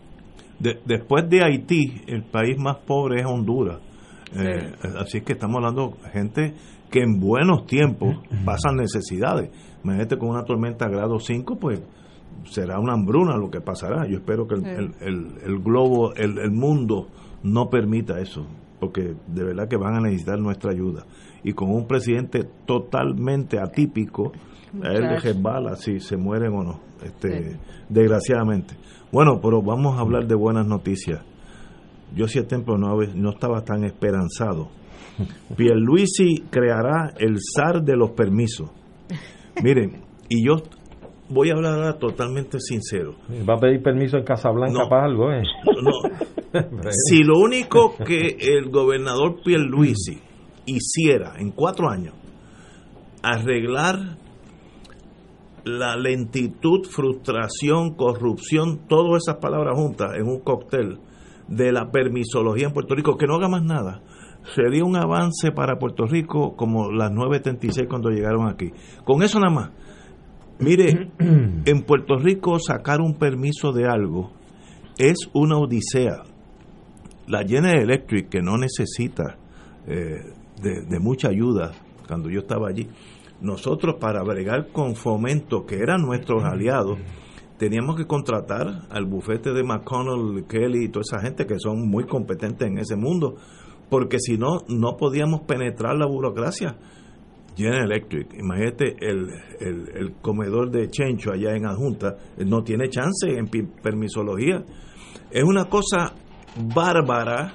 después 0.59 1.27
de 1.29 1.43
Haití, 1.43 2.01
el 2.07 2.23
país 2.23 2.57
más 2.59 2.77
pobre 2.77 3.21
es 3.21 3.25
Honduras 3.25 3.79
eh, 4.35 4.71
así 4.99 5.21
que 5.21 5.33
estamos 5.33 5.57
hablando 5.57 5.97
de 6.03 6.09
gente 6.11 6.53
que 6.91 7.01
en 7.01 7.19
buenos 7.19 7.65
tiempos 7.65 8.17
pasan 8.45 8.75
necesidades. 8.75 9.49
Imagínate 9.83 10.17
con 10.17 10.29
una 10.29 10.43
tormenta 10.43 10.87
grado 10.87 11.19
5, 11.19 11.57
pues 11.59 11.81
será 12.45 12.79
una 12.79 12.93
hambruna 12.93 13.37
lo 13.37 13.49
que 13.49 13.61
pasará. 13.61 14.07
Yo 14.07 14.17
espero 14.17 14.47
que 14.47 14.55
el, 14.55 14.93
el, 15.01 15.59
globo, 15.59 16.13
el, 16.15 16.37
el, 16.37 16.51
mundo 16.51 17.07
no 17.43 17.69
permita 17.69 18.19
eso, 18.19 18.45
porque 18.79 19.15
de 19.27 19.43
verdad 19.43 19.67
que 19.67 19.77
van 19.77 19.95
a 19.95 20.01
necesitar 20.01 20.39
nuestra 20.39 20.71
ayuda. 20.71 21.05
Y 21.43 21.53
con 21.53 21.71
un 21.71 21.87
presidente 21.87 22.45
totalmente 22.65 23.59
atípico, 23.59 24.31
a 24.83 24.91
él 24.93 25.01
le 25.01 25.19
resbala 25.19 25.75
si 25.75 25.99
se 25.99 26.17
mueren 26.17 26.53
o 26.53 26.63
no, 26.63 26.79
este, 27.03 27.57
desgraciadamente. 27.89 28.75
Bueno, 29.11 29.39
pero 29.41 29.61
vamos 29.61 29.97
a 29.97 30.01
hablar 30.01 30.27
de 30.27 30.35
buenas 30.35 30.67
noticias 30.67 31.23
yo 32.15 32.27
si 32.27 32.41
tiempo 32.43 32.77
no, 32.77 32.97
no 33.15 33.29
estaba 33.29 33.63
tan 33.63 33.83
esperanzado. 33.83 34.69
Pierluisi 35.55 36.45
creará 36.49 37.13
el 37.17 37.37
SAR 37.39 37.83
de 37.83 37.95
los 37.95 38.11
permisos. 38.11 38.69
Miren, 39.63 40.01
y 40.29 40.45
yo 40.45 40.63
voy 41.29 41.49
a 41.49 41.53
hablar 41.53 41.97
totalmente 41.97 42.59
sincero. 42.59 43.15
¿Va 43.47 43.55
a 43.55 43.59
pedir 43.59 43.81
permiso 43.81 44.17
en 44.17 44.23
Casablanca 44.23 44.87
para 44.89 45.05
algo? 45.05 45.31
Eh? 45.31 45.43
si 47.07 47.23
lo 47.23 47.39
único 47.39 47.95
que 47.97 48.37
el 48.39 48.69
gobernador 48.69 49.41
Pierluisi 49.43 50.19
hiciera 50.65 51.33
en 51.37 51.51
cuatro 51.51 51.89
años, 51.89 52.13
arreglar 53.21 54.17
la 55.65 55.95
lentitud, 55.95 56.85
frustración, 56.89 57.95
corrupción, 57.95 58.87
todas 58.87 59.23
esas 59.23 59.37
palabras 59.37 59.77
juntas 59.77 60.11
en 60.15 60.27
un 60.27 60.39
cóctel, 60.39 60.99
de 61.49 61.71
la 61.71 61.91
permisología 61.91 62.67
en 62.67 62.73
Puerto 62.73 62.95
Rico, 62.95 63.17
que 63.17 63.25
no 63.25 63.35
haga 63.35 63.49
más 63.49 63.63
nada. 63.63 64.01
Sería 64.55 64.85
un 64.85 64.95
avance 64.95 65.51
para 65.51 65.77
Puerto 65.77 66.05
Rico 66.05 66.55
como 66.55 66.91
las 66.91 67.11
9.36 67.11 67.87
cuando 67.87 68.09
llegaron 68.09 68.47
aquí. 68.47 68.71
Con 69.03 69.21
eso 69.23 69.39
nada 69.39 69.53
más. 69.53 69.71
Mire, 70.59 71.11
en 71.19 71.81
Puerto 71.83 72.17
Rico 72.17 72.59
sacar 72.59 72.99
un 73.01 73.15
permiso 73.15 73.71
de 73.71 73.87
algo 73.87 74.31
es 74.97 75.29
una 75.33 75.57
odisea. 75.57 76.23
La 77.27 77.43
General 77.47 77.81
Electric, 77.81 78.29
que 78.29 78.41
no 78.41 78.57
necesita 78.57 79.37
eh, 79.87 80.33
de, 80.61 80.81
de 80.81 80.99
mucha 80.99 81.29
ayuda 81.29 81.71
cuando 82.07 82.29
yo 82.29 82.39
estaba 82.39 82.67
allí, 82.67 82.89
nosotros 83.39 83.95
para 83.99 84.23
bregar 84.23 84.71
con 84.71 84.95
fomento, 84.95 85.65
que 85.65 85.77
eran 85.77 86.01
nuestros 86.01 86.43
aliados, 86.43 86.97
teníamos 87.57 87.95
que 87.95 88.05
contratar 88.05 88.87
al 88.89 89.05
bufete 89.05 89.53
de 89.53 89.63
McConnell, 89.63 90.45
Kelly 90.47 90.85
y 90.85 90.89
toda 90.89 91.03
esa 91.03 91.21
gente 91.21 91.45
que 91.45 91.59
son 91.59 91.87
muy 91.87 92.05
competentes 92.05 92.67
en 92.67 92.79
ese 92.79 92.95
mundo, 92.95 93.35
porque 93.89 94.19
si 94.19 94.37
no, 94.37 94.63
no 94.67 94.97
podíamos 94.97 95.41
penetrar 95.41 95.95
la 95.95 96.07
burocracia. 96.07 96.77
General 97.59 97.91
Electric, 97.91 98.33
imagínate 98.39 98.95
el, 99.01 99.27
el, 99.59 100.13
comedor 100.21 100.71
de 100.71 100.89
Chencho 100.89 101.31
allá 101.31 101.55
en 101.55 101.65
Adjunta, 101.65 102.15
no 102.37 102.63
tiene 102.63 102.87
chance 102.89 103.27
en 103.27 103.49
permisología. 103.83 104.63
Es 105.29 105.43
una 105.43 105.65
cosa 105.65 106.13
bárbara 106.73 107.51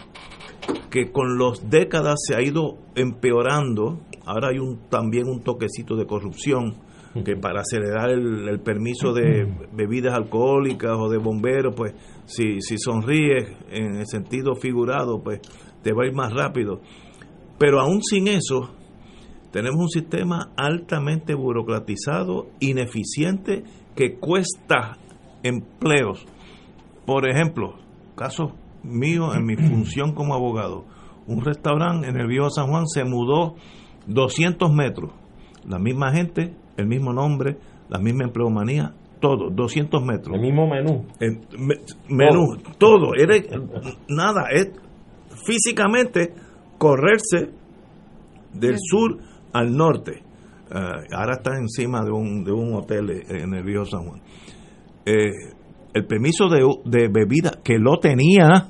que 0.90 1.10
con 1.10 1.38
los 1.38 1.70
décadas 1.70 2.16
se 2.26 2.36
ha 2.36 2.42
ido 2.42 2.76
empeorando. 2.94 4.00
Ahora 4.26 4.48
hay 4.48 4.58
un, 4.58 4.88
también 4.90 5.26
un 5.26 5.42
toquecito 5.42 5.96
de 5.96 6.06
corrupción 6.06 6.74
que 7.24 7.36
para 7.36 7.60
acelerar 7.60 8.10
el, 8.10 8.60
permiso 8.60 9.12
de 9.12 9.46
bebidas 9.72 10.14
alcohólicas 10.14 10.96
o 10.98 11.08
de 11.08 11.18
bomberos, 11.18 11.74
pues 11.76 11.94
si, 12.26 12.60
si 12.60 12.76
sonríes 12.76 13.56
en 13.70 13.96
el 13.96 14.06
sentido 14.06 14.54
figurado, 14.56 15.22
pues 15.22 15.40
te 15.82 15.92
va 15.92 16.04
a 16.04 16.06
ir 16.06 16.14
más 16.14 16.32
rápido. 16.32 16.80
Pero 17.58 17.80
aún 17.80 18.02
sin 18.02 18.26
eso, 18.26 18.74
tenemos 19.54 19.80
un 19.80 19.88
sistema 19.88 20.50
altamente 20.56 21.32
burocratizado, 21.32 22.48
ineficiente, 22.58 23.62
que 23.94 24.18
cuesta 24.18 24.98
empleos. 25.44 26.26
Por 27.06 27.30
ejemplo, 27.30 27.76
caso 28.16 28.56
mío 28.82 29.32
en 29.32 29.46
mi 29.46 29.54
función 29.70 30.12
como 30.12 30.34
abogado, 30.34 30.86
un 31.28 31.44
restaurante 31.44 32.08
en 32.08 32.16
el 32.16 32.26
viejo 32.26 32.50
San 32.50 32.66
Juan 32.66 32.88
se 32.88 33.04
mudó 33.04 33.54
200 34.08 34.72
metros. 34.72 35.12
La 35.64 35.78
misma 35.78 36.10
gente 36.10 36.56
el 36.76 36.88
mismo 36.88 37.12
nombre, 37.12 37.56
la 37.90 38.00
misma 38.00 38.24
empleomanía, 38.24 38.92
todo, 39.20 39.50
200 39.50 40.04
metros. 40.04 40.34
El 40.34 40.42
mismo 40.42 40.66
menú. 40.66 41.06
menú, 42.08 42.56
todo. 42.76 43.14
Era, 43.16 43.36
nada, 44.08 44.48
es 44.52 44.72
físicamente 45.46 46.34
correrse 46.76 47.50
del 48.52 48.78
sur 48.80 49.18
al 49.54 49.74
norte. 49.74 50.22
Ah, 50.70 51.00
ahora 51.12 51.36
está 51.36 51.56
encima 51.56 52.04
de 52.04 52.10
un, 52.10 52.44
de 52.44 52.52
un 52.52 52.74
hotel 52.74 53.24
en 53.28 53.54
el 53.54 53.64
río 53.64 53.84
San 53.86 54.04
Juan. 54.04 54.20
Eh, 55.06 55.30
el 55.94 56.06
permiso 56.06 56.48
de, 56.48 56.60
de 56.84 57.08
bebida, 57.08 57.60
que 57.62 57.78
lo 57.78 57.98
tenía, 57.98 58.68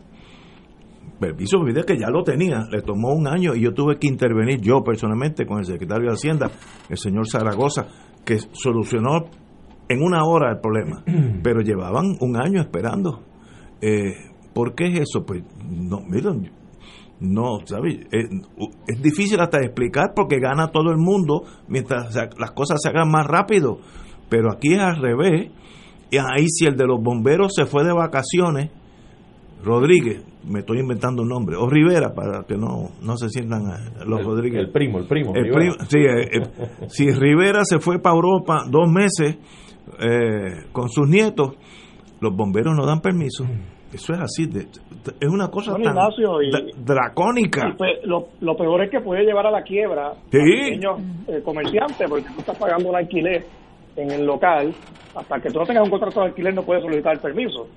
permiso 1.19 1.59
de 1.59 1.65
bebida 1.65 1.85
que 1.85 1.99
ya 1.99 2.11
lo 2.11 2.23
tenía, 2.23 2.67
le 2.71 2.83
tomó 2.83 3.15
un 3.15 3.27
año 3.27 3.55
y 3.55 3.63
yo 3.63 3.73
tuve 3.73 3.99
que 3.99 4.07
intervenir 4.07 4.61
yo 4.61 4.83
personalmente 4.85 5.47
con 5.47 5.59
el 5.59 5.65
secretario 5.65 6.09
de 6.09 6.15
Hacienda, 6.15 6.51
el 6.89 6.99
señor 6.99 7.27
Zaragoza, 7.29 7.87
que 8.25 8.39
solucionó 8.53 9.25
en 9.89 10.03
una 10.03 10.25
hora 10.25 10.53
el 10.53 10.61
problema, 10.61 11.03
pero 11.43 11.61
llevaban 11.61 12.17
un 12.21 12.37
año 12.37 12.61
esperando. 12.61 13.23
Eh, 13.81 14.13
¿Por 14.53 14.75
qué 14.75 14.89
es 14.89 15.01
eso? 15.01 15.25
Pues 15.25 15.43
no, 15.69 16.01
miren, 16.01 16.51
no, 17.25 17.59
¿sabes? 17.65 18.07
Es, 18.11 19.03
difícil 19.03 19.41
hasta 19.41 19.59
explicar 19.59 20.13
porque 20.15 20.39
gana 20.39 20.69
todo 20.69 20.91
el 20.91 20.99
mundo 20.99 21.45
mientras 21.69 22.15
las 22.39 22.51
cosas 22.53 22.81
se 22.83 22.89
hagan 22.89 23.11
más 23.11 23.27
rápido, 23.27 23.79
pero 24.29 24.53
aquí 24.53 24.75
es 24.75 24.81
al 24.81 24.97
revés. 24.97 25.51
Y 26.11 26.19
ahí 26.19 26.47
si 26.49 26.67
el 26.67 26.77
de 26.77 26.87
los 26.87 27.03
bomberos 27.03 27.53
se 27.55 27.67
fue 27.67 27.85
de 27.85 27.93
vacaciones, 27.93 28.71
Rodríguez, 29.65 30.23
me 30.47 30.61
estoy 30.61 30.81
inventando 30.81 31.23
un 31.23 31.29
nombre, 31.29 31.57
o 31.57 31.69
Rivera, 31.69 32.15
para 32.15 32.45
que 32.45 32.57
no, 32.57 32.91
no 33.03 33.17
se 33.17 33.31
sientan 33.31 33.63
eh, 33.63 34.05
los 34.07 34.23
Rodríguez. 34.23 34.61
El 34.61 34.71
primo, 34.71 34.99
el 34.99 35.07
primo. 35.07 35.33
sí, 35.89 35.99
eh, 35.99 36.29
eh, 36.33 36.43
si 36.89 37.11
Rivera 37.11 37.65
se 37.65 37.79
fue 37.79 37.99
para 37.99 38.15
Europa 38.15 38.65
dos 38.69 38.91
meses 38.91 39.37
con 40.73 40.89
sus 40.89 41.09
nietos, 41.09 41.53
los 42.21 42.35
bomberos 42.35 42.75
no 42.77 42.85
dan 42.85 43.01
permiso. 43.01 43.45
Eso 43.93 44.13
es 44.13 44.21
así, 44.21 44.49
es 45.21 45.29
una 45.29 45.49
cosa 45.51 45.75
tan 45.75 45.95
dracónica. 46.85 47.75
Pues, 47.77 48.05
lo, 48.05 48.29
lo, 48.41 48.57
peor 48.57 48.85
es 48.85 48.91
que 48.91 49.01
puede 49.01 49.25
llevar 49.25 49.47
a 49.47 49.51
la 49.51 49.63
quiebra 49.63 50.09
a 50.09 50.15
pequeños 50.31 51.01
comerciantes, 51.45 52.09
porque 52.09 52.25
tú 52.25 52.41
estás 52.41 52.59
pagando 52.59 52.89
un 52.91 52.97
alquiler 52.97 53.45
en 53.97 54.11
el 54.11 54.27
local, 54.27 54.75
hasta 55.15 55.41
que 55.41 55.51
tú 55.51 55.59
no 55.59 55.65
tengas 55.65 55.85
un 55.85 55.91
contrato 55.91 56.21
de 56.21 56.27
alquiler 56.27 56.55
no 56.55 56.63
puedes 56.63 56.83
solicitar 56.83 57.15
el 57.15 57.21
permiso. 57.21 57.69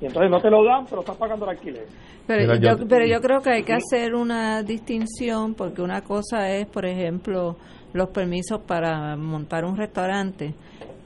Y 0.00 0.06
entonces 0.06 0.30
no 0.30 0.40
te 0.40 0.50
lo 0.50 0.64
dan, 0.64 0.84
pero 0.86 1.00
estás 1.00 1.16
pagando 1.16 1.44
el 1.44 1.52
alquiler. 1.52 1.86
Pero, 2.26 2.56
yo, 2.56 2.88
pero 2.88 3.06
yo 3.06 3.20
creo 3.20 3.40
que 3.40 3.50
hay 3.50 3.62
que 3.62 3.74
hacer 3.74 4.14
una 4.14 4.62
distinción, 4.62 5.54
porque 5.54 5.80
una 5.80 6.02
cosa 6.02 6.50
es, 6.50 6.66
por 6.66 6.84
ejemplo, 6.84 7.56
los 7.92 8.08
permisos 8.08 8.60
para 8.66 9.16
montar 9.16 9.64
un 9.64 9.76
restaurante. 9.76 10.54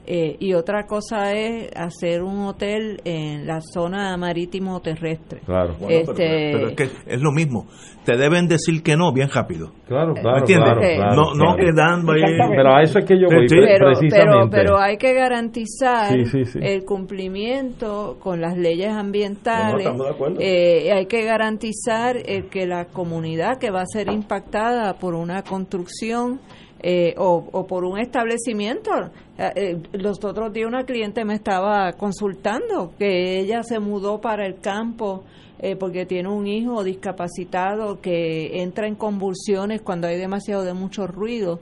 Eh, 0.09 0.37
y 0.39 0.53
otra 0.53 0.85
cosa 0.87 1.33
es 1.33 1.69
hacer 1.75 2.23
un 2.23 2.45
hotel 2.45 3.01
en 3.03 3.45
la 3.45 3.59
zona 3.59 4.15
marítimo 4.15 4.79
terrestre. 4.79 5.41
Claro. 5.45 5.75
Bueno, 5.79 5.87
pero- 5.87 6.11
Este, 6.11 6.51
pero, 6.53 6.67
es 6.69 6.75
que 6.75 6.83
es 7.13 7.21
lo 7.21 7.31
mismo. 7.33 7.67
Te 8.05 8.15
deben 8.15 8.47
decir 8.47 8.81
que 8.83 8.95
no 8.95 9.11
bien 9.11 9.27
rápido. 9.29 9.73
Claro, 9.85 10.13
¿Me 10.13 10.21
claro, 10.21 10.37
entiendes? 10.37 10.69
claro, 10.73 10.81
claro, 10.81 11.15
no, 11.15 11.33
no 11.33 11.55
claro. 11.55 11.57
quedando 11.57 12.11
ahí. 12.13 12.21
Pero 12.55 12.73
a 12.73 12.81
eso 12.81 12.99
es 12.99 13.05
que 13.05 13.19
yo 13.19 13.27
voy, 13.27 13.49
Sí, 13.49 13.55
pero, 13.59 13.67
pero, 13.67 13.85
precisamente. 13.99 14.57
pero 14.57 14.77
hay 14.79 14.97
que 14.97 15.13
garantizar 15.13 16.13
Sí, 16.13 16.25
sí, 16.25 16.45
sí. 16.45 16.59
el 16.61 16.85
cumplimiento 16.85 18.17
con 18.21 18.39
las 18.39 18.57
leyes 18.57 18.89
ambientales. 18.93 19.73
No, 19.85 19.91
no, 19.93 20.05
estamos 20.05 20.05
de 20.07 20.13
acuerdo. 20.13 20.37
Eh, 20.39 20.91
hay 20.93 21.05
que 21.07 21.23
garantizar 21.25 22.15
eh, 22.17 22.45
que 22.49 22.65
la 22.65 22.85
comunidad 22.85 23.57
que 23.59 23.71
va 23.71 23.81
a 23.81 23.85
ser 23.85 24.09
impactada 24.09 24.93
por 24.93 25.13
una 25.13 25.43
construcción 25.43 26.39
eh, 26.79 27.15
o, 27.17 27.65
por 27.67 27.83
un 27.85 27.99
establecimiento. 27.99 28.91
Eh, 29.37 29.51
eh, 29.55 29.77
los 29.93 30.23
otros 30.23 30.53
días 30.53 30.67
una 30.67 30.83
cliente 30.85 31.25
me 31.25 31.35
estaba 31.35 31.93
consultando 31.93 32.93
que 32.97 33.39
ella 33.39 33.63
se 33.63 33.79
mudó 33.79 34.19
para 34.21 34.45
el 34.45 34.59
campo 34.59 35.23
eh, 35.59 35.75
porque 35.75 36.05
tiene 36.05 36.29
un 36.29 36.45
hijo 36.47 36.83
discapacitado 36.83 37.99
que 37.99 38.61
entra 38.61 38.87
en 38.87 38.95
convulsiones 38.95 39.81
cuando 39.81 40.07
hay 40.07 40.17
demasiado 40.17 40.63
de 40.63 40.73
mucho 40.73 41.07
ruido 41.07 41.59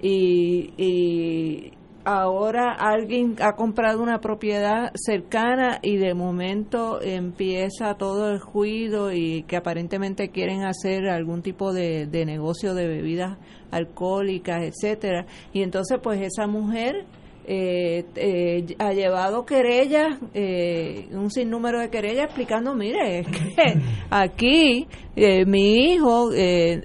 y, 0.00 0.72
y 0.76 1.72
ahora 2.04 2.72
alguien 2.72 3.36
ha 3.40 3.54
comprado 3.54 4.02
una 4.02 4.20
propiedad 4.20 4.90
cercana 4.94 5.78
y 5.82 5.96
de 5.96 6.14
momento 6.14 7.00
empieza 7.00 7.94
todo 7.94 8.30
el 8.30 8.40
ruido 8.40 9.12
y 9.12 9.44
que 9.44 9.56
aparentemente 9.56 10.30
quieren 10.30 10.64
hacer 10.64 11.08
algún 11.08 11.42
tipo 11.42 11.72
de, 11.72 12.06
de 12.06 12.24
negocio 12.24 12.74
de 12.74 12.88
bebidas 12.88 13.38
alcohólicas, 13.70 14.62
etcétera. 14.62 15.26
Y 15.52 15.62
entonces 15.62 15.98
pues 16.02 16.20
esa 16.20 16.46
mujer 16.46 17.06
eh, 17.44 18.04
eh, 18.14 18.76
ha 18.78 18.92
llevado 18.92 19.44
querellas, 19.44 20.18
eh, 20.34 21.08
un 21.12 21.30
sinnúmero 21.30 21.80
de 21.80 21.90
querellas 21.90 22.26
explicando, 22.26 22.74
mire, 22.74 23.20
es 23.20 23.26
que 23.26 23.80
aquí 24.10 24.86
eh, 25.16 25.44
mi 25.44 25.92
hijo 25.92 26.32
eh, 26.32 26.84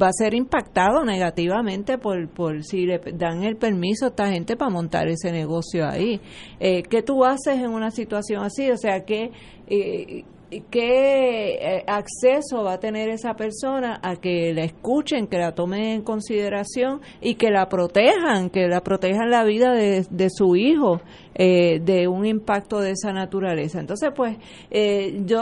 va 0.00 0.08
a 0.08 0.12
ser 0.12 0.34
impactado 0.34 1.04
negativamente 1.04 1.98
por, 1.98 2.28
por 2.28 2.64
si 2.64 2.86
le 2.86 2.98
dan 3.14 3.42
el 3.44 3.56
permiso 3.56 4.06
a 4.06 4.08
esta 4.08 4.28
gente 4.28 4.56
para 4.56 4.70
montar 4.70 5.08
ese 5.08 5.32
negocio 5.32 5.86
ahí. 5.86 6.20
Eh, 6.58 6.82
¿Qué 6.82 7.02
tú 7.02 7.24
haces 7.24 7.58
en 7.58 7.70
una 7.70 7.90
situación 7.90 8.44
así? 8.44 8.70
O 8.70 8.76
sea, 8.76 9.04
¿qué, 9.04 9.30
eh, 9.66 10.24
¿qué 10.70 11.54
eh, 11.54 11.84
acceso 11.86 12.64
va 12.64 12.74
a 12.74 12.80
tener 12.80 13.08
esa 13.08 13.34
persona 13.34 14.00
a 14.02 14.16
que 14.16 14.52
la 14.52 14.64
escuchen, 14.64 15.26
que 15.26 15.38
la 15.38 15.52
tomen 15.52 15.82
en 15.82 16.02
consideración 16.02 17.00
y 17.20 17.36
que 17.36 17.50
la 17.50 17.68
protejan, 17.68 18.50
que 18.50 18.66
la 18.66 18.80
protejan 18.80 19.30
la 19.30 19.44
vida 19.44 19.72
de, 19.72 20.06
de 20.10 20.28
su 20.30 20.56
hijo 20.56 21.00
eh, 21.34 21.80
de 21.80 22.08
un 22.08 22.26
impacto 22.26 22.80
de 22.80 22.92
esa 22.92 23.12
naturaleza? 23.12 23.80
Entonces, 23.80 24.10
pues, 24.14 24.36
eh, 24.70 25.22
yo 25.24 25.40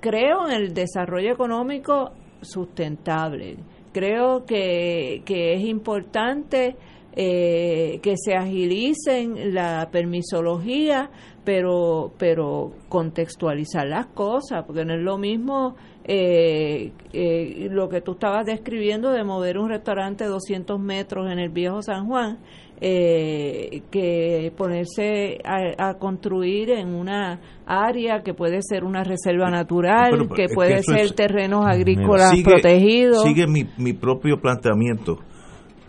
creo 0.00 0.48
en 0.48 0.54
el 0.54 0.74
desarrollo 0.74 1.32
económico 1.32 2.12
sustentable. 2.42 3.56
Creo 3.92 4.44
que, 4.44 5.22
que 5.24 5.54
es 5.54 5.64
importante 5.64 6.76
eh, 7.14 8.00
que 8.02 8.14
se 8.16 8.34
agilicen 8.34 9.52
la 9.52 9.90
permisología, 9.90 11.10
pero, 11.44 12.12
pero 12.16 12.72
contextualizar 12.88 13.86
las 13.86 14.06
cosas, 14.06 14.64
porque 14.64 14.84
no 14.84 14.94
es 14.94 15.02
lo 15.02 15.18
mismo 15.18 15.74
eh, 16.04 16.92
eh, 17.12 17.68
lo 17.70 17.88
que 17.88 18.00
tú 18.00 18.12
estabas 18.12 18.46
describiendo 18.46 19.10
de 19.10 19.24
mover 19.24 19.58
un 19.58 19.68
restaurante 19.68 20.24
200 20.24 20.80
metros 20.80 21.30
en 21.30 21.38
el 21.38 21.50
viejo 21.50 21.82
San 21.82 22.06
Juan, 22.06 22.38
eh, 22.84 23.82
que 23.92 24.52
ponerse 24.56 25.38
a, 25.44 25.90
a 25.90 25.94
construir 25.98 26.70
en 26.70 26.88
una 26.94 27.38
área 27.64 28.22
que 28.22 28.34
puede 28.34 28.58
ser 28.60 28.82
una 28.82 29.04
reserva 29.04 29.50
natural, 29.50 30.10
Pero, 30.10 30.24
pero, 30.24 30.34
que 30.34 30.52
puede 30.52 30.82
ser 30.82 31.00
es- 31.02 31.14
terrenos 31.14 31.64
agrícolas 31.64 32.30
Sigue- 32.30 32.44
protegidos. 32.50 33.22
Sigue 33.22 33.46
mi, 33.46 33.64
mi 33.78 33.92
propio 33.92 34.40
planteamiento. 34.40 35.18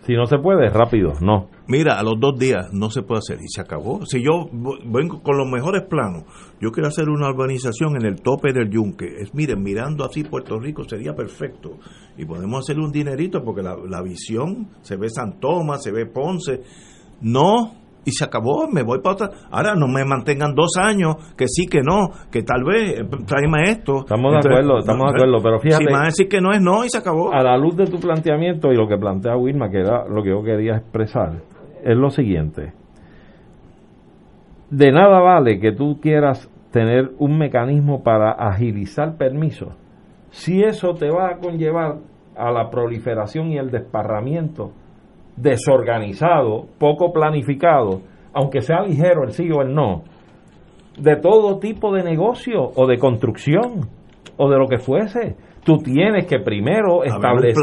Si 0.06 0.12
no 0.14 0.26
se 0.26 0.36
puede, 0.38 0.68
rápido, 0.68 1.14
no. 1.22 1.48
Mira, 1.66 1.98
a 1.98 2.02
los 2.02 2.20
dos 2.20 2.38
días 2.38 2.72
no 2.74 2.90
se 2.90 3.02
puede 3.02 3.20
hacer 3.20 3.38
y 3.42 3.48
se 3.48 3.62
acabó. 3.62 4.04
Si 4.04 4.22
yo 4.22 4.50
vengo 4.84 5.22
con 5.22 5.38
los 5.38 5.48
mejores 5.48 5.82
planos, 5.88 6.24
yo 6.60 6.70
quiero 6.72 6.88
hacer 6.88 7.08
una 7.08 7.30
urbanización 7.30 7.96
en 7.96 8.04
el 8.04 8.20
tope 8.20 8.52
del 8.52 8.68
yunque. 8.68 9.06
Es, 9.06 9.34
miren, 9.34 9.62
mirando 9.62 10.04
así 10.04 10.22
Puerto 10.22 10.58
Rico 10.60 10.84
sería 10.84 11.14
perfecto. 11.14 11.78
Y 12.18 12.26
podemos 12.26 12.60
hacerle 12.60 12.84
un 12.84 12.92
dinerito 12.92 13.42
porque 13.42 13.62
la, 13.62 13.76
la 13.88 14.02
visión, 14.02 14.68
se 14.82 14.96
ve 14.96 15.08
San 15.08 15.40
Tomás, 15.40 15.82
se 15.82 15.90
ve 15.90 16.04
Ponce. 16.04 16.60
No, 17.22 17.83
y 18.04 18.12
se 18.12 18.24
acabó, 18.24 18.68
me 18.70 18.82
voy 18.82 19.00
para 19.00 19.14
otra. 19.14 19.30
Ahora 19.50 19.74
no 19.74 19.86
me 19.88 20.04
mantengan 20.04 20.54
dos 20.54 20.76
años, 20.78 21.16
que 21.36 21.46
sí, 21.48 21.66
que 21.66 21.80
no, 21.82 22.10
que 22.30 22.42
tal 22.42 22.64
vez, 22.64 23.00
eh, 23.00 23.04
tráeme 23.26 23.62
esto. 23.70 24.00
Estamos 24.00 24.32
de 24.32 24.38
acuerdo, 24.38 24.78
estamos 24.78 25.12
de 25.12 25.16
acuerdo, 25.16 25.38
pero 25.42 25.60
fíjate- 25.60 25.84
Si 25.84 25.86
me 25.86 25.92
van 25.92 26.02
a 26.02 26.06
decir 26.06 26.28
que 26.28 26.40
no 26.40 26.52
es 26.52 26.60
no 26.60 26.84
y 26.84 26.88
se 26.90 26.98
acabó. 26.98 27.32
A 27.32 27.42
la 27.42 27.56
luz 27.56 27.76
de 27.76 27.86
tu 27.86 27.98
planteamiento 27.98 28.72
y 28.72 28.76
lo 28.76 28.86
que 28.86 28.96
plantea 28.96 29.36
Wilma, 29.36 29.70
que 29.70 29.80
era 29.80 30.06
lo 30.08 30.22
que 30.22 30.30
yo 30.30 30.42
quería 30.42 30.76
expresar, 30.76 31.40
es 31.82 31.96
lo 31.96 32.10
siguiente. 32.10 32.72
De 34.70 34.90
nada 34.90 35.20
vale 35.20 35.60
que 35.60 35.72
tú 35.72 36.00
quieras 36.00 36.50
tener 36.72 37.12
un 37.18 37.38
mecanismo 37.38 38.02
para 38.02 38.32
agilizar 38.32 39.16
permisos 39.16 39.74
si 40.30 40.62
eso 40.64 40.94
te 40.94 41.08
va 41.10 41.28
a 41.28 41.36
conllevar 41.38 41.98
a 42.36 42.50
la 42.50 42.68
proliferación 42.70 43.52
y 43.52 43.58
el 43.58 43.70
desparramiento 43.70 44.72
desorganizado, 45.36 46.66
poco 46.78 47.12
planificado, 47.12 48.00
aunque 48.32 48.60
sea 48.60 48.82
ligero 48.82 49.24
el 49.24 49.32
sí 49.32 49.48
o 49.50 49.62
el 49.62 49.74
no, 49.74 50.02
de 50.98 51.16
todo 51.16 51.58
tipo 51.58 51.92
de 51.92 52.02
negocio 52.02 52.70
o 52.74 52.86
de 52.86 52.98
construcción 52.98 53.88
o 54.36 54.50
de 54.50 54.58
lo 54.58 54.66
que 54.66 54.78
fuese. 54.78 55.36
Tú 55.64 55.78
tienes 55.78 56.26
que 56.26 56.40
primero 56.40 57.04
establecer? 57.04 57.54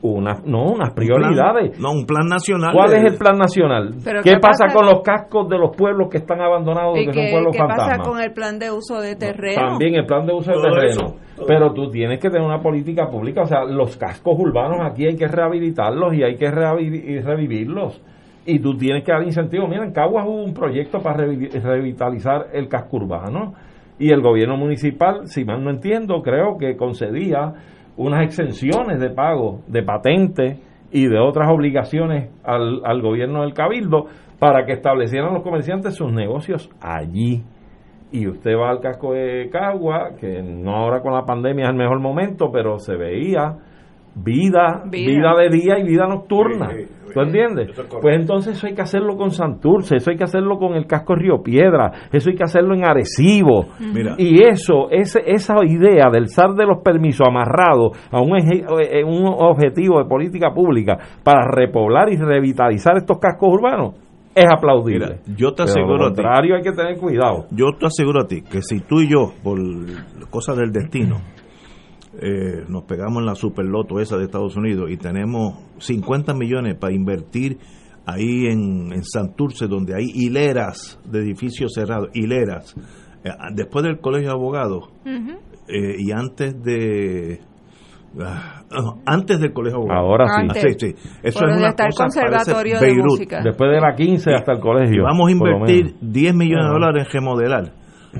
Una, 0.00 0.34
no, 0.44 0.62
unas 0.64 0.90
Un 0.90 0.94
plan- 0.94 0.94
prioridades. 0.94 1.80
no, 1.80 1.90
un 1.90 2.06
plan 2.06 2.26
nacional. 2.28 2.72
¿Cuál 2.72 2.92
es 2.94 3.12
el 3.12 3.18
plan 3.18 3.36
nacional? 3.36 3.94
¿Qué, 4.04 4.20
¿qué 4.22 4.36
pasa, 4.38 4.66
pasa- 4.66 4.74
con 4.74 4.86
los 4.86 5.00
cascos 5.02 5.48
de 5.48 5.58
los 5.58 5.74
pueblos 5.76 6.08
que 6.08 6.18
están 6.18 6.40
abandonados, 6.40 6.98
¿Y 6.98 7.06
que 7.06 7.12
son 7.12 7.22
qué, 7.24 7.30
pueblos 7.32 7.52
qué 7.56 7.62
pasa 7.66 7.98
con 7.98 8.20
el 8.20 8.32
plan 8.32 8.58
de 8.58 8.70
uso 8.70 9.00
de 9.00 9.16
terreno? 9.16 9.60
También 9.70 9.94
el 9.96 10.06
plan 10.06 10.24
de 10.26 10.34
uso 10.34 10.52
de 10.52 10.60
terreno. 10.62 10.88
eso. 11.36 11.44
Pero 11.46 11.72
tú 11.72 11.90
tienes 11.90 12.20
que 12.20 12.30
tener 12.30 12.46
una 12.46 12.60
política 12.60 13.08
pública. 13.08 13.42
O 13.42 13.46
sea, 13.46 13.64
los 13.64 13.96
cascos 13.96 14.36
urbanos 14.38 14.78
aquí 14.88 15.06
hay 15.06 15.16
que 15.16 15.26
rehabilitarlos 15.26 16.14
y 16.14 16.22
hay 16.22 16.36
que 16.36 16.48
revivirlos. 17.22 18.00
Y 18.46 18.60
tú 18.60 18.76
tienes 18.76 19.04
que 19.04 19.12
dar 19.12 19.22
incentivos. 19.22 19.68
Mira, 19.68 19.84
en 19.84 19.92
Caguas 19.92 20.24
hubo 20.26 20.42
un 20.42 20.54
proyecto 20.54 21.00
para 21.00 21.26
revi- 21.26 21.50
revitalizar 21.60 22.46
el 22.52 22.68
casco 22.68 22.96
urbano. 22.98 23.54
Y 23.98 24.10
el 24.12 24.22
gobierno 24.22 24.56
municipal, 24.56 25.26
si 25.26 25.44
mal 25.44 25.62
no 25.62 25.70
entiendo, 25.70 26.22
creo 26.22 26.56
que 26.56 26.76
concedía 26.76 27.52
unas 27.98 28.22
exenciones 28.24 28.98
de 29.00 29.10
pago 29.10 29.60
de 29.66 29.82
patentes 29.82 30.58
y 30.90 31.06
de 31.06 31.18
otras 31.18 31.50
obligaciones 31.50 32.30
al, 32.44 32.80
al 32.84 33.02
gobierno 33.02 33.42
del 33.42 33.52
cabildo 33.52 34.06
para 34.38 34.64
que 34.64 34.72
establecieran 34.72 35.34
los 35.34 35.42
comerciantes 35.42 35.94
sus 35.94 36.10
negocios 36.10 36.70
allí 36.80 37.42
y 38.10 38.26
usted 38.26 38.52
va 38.56 38.70
al 38.70 38.80
casco 38.80 39.12
de 39.12 39.50
Cagua, 39.50 40.12
que 40.18 40.42
no 40.42 40.76
ahora 40.76 41.02
con 41.02 41.12
la 41.12 41.24
pandemia 41.24 41.64
es 41.64 41.70
el 41.70 41.76
mejor 41.76 42.00
momento, 42.00 42.50
pero 42.50 42.78
se 42.78 42.96
veía 42.96 43.56
vida, 44.14 44.84
Vida. 44.86 45.12
vida, 45.12 45.34
de 45.36 45.48
día 45.50 45.78
y 45.78 45.82
vida 45.82 46.06
nocturna. 46.06 46.70
Sí, 46.70 46.84
sí, 46.84 46.92
¿Tú 47.22 47.26
entiendes? 47.26 47.70
Pues 48.00 48.16
entonces 48.18 48.56
eso 48.56 48.66
hay 48.66 48.74
que 48.74 48.82
hacerlo 48.82 49.16
con 49.16 49.30
Santurce, 49.30 49.96
eso 49.96 50.10
hay 50.10 50.16
que 50.16 50.24
hacerlo 50.24 50.58
con 50.58 50.74
el 50.74 50.86
casco 50.86 51.14
Río 51.14 51.42
Piedra, 51.42 51.92
eso 52.12 52.30
hay 52.30 52.36
que 52.36 52.44
hacerlo 52.44 52.74
en 52.74 52.84
Arecibo. 52.84 53.66
Mira. 53.92 54.14
Y 54.18 54.42
eso, 54.42 54.88
ese, 54.90 55.22
esa 55.26 55.54
idea 55.64 56.10
del 56.12 56.28
SAR 56.28 56.54
de 56.54 56.66
los 56.66 56.82
permisos 56.82 57.26
amarrado 57.26 57.92
a 58.10 58.20
un, 58.20 58.30
eje- 58.36 58.64
eh, 58.80 59.04
un 59.04 59.24
objetivo 59.26 59.98
de 59.98 60.04
política 60.08 60.52
pública 60.52 60.96
para 61.22 61.46
repoblar 61.50 62.12
y 62.12 62.16
revitalizar 62.16 62.96
estos 62.96 63.18
cascos 63.18 63.48
urbanos 63.52 63.94
es 64.34 64.46
aplaudible. 64.56 65.06
Mira, 65.26 65.36
yo 65.36 65.50
te 65.52 65.64
Pero 65.64 65.70
aseguro 65.70 66.06
a 66.06 66.10
ti. 66.10 66.14
contrario 66.22 66.54
hay 66.56 66.62
que 66.62 66.72
tener 66.72 66.96
cuidado. 66.98 67.46
Yo 67.50 67.66
te 67.78 67.86
aseguro 67.86 68.20
a 68.22 68.26
ti 68.26 68.42
que 68.42 68.62
si 68.62 68.80
tú 68.80 69.00
y 69.00 69.08
yo, 69.08 69.32
por 69.42 69.58
cosas 70.30 70.56
del 70.58 70.70
destino, 70.70 71.16
eh, 72.20 72.64
nos 72.68 72.84
pegamos 72.84 73.18
en 73.18 73.26
la 73.26 73.34
superloto 73.34 74.00
esa 74.00 74.16
de 74.16 74.24
Estados 74.24 74.56
Unidos 74.56 74.90
y 74.90 74.96
tenemos 74.96 75.54
50 75.78 76.34
millones 76.34 76.76
para 76.76 76.92
invertir 76.94 77.58
ahí 78.06 78.46
en, 78.46 78.92
en 78.92 79.04
Santurce, 79.04 79.66
donde 79.66 79.94
hay 79.94 80.06
hileras 80.14 80.98
de 81.04 81.20
edificios 81.20 81.72
cerrados, 81.74 82.08
hileras, 82.14 82.74
eh, 83.24 83.30
después 83.54 83.84
del 83.84 84.00
colegio 84.00 84.28
de 84.28 84.34
abogados 84.34 84.84
eh, 85.04 85.96
y 85.98 86.10
antes 86.12 86.60
de... 86.62 87.40
ah, 88.20 88.62
antes 89.06 89.40
del 89.40 89.52
colegio 89.52 89.80
de 89.80 89.92
abogados. 89.92 90.28
Ahora 90.28 90.52
sí. 90.54 90.60
Sí, 90.60 90.68
sí. 90.78 90.94
Eso 91.22 91.40
Por 91.40 91.50
es 91.50 91.56
una 91.58 91.72
cosa, 91.74 92.04
conservatorio 92.04 92.80
de 92.80 92.86
Beirut. 92.86 93.04
música. 93.10 93.40
Después 93.42 93.70
de 93.70 93.80
la 93.80 93.94
15 93.94 94.32
hasta 94.34 94.52
el 94.52 94.60
colegio. 94.60 95.02
Vamos 95.04 95.28
a 95.28 95.32
invertir 95.32 95.84
menos. 95.84 96.12
10 96.12 96.34
millones 96.34 96.64
de 96.64 96.72
dólares 96.72 97.06
en 97.06 97.12
remodelar. 97.12 97.72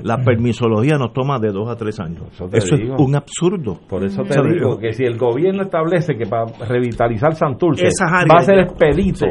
La 0.03 0.17
permisología 0.23 0.97
nos 0.97 1.13
toma 1.13 1.39
de 1.39 1.51
2 1.51 1.69
a 1.69 1.75
3 1.75 1.99
años. 1.99 2.23
Eso 2.53 2.75
es 2.75 2.89
un 2.97 3.15
absurdo. 3.15 3.79
Por 3.89 4.03
eso 4.03 4.23
te 4.23 4.39
digo 4.53 4.77
que 4.77 4.93
si 4.93 5.03
el 5.03 5.17
gobierno 5.17 5.63
establece 5.63 6.15
que 6.15 6.25
para 6.27 6.45
revitalizar 6.67 7.35
Santurce 7.35 7.87
Esas 7.87 8.09
áreas 8.11 8.27
va 8.35 8.37
a 8.39 8.41
ser 8.43 8.59
expedito, 8.59 9.25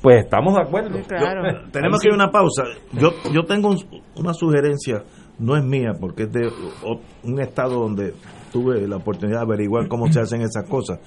pues 0.00 0.24
estamos 0.24 0.54
de 0.54 0.60
acuerdo. 0.62 0.98
Claro. 1.08 1.42
Tenemos 1.72 2.00
que 2.00 2.08
ir 2.08 2.12
a 2.12 2.16
una 2.16 2.30
pausa. 2.30 2.62
Yo, 2.92 3.10
yo 3.32 3.42
tengo 3.44 3.70
un- 3.70 4.02
una 4.16 4.32
sugerencia, 4.34 5.02
no 5.38 5.56
es 5.56 5.64
mía, 5.64 5.92
porque 6.00 6.24
es 6.24 6.32
de 6.32 6.46
o- 6.46 7.00
un 7.24 7.40
estado 7.40 7.80
donde 7.80 8.14
tuve 8.52 8.86
la 8.86 8.96
oportunidad 8.96 9.38
de 9.40 9.44
averiguar 9.44 9.88
cómo 9.88 10.06
se 10.12 10.20
hacen 10.20 10.42
esas 10.42 10.68
cosas. 10.68 11.00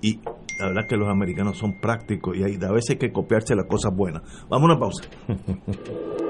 Y 0.00 0.18
la 0.58 0.68
verdad 0.68 0.86
que 0.88 0.96
los 0.96 1.08
americanos 1.10 1.58
son 1.58 1.78
prácticos 1.78 2.36
y 2.38 2.42
hay, 2.42 2.54
a 2.54 2.72
veces 2.72 2.90
hay 2.92 2.96
que 2.96 3.12
copiarse 3.12 3.54
las 3.54 3.66
cosas 3.66 3.94
buenas. 3.94 4.22
Vamos 4.48 4.70
a 4.70 4.72
una 4.72 4.80
pausa. 4.80 5.04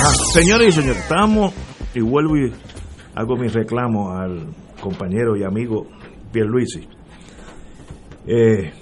Ajá. 0.00 0.12
Señores 0.32 0.68
y 0.68 0.72
señores, 0.80 1.02
estamos 1.02 1.52
y 1.94 2.00
vuelvo 2.00 2.36
y 2.36 2.52
hago 3.14 3.36
mi 3.36 3.48
reclamo 3.48 4.12
al 4.12 4.46
compañero 4.80 5.36
y 5.36 5.44
amigo 5.44 5.86
Pierluisi. 6.32 6.88
Eh, 8.26 8.72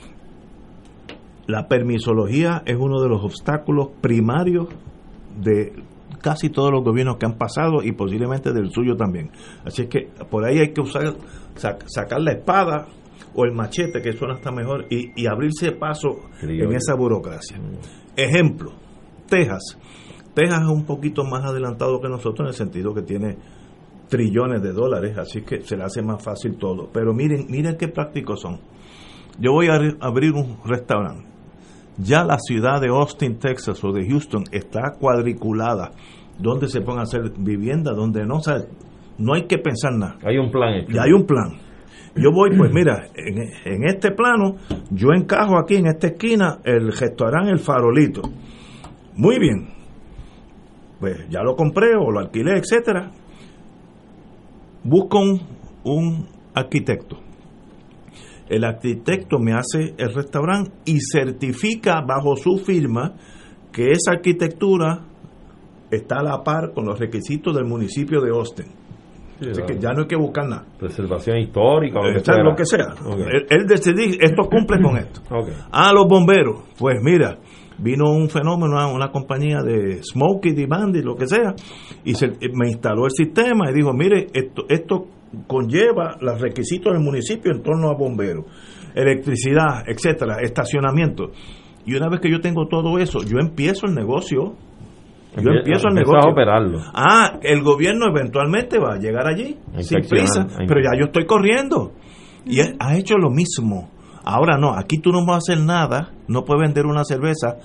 la 1.46 1.66
permisología 1.66 2.62
es 2.66 2.76
uno 2.78 3.00
de 3.00 3.08
los 3.08 3.24
obstáculos 3.24 3.88
primarios 4.00 4.68
de 5.40 5.72
casi 6.20 6.50
todos 6.50 6.70
los 6.70 6.84
gobiernos 6.84 7.16
que 7.16 7.26
han 7.26 7.38
pasado 7.38 7.82
y 7.82 7.92
posiblemente 7.92 8.52
del 8.52 8.70
suyo 8.70 8.96
también. 8.96 9.30
Así 9.64 9.82
es 9.82 9.88
que 9.88 10.08
por 10.30 10.44
ahí 10.44 10.58
hay 10.58 10.72
que 10.72 10.80
usar 10.82 11.14
sac- 11.56 11.84
sacar 11.86 12.20
la 12.20 12.32
espada 12.32 12.86
o 13.34 13.44
el 13.44 13.52
machete, 13.54 14.02
que 14.02 14.12
suena 14.12 14.34
hasta 14.34 14.50
mejor, 14.50 14.86
y, 14.90 15.12
y 15.20 15.26
abrirse 15.26 15.72
paso 15.72 16.08
en 16.42 16.72
esa 16.74 16.94
burocracia. 16.94 17.56
Ejemplo, 18.16 18.72
Texas. 19.28 19.78
Texas 20.38 20.62
es 20.62 20.68
un 20.68 20.84
poquito 20.84 21.24
más 21.24 21.44
adelantado 21.44 22.00
que 22.00 22.08
nosotros 22.08 22.40
en 22.40 22.46
el 22.46 22.54
sentido 22.54 22.94
que 22.94 23.02
tiene 23.02 23.36
trillones 24.08 24.62
de 24.62 24.72
dólares, 24.72 25.18
así 25.18 25.42
que 25.42 25.60
se 25.62 25.76
le 25.76 25.84
hace 25.84 26.02
más 26.02 26.22
fácil 26.22 26.56
todo. 26.56 26.88
Pero 26.92 27.12
miren, 27.12 27.46
miren 27.50 27.76
qué 27.76 27.88
prácticos 27.88 28.40
son. 28.40 28.58
Yo 29.38 29.52
voy 29.52 29.68
a 29.68 29.74
abrir- 29.74 30.34
un 30.34 30.58
restaurante. 30.64 31.24
Ya 31.98 32.24
la 32.24 32.38
ciudad 32.38 32.80
de 32.80 32.88
Austin, 32.88 33.38
Texas 33.38 33.82
o 33.84 33.92
de 33.92 34.08
Houston 34.08 34.44
está 34.52 34.92
cuadriculada 34.98 35.90
donde 36.38 36.68
se 36.68 36.80
pueden 36.80 37.00
hacer 37.00 37.32
viviendas, 37.38 37.96
donde 37.96 38.24
no, 38.24 38.36
o 38.36 38.40
sea, 38.40 38.58
no 39.18 39.34
hay 39.34 39.46
que 39.46 39.58
pensar 39.58 39.92
nada. 39.94 40.16
Hay 40.24 40.38
un 40.38 40.50
plan 40.50 40.74
hecho. 40.74 40.92
Ya 40.92 41.02
hay 41.02 41.12
un 41.12 41.26
plan. 41.26 41.58
Yo 42.14 42.30
voy, 42.32 42.56
pues 42.56 42.72
mira, 42.72 43.08
en, 43.14 43.38
en 43.64 43.84
este 43.88 44.12
plano, 44.12 44.56
yo 44.90 45.08
encajo 45.12 45.58
aquí 45.58 45.76
en 45.76 45.86
esta 45.88 46.06
esquina 46.08 46.58
el 46.64 46.92
restaurante 46.92 47.50
El 47.52 47.58
Farolito. 47.58 48.22
Muy 49.16 49.38
bien. 49.38 49.68
Pues 51.00 51.28
ya 51.28 51.42
lo 51.42 51.54
compré 51.54 51.94
o 51.96 52.10
lo 52.10 52.18
alquilé, 52.18 52.58
etcétera. 52.58 53.10
Busco 54.84 55.18
un, 55.20 55.40
un 55.84 56.28
arquitecto. 56.54 57.18
El 58.48 58.64
arquitecto 58.64 59.38
me 59.38 59.52
hace 59.52 59.94
el 59.98 60.14
restaurante 60.14 60.70
y 60.86 60.98
certifica 61.00 62.00
bajo 62.00 62.36
su 62.36 62.56
firma 62.56 63.14
que 63.70 63.90
esa 63.90 64.12
arquitectura 64.12 65.04
está 65.90 66.20
a 66.20 66.22
la 66.22 66.42
par 66.42 66.72
con 66.74 66.86
los 66.86 66.98
requisitos 66.98 67.54
del 67.54 67.64
municipio 67.64 68.20
de 68.20 68.30
Austin. 68.30 68.66
Así 69.40 69.62
que 69.62 69.78
ya 69.78 69.92
no 69.92 70.00
hay 70.02 70.08
que 70.08 70.16
buscar 70.16 70.48
nada. 70.48 70.66
Preservación 70.78 71.38
histórica, 71.38 72.00
lo 72.00 72.12
que 72.12 72.20
sea. 72.20 72.42
lo 72.42 72.56
que 72.56 72.64
sea. 72.64 72.94
Él, 73.30 73.46
él 73.48 73.66
decidió, 73.68 74.18
esto 74.20 74.48
cumple 74.50 74.82
con 74.82 74.96
esto. 74.96 75.20
Ah, 75.70 75.92
los 75.92 76.08
bomberos. 76.08 76.64
Pues 76.76 76.96
mira, 77.00 77.38
vino 77.78 78.10
un 78.10 78.28
fenómeno, 78.28 78.72
una, 78.74 78.88
una 78.88 79.10
compañía 79.10 79.62
de 79.62 80.02
Smokey, 80.02 80.52
de 80.52 80.66
Bandy, 80.66 81.02
lo 81.02 81.14
que 81.16 81.26
sea, 81.26 81.54
y 82.04 82.14
se, 82.14 82.28
me 82.54 82.68
instaló 82.68 83.04
el 83.06 83.12
sistema 83.12 83.70
y 83.70 83.74
dijo, 83.74 83.92
mire, 83.92 84.26
esto, 84.34 84.64
esto 84.68 85.06
conlleva 85.46 86.16
los 86.20 86.40
requisitos 86.40 86.92
del 86.92 87.02
municipio 87.02 87.52
en 87.52 87.62
torno 87.62 87.88
a 87.90 87.94
bomberos, 87.94 88.44
electricidad, 88.94 89.84
etcétera, 89.86 90.36
estacionamiento. 90.42 91.30
Y 91.86 91.94
una 91.94 92.08
vez 92.08 92.20
que 92.20 92.30
yo 92.30 92.40
tengo 92.40 92.66
todo 92.68 92.98
eso, 92.98 93.20
yo 93.22 93.38
empiezo 93.38 93.86
el 93.86 93.94
negocio. 93.94 94.54
Yo 95.36 95.42
Empie- 95.42 95.58
empiezo 95.58 95.88
el 95.88 95.94
negocio. 95.94 96.28
a 96.28 96.32
operarlo. 96.32 96.80
Ah, 96.94 97.38
el 97.42 97.62
gobierno 97.62 98.06
eventualmente 98.08 98.78
va 98.78 98.94
a 98.94 98.98
llegar 98.98 99.26
allí, 99.26 99.56
sin 99.80 100.00
prisa, 100.08 100.46
pero 100.66 100.80
ya 100.80 100.98
yo 100.98 101.06
estoy 101.06 101.26
corriendo. 101.26 101.92
Y 102.44 102.60
él 102.60 102.76
ha 102.80 102.96
hecho 102.96 103.16
lo 103.16 103.30
mismo. 103.30 103.90
Ahora 104.24 104.58
no, 104.58 104.74
aquí 104.74 104.98
tú 104.98 105.10
no 105.10 105.24
vas 105.24 105.48
a 105.48 105.52
hacer 105.52 105.64
nada, 105.64 106.12
no 106.28 106.44
puedes 106.44 106.62
vender 106.62 106.86
una 106.86 107.04
cerveza 107.04 107.56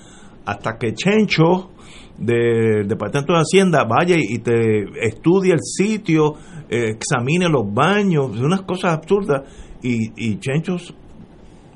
hasta 0.44 0.76
que 0.78 0.94
Chencho 0.94 1.70
del 2.18 2.86
Departamento 2.86 3.32
de 3.32 3.40
Hacienda 3.40 3.84
vaya 3.84 4.16
y 4.18 4.38
te 4.38 4.84
estudie 5.06 5.52
el 5.52 5.60
sitio, 5.60 6.34
eh, 6.68 6.90
examine 6.90 7.48
los 7.48 7.72
baños, 7.72 8.38
unas 8.38 8.62
cosas 8.62 8.94
absurdas. 8.94 9.42
Y, 9.82 10.12
y 10.16 10.38
Chencho 10.38 10.76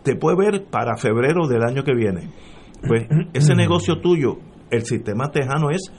te 0.02 0.16
puede 0.16 0.36
ver 0.36 0.66
para 0.70 0.96
febrero 0.96 1.46
del 1.46 1.62
año 1.62 1.82
que 1.82 1.94
viene. 1.94 2.30
Pues 2.86 3.06
ese 3.32 3.54
negocio 3.56 4.00
tuyo, 4.00 4.38
el 4.70 4.84
sistema 4.84 5.30
tejano 5.30 5.70
es, 5.70 5.92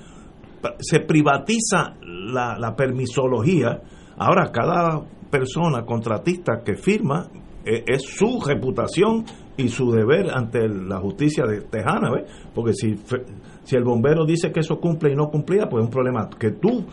se 0.80 1.00
privatiza 1.00 1.96
la, 2.02 2.58
la 2.58 2.76
permisología 2.76 3.82
Ahora, 4.20 4.52
cada 4.52 5.02
persona 5.32 5.86
contratista 5.86 6.62
que 6.66 6.76
firma 6.76 7.30
eh, 7.66 7.84
es 7.88 8.02
su 8.04 8.40
reputación 8.46 9.26
y 9.58 9.68
su 9.70 9.92
deber 9.92 10.30
ante 10.32 10.68
la 10.70 11.00
justicia 11.00 11.46
de 11.46 11.62
Tejana, 11.62 12.12
¿ves? 12.12 12.32
Porque 12.56 12.74
si, 12.74 12.96
si 13.64 13.76
el 13.76 13.84
bombero 13.84 14.26
dice 14.26 14.52
que 14.52 14.62
eso 14.62 14.80
cumple 14.80 15.12
y 15.12 15.16
no 15.16 15.28
cumplía, 15.30 15.68
pues 15.70 15.82
es 15.84 15.88
un 15.88 15.92
problema 15.92 16.30
que 16.40 16.52
tú... 16.52 16.80
eh, 16.80 16.86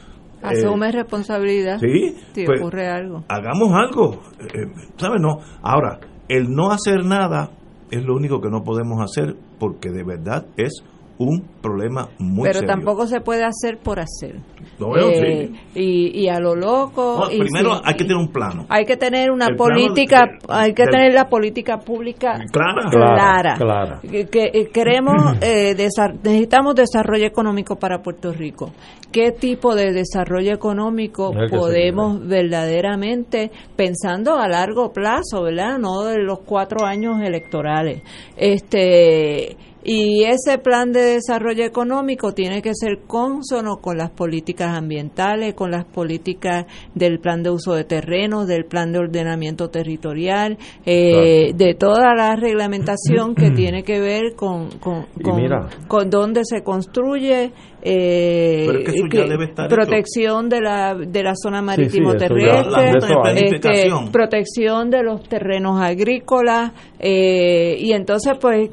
Asume 0.42 0.90
responsabilidad 0.92 1.78
sí, 1.78 2.16
si 2.34 2.44
pues, 2.44 2.60
ocurre 2.60 2.88
algo. 2.88 3.24
hagamos 3.28 3.72
algo, 3.72 4.20
eh, 4.40 4.66
¿sabes? 4.96 5.20
No. 5.20 5.38
Ahora, 5.62 6.00
el 6.28 6.50
no 6.50 6.70
hacer 6.72 7.04
nada 7.04 7.50
es 7.90 8.04
lo 8.04 8.14
único 8.16 8.40
que 8.40 8.50
no 8.50 8.62
podemos 8.64 9.00
hacer 9.00 9.36
porque 9.60 9.90
de 9.90 10.02
verdad 10.02 10.46
es 10.56 10.82
un 11.18 11.42
problema 11.62 12.08
muy 12.18 12.42
Pero 12.44 12.60
serio. 12.60 12.68
tampoco 12.74 13.06
se 13.06 13.20
puede 13.20 13.44
hacer 13.44 13.78
por 13.78 13.98
hacer. 14.00 14.36
Lo 14.78 14.90
veo, 14.90 15.08
Eh, 15.10 15.50
y, 15.74 16.20
y 16.24 16.28
a 16.28 16.38
lo 16.38 16.54
loco. 16.54 17.20
No, 17.24 17.32
y 17.32 17.38
primero 17.38 17.80
hay 17.82 17.94
que 17.94 18.04
tener 18.04 18.16
un 18.18 18.28
plano. 18.30 18.66
hay 18.68 18.84
que 18.84 18.96
tener 18.98 19.30
una 19.30 19.46
El 19.46 19.56
política, 19.56 20.26
de- 20.26 20.38
hay 20.52 20.74
que 20.74 20.82
del- 20.82 20.90
tener 20.92 21.14
la 21.14 21.28
política 21.30 21.78
pública 21.78 22.38
Clara. 22.52 22.90
clara. 22.90 23.54
Clara. 23.56 24.00
Que, 24.02 24.26
que, 24.26 24.50
eh, 24.52 24.68
queremos, 24.70 25.14
eh, 25.40 25.74
desa- 25.74 26.12
necesitamos 26.22 26.74
desarrollo 26.74 27.24
económico 27.26 27.76
para 27.76 28.02
Puerto 28.02 28.32
Rico. 28.32 28.72
¿Qué 29.10 29.32
tipo 29.32 29.74
de 29.74 29.92
desarrollo 29.94 30.52
económico 30.52 31.32
podemos 31.48 32.26
verdaderamente, 32.26 33.50
pensando 33.74 34.36
a 34.38 34.46
largo 34.48 34.92
plazo, 34.92 35.42
¿verdad? 35.44 35.78
No 35.78 36.02
de 36.04 36.18
los 36.22 36.40
cuatro 36.40 36.84
años 36.84 37.22
electorales. 37.22 38.02
Este. 38.36 39.56
Y 39.88 40.24
ese 40.24 40.58
plan 40.58 40.90
de 40.90 41.00
desarrollo 41.00 41.64
económico 41.64 42.32
tiene 42.32 42.60
que 42.60 42.72
ser 42.74 43.02
consono 43.06 43.76
con 43.76 43.96
las 43.96 44.10
políticas 44.10 44.76
ambientales, 44.76 45.54
con 45.54 45.70
las 45.70 45.84
políticas 45.84 46.66
del 46.96 47.20
plan 47.20 47.44
de 47.44 47.50
uso 47.50 47.72
de 47.74 47.84
terrenos, 47.84 48.48
del 48.48 48.64
plan 48.64 48.90
de 48.90 48.98
ordenamiento 48.98 49.70
territorial, 49.70 50.58
eh, 50.84 51.52
de 51.54 51.74
toda 51.74 52.16
la 52.16 52.34
reglamentación 52.34 53.36
que 53.36 53.50
tiene 53.54 53.84
que 53.84 54.00
ver 54.00 54.34
con, 54.34 54.70
con, 54.80 55.06
Y 55.20 55.22
con, 55.22 55.36
mira. 55.36 55.68
con 55.86 56.10
dónde 56.10 56.40
se 56.44 56.64
construye, 56.64 57.52
eh, 57.82 58.64
Pero 58.66 58.78
es 58.80 58.84
que 58.84 58.90
eso 58.96 59.06
ya 59.12 59.22
que- 59.24 59.28
debe 59.30 59.44
estar 59.44 59.66
hecho. 59.66 59.74
protección 59.76 60.48
de 60.48 60.60
la, 60.60 60.94
de 60.94 61.22
la 61.22 61.34
zona 61.36 61.60
sí, 61.60 61.64
marítimo 61.64 62.14
terrestre, 62.16 62.98
este, 63.36 63.90
protección 64.10 64.90
de 64.90 65.02
los 65.02 65.22
terrenos 65.28 65.80
agrícolas 65.80 66.72
eh, 66.98 67.76
y 67.78 67.92
entonces 67.92 68.34
pues 68.40 68.70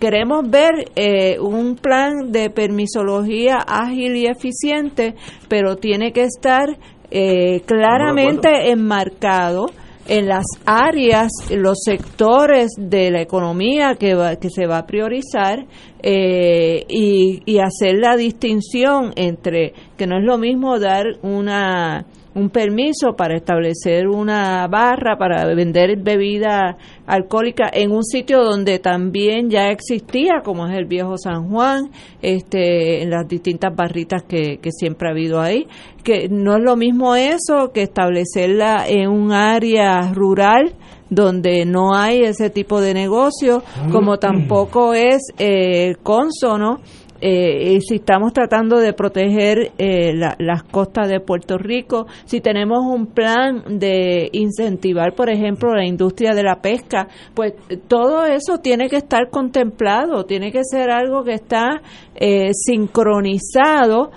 queremos 0.00 0.48
ver 0.48 0.72
eh, 0.96 1.38
un 1.40 1.76
plan 1.76 2.30
de 2.32 2.50
permisología 2.50 3.56
ágil 3.66 4.16
y 4.16 4.26
eficiente 4.26 5.14
pero 5.48 5.76
tiene 5.76 6.12
que 6.12 6.22
estar 6.22 6.68
eh, 7.10 7.60
claramente 7.66 8.70
enmarcado 8.70 9.66
en 10.06 10.28
las 10.28 10.44
áreas, 10.66 11.30
los 11.50 11.78
sectores 11.84 12.70
de 12.76 13.10
la 13.10 13.22
economía 13.22 13.94
que, 13.98 14.14
va- 14.14 14.36
que 14.36 14.50
se 14.50 14.66
va 14.66 14.78
a 14.78 14.86
priorizar 14.86 15.64
eh, 16.02 16.84
y, 16.88 17.42
y 17.46 17.58
hacer 17.58 17.94
la 17.98 18.16
distinción 18.16 19.12
entre 19.16 19.72
que 19.96 20.06
no 20.06 20.18
es 20.18 20.24
lo 20.24 20.36
mismo 20.38 20.78
dar 20.78 21.06
una 21.22 22.04
un 22.34 22.50
permiso 22.50 23.14
para 23.16 23.36
establecer 23.36 24.08
una 24.08 24.66
barra 24.66 25.16
para 25.16 25.46
vender 25.54 25.96
bebida 25.98 26.76
alcohólica 27.06 27.70
en 27.72 27.92
un 27.92 28.04
sitio 28.04 28.42
donde 28.42 28.78
también 28.78 29.50
ya 29.50 29.68
existía 29.68 30.40
como 30.44 30.66
es 30.66 30.76
el 30.76 30.86
viejo 30.86 31.16
San 31.16 31.48
Juan 31.48 31.90
este 32.22 33.02
en 33.02 33.10
las 33.10 33.28
distintas 33.28 33.74
barritas 33.74 34.22
que, 34.24 34.58
que 34.58 34.70
siempre 34.72 35.08
ha 35.08 35.12
habido 35.12 35.40
ahí 35.40 35.66
que 36.02 36.28
no 36.28 36.56
es 36.56 36.62
lo 36.62 36.76
mismo 36.76 37.14
eso 37.14 37.70
que 37.72 37.82
establecerla 37.82 38.86
en 38.88 39.08
un 39.08 39.32
área 39.32 40.12
rural 40.12 40.74
donde 41.10 41.64
no 41.64 41.94
hay 41.94 42.22
ese 42.22 42.50
tipo 42.50 42.80
de 42.80 42.94
negocio, 42.94 43.62
como 43.92 44.18
tampoco 44.18 44.94
es 44.94 45.22
eh, 45.38 45.96
consono 46.02 46.80
eh, 47.20 47.78
si 47.80 47.96
estamos 47.96 48.32
tratando 48.32 48.78
de 48.78 48.92
proteger 48.92 49.72
eh, 49.78 50.12
la- 50.14 50.36
las 50.38 50.62
costas 50.64 51.08
de 51.08 51.20
Puerto 51.20 51.56
Rico, 51.58 52.06
si 52.24 52.40
tenemos 52.40 52.80
un 52.84 53.06
plan 53.06 53.62
de 53.78 54.28
incentivar, 54.32 55.14
por 55.14 55.30
ejemplo, 55.30 55.74
la 55.74 55.86
industria 55.86 56.34
de 56.34 56.42
la 56.42 56.56
pesca, 56.60 57.08
pues 57.34 57.54
todo 57.88 58.26
eso 58.26 58.58
tiene 58.58 58.88
que 58.88 58.96
estar 58.96 59.30
contemplado, 59.30 60.24
tiene 60.24 60.52
que 60.52 60.62
ser 60.64 60.90
algo 60.90 61.24
que 61.24 61.34
está 61.34 61.80
eh, 62.16 62.50
sincronizado, 62.52 64.10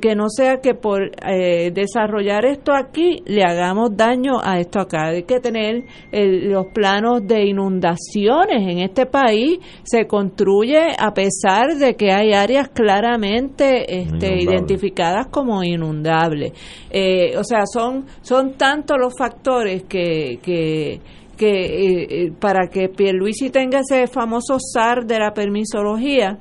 que 0.00 0.14
no 0.14 0.28
sea 0.28 0.60
que 0.60 0.74
por 0.74 1.10
eh, 1.26 1.70
desarrollar 1.72 2.44
esto 2.44 2.72
aquí 2.74 3.22
le 3.26 3.42
hagamos 3.42 3.96
daño 3.96 4.34
a 4.42 4.58
esto 4.58 4.80
acá. 4.80 5.08
Hay 5.08 5.22
que 5.24 5.40
tener 5.40 5.84
el- 6.10 6.50
los 6.50 6.66
planos 6.74 7.26
de 7.26 7.44
inundaciones 7.46 8.62
en 8.68 8.78
este 8.80 9.06
país, 9.06 9.58
se 9.82 10.06
construye 10.06 10.78
a 10.98 11.12
pesar 11.14 11.76
de 11.76 11.94
que 11.94 12.12
hay 12.12 12.32
áreas 12.32 12.68
claramente 12.68 14.00
este, 14.00 14.42
identificadas 14.42 15.26
como 15.28 15.62
inundables. 15.62 16.52
Eh, 16.90 17.36
o 17.36 17.44
sea, 17.44 17.64
son, 17.66 18.04
son 18.22 18.54
tantos 18.54 18.96
los 18.98 19.12
factores 19.18 19.84
que... 19.84 20.38
que 20.42 21.00
que 21.34 21.48
eh, 21.48 22.06
eh, 22.26 22.32
para 22.38 22.68
que 22.68 22.88
Pierluisi 22.88 23.50
tenga 23.50 23.80
ese 23.80 24.06
famoso 24.06 24.58
SAR 24.60 25.06
de 25.06 25.18
la 25.18 25.32
permisología, 25.32 26.38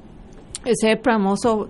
ese 0.65 0.97
famoso 1.03 1.69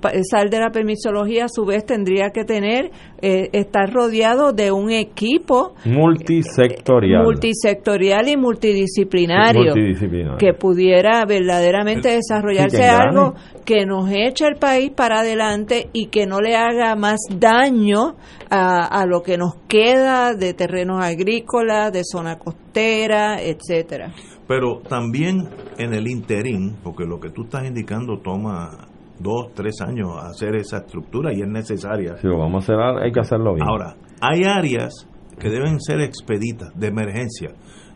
pa- 0.00 0.12
SAR 0.30 0.50
de 0.50 0.60
la 0.60 0.70
permisología 0.70 1.44
a 1.44 1.48
su 1.48 1.64
vez 1.64 1.84
tendría 1.86 2.30
que 2.30 2.44
tener, 2.44 2.90
eh, 3.22 3.48
estar 3.52 3.92
rodeado 3.92 4.52
de 4.52 4.72
un 4.72 4.90
equipo 4.90 5.74
Multisectorial. 5.84 7.22
multisectorial 7.24 8.28
y 8.28 8.36
multidisciplinario, 8.36 9.72
Multidisciplinario. 9.74 10.38
que 10.38 10.52
pudiera 10.54 11.24
verdaderamente 11.24 12.10
desarrollarse 12.10 12.76
Sí, 12.76 12.82
que 12.82 12.88
gane. 12.88 13.02
algo 13.08 13.34
que 13.64 13.86
nos 13.86 14.10
eche 14.10 14.46
el 14.46 14.56
país 14.56 14.90
para 14.90 15.20
adelante 15.20 15.88
y 15.92 16.06
que 16.06 16.26
no 16.26 16.40
le 16.40 16.56
haga 16.56 16.94
más 16.96 17.18
daño 17.30 18.16
a, 18.50 18.84
a 19.00 19.06
lo 19.06 19.22
que 19.22 19.36
nos 19.38 19.54
queda 19.68 20.34
de 20.34 20.54
terrenos 20.54 21.02
agrícolas, 21.04 21.92
de 21.92 22.02
zona 22.04 22.38
costera, 22.38 23.40
etcétera. 23.42 24.12
Pero 24.46 24.80
también 24.88 25.48
en 25.78 25.92
el 25.92 26.08
interín, 26.08 26.76
porque 26.82 27.04
lo 27.04 27.18
que 27.18 27.30
tú 27.30 27.42
estás 27.42 27.66
indicando 27.66 28.18
toma 28.18 28.88
dos, 29.18 29.52
tres 29.54 29.80
años 29.80 30.10
hacer 30.22 30.56
esa 30.56 30.78
estructura 30.78 31.32
y 31.32 31.40
es 31.40 31.48
necesaria. 31.48 32.16
Si 32.18 32.26
lo 32.26 32.38
vamos 32.38 32.68
a 32.68 32.72
hacer, 32.72 33.02
hay 33.02 33.12
que 33.12 33.20
hacerlo 33.20 33.54
bien. 33.54 33.66
Ahora, 33.66 33.96
hay 34.20 34.44
áreas 34.44 35.08
que 35.38 35.50
deben 35.50 35.80
ser 35.80 36.00
expeditas 36.00 36.70
de 36.74 36.86
emergencia. 36.86 37.50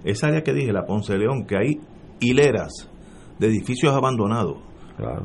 Esa 0.05 0.29
área 0.29 0.43
que 0.43 0.53
dije, 0.53 0.73
la 0.73 0.85
Ponce 0.85 1.17
León, 1.17 1.45
que 1.47 1.57
hay 1.57 1.81
hileras 2.21 2.91
de 3.39 3.47
edificios 3.47 3.95
abandonados. 3.95 4.59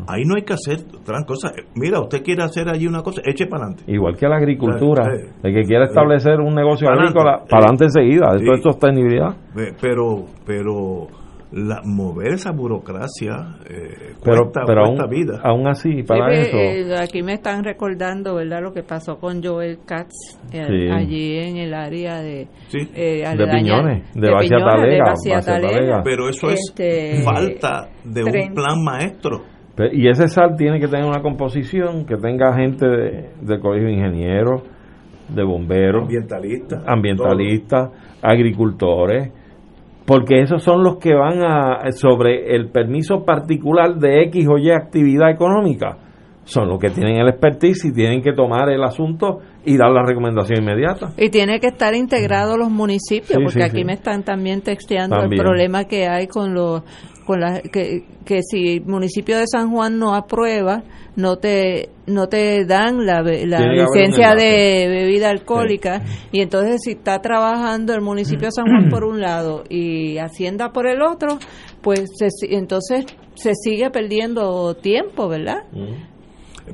Ahí 0.08 0.24
no 0.26 0.36
hay 0.36 0.44
que 0.44 0.54
hacer 0.54 0.80
gran 1.06 1.24
cosa. 1.24 1.52
Mira, 1.76 2.00
usted 2.02 2.24
quiere 2.24 2.44
hacer 2.44 2.68
allí 2.70 2.88
una 2.88 3.02
cosa, 3.02 3.22
eche 3.26 3.46
para 3.48 3.66
adelante. 3.66 3.84
Igual 3.92 4.16
que 4.18 4.28
la 4.28 4.38
agricultura, 4.38 5.04
Eh, 5.14 5.30
el 5.44 5.54
que 5.54 5.64
quiera 5.64 5.86
establecer 5.86 6.40
un 6.40 6.56
negocio 6.56 6.88
Pa'lante. 6.88 7.10
agrícola, 7.10 7.44
para 7.50 7.66
adelante 7.66 7.86
enseguida, 7.86 8.32
Sí. 8.38 8.44
esto 8.44 8.54
es 8.54 8.64
sostenibilidad. 8.64 9.36
Pero, 9.82 10.26
pero 10.46 11.08
la, 11.52 11.82
mover 11.86 12.34
esa 12.34 12.52
burocracia 12.52 13.56
eh, 13.70 14.14
Pero, 14.24 14.42
cuesta, 14.44 14.62
pero 14.66 14.86
aún, 14.86 14.98
vida. 15.10 15.40
aún 15.44 15.68
así, 15.68 16.04
para 16.04 16.34
Sí, 16.34 16.42
eso, 16.50 16.58
eh, 16.58 16.96
aquí 17.02 17.22
me 17.24 17.34
están 17.34 17.64
recordando, 17.64 18.36
¿verdad? 18.36 18.62
Lo 18.62 18.74
que 18.74 18.84
pasó 18.84 19.18
con 19.18 19.42
Joel 19.44 19.80
Katz 19.86 20.12
eh, 20.52 20.66
Sí. 20.68 20.90
allí 20.92 21.38
en 21.38 21.58
el 21.58 21.74
área 21.74 22.20
de 22.22 22.48
Sí. 22.68 22.80
eh, 22.96 23.24
De 23.38 23.48
Piñones, 23.48 24.12
de 24.16 24.22
de 24.22 24.32
Bacia 24.34 25.40
Talega. 25.40 26.02
Pero 26.04 26.28
eso 26.30 26.50
es 26.50 26.60
Este, 26.70 27.22
falta 27.24 27.90
de 28.04 28.24
un 28.24 28.54
plan 28.54 28.84
maestro. 28.84 29.44
Y 29.92 30.08
ese 30.08 30.28
SAR 30.28 30.56
tiene 30.56 30.80
que 30.80 30.88
tener 30.88 31.06
una 31.06 31.22
composición 31.22 32.06
que 32.06 32.16
tenga 32.16 32.54
gente 32.56 32.88
de- 32.88 33.30
del 33.42 33.60
colegio 33.60 33.88
de 33.88 33.94
ingenieros, 33.94 34.62
de 35.28 35.44
bomberos, 35.44 36.04
Ambientalistas. 36.04 36.84
ambientalistas, 36.88 37.90
agricultores, 38.22 39.32
porque 40.06 40.40
esos 40.42 40.62
son 40.64 40.84
los 40.84 40.98
que 40.98 41.14
van 41.16 41.40
a 41.44 41.92
sobre 41.92 42.56
el 42.56 42.70
permiso 42.70 43.26
particular 43.26 43.96
de 43.96 44.22
X 44.26 44.48
o 44.48 44.58
Y 44.58 44.70
actividad 44.72 45.32
económica. 45.32 45.98
Son 46.44 46.68
los 46.70 46.78
que 46.80 46.92
tienen 46.92 47.16
el 47.18 47.28
expertise 47.28 47.86
y 47.86 47.92
tienen 47.92 48.22
que 48.22 48.32
tomar 48.32 48.70
el 48.70 48.84
asunto 48.84 49.40
y 49.66 49.78
dar 49.78 49.90
la 49.90 50.04
recomendación 50.06 50.62
inmediata. 50.62 51.08
Y 51.18 51.30
tiene 51.32 51.60
que 51.60 51.68
estar 51.68 51.96
integrado 51.96 52.56
los 52.56 52.70
municipios, 52.70 53.30
Sí, 53.40 53.44
porque 53.44 53.62
sí, 53.62 53.64
aquí 53.64 53.80
sí. 53.80 53.84
me 53.84 53.94
están 53.94 54.22
también 54.24 54.62
texteando 54.62 55.16
También. 55.18 55.42
el 55.42 55.44
problema 55.44 55.86
que 55.86 56.08
hay 56.08 56.28
con 56.28 56.54
los 56.54 56.84
con 57.26 57.40
la, 57.40 57.62
que, 57.62 58.06
que 58.24 58.42
si 58.44 58.78
el 58.78 58.86
municipio 58.86 59.38
de 59.38 59.46
San 59.48 59.72
Juan 59.72 59.98
no 59.98 60.14
aprueba, 60.14 60.84
no 61.16 61.38
te 61.38 61.90
no 62.08 62.28
te 62.28 62.66
dan 62.66 63.06
la, 63.06 63.22
licencia 63.22 64.36
de 64.36 64.88
bebida 64.88 65.30
alcohólica 65.30 66.04
y 66.32 66.42
entonces 66.42 66.82
si 66.84 66.92
está 66.92 67.20
trabajando 67.20 67.94
el 67.94 68.02
municipio 68.02 68.48
de 68.48 68.52
San 68.52 68.66
Juan 68.66 68.90
por 68.90 69.04
un 69.04 69.22
lado 69.22 69.64
y 69.70 70.18
Hacienda 70.18 70.72
por 70.72 70.88
el 70.88 71.02
otro, 71.02 71.40
pues 71.82 72.12
se 72.16 72.28
entonces 72.56 73.06
se 73.34 73.54
sigue 73.56 73.90
perdiendo 73.90 74.76
tiempo, 74.76 75.28
¿verdad? 75.28 75.64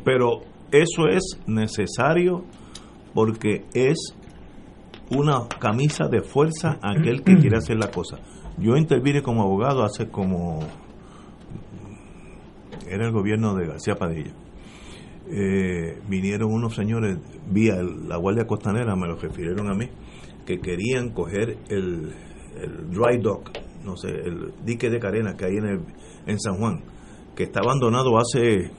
Pero 0.03 0.41
eso 0.71 1.07
es 1.09 1.39
necesario 1.47 2.43
porque 3.13 3.63
es 3.73 4.15
una 5.09 5.47
camisa 5.59 6.07
de 6.09 6.21
fuerza 6.21 6.79
aquel 6.81 7.23
que 7.23 7.35
quiere 7.35 7.57
hacer 7.57 7.77
la 7.77 7.91
cosa. 7.91 8.17
Yo 8.57 8.75
intervine 8.77 9.21
como 9.21 9.43
abogado 9.43 9.83
hace 9.83 10.09
como... 10.09 10.59
Era 12.87 13.05
el 13.05 13.11
gobierno 13.11 13.55
de 13.55 13.67
García 13.67 13.95
Padilla. 13.95 14.33
Eh, 15.33 16.01
vinieron 16.09 16.51
unos 16.51 16.75
señores 16.75 17.17
vía 17.49 17.81
la 17.81 18.17
Guardia 18.17 18.45
Costanera, 18.45 18.95
me 18.95 19.07
lo 19.07 19.15
refirieron 19.15 19.71
a 19.71 19.73
mí, 19.73 19.87
que 20.45 20.59
querían 20.59 21.11
coger 21.11 21.57
el, 21.69 22.13
dry 22.89 23.17
dock, 23.21 23.49
no 23.85 23.95
sé, 23.95 24.09
el 24.09 24.51
dique 24.65 24.89
de 24.89 24.99
carena 24.99 25.37
que 25.37 25.45
hay 25.45 25.55
en, 25.55 25.65
el, 25.65 25.79
en 26.25 26.37
San 26.37 26.57
Juan, 26.57 26.81
que 27.33 27.43
está 27.43 27.61
abandonado 27.63 28.17
hace 28.17 28.71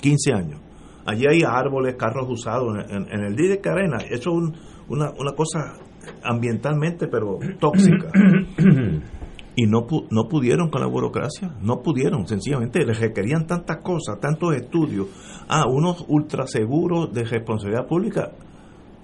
15 0.00 0.32
años. 0.32 0.60
Allí 1.06 1.24
hay 1.28 1.42
árboles, 1.42 1.96
carros 1.96 2.28
usados 2.28 2.72
en, 2.88 3.08
en 3.10 3.24
el 3.24 3.34
dique 3.34 3.48
de 3.48 3.60
carena. 3.60 3.96
Eso 4.08 4.14
es 4.14 4.26
un, 4.26 4.56
una, 4.88 5.10
una 5.18 5.32
cosa 5.32 5.74
ambientalmente, 6.22 7.08
pero 7.08 7.38
tóxica. 7.58 8.10
y 9.56 9.66
no, 9.66 9.86
no 10.10 10.28
pudieron 10.28 10.68
con 10.68 10.82
la 10.82 10.86
burocracia, 10.86 11.56
no 11.62 11.80
pudieron, 11.80 12.28
sencillamente 12.28 12.84
les 12.84 13.00
requerían 13.00 13.46
tantas 13.46 13.78
cosas, 13.78 14.20
tantos 14.20 14.54
estudios, 14.54 15.08
ah, 15.48 15.64
unos 15.66 16.04
ultra 16.08 16.46
seguros 16.46 17.10
de 17.12 17.24
responsabilidad 17.24 17.86
pública, 17.86 18.32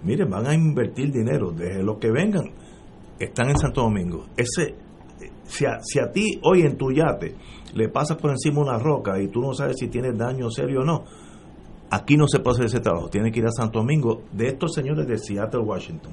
miren, 0.05 0.29
van 0.29 0.47
a 0.47 0.55
invertir 0.55 1.11
dinero, 1.11 1.53
desde 1.53 1.83
los 1.83 1.97
que 1.97 2.11
vengan, 2.11 2.51
están 3.19 3.49
en 3.49 3.57
Santo 3.57 3.81
Domingo. 3.81 4.27
Ese, 4.37 4.75
si 5.45 5.65
a, 5.65 5.79
si 5.81 5.99
a 5.99 6.11
ti 6.13 6.39
hoy 6.45 6.63
en 6.63 6.77
tu 6.77 6.93
yate 6.93 7.35
le 7.75 7.89
pasas 7.89 8.19
por 8.19 8.31
encima 8.31 8.61
una 8.61 8.79
roca 8.79 9.19
y 9.23 9.29
tú 9.29 9.41
no 9.41 9.55
sabes 9.55 9.77
si 9.79 9.89
tienes 9.89 10.19
daño 10.19 10.51
serio 10.51 10.81
o 10.81 10.85
no, 10.85 11.05
aquí 11.91 12.19
no 12.19 12.29
se 12.29 12.41
puede 12.41 12.57
hacer 12.57 12.67
ese 12.67 12.81
trabajo, 12.81 13.09
tiene 13.09 13.33
que 13.33 13.41
ir 13.41 13.47
a 13.47 13.53
Santo 13.53 13.79
Domingo 13.79 14.23
de 14.33 14.49
estos 14.49 14.75
señores 14.75 15.07
de 15.07 15.17
Seattle, 15.17 15.61
Washington. 15.61 16.13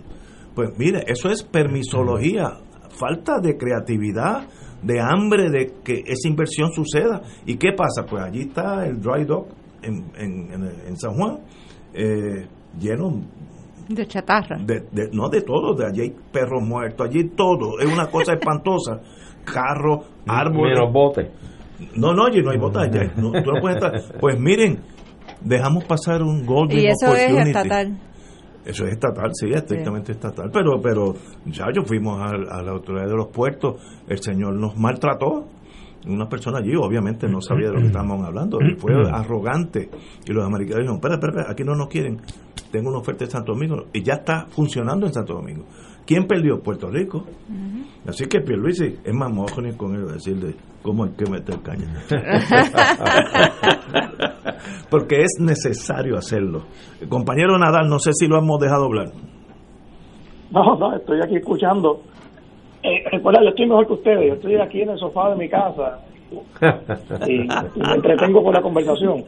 Pues 0.55 0.69
mire, 0.77 1.03
eso 1.07 1.29
es 1.29 1.43
permisología, 1.43 2.59
falta 2.99 3.39
de 3.39 3.57
creatividad, 3.57 4.47
de 4.81 4.99
hambre 4.99 5.49
de 5.49 5.73
que 5.83 6.03
esa 6.05 6.27
inversión 6.27 6.71
suceda. 6.71 7.21
¿Y 7.45 7.57
qué 7.57 7.71
pasa? 7.71 8.05
Pues 8.05 8.23
allí 8.23 8.41
está 8.41 8.85
el 8.85 9.01
dry 9.01 9.25
dock 9.25 9.47
en, 9.81 10.11
en, 10.15 10.97
San 10.97 11.13
Juan, 11.13 11.39
eh, 11.93 12.45
lleno 12.77 13.21
de 13.87 14.05
chatarra. 14.05 14.57
De, 14.57 15.09
no 15.11 15.29
de 15.29 15.41
todo, 15.41 15.73
de 15.73 15.87
allí 15.87 16.01
hay 16.01 16.15
perros 16.31 16.61
muertos, 16.61 17.07
allí 17.07 17.29
todo, 17.29 17.79
es 17.79 17.91
una 17.91 18.07
cosa 18.07 18.33
espantosa. 18.33 19.01
Carros, 19.45 20.05
árboles. 20.27 20.77
Menos 20.77 20.93
botes. 20.93 21.27
No, 21.95 22.13
no, 22.13 22.25
allí 22.25 22.41
no 22.41 22.51
hay 22.51 22.57
botas, 22.59 22.89
no, 23.15 23.31
puedes 23.31 23.77
estar. 23.77 24.19
Pues 24.19 24.39
miren, 24.39 24.79
dejamos 25.41 25.85
pasar 25.85 26.21
un 26.21 26.45
golden 26.45 26.77
Y 26.77 26.87
eso 26.87 27.15
es 27.15 27.47
estatal. 27.47 27.97
Eso 28.65 28.85
es 28.85 28.93
estatal, 28.93 29.31
sí, 29.33 29.47
estrictamente 29.51 30.11
estatal. 30.11 30.49
Pero, 30.53 30.81
pero 30.81 31.15
ya 31.45 31.67
yo 31.73 31.83
fuimos 31.83 32.21
a, 32.21 32.61
la 32.61 32.71
autoridad 32.71 33.07
de 33.07 33.15
los 33.15 33.27
puertos, 33.27 33.81
el 34.07 34.19
señor 34.19 34.53
nos 34.55 34.77
maltrató. 34.77 35.47
Una 36.07 36.29
persona 36.29 36.59
allí, 36.59 36.73
obviamente, 36.75 37.27
no 37.27 37.41
sabía 37.41 37.67
de 37.67 37.73
lo 37.73 37.79
que 37.81 37.87
estábamos 37.87 38.25
hablando. 38.25 38.57
Fue 38.77 38.93
arrogante. 39.11 39.89
Y 40.25 40.31
los 40.31 40.45
americanos 40.45 40.79
dijeron: 40.79 40.95
espera, 40.95 41.15
espera, 41.15 41.51
aquí 41.51 41.63
no 41.63 41.75
nos 41.75 41.89
quieren. 41.89 42.21
Tengo 42.71 42.89
una 42.89 42.99
oferta 42.99 43.25
en 43.25 43.31
Santo 43.31 43.51
Domingo. 43.51 43.85
Y 43.91 44.01
ya 44.01 44.13
está 44.13 44.45
funcionando 44.45 45.07
en 45.07 45.13
Santo 45.13 45.33
Domingo. 45.33 45.65
¿Quién 46.09 46.25
perdió? 46.25 46.59
Puerto 46.63 46.89
Rico. 46.89 47.23
Así 48.07 48.25
que 48.25 48.41
Pierluisi 48.41 48.95
es 49.05 49.13
más 49.13 49.31
mójones 49.31 49.75
con 49.75 49.93
él 49.93 50.07
decirle 50.07 50.55
cómo 50.81 51.03
hay 51.03 51.11
que 51.11 51.29
meter 51.29 51.61
caña. 51.61 51.85
Porque 54.89 55.21
es 55.21 55.37
necesario 55.39 56.17
hacerlo. 56.17 56.63
compañero 57.07 57.59
Nadal, 57.59 57.87
no 57.87 57.99
sé 57.99 58.13
si 58.13 58.25
lo 58.25 58.39
hemos 58.39 58.59
dejado 58.59 58.85
hablar. 58.85 59.09
No, 60.49 60.77
no, 60.77 60.95
estoy 60.95 61.21
aquí 61.21 61.35
escuchando. 61.35 62.01
Eh, 62.81 63.03
recuerda, 63.11 63.43
yo 63.43 63.49
estoy 63.49 63.67
mejor 63.67 63.85
que 63.85 63.93
ustedes. 63.93 64.27
Yo 64.29 64.33
estoy 64.33 64.55
aquí 64.55 64.81
en 64.81 64.89
el 64.89 64.97
sofá 64.97 65.29
de 65.29 65.35
mi 65.35 65.47
casa 65.47 65.99
y, 67.27 67.47
me 67.79 67.93
entretengo 67.93 68.43
con 68.43 68.53
la 68.53 68.63
conversación. 68.63 69.25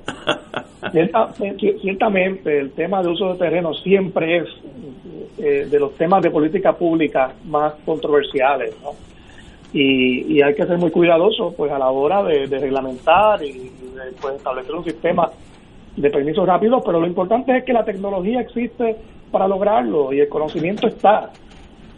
Ciertamente, 1.80 2.60
el 2.60 2.72
tema 2.72 3.04
de 3.04 3.10
uso 3.10 3.34
de 3.34 3.38
terreno 3.38 3.72
siempre 3.76 4.38
es 4.38 4.48
eh, 5.38 5.68
de 5.70 5.80
los 5.80 5.96
temas 5.96 6.22
de 6.22 6.32
política 6.32 6.74
pública 6.74 7.34
más 7.46 7.74
controversiales. 7.86 8.76
Y, 9.74 10.38
y, 10.38 10.42
hay 10.42 10.54
que 10.54 10.66
ser 10.66 10.78
muy 10.78 10.92
cuidadoso 10.92 11.54
pues 11.56 11.72
a 11.72 11.80
la 11.80 11.90
hora 11.90 12.24
de, 12.24 12.46
reglamentar 12.48 13.42
y 13.42 13.54
de, 13.54 14.12
pues, 14.22 14.36
establecer 14.36 14.76
un 14.76 14.84
sistema 14.84 15.32
de 15.96 16.10
permisos 16.10 16.46
rápidos, 16.46 16.84
pero 16.86 17.00
lo 17.00 17.08
importante 17.08 17.56
es 17.58 17.64
que 17.64 17.72
la 17.74 17.86
tecnología 17.86 18.42
existe 18.42 18.98
para 19.32 19.48
lograrlo 19.48 20.12
y 20.14 20.20
el 20.20 20.30
conocimiento 20.30 20.88
está. 20.88 21.32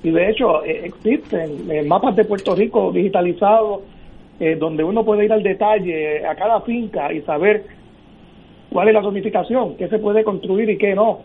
Y 0.04 0.12
de 0.12 0.30
hecho 0.30 0.64
eh, 0.64 0.82
existen 0.86 1.72
eh, 1.72 1.82
mapas 1.84 2.16
de 2.16 2.26
Puerto 2.26 2.56
Rico 2.56 2.92
digitalizados 2.92 3.82
eh, 4.40 4.56
donde 4.56 4.84
uno 4.84 5.06
puede 5.06 5.26
ir 5.26 5.32
al 5.32 5.44
detalle 5.44 6.26
a 6.26 6.36
cada 6.36 6.62
finca 6.62 7.14
y 7.14 7.22
saber 7.22 7.66
cuál 8.70 8.88
es 8.90 8.94
la 8.94 9.02
zonificación, 9.02 9.78
qué 9.78 9.88
se 9.88 10.00
puede 10.00 10.24
construir 10.24 10.70
y 10.70 10.78
qué 10.78 10.96
no. 10.96 11.22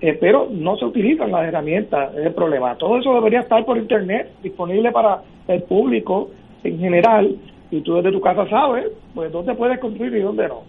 Eh, 0.00 0.16
pero 0.18 0.48
no 0.50 0.76
se 0.76 0.86
utilizan 0.86 1.30
las 1.30 1.46
herramientas, 1.46 2.14
es 2.14 2.26
el 2.26 2.32
problema. 2.32 2.74
Todo 2.76 2.98
eso 2.98 3.14
debería 3.14 3.40
estar 3.40 3.64
por 3.66 3.76
internet, 3.76 4.30
disponible 4.42 4.90
para 4.92 5.20
el 5.46 5.62
público 5.64 6.30
en 6.64 6.78
general, 6.78 7.36
y 7.70 7.80
tú 7.82 7.96
desde 7.96 8.12
tu 8.12 8.20
casa 8.20 8.48
sabes 8.48 8.86
pues 9.14 9.30
dónde 9.30 9.54
puedes 9.54 9.78
construir 9.78 10.14
y 10.14 10.20
dónde 10.20 10.48
no. 10.48 10.62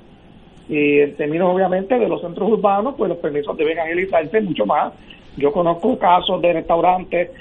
Y 0.70 0.99
en 0.99 1.16
términos 1.16 1.53
obviamente 1.53 1.98
de 1.98 2.08
los 2.08 2.22
centros 2.22 2.49
urbanos, 2.49 2.95
pues 2.98 3.10
los 3.10 3.18
permisos 3.18 3.58
deben 3.58 3.80
agilizarse 3.80 4.41
mucho 4.41 4.66
más. 4.66 4.94
Yo 5.38 5.52
conozco 5.52 5.98
casos 5.98 6.41
de 6.41 6.53
restaurantes 6.53 7.32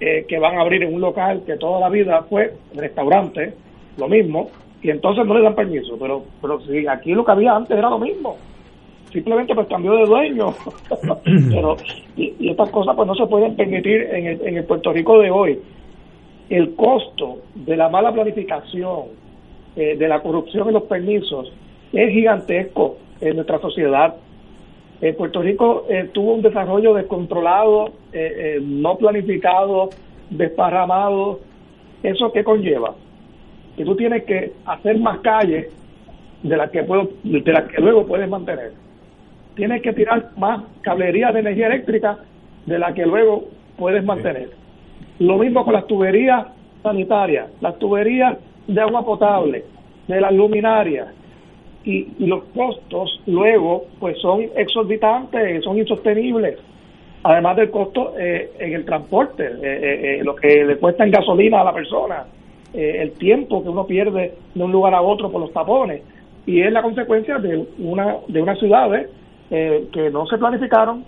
eh, 0.00 0.26
que 0.28 0.38
van 0.38 0.56
a 0.56 0.60
abrir 0.60 0.82
en 0.82 0.94
un 0.94 1.00
local 1.00 1.42
que 1.44 1.56
toda 1.56 1.80
la 1.80 1.88
vida 1.88 2.22
fue 2.28 2.54
restaurante, 2.74 3.54
lo 3.96 4.08
mismo, 4.08 4.50
y 4.82 4.90
entonces 4.90 5.26
no 5.26 5.34
le 5.34 5.42
dan 5.42 5.54
permiso. 5.54 5.96
Pero, 5.98 6.24
pero 6.40 6.60
si 6.60 6.86
aquí 6.86 7.12
lo 7.12 7.24
que 7.24 7.32
había 7.32 7.56
antes 7.56 7.76
era 7.76 7.90
lo 7.90 7.98
mismo, 7.98 8.36
simplemente 9.12 9.54
pues 9.54 9.66
cambió 9.68 9.94
de 9.94 10.06
dueño. 10.06 10.54
pero, 11.50 11.76
y, 12.16 12.50
estas 12.50 12.70
cosas 12.70 12.94
pues 12.96 13.06
no 13.06 13.14
se 13.14 13.26
pueden 13.26 13.56
permitir 13.56 14.02
en 14.12 14.26
el, 14.26 14.40
en 14.46 14.56
el 14.58 14.64
Puerto 14.64 14.92
Rico 14.92 15.18
de 15.20 15.30
hoy. 15.30 15.58
El 16.48 16.74
costo 16.74 17.38
de 17.54 17.76
la 17.76 17.88
mala 17.88 18.12
planificación, 18.12 19.06
eh, 19.76 19.96
de 19.96 20.08
la 20.08 20.20
corrupción 20.20 20.68
en 20.68 20.74
los 20.74 20.84
permisos, 20.84 21.52
es 21.92 22.10
gigantesco 22.10 22.96
en 23.20 23.36
nuestra 23.36 23.58
sociedad. 23.60 24.16
En 25.00 25.14
Puerto 25.14 25.42
Rico 25.42 25.86
eh, 25.88 26.10
tuvo 26.12 26.34
un 26.34 26.42
desarrollo 26.42 26.94
descontrolado, 26.94 27.92
eh, 28.12 28.58
no 28.62 28.96
planificado, 28.96 29.90
desparramado. 30.30 31.40
¿Eso 32.02 32.32
qué 32.32 32.42
conlleva? 32.42 32.94
que 33.78 33.84
tú 33.84 33.94
tienes 33.94 34.24
que 34.24 34.52
hacer 34.66 34.98
más 34.98 35.20
calles 35.20 35.68
de 36.42 36.56
las 36.56 36.68
que 36.72 36.82
puedo, 36.82 37.10
de 37.22 37.52
las 37.52 37.70
que 37.70 37.80
luego 37.80 38.04
puedes 38.06 38.28
mantener. 38.28 38.72
Tienes 39.58 39.82
que 39.82 39.92
tirar 39.92 40.30
más 40.36 40.62
cablerías 40.82 41.34
de 41.34 41.40
energía 41.40 41.66
eléctrica 41.66 42.16
de 42.64 42.78
las 42.78 42.94
que 42.94 43.04
luego 43.04 43.46
puedes 43.76 44.04
mantener. 44.04 44.50
Lo 45.18 45.36
mismo 45.36 45.64
con 45.64 45.74
las 45.74 45.84
tuberías 45.88 46.46
sanitarias, 46.80 47.48
las 47.60 47.76
tuberías 47.80 48.38
de 48.68 48.80
agua 48.80 49.04
potable, 49.04 49.64
de 50.06 50.20
las 50.20 50.32
luminarias. 50.32 51.08
Y, 51.84 52.06
los 52.20 52.44
costos 52.54 53.20
luego 53.26 53.86
pues 53.98 54.16
son 54.20 54.42
exorbitantes, 54.54 55.64
son 55.64 55.76
insostenibles. 55.76 56.56
Además 57.24 57.56
del 57.56 57.72
costo 57.72 58.14
eh, 58.16 58.52
en 58.60 58.74
el 58.74 58.84
transporte, 58.84 59.44
eh, 59.44 60.20
eh, 60.20 60.20
lo 60.22 60.36
que 60.36 60.64
le 60.64 60.76
cuesta 60.76 61.02
en 61.02 61.10
gasolina 61.10 61.62
a 61.62 61.64
la 61.64 61.72
persona 61.72 62.26
eh, 62.74 62.98
el 63.00 63.12
tiempo 63.12 63.62
que 63.62 63.70
uno 63.70 63.86
pierde 63.86 64.34
de 64.54 64.62
un 64.62 64.70
lugar 64.70 64.94
a 64.94 65.00
otro 65.00 65.32
por 65.32 65.40
los 65.40 65.52
tapones 65.52 66.02
y 66.46 66.60
es 66.60 66.70
la 66.70 66.82
consecuencia 66.82 67.38
de 67.38 67.66
una 67.78 68.18
de 68.28 68.40
unas 68.40 68.58
ciudades 68.58 69.08
eh, 69.50 69.88
que 69.92 70.10
no 70.10 70.26
se 70.26 70.38
planificaron. 70.38 71.04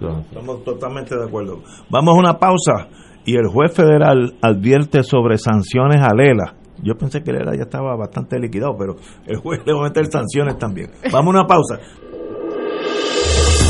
Estamos 0.00 0.62
totalmente 0.64 1.16
de 1.16 1.24
acuerdo. 1.24 1.62
Vamos 1.88 2.14
a 2.14 2.18
una 2.18 2.38
pausa 2.38 2.88
y 3.24 3.36
el 3.36 3.48
juez 3.48 3.74
federal 3.74 4.34
advierte 4.42 5.02
sobre 5.02 5.38
sanciones 5.38 6.02
a 6.02 6.14
Lela. 6.14 6.54
Yo 6.82 6.94
pensé 6.94 7.22
que 7.22 7.32
Lela 7.32 7.56
ya 7.56 7.62
estaba 7.62 7.96
bastante 7.96 8.38
liquidado 8.38 8.76
pero 8.78 8.96
el 9.26 9.38
juez 9.38 9.62
le 9.64 9.72
va 9.72 9.80
a 9.80 9.84
meter 9.84 10.06
sanciones 10.06 10.58
también. 10.58 10.90
Vamos 11.10 11.34
a 11.34 11.38
una 11.38 11.46
pausa. 11.46 11.78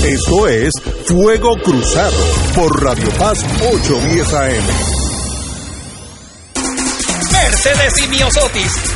Esto 0.05 0.47
es 0.47 0.71
Fuego 1.07 1.57
Cruzado 1.65 2.17
por 2.55 2.83
Radio 2.83 3.09
Paz 3.19 3.45
810 3.61 4.35
AM 4.35 4.97
Mercedes 7.33 8.05
y 8.05 8.09
Miosotis 8.11 8.96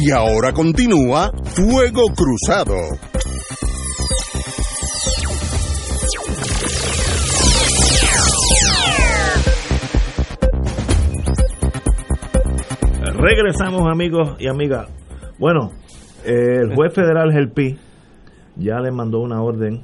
Y 0.00 0.12
ahora 0.12 0.52
continúa 0.52 1.32
Fuego 1.42 2.02
Cruzado. 2.14 2.76
Regresamos 13.12 13.88
amigos 13.90 14.36
y 14.38 14.46
amigas. 14.46 14.88
Bueno, 15.40 15.72
el 16.24 16.72
juez 16.76 16.94
federal 16.94 17.32
Gelpi 17.32 17.76
ya 18.54 18.78
le 18.78 18.92
mandó 18.92 19.18
una 19.18 19.42
orden 19.42 19.82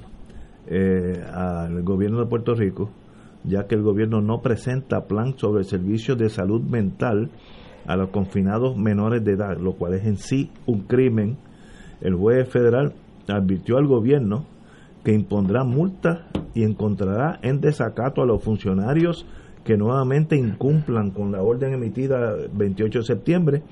eh, 0.69 1.25
al 1.35 1.83
gobierno 1.83 2.21
de 2.21 2.27
Puerto 2.27 2.55
Rico, 2.55 2.89
ya 3.43 3.67
que 3.67 3.75
el 3.75 3.83
gobierno 3.83 4.21
no 4.21 4.41
presenta 4.43 5.07
plan 5.09 5.37
sobre 5.37 5.65
servicios 5.65 6.17
de 6.17 6.29
salud 6.29 6.63
mental 6.63 7.33
a 7.87 7.97
los 7.97 8.11
confinados 8.11 8.77
menores 8.77 9.25
de 9.25 9.33
edad, 9.33 9.59
lo 9.59 9.75
cual 9.75 9.95
es 9.95 10.05
en 10.07 10.17
sí 10.17 10.51
un 10.67 10.83
crimen. 10.83 11.37
El 12.01 12.15
juez 12.15 12.49
federal 12.49 12.93
advirtió 13.29 13.79
al 13.79 13.87
gobierno 13.87 14.45
que 15.05 15.13
impondrá 15.13 15.65
multas 15.65 16.21
y 16.55 16.63
encontrará 16.65 17.39
en 17.43 17.61
desacato 17.61 18.23
a 18.23 18.27
los 18.27 18.43
funcionarios 18.43 19.27
que 19.65 19.77
nuevamente 19.77 20.37
incumplan 20.37 21.11
con 21.11 21.33
la 21.33 21.43
orden 21.43 21.75
emitida 21.75 22.35
28 22.53 22.99
de 23.01 23.05
septiembre 23.05 23.63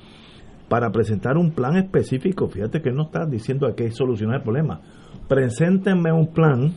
para 0.68 0.90
presentar 0.90 1.36
un 1.36 1.52
plan 1.52 1.76
específico. 1.76 2.48
Fíjate 2.48 2.80
que 2.80 2.92
no 2.92 3.02
está 3.04 3.26
diciendo 3.26 3.72
que 3.74 3.84
hay 3.84 3.90
solucionar 3.92 4.36
el 4.36 4.42
problema. 4.42 4.80
Preséntenme 5.28 6.12
un 6.12 6.28
plan 6.28 6.72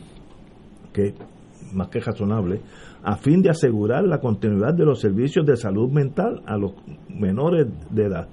que 0.92 1.14
más 1.72 1.88
que 1.88 2.00
razonable 2.00 2.60
a 3.06 3.16
fin 3.16 3.40
de 3.40 3.50
asegurar 3.50 4.02
la 4.02 4.18
continuidad 4.18 4.74
de 4.74 4.84
los 4.84 5.00
servicios 5.00 5.46
de 5.46 5.56
salud 5.56 5.88
mental 5.92 6.42
a 6.44 6.56
los 6.56 6.72
menores 7.08 7.68
de 7.88 8.06
edad. 8.06 8.26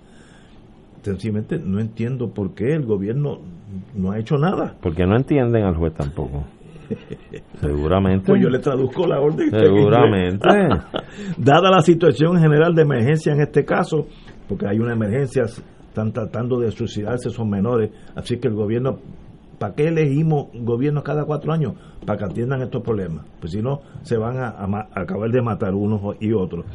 Sencillamente 1.03 1.59
no 1.59 1.79
entiendo 1.79 2.33
por 2.33 2.55
qué 2.55 2.73
el 2.73 2.83
gobierno 2.83 3.37
no 3.93 4.11
ha 4.11 4.17
hecho 4.17 4.35
nada. 4.35 4.75
Porque 4.81 5.05
no 5.05 5.15
entienden 5.15 5.63
al 5.63 5.75
juez 5.75 5.93
tampoco. 5.93 6.45
Seguramente. 7.61 8.25
Pues 8.25 8.41
yo 8.41 8.49
le 8.49 8.57
traduzco 8.57 9.05
la 9.05 9.19
orden. 9.19 9.51
Seguramente. 9.51 10.49
Dada 11.37 11.69
la 11.69 11.81
situación 11.81 12.39
general 12.39 12.73
de 12.73 12.81
emergencia 12.81 13.31
en 13.31 13.41
este 13.41 13.63
caso, 13.65 14.07
porque 14.49 14.65
hay 14.67 14.79
una 14.79 14.93
emergencia, 14.93 15.43
están 15.43 16.11
tratando 16.11 16.59
de 16.59 16.71
suicidarse 16.71 17.29
esos 17.29 17.45
menores, 17.45 17.91
así 18.15 18.39
que 18.39 18.47
el 18.47 18.55
gobierno, 18.55 18.97
¿para 19.59 19.75
qué 19.75 19.89
elegimos 19.89 20.47
gobiernos 20.51 21.03
cada 21.03 21.25
cuatro 21.25 21.53
años? 21.53 21.73
Para 22.05 22.19
que 22.19 22.25
atiendan 22.25 22.61
estos 22.61 22.81
problemas. 22.83 23.25
Pues 23.39 23.53
si 23.53 23.61
no, 23.61 23.81
se 24.01 24.17
van 24.17 24.37
a, 24.37 24.89
acabar 24.93 25.29
de 25.29 25.41
matar 25.41 25.73
unos 25.73 26.15
y 26.19 26.33
otros. 26.33 26.65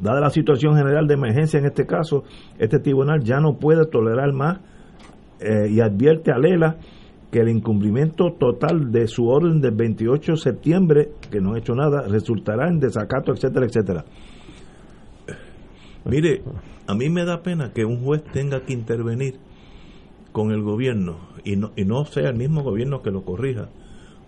Dada 0.00 0.20
la 0.20 0.30
situación 0.30 0.76
general 0.76 1.06
de 1.06 1.14
emergencia 1.14 1.58
en 1.58 1.66
este 1.66 1.86
caso, 1.86 2.24
este 2.58 2.78
tribunal 2.78 3.22
ya 3.22 3.40
no 3.40 3.58
puede 3.58 3.86
tolerar 3.86 4.32
más 4.32 4.60
eh, 5.40 5.68
y 5.70 5.80
advierte 5.80 6.32
a 6.32 6.38
Lela 6.38 6.76
que 7.30 7.40
el 7.40 7.48
incumplimiento 7.48 8.32
total 8.38 8.90
de 8.90 9.06
su 9.06 9.28
orden 9.28 9.60
del 9.60 9.74
28 9.74 10.32
de 10.32 10.38
septiembre, 10.38 11.08
que 11.30 11.40
no 11.40 11.54
ha 11.54 11.58
hecho 11.58 11.74
nada, 11.74 12.02
resultará 12.08 12.68
en 12.68 12.80
desacato, 12.80 13.32
etcétera, 13.32 13.66
etcétera. 13.66 14.04
Mire, 16.04 16.42
a 16.86 16.94
mí 16.94 17.08
me 17.08 17.24
da 17.24 17.42
pena 17.42 17.72
que 17.72 17.84
un 17.84 18.02
juez 18.02 18.24
tenga 18.32 18.62
que 18.64 18.72
intervenir 18.72 19.36
con 20.32 20.50
el 20.50 20.62
gobierno 20.62 21.18
y 21.44 21.56
no, 21.56 21.72
y 21.76 21.84
no 21.84 22.04
sea 22.04 22.30
el 22.30 22.36
mismo 22.36 22.62
gobierno 22.62 23.02
que 23.02 23.10
lo 23.10 23.22
corrija. 23.22 23.68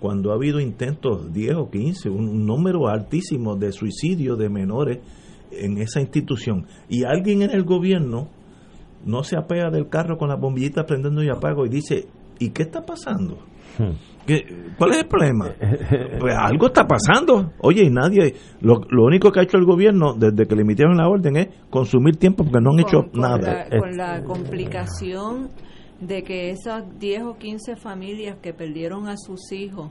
Cuando 0.02 0.32
ha 0.32 0.34
habido 0.34 0.58
intentos 0.58 1.32
10 1.32 1.54
o 1.54 1.70
15, 1.70 2.10
un, 2.10 2.44
número 2.44 2.88
altísimo 2.88 3.54
de 3.54 3.70
suicidios 3.70 4.36
de 4.36 4.48
menores 4.48 4.98
en 5.52 5.78
esa 5.78 6.00
institución, 6.00 6.66
y 6.88 7.04
alguien 7.04 7.42
en 7.42 7.50
el 7.52 7.62
gobierno 7.62 8.26
no 9.06 9.22
se 9.22 9.36
apea 9.38 9.70
del 9.70 9.88
carro 9.88 10.18
con 10.18 10.28
la 10.28 10.34
bombillita 10.34 10.84
prendiendo 10.86 11.22
y 11.22 11.28
apago 11.28 11.64
y 11.66 11.68
dice, 11.68 12.06
¿y 12.40 12.50
qué 12.50 12.62
está 12.64 12.84
pasando? 12.84 13.38
¿Qué- 14.26 14.44
¿Cuál 14.76 14.90
es 14.90 14.98
el 14.98 15.06
problema? 15.06 15.50
Pues 16.18 16.34
algo 16.36 16.66
está 16.66 16.84
pasando. 16.84 17.52
Oye, 17.60 17.84
y 17.84 17.90
nadie, 17.90 18.34
lo, 18.60 18.80
lo 18.90 19.04
único 19.04 19.30
que 19.30 19.38
ha 19.38 19.44
hecho 19.44 19.56
el 19.56 19.64
gobierno 19.64 20.14
desde 20.14 20.46
que 20.48 20.56
le 20.56 20.62
emitieron 20.62 20.96
la 20.96 21.08
orden 21.08 21.36
es 21.36 21.46
consumir 21.70 22.16
tiempo 22.16 22.42
porque 22.42 22.60
no 22.60 22.70
han 22.72 22.80
hecho 22.80 23.02
con 23.08 23.20
nada. 23.20 23.66
La, 23.70 23.78
con 23.78 23.96
la 23.96 24.22
complicación 24.24 25.48
de 26.06 26.22
que 26.24 26.50
esas 26.50 26.84
10 26.98 27.22
o 27.22 27.38
15 27.38 27.76
familias 27.76 28.36
que 28.42 28.52
perdieron 28.52 29.08
a 29.08 29.16
sus 29.16 29.52
hijos 29.52 29.90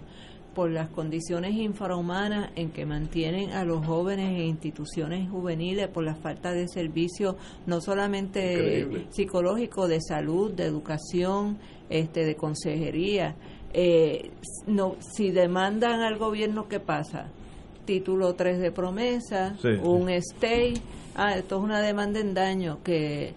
por 0.53 0.69
las 0.69 0.89
condiciones 0.89 1.53
infrahumanas 1.53 2.51
en 2.57 2.71
que 2.71 2.85
mantienen 2.85 3.51
a 3.51 3.63
los 3.63 3.85
jóvenes 3.85 4.31
en 4.31 4.47
instituciones 4.47 5.29
juveniles 5.29 5.87
por 5.87 6.03
la 6.03 6.15
falta 6.15 6.51
de 6.51 6.67
servicios 6.67 7.35
no 7.65 7.79
solamente 7.79 8.53
Increíble. 8.53 9.05
psicológico, 9.11 9.87
de 9.87 10.01
salud, 10.01 10.51
de 10.51 10.65
educación, 10.65 11.57
este, 11.89 12.25
de 12.25 12.35
consejería. 12.35 13.35
Eh, 13.73 14.31
no, 14.67 14.97
si 14.99 15.31
demandan 15.31 16.01
al 16.01 16.17
gobierno, 16.17 16.67
¿qué 16.67 16.79
pasa? 16.81 17.27
título 17.85 18.35
3 18.35 18.59
de 18.59 18.71
promesa, 18.71 19.55
Sí. 19.61 19.69
un 19.83 20.09
stay. 20.09 20.73
Ah, 21.15 21.35
esto 21.35 21.57
es 21.57 21.63
una 21.63 21.81
demanda 21.81 22.19
en 22.19 22.33
daño 22.33 22.77
que 22.83 23.33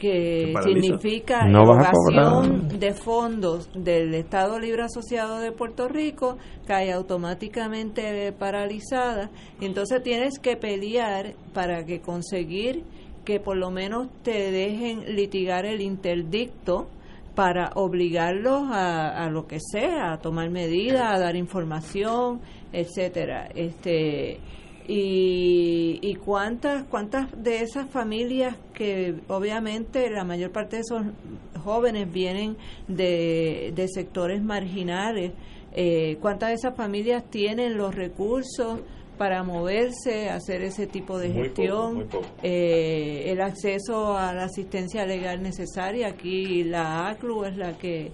que 0.00 0.54
significa 0.64 1.44
No 1.46 1.62
erogación 1.62 2.68
de 2.80 2.94
fondos 2.94 3.68
del 3.74 4.14
Estado 4.14 4.58
Libre 4.58 4.84
Asociado 4.84 5.38
de 5.38 5.52
Puerto 5.52 5.88
Rico 5.88 6.38
cae 6.66 6.90
automáticamente 6.90 8.32
paralizada. 8.32 9.30
Y 9.60 9.66
entonces 9.66 10.02
tienes 10.02 10.38
que 10.38 10.56
pelear 10.56 11.34
para 11.52 11.84
que 11.84 12.00
conseguir 12.00 12.82
que 13.24 13.38
por 13.38 13.58
lo 13.58 13.70
menos 13.70 14.08
te 14.22 14.50
dejen 14.50 15.14
litigar 15.14 15.66
el 15.66 15.82
interdicto 15.82 16.88
para 17.34 17.70
obligarlos 17.74 18.70
a, 18.70 19.24
a 19.24 19.30
lo 19.30 19.46
que 19.46 19.58
sea, 19.60 20.14
a 20.14 20.18
tomar 20.18 20.50
medidas, 20.50 21.02
a 21.02 21.18
dar 21.18 21.36
información, 21.36 22.40
etcétera. 22.72 23.48
Este 23.54 24.40
y, 24.92 26.00
y 26.02 26.16
cuántas 26.16 26.82
cuántas 26.84 27.28
de 27.42 27.60
esas 27.62 27.88
familias 27.90 28.56
que 28.74 29.14
obviamente 29.28 30.10
la 30.10 30.24
mayor 30.24 30.50
parte 30.50 30.76
de 30.76 30.82
esos 30.82 31.02
jóvenes 31.62 32.12
vienen 32.12 32.56
de, 32.88 33.72
de 33.76 33.86
sectores 33.88 34.42
marginales 34.42 35.32
eh, 35.72 36.16
cuántas 36.20 36.48
de 36.48 36.54
esas 36.56 36.76
familias 36.76 37.22
tienen 37.30 37.76
los 37.78 37.94
recursos 37.94 38.80
para 39.16 39.44
moverse 39.44 40.28
hacer 40.28 40.62
ese 40.62 40.88
tipo 40.88 41.18
de 41.20 41.28
Muy 41.28 41.42
gestión 41.44 42.08
poco. 42.08 42.26
eh, 42.42 43.26
el 43.26 43.40
acceso 43.42 44.16
a 44.16 44.32
la 44.32 44.44
asistencia 44.44 45.06
legal 45.06 45.40
necesaria 45.40 46.08
aquí 46.08 46.64
la 46.64 47.08
ACLU 47.10 47.44
es 47.44 47.56
la 47.56 47.78
que 47.78 48.10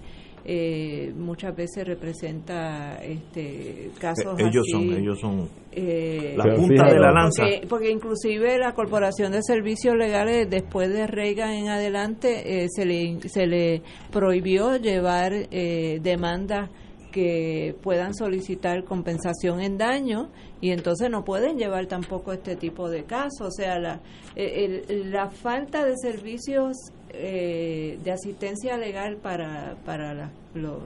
eh, 0.49 1.11
muchas 1.15 1.53
veces 1.55 1.85
representa 1.85 2.95
este 3.03 3.91
casos 3.99 4.39
Eh, 4.39 4.43
ellos 4.47 4.63
así. 4.65 4.71
son 4.71 4.93
ellos 4.97 5.19
son 5.19 5.49
Eh, 5.73 6.33
la 6.37 6.55
punta 6.55 6.85
de 6.87 6.99
la 6.99 7.11
lanza 7.11 7.43
porque, 7.43 7.67
porque 7.67 7.91
inclusive 7.91 8.57
la 8.57 8.73
Corporación 8.73 9.31
de 9.33 9.43
Servicios 9.43 9.95
Legales 9.95 10.49
después 10.49 10.89
de 10.91 11.05
Reagan 11.05 11.51
en 11.51 11.67
adelante 11.69 12.63
eh, 12.63 12.67
se 12.69 12.85
le 12.85 13.19
se 13.29 13.45
le 13.45 13.81
prohibió 14.11 14.77
llevar 14.77 15.33
eh, 15.51 15.99
demandas 16.01 16.69
que 17.11 17.75
puedan 17.81 18.13
solicitar 18.13 18.83
compensación 18.83 19.59
en 19.61 19.77
daño 19.77 20.29
y 20.61 20.71
entonces 20.71 21.09
no 21.09 21.23
pueden 21.23 21.57
llevar 21.57 21.85
tampoco 21.87 22.31
este 22.33 22.55
tipo 22.55 22.89
de 22.89 23.03
casos 23.03 23.41
o 23.47 23.51
sea 23.51 23.79
la 23.79 24.01
eh, 24.35 24.83
el- 24.87 25.11
la 25.11 25.29
falta 25.29 25.83
de 25.85 25.93
servicios 25.97 26.75
eh, 27.13 27.97
de 28.03 28.11
asistencia 28.11 28.77
legal 28.77 29.17
para 29.21 29.75
para 29.85 30.13
la- 30.13 30.31
los 30.53 30.77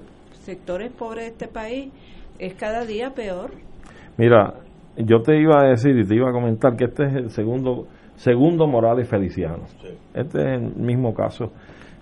sectores 0.46 0.92
pobres 0.92 1.26
de 1.26 1.32
este 1.32 1.48
país 1.48 1.92
es 2.40 2.54
cada 2.56 2.86
día 2.86 3.12
peor 3.12 3.52
Mira, 4.18 4.56
yo 4.98 5.22
te 5.22 5.40
iba 5.40 5.62
a 5.62 5.70
decir 5.70 5.98
y 5.98 6.06
te 6.06 6.16
iba 6.16 6.30
a 6.30 6.34
comentar 6.34 6.76
que 6.76 6.86
este 6.86 7.06
es 7.06 7.14
el 7.16 7.30
segundo 7.32 7.88
segundo 8.18 8.68
Morales 8.68 9.08
Feliciano. 9.08 9.64
Este 10.14 10.38
es 10.40 10.62
el 10.62 10.76
mismo 10.76 11.14
caso. 11.14 11.52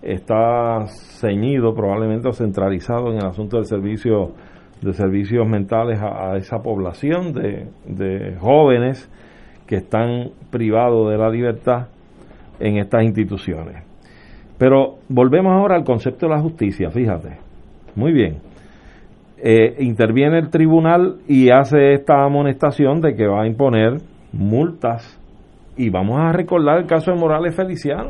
Está 0.01 0.85
ceñido 1.19 1.73
probablemente 1.73 2.27
o 2.27 2.33
centralizado 2.33 3.11
en 3.11 3.17
el 3.17 3.25
asunto 3.27 3.57
del 3.57 3.65
servicio 3.65 4.31
de 4.81 4.93
servicios 4.93 5.47
mentales 5.47 5.99
a, 6.01 6.31
a 6.31 6.37
esa 6.37 6.57
población 6.61 7.31
de, 7.33 7.67
de 7.85 8.35
jóvenes 8.39 9.09
que 9.67 9.75
están 9.75 10.31
privados 10.49 11.09
de 11.11 11.17
la 11.17 11.29
libertad 11.29 11.87
en 12.59 12.77
estas 12.77 13.03
instituciones. 13.03 13.83
Pero 14.59 14.97
volvemos 15.07 15.53
ahora 15.53 15.75
al 15.75 15.83
concepto 15.83 16.27
de 16.27 16.35
la 16.35 16.41
justicia, 16.41 16.91
fíjate. 16.91 17.37
Muy 17.95 18.11
bien 18.11 18.49
eh, 19.41 19.75
interviene 19.79 20.39
el 20.39 20.49
tribunal 20.49 21.19
y 21.27 21.49
hace 21.49 21.93
esta 21.93 22.23
amonestación 22.23 22.99
de 23.01 23.15
que 23.15 23.27
va 23.27 23.43
a 23.43 23.47
imponer 23.47 24.01
multas. 24.33 25.17
Y 25.77 25.89
vamos 25.89 26.19
a 26.19 26.33
recordar 26.33 26.79
el 26.79 26.85
caso 26.85 27.11
de 27.11 27.17
Morales 27.17 27.55
Feliciano. 27.55 28.09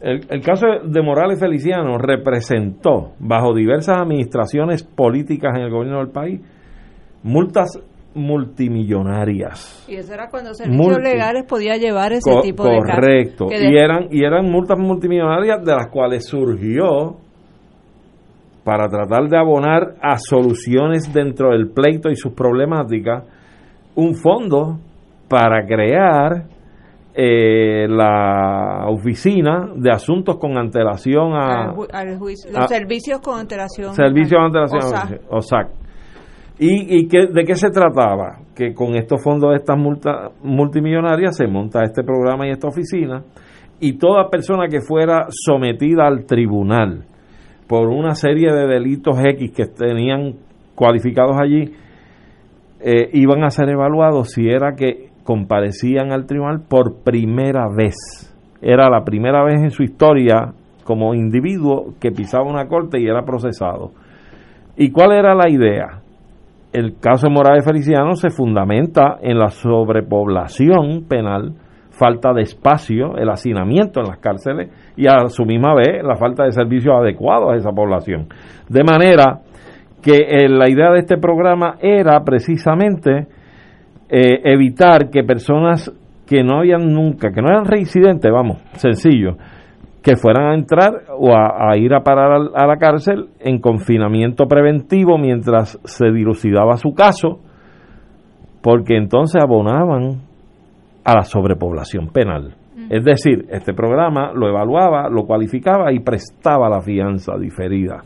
El, 0.00 0.20
el 0.28 0.40
caso 0.42 0.66
de 0.84 1.02
Morales 1.02 1.40
Feliciano 1.40 1.98
representó, 1.98 3.12
bajo 3.18 3.54
diversas 3.54 3.98
administraciones 3.98 4.84
políticas 4.84 5.56
en 5.56 5.62
el 5.62 5.70
gobierno 5.70 5.98
del 5.98 6.10
país, 6.10 6.40
multas 7.22 7.80
multimillonarias. 8.14 9.84
Y 9.88 9.96
eso 9.96 10.14
era 10.14 10.28
cuando 10.28 10.54
servicios 10.54 10.86
Multi. 10.86 11.02
legales 11.02 11.44
podía 11.44 11.76
llevar 11.76 12.12
ese 12.12 12.30
Co- 12.30 12.40
tipo 12.40 12.64
de 12.64 12.78
casos. 12.80 12.94
correcto. 12.94 13.46
Y 13.50 13.76
eran, 13.76 14.08
y 14.10 14.24
eran 14.24 14.50
multas 14.50 14.78
multimillonarias 14.78 15.64
de 15.64 15.72
las 15.72 15.88
cuales 15.90 16.26
surgió 16.26 17.16
para 18.64 18.88
tratar 18.88 19.28
de 19.28 19.36
abonar 19.36 19.94
a 20.00 20.16
soluciones 20.18 21.12
dentro 21.12 21.50
del 21.50 21.68
pleito 21.70 22.08
y 22.10 22.16
sus 22.16 22.32
problemáticas 22.32 23.24
un 23.94 24.14
fondo 24.14 24.78
para 25.28 25.66
crear 25.66 26.44
eh, 27.16 27.86
la 27.88 28.86
oficina 28.88 29.68
de 29.76 29.90
asuntos 29.90 30.36
con 30.38 30.56
antelación 30.58 31.32
a, 31.34 31.66
al 31.70 31.74
ju- 31.76 31.88
al 31.92 32.18
juicio- 32.18 32.50
los 32.50 32.64
a- 32.64 32.66
servicios 32.68 33.20
con 33.20 33.38
antelación. 33.38 33.94
Servicio 33.94 34.38
de 34.38 34.44
antelación. 34.44 34.82
OSA. 34.82 35.08
OSAC. 35.30 35.68
¿Y, 36.58 37.00
y 37.00 37.08
qué, 37.08 37.26
de 37.26 37.44
qué 37.44 37.56
se 37.56 37.70
trataba? 37.70 38.38
Que 38.54 38.74
con 38.74 38.94
estos 38.94 39.22
fondos 39.22 39.50
de 39.50 39.56
estas 39.56 39.76
multimillonarias 40.42 41.36
se 41.36 41.46
monta 41.46 41.82
este 41.82 42.04
programa 42.04 42.46
y 42.46 42.50
esta 42.50 42.68
oficina 42.68 43.22
y 43.80 43.98
toda 43.98 44.30
persona 44.30 44.68
que 44.68 44.80
fuera 44.80 45.26
sometida 45.30 46.06
al 46.06 46.24
tribunal 46.26 47.04
por 47.66 47.88
una 47.88 48.14
serie 48.14 48.52
de 48.52 48.66
delitos 48.66 49.18
X 49.18 49.52
que 49.54 49.66
tenían 49.66 50.34
cualificados 50.74 51.36
allí, 51.40 51.72
eh, 52.80 53.10
iban 53.12 53.42
a 53.42 53.50
ser 53.50 53.68
evaluados 53.68 54.32
si 54.32 54.48
era 54.48 54.74
que 54.74 55.10
comparecían 55.24 56.12
al 56.12 56.26
tribunal 56.26 56.62
por 56.68 57.02
primera 57.02 57.66
vez. 57.74 57.94
Era 58.60 58.88
la 58.90 59.04
primera 59.04 59.42
vez 59.44 59.60
en 59.62 59.70
su 59.70 59.82
historia 59.82 60.52
como 60.84 61.14
individuo 61.14 61.94
que 62.00 62.10
pisaba 62.10 62.44
una 62.44 62.66
corte 62.68 63.00
y 63.00 63.06
era 63.06 63.24
procesado. 63.24 63.92
¿Y 64.76 64.90
cuál 64.90 65.12
era 65.12 65.34
la 65.34 65.48
idea? 65.48 66.02
El 66.74 66.98
caso 66.98 67.28
de 67.28 67.32
Morales 67.32 67.64
Feliciano 67.64 68.16
se 68.16 68.30
fundamenta 68.30 69.18
en 69.22 69.38
la 69.38 69.50
sobrepoblación 69.50 71.04
penal, 71.08 71.52
falta 71.90 72.32
de 72.32 72.42
espacio, 72.42 73.16
el 73.16 73.30
hacinamiento 73.30 74.00
en 74.00 74.08
las 74.08 74.18
cárceles 74.18 74.72
y 74.96 75.06
a 75.06 75.28
su 75.28 75.44
misma 75.44 75.72
vez 75.76 76.02
la 76.02 76.16
falta 76.16 76.42
de 76.42 76.50
servicios 76.50 76.92
adecuados 76.98 77.52
a 77.52 77.56
esa 77.56 77.70
población. 77.70 78.26
De 78.68 78.82
manera 78.82 79.38
que 80.02 80.16
eh, 80.16 80.48
la 80.48 80.68
idea 80.68 80.90
de 80.90 80.98
este 80.98 81.16
programa 81.16 81.76
era 81.80 82.24
precisamente 82.24 83.28
eh, 84.08 84.40
evitar 84.42 85.10
que 85.10 85.22
personas 85.22 85.92
que 86.26 86.42
no 86.42 86.58
habían 86.58 86.92
nunca, 86.92 87.30
que 87.30 87.40
no 87.40 87.50
eran 87.50 87.66
reincidentes, 87.66 88.32
vamos, 88.32 88.58
sencillo, 88.72 89.36
que 90.04 90.16
fueran 90.16 90.48
a 90.48 90.54
entrar 90.54 91.04
o 91.18 91.32
a, 91.32 91.70
a 91.70 91.78
ir 91.78 91.94
a 91.94 92.02
parar 92.02 92.50
a 92.54 92.66
la 92.66 92.76
cárcel 92.76 93.30
en 93.40 93.58
confinamiento 93.58 94.46
preventivo 94.46 95.16
mientras 95.16 95.80
se 95.84 96.10
dilucidaba 96.10 96.76
su 96.76 96.92
caso, 96.92 97.40
porque 98.62 98.96
entonces 98.96 99.42
abonaban 99.42 100.20
a 101.04 101.14
la 101.14 101.22
sobrepoblación 101.22 102.08
penal. 102.08 102.54
Es 102.90 103.02
decir, 103.02 103.46
este 103.48 103.72
programa 103.72 104.32
lo 104.34 104.46
evaluaba, 104.46 105.08
lo 105.08 105.24
cualificaba 105.24 105.90
y 105.90 106.00
prestaba 106.00 106.68
la 106.68 106.82
fianza 106.82 107.38
diferida. 107.38 108.02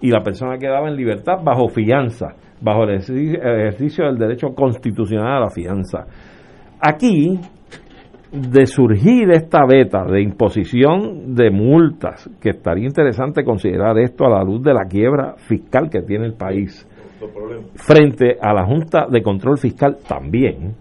Y 0.00 0.10
la 0.10 0.20
persona 0.20 0.56
quedaba 0.56 0.88
en 0.88 0.96
libertad 0.96 1.42
bajo 1.44 1.68
fianza, 1.68 2.28
bajo 2.62 2.84
el 2.84 3.00
ejercicio 3.00 4.06
del 4.06 4.16
derecho 4.16 4.54
constitucional 4.54 5.36
a 5.36 5.40
la 5.40 5.50
fianza. 5.50 6.06
Aquí, 6.80 7.38
de 8.32 8.66
surgir 8.66 9.30
esta 9.30 9.64
beta 9.66 10.04
de 10.04 10.20
imposición 10.20 11.34
de 11.34 11.50
multas, 11.50 12.28
que 12.40 12.50
estaría 12.50 12.86
interesante 12.86 13.42
considerar 13.42 13.98
esto 13.98 14.26
a 14.26 14.30
la 14.30 14.44
luz 14.44 14.62
de 14.62 14.74
la 14.74 14.84
quiebra 14.84 15.34
fiscal 15.36 15.88
que 15.88 16.02
tiene 16.02 16.26
el 16.26 16.34
país, 16.34 16.86
frente 17.74 18.36
a 18.40 18.52
la 18.52 18.66
Junta 18.66 19.06
de 19.10 19.22
Control 19.22 19.56
Fiscal 19.58 19.98
también, 20.06 20.74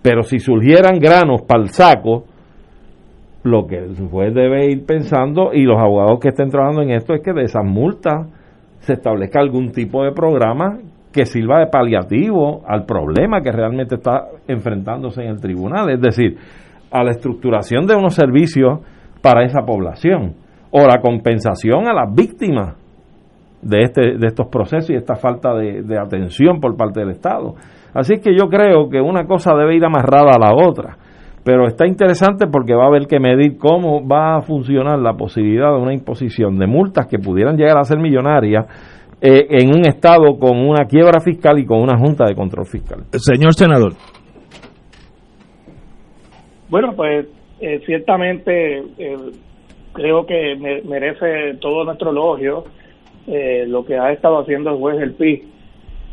pero 0.00 0.22
si 0.22 0.38
surgieran 0.38 0.98
granos 1.00 1.42
para 1.42 1.62
el 1.62 1.70
saco, 1.70 2.24
lo 3.42 3.66
que 3.66 3.78
el 3.78 3.96
juez 4.08 4.34
debe 4.34 4.70
ir 4.70 4.84
pensando 4.86 5.52
y 5.52 5.62
los 5.62 5.78
abogados 5.78 6.20
que 6.20 6.28
estén 6.28 6.50
trabajando 6.50 6.82
en 6.82 6.90
esto 6.90 7.14
es 7.14 7.22
que 7.22 7.32
de 7.32 7.42
esas 7.42 7.64
multas 7.64 8.28
se 8.80 8.94
establezca 8.94 9.40
algún 9.40 9.72
tipo 9.72 10.04
de 10.04 10.12
programa 10.12 10.78
que 11.12 11.26
sirva 11.26 11.60
de 11.60 11.66
paliativo 11.66 12.62
al 12.66 12.84
problema 12.84 13.40
que 13.40 13.50
realmente 13.50 13.96
está 13.96 14.26
enfrentándose 14.46 15.22
en 15.22 15.30
el 15.30 15.40
tribunal, 15.40 15.90
es 15.90 16.00
decir, 16.00 16.36
a 16.90 17.04
la 17.04 17.10
estructuración 17.10 17.86
de 17.86 17.94
unos 17.94 18.14
servicios 18.14 18.80
para 19.22 19.44
esa 19.44 19.62
población 19.62 20.34
o 20.70 20.86
la 20.86 21.00
compensación 21.00 21.88
a 21.88 21.92
las 21.92 22.14
víctimas 22.14 22.76
de 23.62 23.82
este 23.82 24.18
de 24.18 24.26
estos 24.26 24.46
procesos 24.48 24.90
y 24.90 24.94
esta 24.94 25.16
falta 25.16 25.54
de, 25.54 25.98
atención 25.98 26.60
por 26.60 26.76
parte 26.76 27.00
del 27.00 27.10
Estado. 27.10 27.54
Así 27.94 28.18
que 28.18 28.36
yo 28.36 28.48
creo 28.48 28.88
que 28.90 29.00
una 29.00 29.26
cosa 29.26 29.54
debe 29.54 29.76
ir 29.76 29.84
amarrada 29.84 30.32
a 30.34 30.38
la 30.38 30.54
otra. 30.54 30.98
Pero 31.44 31.66
está 31.66 31.86
interesante 31.86 32.48
porque 32.48 32.74
va 32.74 32.84
a 32.84 32.88
haber 32.88 33.06
que 33.06 33.20
medir 33.20 33.56
cómo 33.56 34.06
va 34.06 34.36
a 34.36 34.40
funcionar 34.42 34.98
la 34.98 35.14
posibilidad 35.14 35.70
de 35.70 35.80
una 35.80 35.94
imposición 35.94 36.58
de 36.58 36.66
multas 36.66 37.06
que 37.06 37.18
pudieran 37.18 37.56
llegar 37.56 37.78
a 37.78 37.84
ser 37.84 37.98
millonarias, 37.98 38.66
eh, 39.20 39.46
en 39.48 39.68
un 39.68 39.86
estado 39.86 40.38
con 40.38 40.58
una 40.58 40.86
quiebra 40.86 41.20
fiscal 41.20 41.58
y 41.58 41.64
con 41.64 41.80
una 41.80 41.96
junta 41.96 42.24
de 42.26 42.34
control 42.34 42.66
fiscal. 42.66 43.04
Señor 43.12 43.54
senador. 43.54 43.92
Bueno, 46.68 46.94
pues 46.96 47.26
eh, 47.60 47.80
ciertamente 47.86 48.82
eh, 48.98 49.16
creo 49.92 50.26
que 50.26 50.56
merece 50.84 51.54
todo 51.60 51.84
nuestro 51.84 52.10
elogio 52.10 52.64
eh, 53.28 53.64
lo 53.68 53.84
que 53.84 53.96
ha 53.96 54.10
estado 54.10 54.40
haciendo 54.40 54.70
el 54.70 54.76
juez 54.76 54.98
del 54.98 55.14
PI 55.14 55.52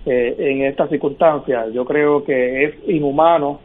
en 0.06 0.64
estas 0.64 0.90
circunstancias. 0.90 1.72
Yo 1.74 1.86
creo 1.86 2.26
que 2.26 2.66
es 2.66 2.76
inhumano 2.90 3.62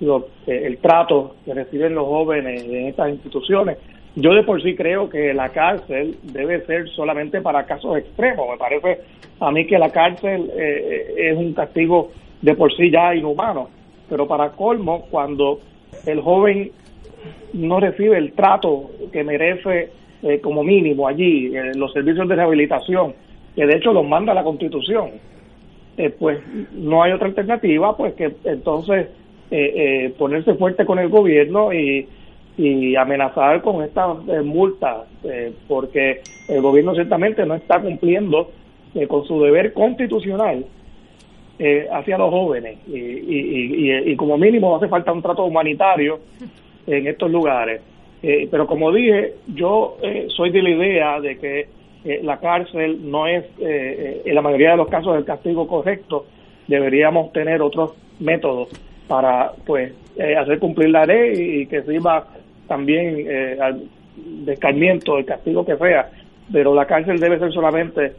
lo, 0.00 0.28
el 0.46 0.76
trato 0.78 1.36
que 1.46 1.54
reciben 1.54 1.94
los 1.94 2.04
jóvenes 2.06 2.62
en 2.64 2.88
estas 2.88 3.08
instituciones. 3.08 3.78
Yo 4.14 4.34
de 4.34 4.42
por 4.42 4.62
sí 4.62 4.76
creo 4.76 5.08
que 5.08 5.32
la 5.32 5.48
cárcel 5.48 6.18
debe 6.24 6.60
ser 6.66 6.90
solamente 6.90 7.40
para 7.40 7.64
casos 7.64 7.96
extremos. 7.96 8.50
Me 8.50 8.58
parece 8.58 9.00
a 9.40 9.50
mí 9.50 9.66
que 9.66 9.78
la 9.78 9.90
cárcel 9.90 10.50
es 10.54 11.38
un 11.38 11.54
castigo 11.54 12.10
de 12.42 12.54
por 12.54 12.70
sí 12.76 12.90
ya 12.90 13.14
inhumano. 13.14 13.70
Pero 14.10 14.28
para 14.28 14.50
colmo, 14.50 15.06
cuando 15.10 15.58
el 16.06 16.20
joven 16.20 16.70
no 17.52 17.80
recibe 17.80 18.18
el 18.18 18.32
trato 18.32 18.90
que 19.12 19.24
merece 19.24 19.90
eh, 20.22 20.40
como 20.40 20.62
mínimo 20.62 21.08
allí, 21.08 21.56
en 21.56 21.78
los 21.78 21.92
servicios 21.92 22.28
de 22.28 22.36
rehabilitación, 22.36 23.14
que 23.54 23.66
de 23.66 23.76
hecho 23.76 23.92
los 23.92 24.06
manda 24.06 24.34
la 24.34 24.42
Constitución, 24.42 25.10
eh, 25.96 26.10
pues 26.10 26.40
no 26.72 27.02
hay 27.02 27.12
otra 27.12 27.28
alternativa, 27.28 27.96
pues 27.96 28.14
que 28.14 28.32
entonces 28.44 29.08
eh, 29.50 30.14
ponerse 30.16 30.54
fuerte 30.54 30.86
con 30.86 30.98
el 30.98 31.08
gobierno 31.08 31.72
y, 31.72 32.08
y 32.56 32.96
amenazar 32.96 33.60
con 33.60 33.82
estas 33.82 34.24
multas, 34.44 35.06
porque 35.68 36.22
el 36.48 36.62
gobierno 36.62 36.94
ciertamente 36.94 37.44
no 37.44 37.54
está 37.54 37.80
cumpliendo 37.80 38.50
con 39.08 39.24
su 39.24 39.42
deber 39.42 39.72
constitucional 39.72 40.64
hacia 41.92 42.18
los 42.18 42.30
jóvenes 42.30 42.78
y, 42.88 42.98
y, 42.98 44.10
y, 44.12 44.16
como 44.16 44.36
mínimo 44.36 44.76
hace 44.76 44.88
falta 44.88 45.12
un 45.12 45.22
trato 45.22 45.44
humanitario 45.44 46.18
en 46.86 47.06
estos 47.06 47.30
lugares. 47.30 47.80
Eh, 48.22 48.46
pero 48.50 48.66
como 48.66 48.92
dije, 48.92 49.34
yo 49.48 49.96
eh, 50.00 50.28
soy 50.34 50.50
de 50.50 50.62
la 50.62 50.70
idea 50.70 51.20
de 51.20 51.38
que 51.38 51.66
eh, 52.04 52.20
la 52.22 52.38
cárcel 52.38 53.10
no 53.10 53.26
es, 53.26 53.44
en 53.58 54.34
la 54.34 54.42
mayoría 54.42 54.72
de 54.72 54.76
los 54.76 54.88
casos, 54.88 55.16
el 55.16 55.24
castigo 55.24 55.66
correcto. 55.66 56.26
Deberíamos 56.68 57.32
tener 57.32 57.60
otros 57.60 57.94
métodos 58.20 58.68
para 59.08 59.52
pues 59.66 59.92
hacer 60.16 60.58
cumplir 60.58 60.90
la 60.90 61.04
ley 61.04 61.62
y 61.62 61.66
que 61.66 61.82
sirva 61.82 62.26
también 62.68 63.26
al 63.60 63.82
descarmiento, 64.44 65.18
el 65.18 65.24
castigo 65.24 65.64
que 65.64 65.76
sea. 65.76 66.08
Pero 66.52 66.74
la 66.74 66.86
cárcel 66.86 67.18
debe 67.18 67.38
ser 67.38 67.52
solamente 67.52 68.12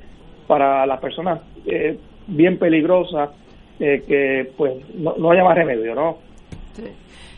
para 0.48 0.86
las 0.86 1.00
personas 1.00 1.40
bien 2.28 2.58
peligrosas 2.58 3.32
que 3.80 4.54
pues 4.56 4.74
no, 4.96 5.16
no 5.18 5.32
haya 5.32 5.44
más 5.44 5.56
remedio, 5.56 5.94
¿no? 5.94 6.18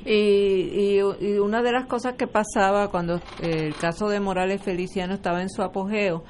Y, 0.05 0.99
y, 0.99 1.01
una 1.39 1.63
de 1.63 1.71
las 1.71 1.87
cosas 1.87 2.13
que 2.13 2.27
pasaba 2.27 2.91
cuando 2.91 3.19
el 3.41 3.73
caso 3.75 4.07
de 4.07 4.19
Morales 4.19 4.61
Feliciano 4.61 5.15
estaba 5.15 5.41
en 5.41 5.49
su 5.49 5.63
apogeo 5.63 6.23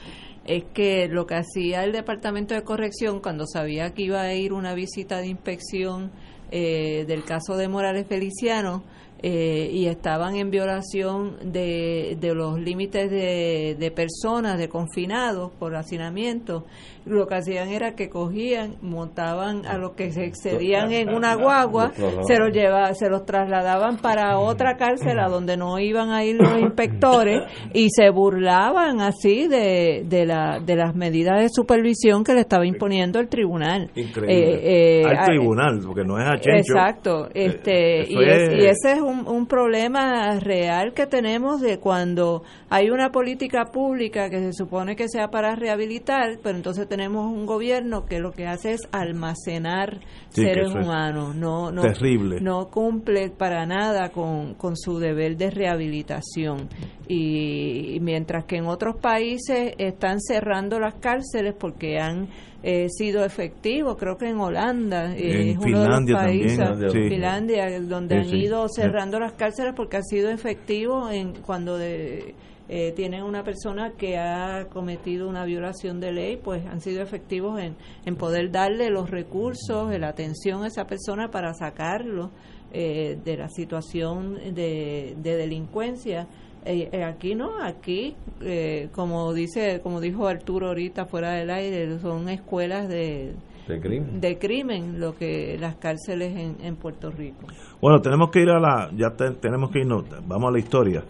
es 0.45 0.63
que 0.73 1.09
lo 1.09 1.25
que 1.25 1.35
hacía 1.35 1.83
el 1.83 1.91
Departamento 1.91 2.53
de 2.53 2.63
Corrección 2.63 3.19
cuando 3.19 3.45
sabía 3.45 3.93
que 3.93 4.03
iba 4.03 4.21
a 4.21 4.33
ir 4.33 4.53
una 4.53 4.75
visita 4.75 5.17
de 5.17 5.27
inspección 5.27 6.11
eh, 6.51 7.03
del 7.07 7.25
caso 7.25 7.57
de 7.57 7.67
Morales 7.67 8.05
Feliciano, 8.07 8.83
eh, 9.27 9.69
y 9.71 9.87
estaban 9.87 10.35
en 10.35 10.51
violación 10.51 11.51
de, 11.51 12.15
de 12.19 12.35
los 12.35 12.59
límites 12.59 13.09
de, 13.09 13.75
de, 13.79 13.91
personas, 13.91 14.59
de 14.59 14.69
confinados 14.69 15.51
por 15.53 15.75
hacinamiento, 15.75 16.65
lo 17.05 17.27
que 17.27 17.35
hacían 17.35 17.69
era 17.69 17.95
que 17.95 18.09
cogían, 18.09 18.75
montaban 18.81 19.65
a 19.65 19.77
los 19.77 19.91
que 19.91 20.11
se 20.11 20.25
excedían 20.25 20.91
en 20.91 21.09
una 21.09 21.35
guagua, 21.41 21.91
se 21.93 22.37
los 22.37 22.51
lleva, 22.51 22.93
se 22.93 23.09
los 23.09 23.25
trasladaban 23.25 23.97
para 23.97 24.39
otra 24.39 24.77
cárcel 24.77 25.19
a 25.19 25.27
donde 25.27 25.57
no 25.57 25.79
iban 25.79 26.11
a 26.11 26.23
ir 26.23 26.35
los 26.35 26.59
inspectores 26.59 27.43
y 27.73 27.89
se 27.89 28.09
burlaban 28.09 29.01
así 29.01 29.47
de, 29.47 30.03
de, 30.05 30.25
la, 30.25 30.59
de 30.59 30.75
las 30.75 30.95
medidas 30.95 31.41
de 31.41 31.49
supervisión 31.49 32.23
que 32.23 32.33
le 32.33 32.41
estaba 32.41 32.65
imponiendo 32.65 33.19
el 33.19 33.27
tribunal. 33.27 33.89
Increíble. 33.95 35.01
Eh, 35.01 35.05
Al 35.05 35.25
tribunal, 35.25 35.79
porque 35.85 36.03
no 36.03 36.17
es 36.19 36.25
a 36.25 36.35
Exacto. 36.57 37.29
Este, 37.33 38.05
y, 38.07 38.15
y 38.15 38.65
ese 38.65 38.93
es 38.93 39.01
un, 39.01 39.45
problema 39.45 40.39
real 40.39 40.93
que 40.93 41.05
tenemos 41.05 41.61
de 41.61 41.77
cuando 41.77 42.43
hay 42.69 42.89
una 42.89 43.11
política 43.11 43.65
pública 43.65 44.29
que 44.29 44.39
se 44.39 44.53
supone 44.53 44.95
que 44.95 45.07
sea 45.07 45.27
para 45.27 45.55
rehabilitar, 45.55 46.39
pero 46.41 46.57
entonces 46.57 46.87
tenemos 46.95 47.25
un 47.25 47.45
gobierno 47.45 48.05
que 48.05 48.19
lo 48.19 48.31
que 48.31 48.47
hace 48.47 48.71
es 48.71 48.87
almacenar 48.93 49.99
seres 50.29 50.73
humanos, 50.73 51.35
no, 51.35 51.69
no, 51.69 51.81
terrible. 51.81 52.39
no 52.39 52.69
cumple 52.69 53.31
para 53.31 53.65
nada 53.65 54.11
con, 54.11 54.53
con 54.53 54.77
su 54.77 54.97
deber 54.97 55.35
de 55.35 55.51
rehabilitación. 55.51 56.69
Y, 57.09 57.99
mientras 57.99 58.45
que 58.45 58.55
en 58.55 58.67
otros 58.67 58.95
países 58.95 59.73
están 59.77 60.21
cerrando 60.21 60.79
las 60.79 60.95
cárceles 60.95 61.53
porque 61.59 61.99
han 61.99 62.29
eh, 62.63 62.87
sido 62.87 63.25
efectivos, 63.25 63.97
creo 63.99 64.15
que 64.15 64.29
en 64.29 64.39
Holanda, 64.39 65.13
eh, 65.17 65.51
es 65.51 65.57
uno 65.57 65.81
de 65.81 65.89
los 65.89 66.11
países, 66.13 66.93
Finlandia, 66.93 67.77
donde 67.81 68.19
han 68.19 68.33
ido 68.33 68.69
cerrando 68.69 69.19
las 69.19 69.33
cárceles 69.33 69.73
porque 69.75 69.97
ha 69.97 70.01
sido 70.01 70.29
efectivo 70.29 71.09
en 71.11 71.33
cuando 71.41 71.77
de, 71.77 72.35
eh, 72.69 72.91
tienen 72.93 73.23
una 73.23 73.43
persona 73.43 73.91
que 73.97 74.17
ha 74.17 74.67
cometido 74.69 75.27
una 75.27 75.45
violación 75.45 75.99
de 75.99 76.11
ley, 76.11 76.37
pues 76.37 76.65
han 76.65 76.81
sido 76.81 77.01
efectivos 77.01 77.59
en, 77.59 77.75
en 78.05 78.15
poder 78.15 78.51
darle 78.51 78.89
los 78.89 79.09
recursos, 79.09 79.97
la 79.99 80.09
atención 80.09 80.63
a 80.63 80.67
esa 80.67 80.85
persona 80.85 81.29
para 81.29 81.53
sacarlo 81.53 82.31
de 82.71 83.37
la 83.37 83.47
situación 83.47 84.33
de, 84.53 85.15
de 85.17 85.37
delincuencia 85.37 86.27
eh, 86.67 86.89
eh, 86.91 87.03
aquí 87.03 87.35
no, 87.35 87.61
aquí, 87.61 88.15
eh, 88.41 88.89
como 88.91 89.33
dice, 89.33 89.81
como 89.83 90.01
dijo 90.01 90.27
Arturo 90.27 90.69
ahorita 90.69 91.05
fuera 91.05 91.33
del 91.33 91.51
aire, 91.51 91.99
son 91.99 92.27
escuelas 92.27 92.89
de, 92.89 93.35
de 93.67 94.37
crimen, 94.39 94.99
lo 94.99 95.15
que 95.15 95.57
las 95.59 95.75
cárceles 95.75 96.35
en, 96.35 96.57
en 96.65 96.75
Puerto 96.75 97.11
Rico. 97.11 97.45
Bueno, 97.79 98.01
tenemos 98.01 98.31
que 98.31 98.41
ir 98.41 98.49
a 98.49 98.59
la, 98.59 98.89
ya 98.97 99.11
tenemos 99.39 99.69
que 99.69 99.81
irnos, 99.81 100.05
vamos 100.27 100.49
a 100.49 100.53
la 100.53 100.59
historia. 100.59 101.03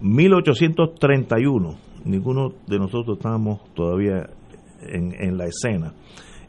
1831, 0.00 1.74
ninguno 2.04 2.52
de 2.66 2.78
nosotros 2.78 3.18
estábamos 3.18 3.60
todavía 3.74 4.28
en, 4.80 5.14
en 5.18 5.36
la 5.36 5.46
escena. 5.46 5.94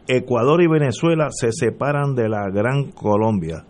Ecuador 0.08 0.62
y 0.62 0.68
Venezuela 0.68 1.30
se 1.32 1.52
separan 1.52 2.16
de 2.16 2.30
la 2.30 2.50
Gran 2.50 2.92
Colombia. 2.92 3.66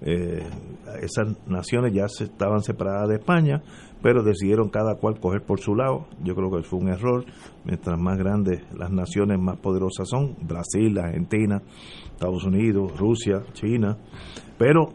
esas 0.00 1.36
naciones 1.46 1.92
ya 1.92 2.08
se 2.08 2.24
estaban 2.24 2.60
separadas 2.60 3.08
de 3.08 3.16
España 3.16 3.62
pero 4.02 4.22
decidieron 4.22 4.68
cada 4.68 4.94
cual 4.96 5.20
coger 5.20 5.42
por 5.42 5.60
su 5.60 5.74
lado. 5.74 6.06
Yo 6.22 6.34
creo 6.34 6.50
que 6.50 6.62
fue 6.62 6.78
un 6.78 6.88
error. 6.88 7.24
Mientras 7.64 7.98
más 7.98 8.16
grandes 8.18 8.62
las 8.74 8.90
naciones 8.90 9.38
más 9.38 9.58
poderosas 9.58 10.08
son, 10.08 10.36
Brasil, 10.42 10.98
Argentina, 10.98 11.62
Estados 12.12 12.44
Unidos, 12.44 12.98
Rusia, 12.98 13.42
China, 13.52 13.98
pero 14.58 14.92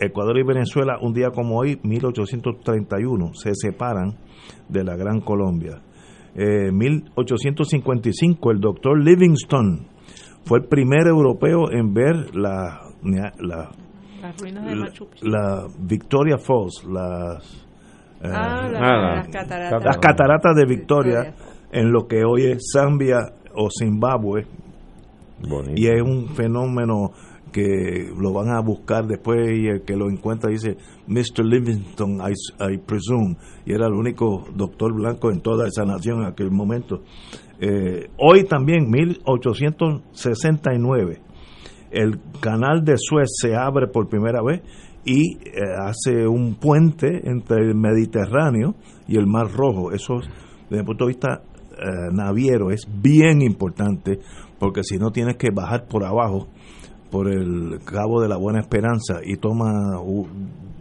Ecuador 0.00 0.38
y 0.38 0.42
Venezuela 0.42 0.98
un 1.00 1.12
día 1.12 1.30
como 1.30 1.58
hoy, 1.58 1.78
1831, 1.82 3.34
se 3.34 3.54
separan 3.54 4.16
de 4.68 4.84
la 4.84 4.96
Gran 4.96 5.20
Colombia. 5.20 5.80
Eh, 6.34 6.70
1855 6.72 8.50
el 8.52 8.60
doctor 8.60 8.98
Livingstone 8.98 9.86
fue 10.44 10.60
el 10.60 10.64
primer 10.66 11.06
europeo 11.08 11.70
en 11.70 11.92
ver 11.92 12.34
la 12.34 12.80
la, 13.02 13.70
la 15.22 15.66
Victoria 15.78 16.38
Falls, 16.38 16.84
las 16.84 17.66
Ah, 18.22 18.68
las, 18.70 19.28
cataratas. 19.28 19.84
Las 19.84 19.98
cataratas 19.98 20.54
de 20.54 20.66
Victoria, 20.66 21.34
en 21.72 21.90
lo 21.90 22.06
que 22.06 22.22
hoy 22.24 22.50
es 22.50 22.70
Zambia 22.72 23.18
o 23.54 23.68
Zimbabue. 23.70 24.46
Y 25.74 25.86
es 25.86 26.02
un 26.02 26.28
fenómeno 26.28 27.12
que 27.50 28.12
lo 28.16 28.32
van 28.32 28.50
a 28.50 28.60
buscar 28.60 29.06
después 29.06 29.50
y 29.52 29.66
el 29.66 29.82
que 29.82 29.96
lo 29.96 30.08
encuentra 30.10 30.50
dice 30.50 30.76
Mr. 31.06 31.44
Livingston, 31.44 32.20
I, 32.20 32.34
presume, 32.78 33.36
y 33.64 33.72
era 33.72 33.86
el 33.86 33.94
único 33.94 34.44
doctor 34.54 34.92
blanco 34.94 35.30
en 35.30 35.40
toda 35.40 35.66
esa 35.66 35.84
nación 35.84 36.20
en 36.20 36.26
aquel 36.26 36.50
momento. 36.50 37.02
Eh, 37.60 38.10
hoy 38.18 38.44
también, 38.44 38.90
1869, 38.90 41.20
el 41.90 42.20
canal 42.40 42.84
de 42.84 42.96
Suez 42.96 43.28
se 43.40 43.54
abre 43.54 43.86
por 43.88 44.08
primera 44.08 44.42
vez 44.42 44.62
y 45.04 45.36
eh, 45.36 45.40
hace 45.78 46.26
un 46.26 46.54
puente 46.54 47.28
entre 47.28 47.66
el 47.66 47.74
Mediterráneo 47.74 48.74
y 49.08 49.16
el 49.16 49.26
Mar 49.26 49.50
Rojo. 49.52 49.92
Eso, 49.92 50.20
desde 50.68 50.80
el 50.80 50.84
punto 50.84 51.04
de 51.04 51.08
vista 51.08 51.42
eh, 51.72 52.10
naviero, 52.12 52.70
es 52.70 52.86
bien 53.02 53.42
importante 53.42 54.20
porque 54.58 54.82
si 54.84 54.98
no 54.98 55.10
tienes 55.10 55.36
que 55.36 55.50
bajar 55.50 55.86
por 55.88 56.04
abajo, 56.04 56.48
por 57.10 57.28
el 57.30 57.80
Cabo 57.84 58.20
de 58.20 58.28
la 58.28 58.36
Buena 58.36 58.60
Esperanza 58.60 59.20
y 59.24 59.36
toma 59.36 59.72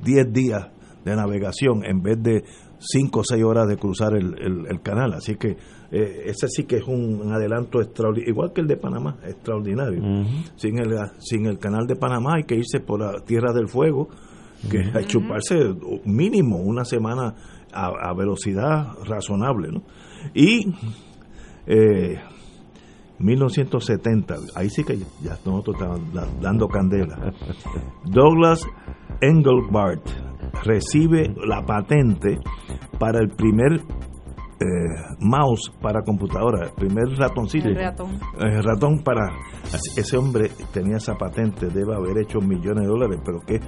10 0.04 0.32
días 0.34 0.68
de 1.04 1.16
navegación 1.16 1.84
en 1.86 2.02
vez 2.02 2.22
de 2.22 2.44
cinco 2.80 3.22
o 3.22 3.24
seis 3.24 3.44
horas 3.44 3.68
de 3.68 3.76
cruzar 3.78 4.14
el, 4.16 4.36
el- 4.40 4.66
el 4.70 4.82
canal. 4.82 5.14
Así 5.14 5.36
que 5.36 5.58
eh, 5.92 6.22
ese 6.26 6.48
sí 6.48 6.64
que 6.64 6.78
es 6.78 6.84
un, 6.88 7.32
adelanto 7.34 7.82
extraordinario, 7.82 8.32
igual 8.32 8.54
que 8.54 8.62
el 8.62 8.68
de 8.68 8.78
Panamá, 8.78 9.18
extraordinario. 9.26 10.02
sin, 10.56 10.78
el, 10.80 10.96
sin 11.20 11.46
el 11.46 11.58
canal 11.58 11.88
de 11.88 11.96
Panamá 11.96 12.36
hay 12.38 12.44
que 12.44 12.56
irse 12.56 12.80
por 12.80 13.02
la 13.02 13.20
Tierra 13.26 13.52
del 13.54 13.68
Fuego, 13.68 14.08
que 14.70 14.78
hay 14.80 15.04
que 15.04 15.06
chuparse 15.08 15.56
mínimo 16.06 16.58
una 16.58 16.86
semana 16.86 17.34
a, 17.74 17.88
a 17.88 18.14
velocidad 18.14 18.88
razonable. 19.06 19.70
¿no? 19.72 19.84
Y 20.34 20.74
eh, 21.66 22.20
1970, 23.20 24.36
ahí 24.56 24.70
sí 24.70 24.84
que 24.84 24.98
ya 25.22 25.38
nosotros 25.46 25.76
estábamos 25.76 26.14
da- 26.14 26.28
dando 26.42 26.68
candela. 26.68 27.34
Douglas 28.06 28.66
Engelbart 29.22 30.08
recibe 30.64 31.34
la 31.46 31.64
patente 31.66 32.40
para 32.98 33.20
el 33.20 33.30
primer 33.30 33.82
eh, 34.62 35.16
mouse 35.22 35.72
para 35.82 36.02
computadora, 36.02 36.66
el 36.66 36.74
primer 36.74 37.06
ratoncito. 37.18 37.70
El 37.70 37.76
ratón. 37.76 38.20
El 38.40 38.62
ratón 38.64 39.04
para... 39.04 39.30
Ese 39.96 40.18
hombre 40.18 40.50
tenía 40.74 40.98
esa 40.98 41.16
patente, 41.16 41.68
debe 41.68 41.96
haber 41.96 42.18
hecho 42.24 42.40
millones 42.42 42.82
de 42.84 42.88
dólares, 42.88 43.20
pero 43.24 43.40
qué, 43.46 43.60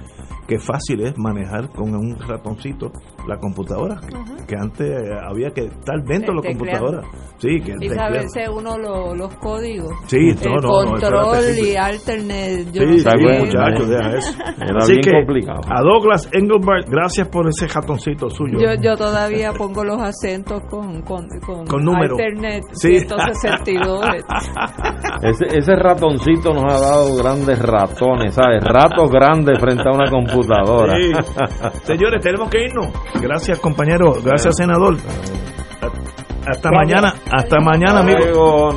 qué 0.46 0.58
fácil 0.58 1.00
es 1.06 1.14
manejar 1.16 1.70
con 1.70 1.94
un 1.94 2.18
ratoncito 2.18 2.90
la 3.26 3.38
computadora, 3.38 4.00
que- 4.00 4.46
que 4.46 4.54
antes 4.60 4.90
había 5.26 5.50
que 5.52 5.66
estar 5.66 6.02
dentro 6.04 6.34
de 6.34 6.42
la 6.42 6.48
computadora. 6.58 7.02
Sí, 7.42 7.58
que 7.60 7.74
Y 7.84 7.88
saberse 7.88 8.48
uno 8.48 8.78
lo- 8.78 9.16
los 9.16 9.34
códigos. 9.38 9.90
Sí, 10.06 10.16
el 10.16 10.36
no, 10.44 10.54
no, 10.54 10.60
no, 10.60 10.90
control 10.92 11.42
y 11.60 11.74
alternate. 11.74 12.66
yo 12.72 12.82
Sí, 12.82 12.98
sí, 13.00 13.08
muchachos, 13.40 13.88
deja 13.88 14.10
eso. 14.16 14.32
Era 14.60 14.78
Así 14.78 14.92
bien 14.92 15.02
que 15.02 15.10
complicado. 15.10 15.60
a 15.68 15.82
Douglas 15.82 16.28
Engelbart, 16.32 16.88
gracias 16.88 17.26
por 17.28 17.48
ese 17.48 17.66
ratoncito 17.66 18.30
suyo. 18.30 18.60
Yo, 18.60 18.68
yo 18.80 18.96
todavía 18.96 19.52
pongo 19.52 19.82
los 19.84 20.00
acentos 20.00 20.60
con, 20.70 21.02
con, 21.02 21.26
con, 21.44 21.66
Con 21.66 21.84
número. 21.84 22.14
Alternate 22.14 22.62
Sí. 22.74 23.00
162. 23.00 24.04
Ese, 25.22 25.46
ese 25.58 25.74
ratoncito 25.74 26.52
nos 26.52 26.72
ha 26.72 26.78
dado 26.80 27.16
grandes 27.16 27.58
ratones, 27.58 28.34
¿sabes? 28.34 28.62
Ratos 28.62 29.10
grandes 29.10 29.58
frente 29.58 29.82
a 29.84 29.90
una 29.92 30.08
computadora. 30.08 30.94
Sí. 30.96 31.10
Señores, 31.84 32.22
tenemos 32.22 32.48
que 32.50 32.66
irnos. 32.66 32.86
Gracias, 33.20 33.58
compañero. 33.58 34.14
Gracias, 34.24 34.56
senador. 34.56 34.96
Hasta 36.46 36.70
mañana, 36.70 37.14
hasta 37.30 37.60
mañana, 37.60 38.00
amigos. 38.00 38.74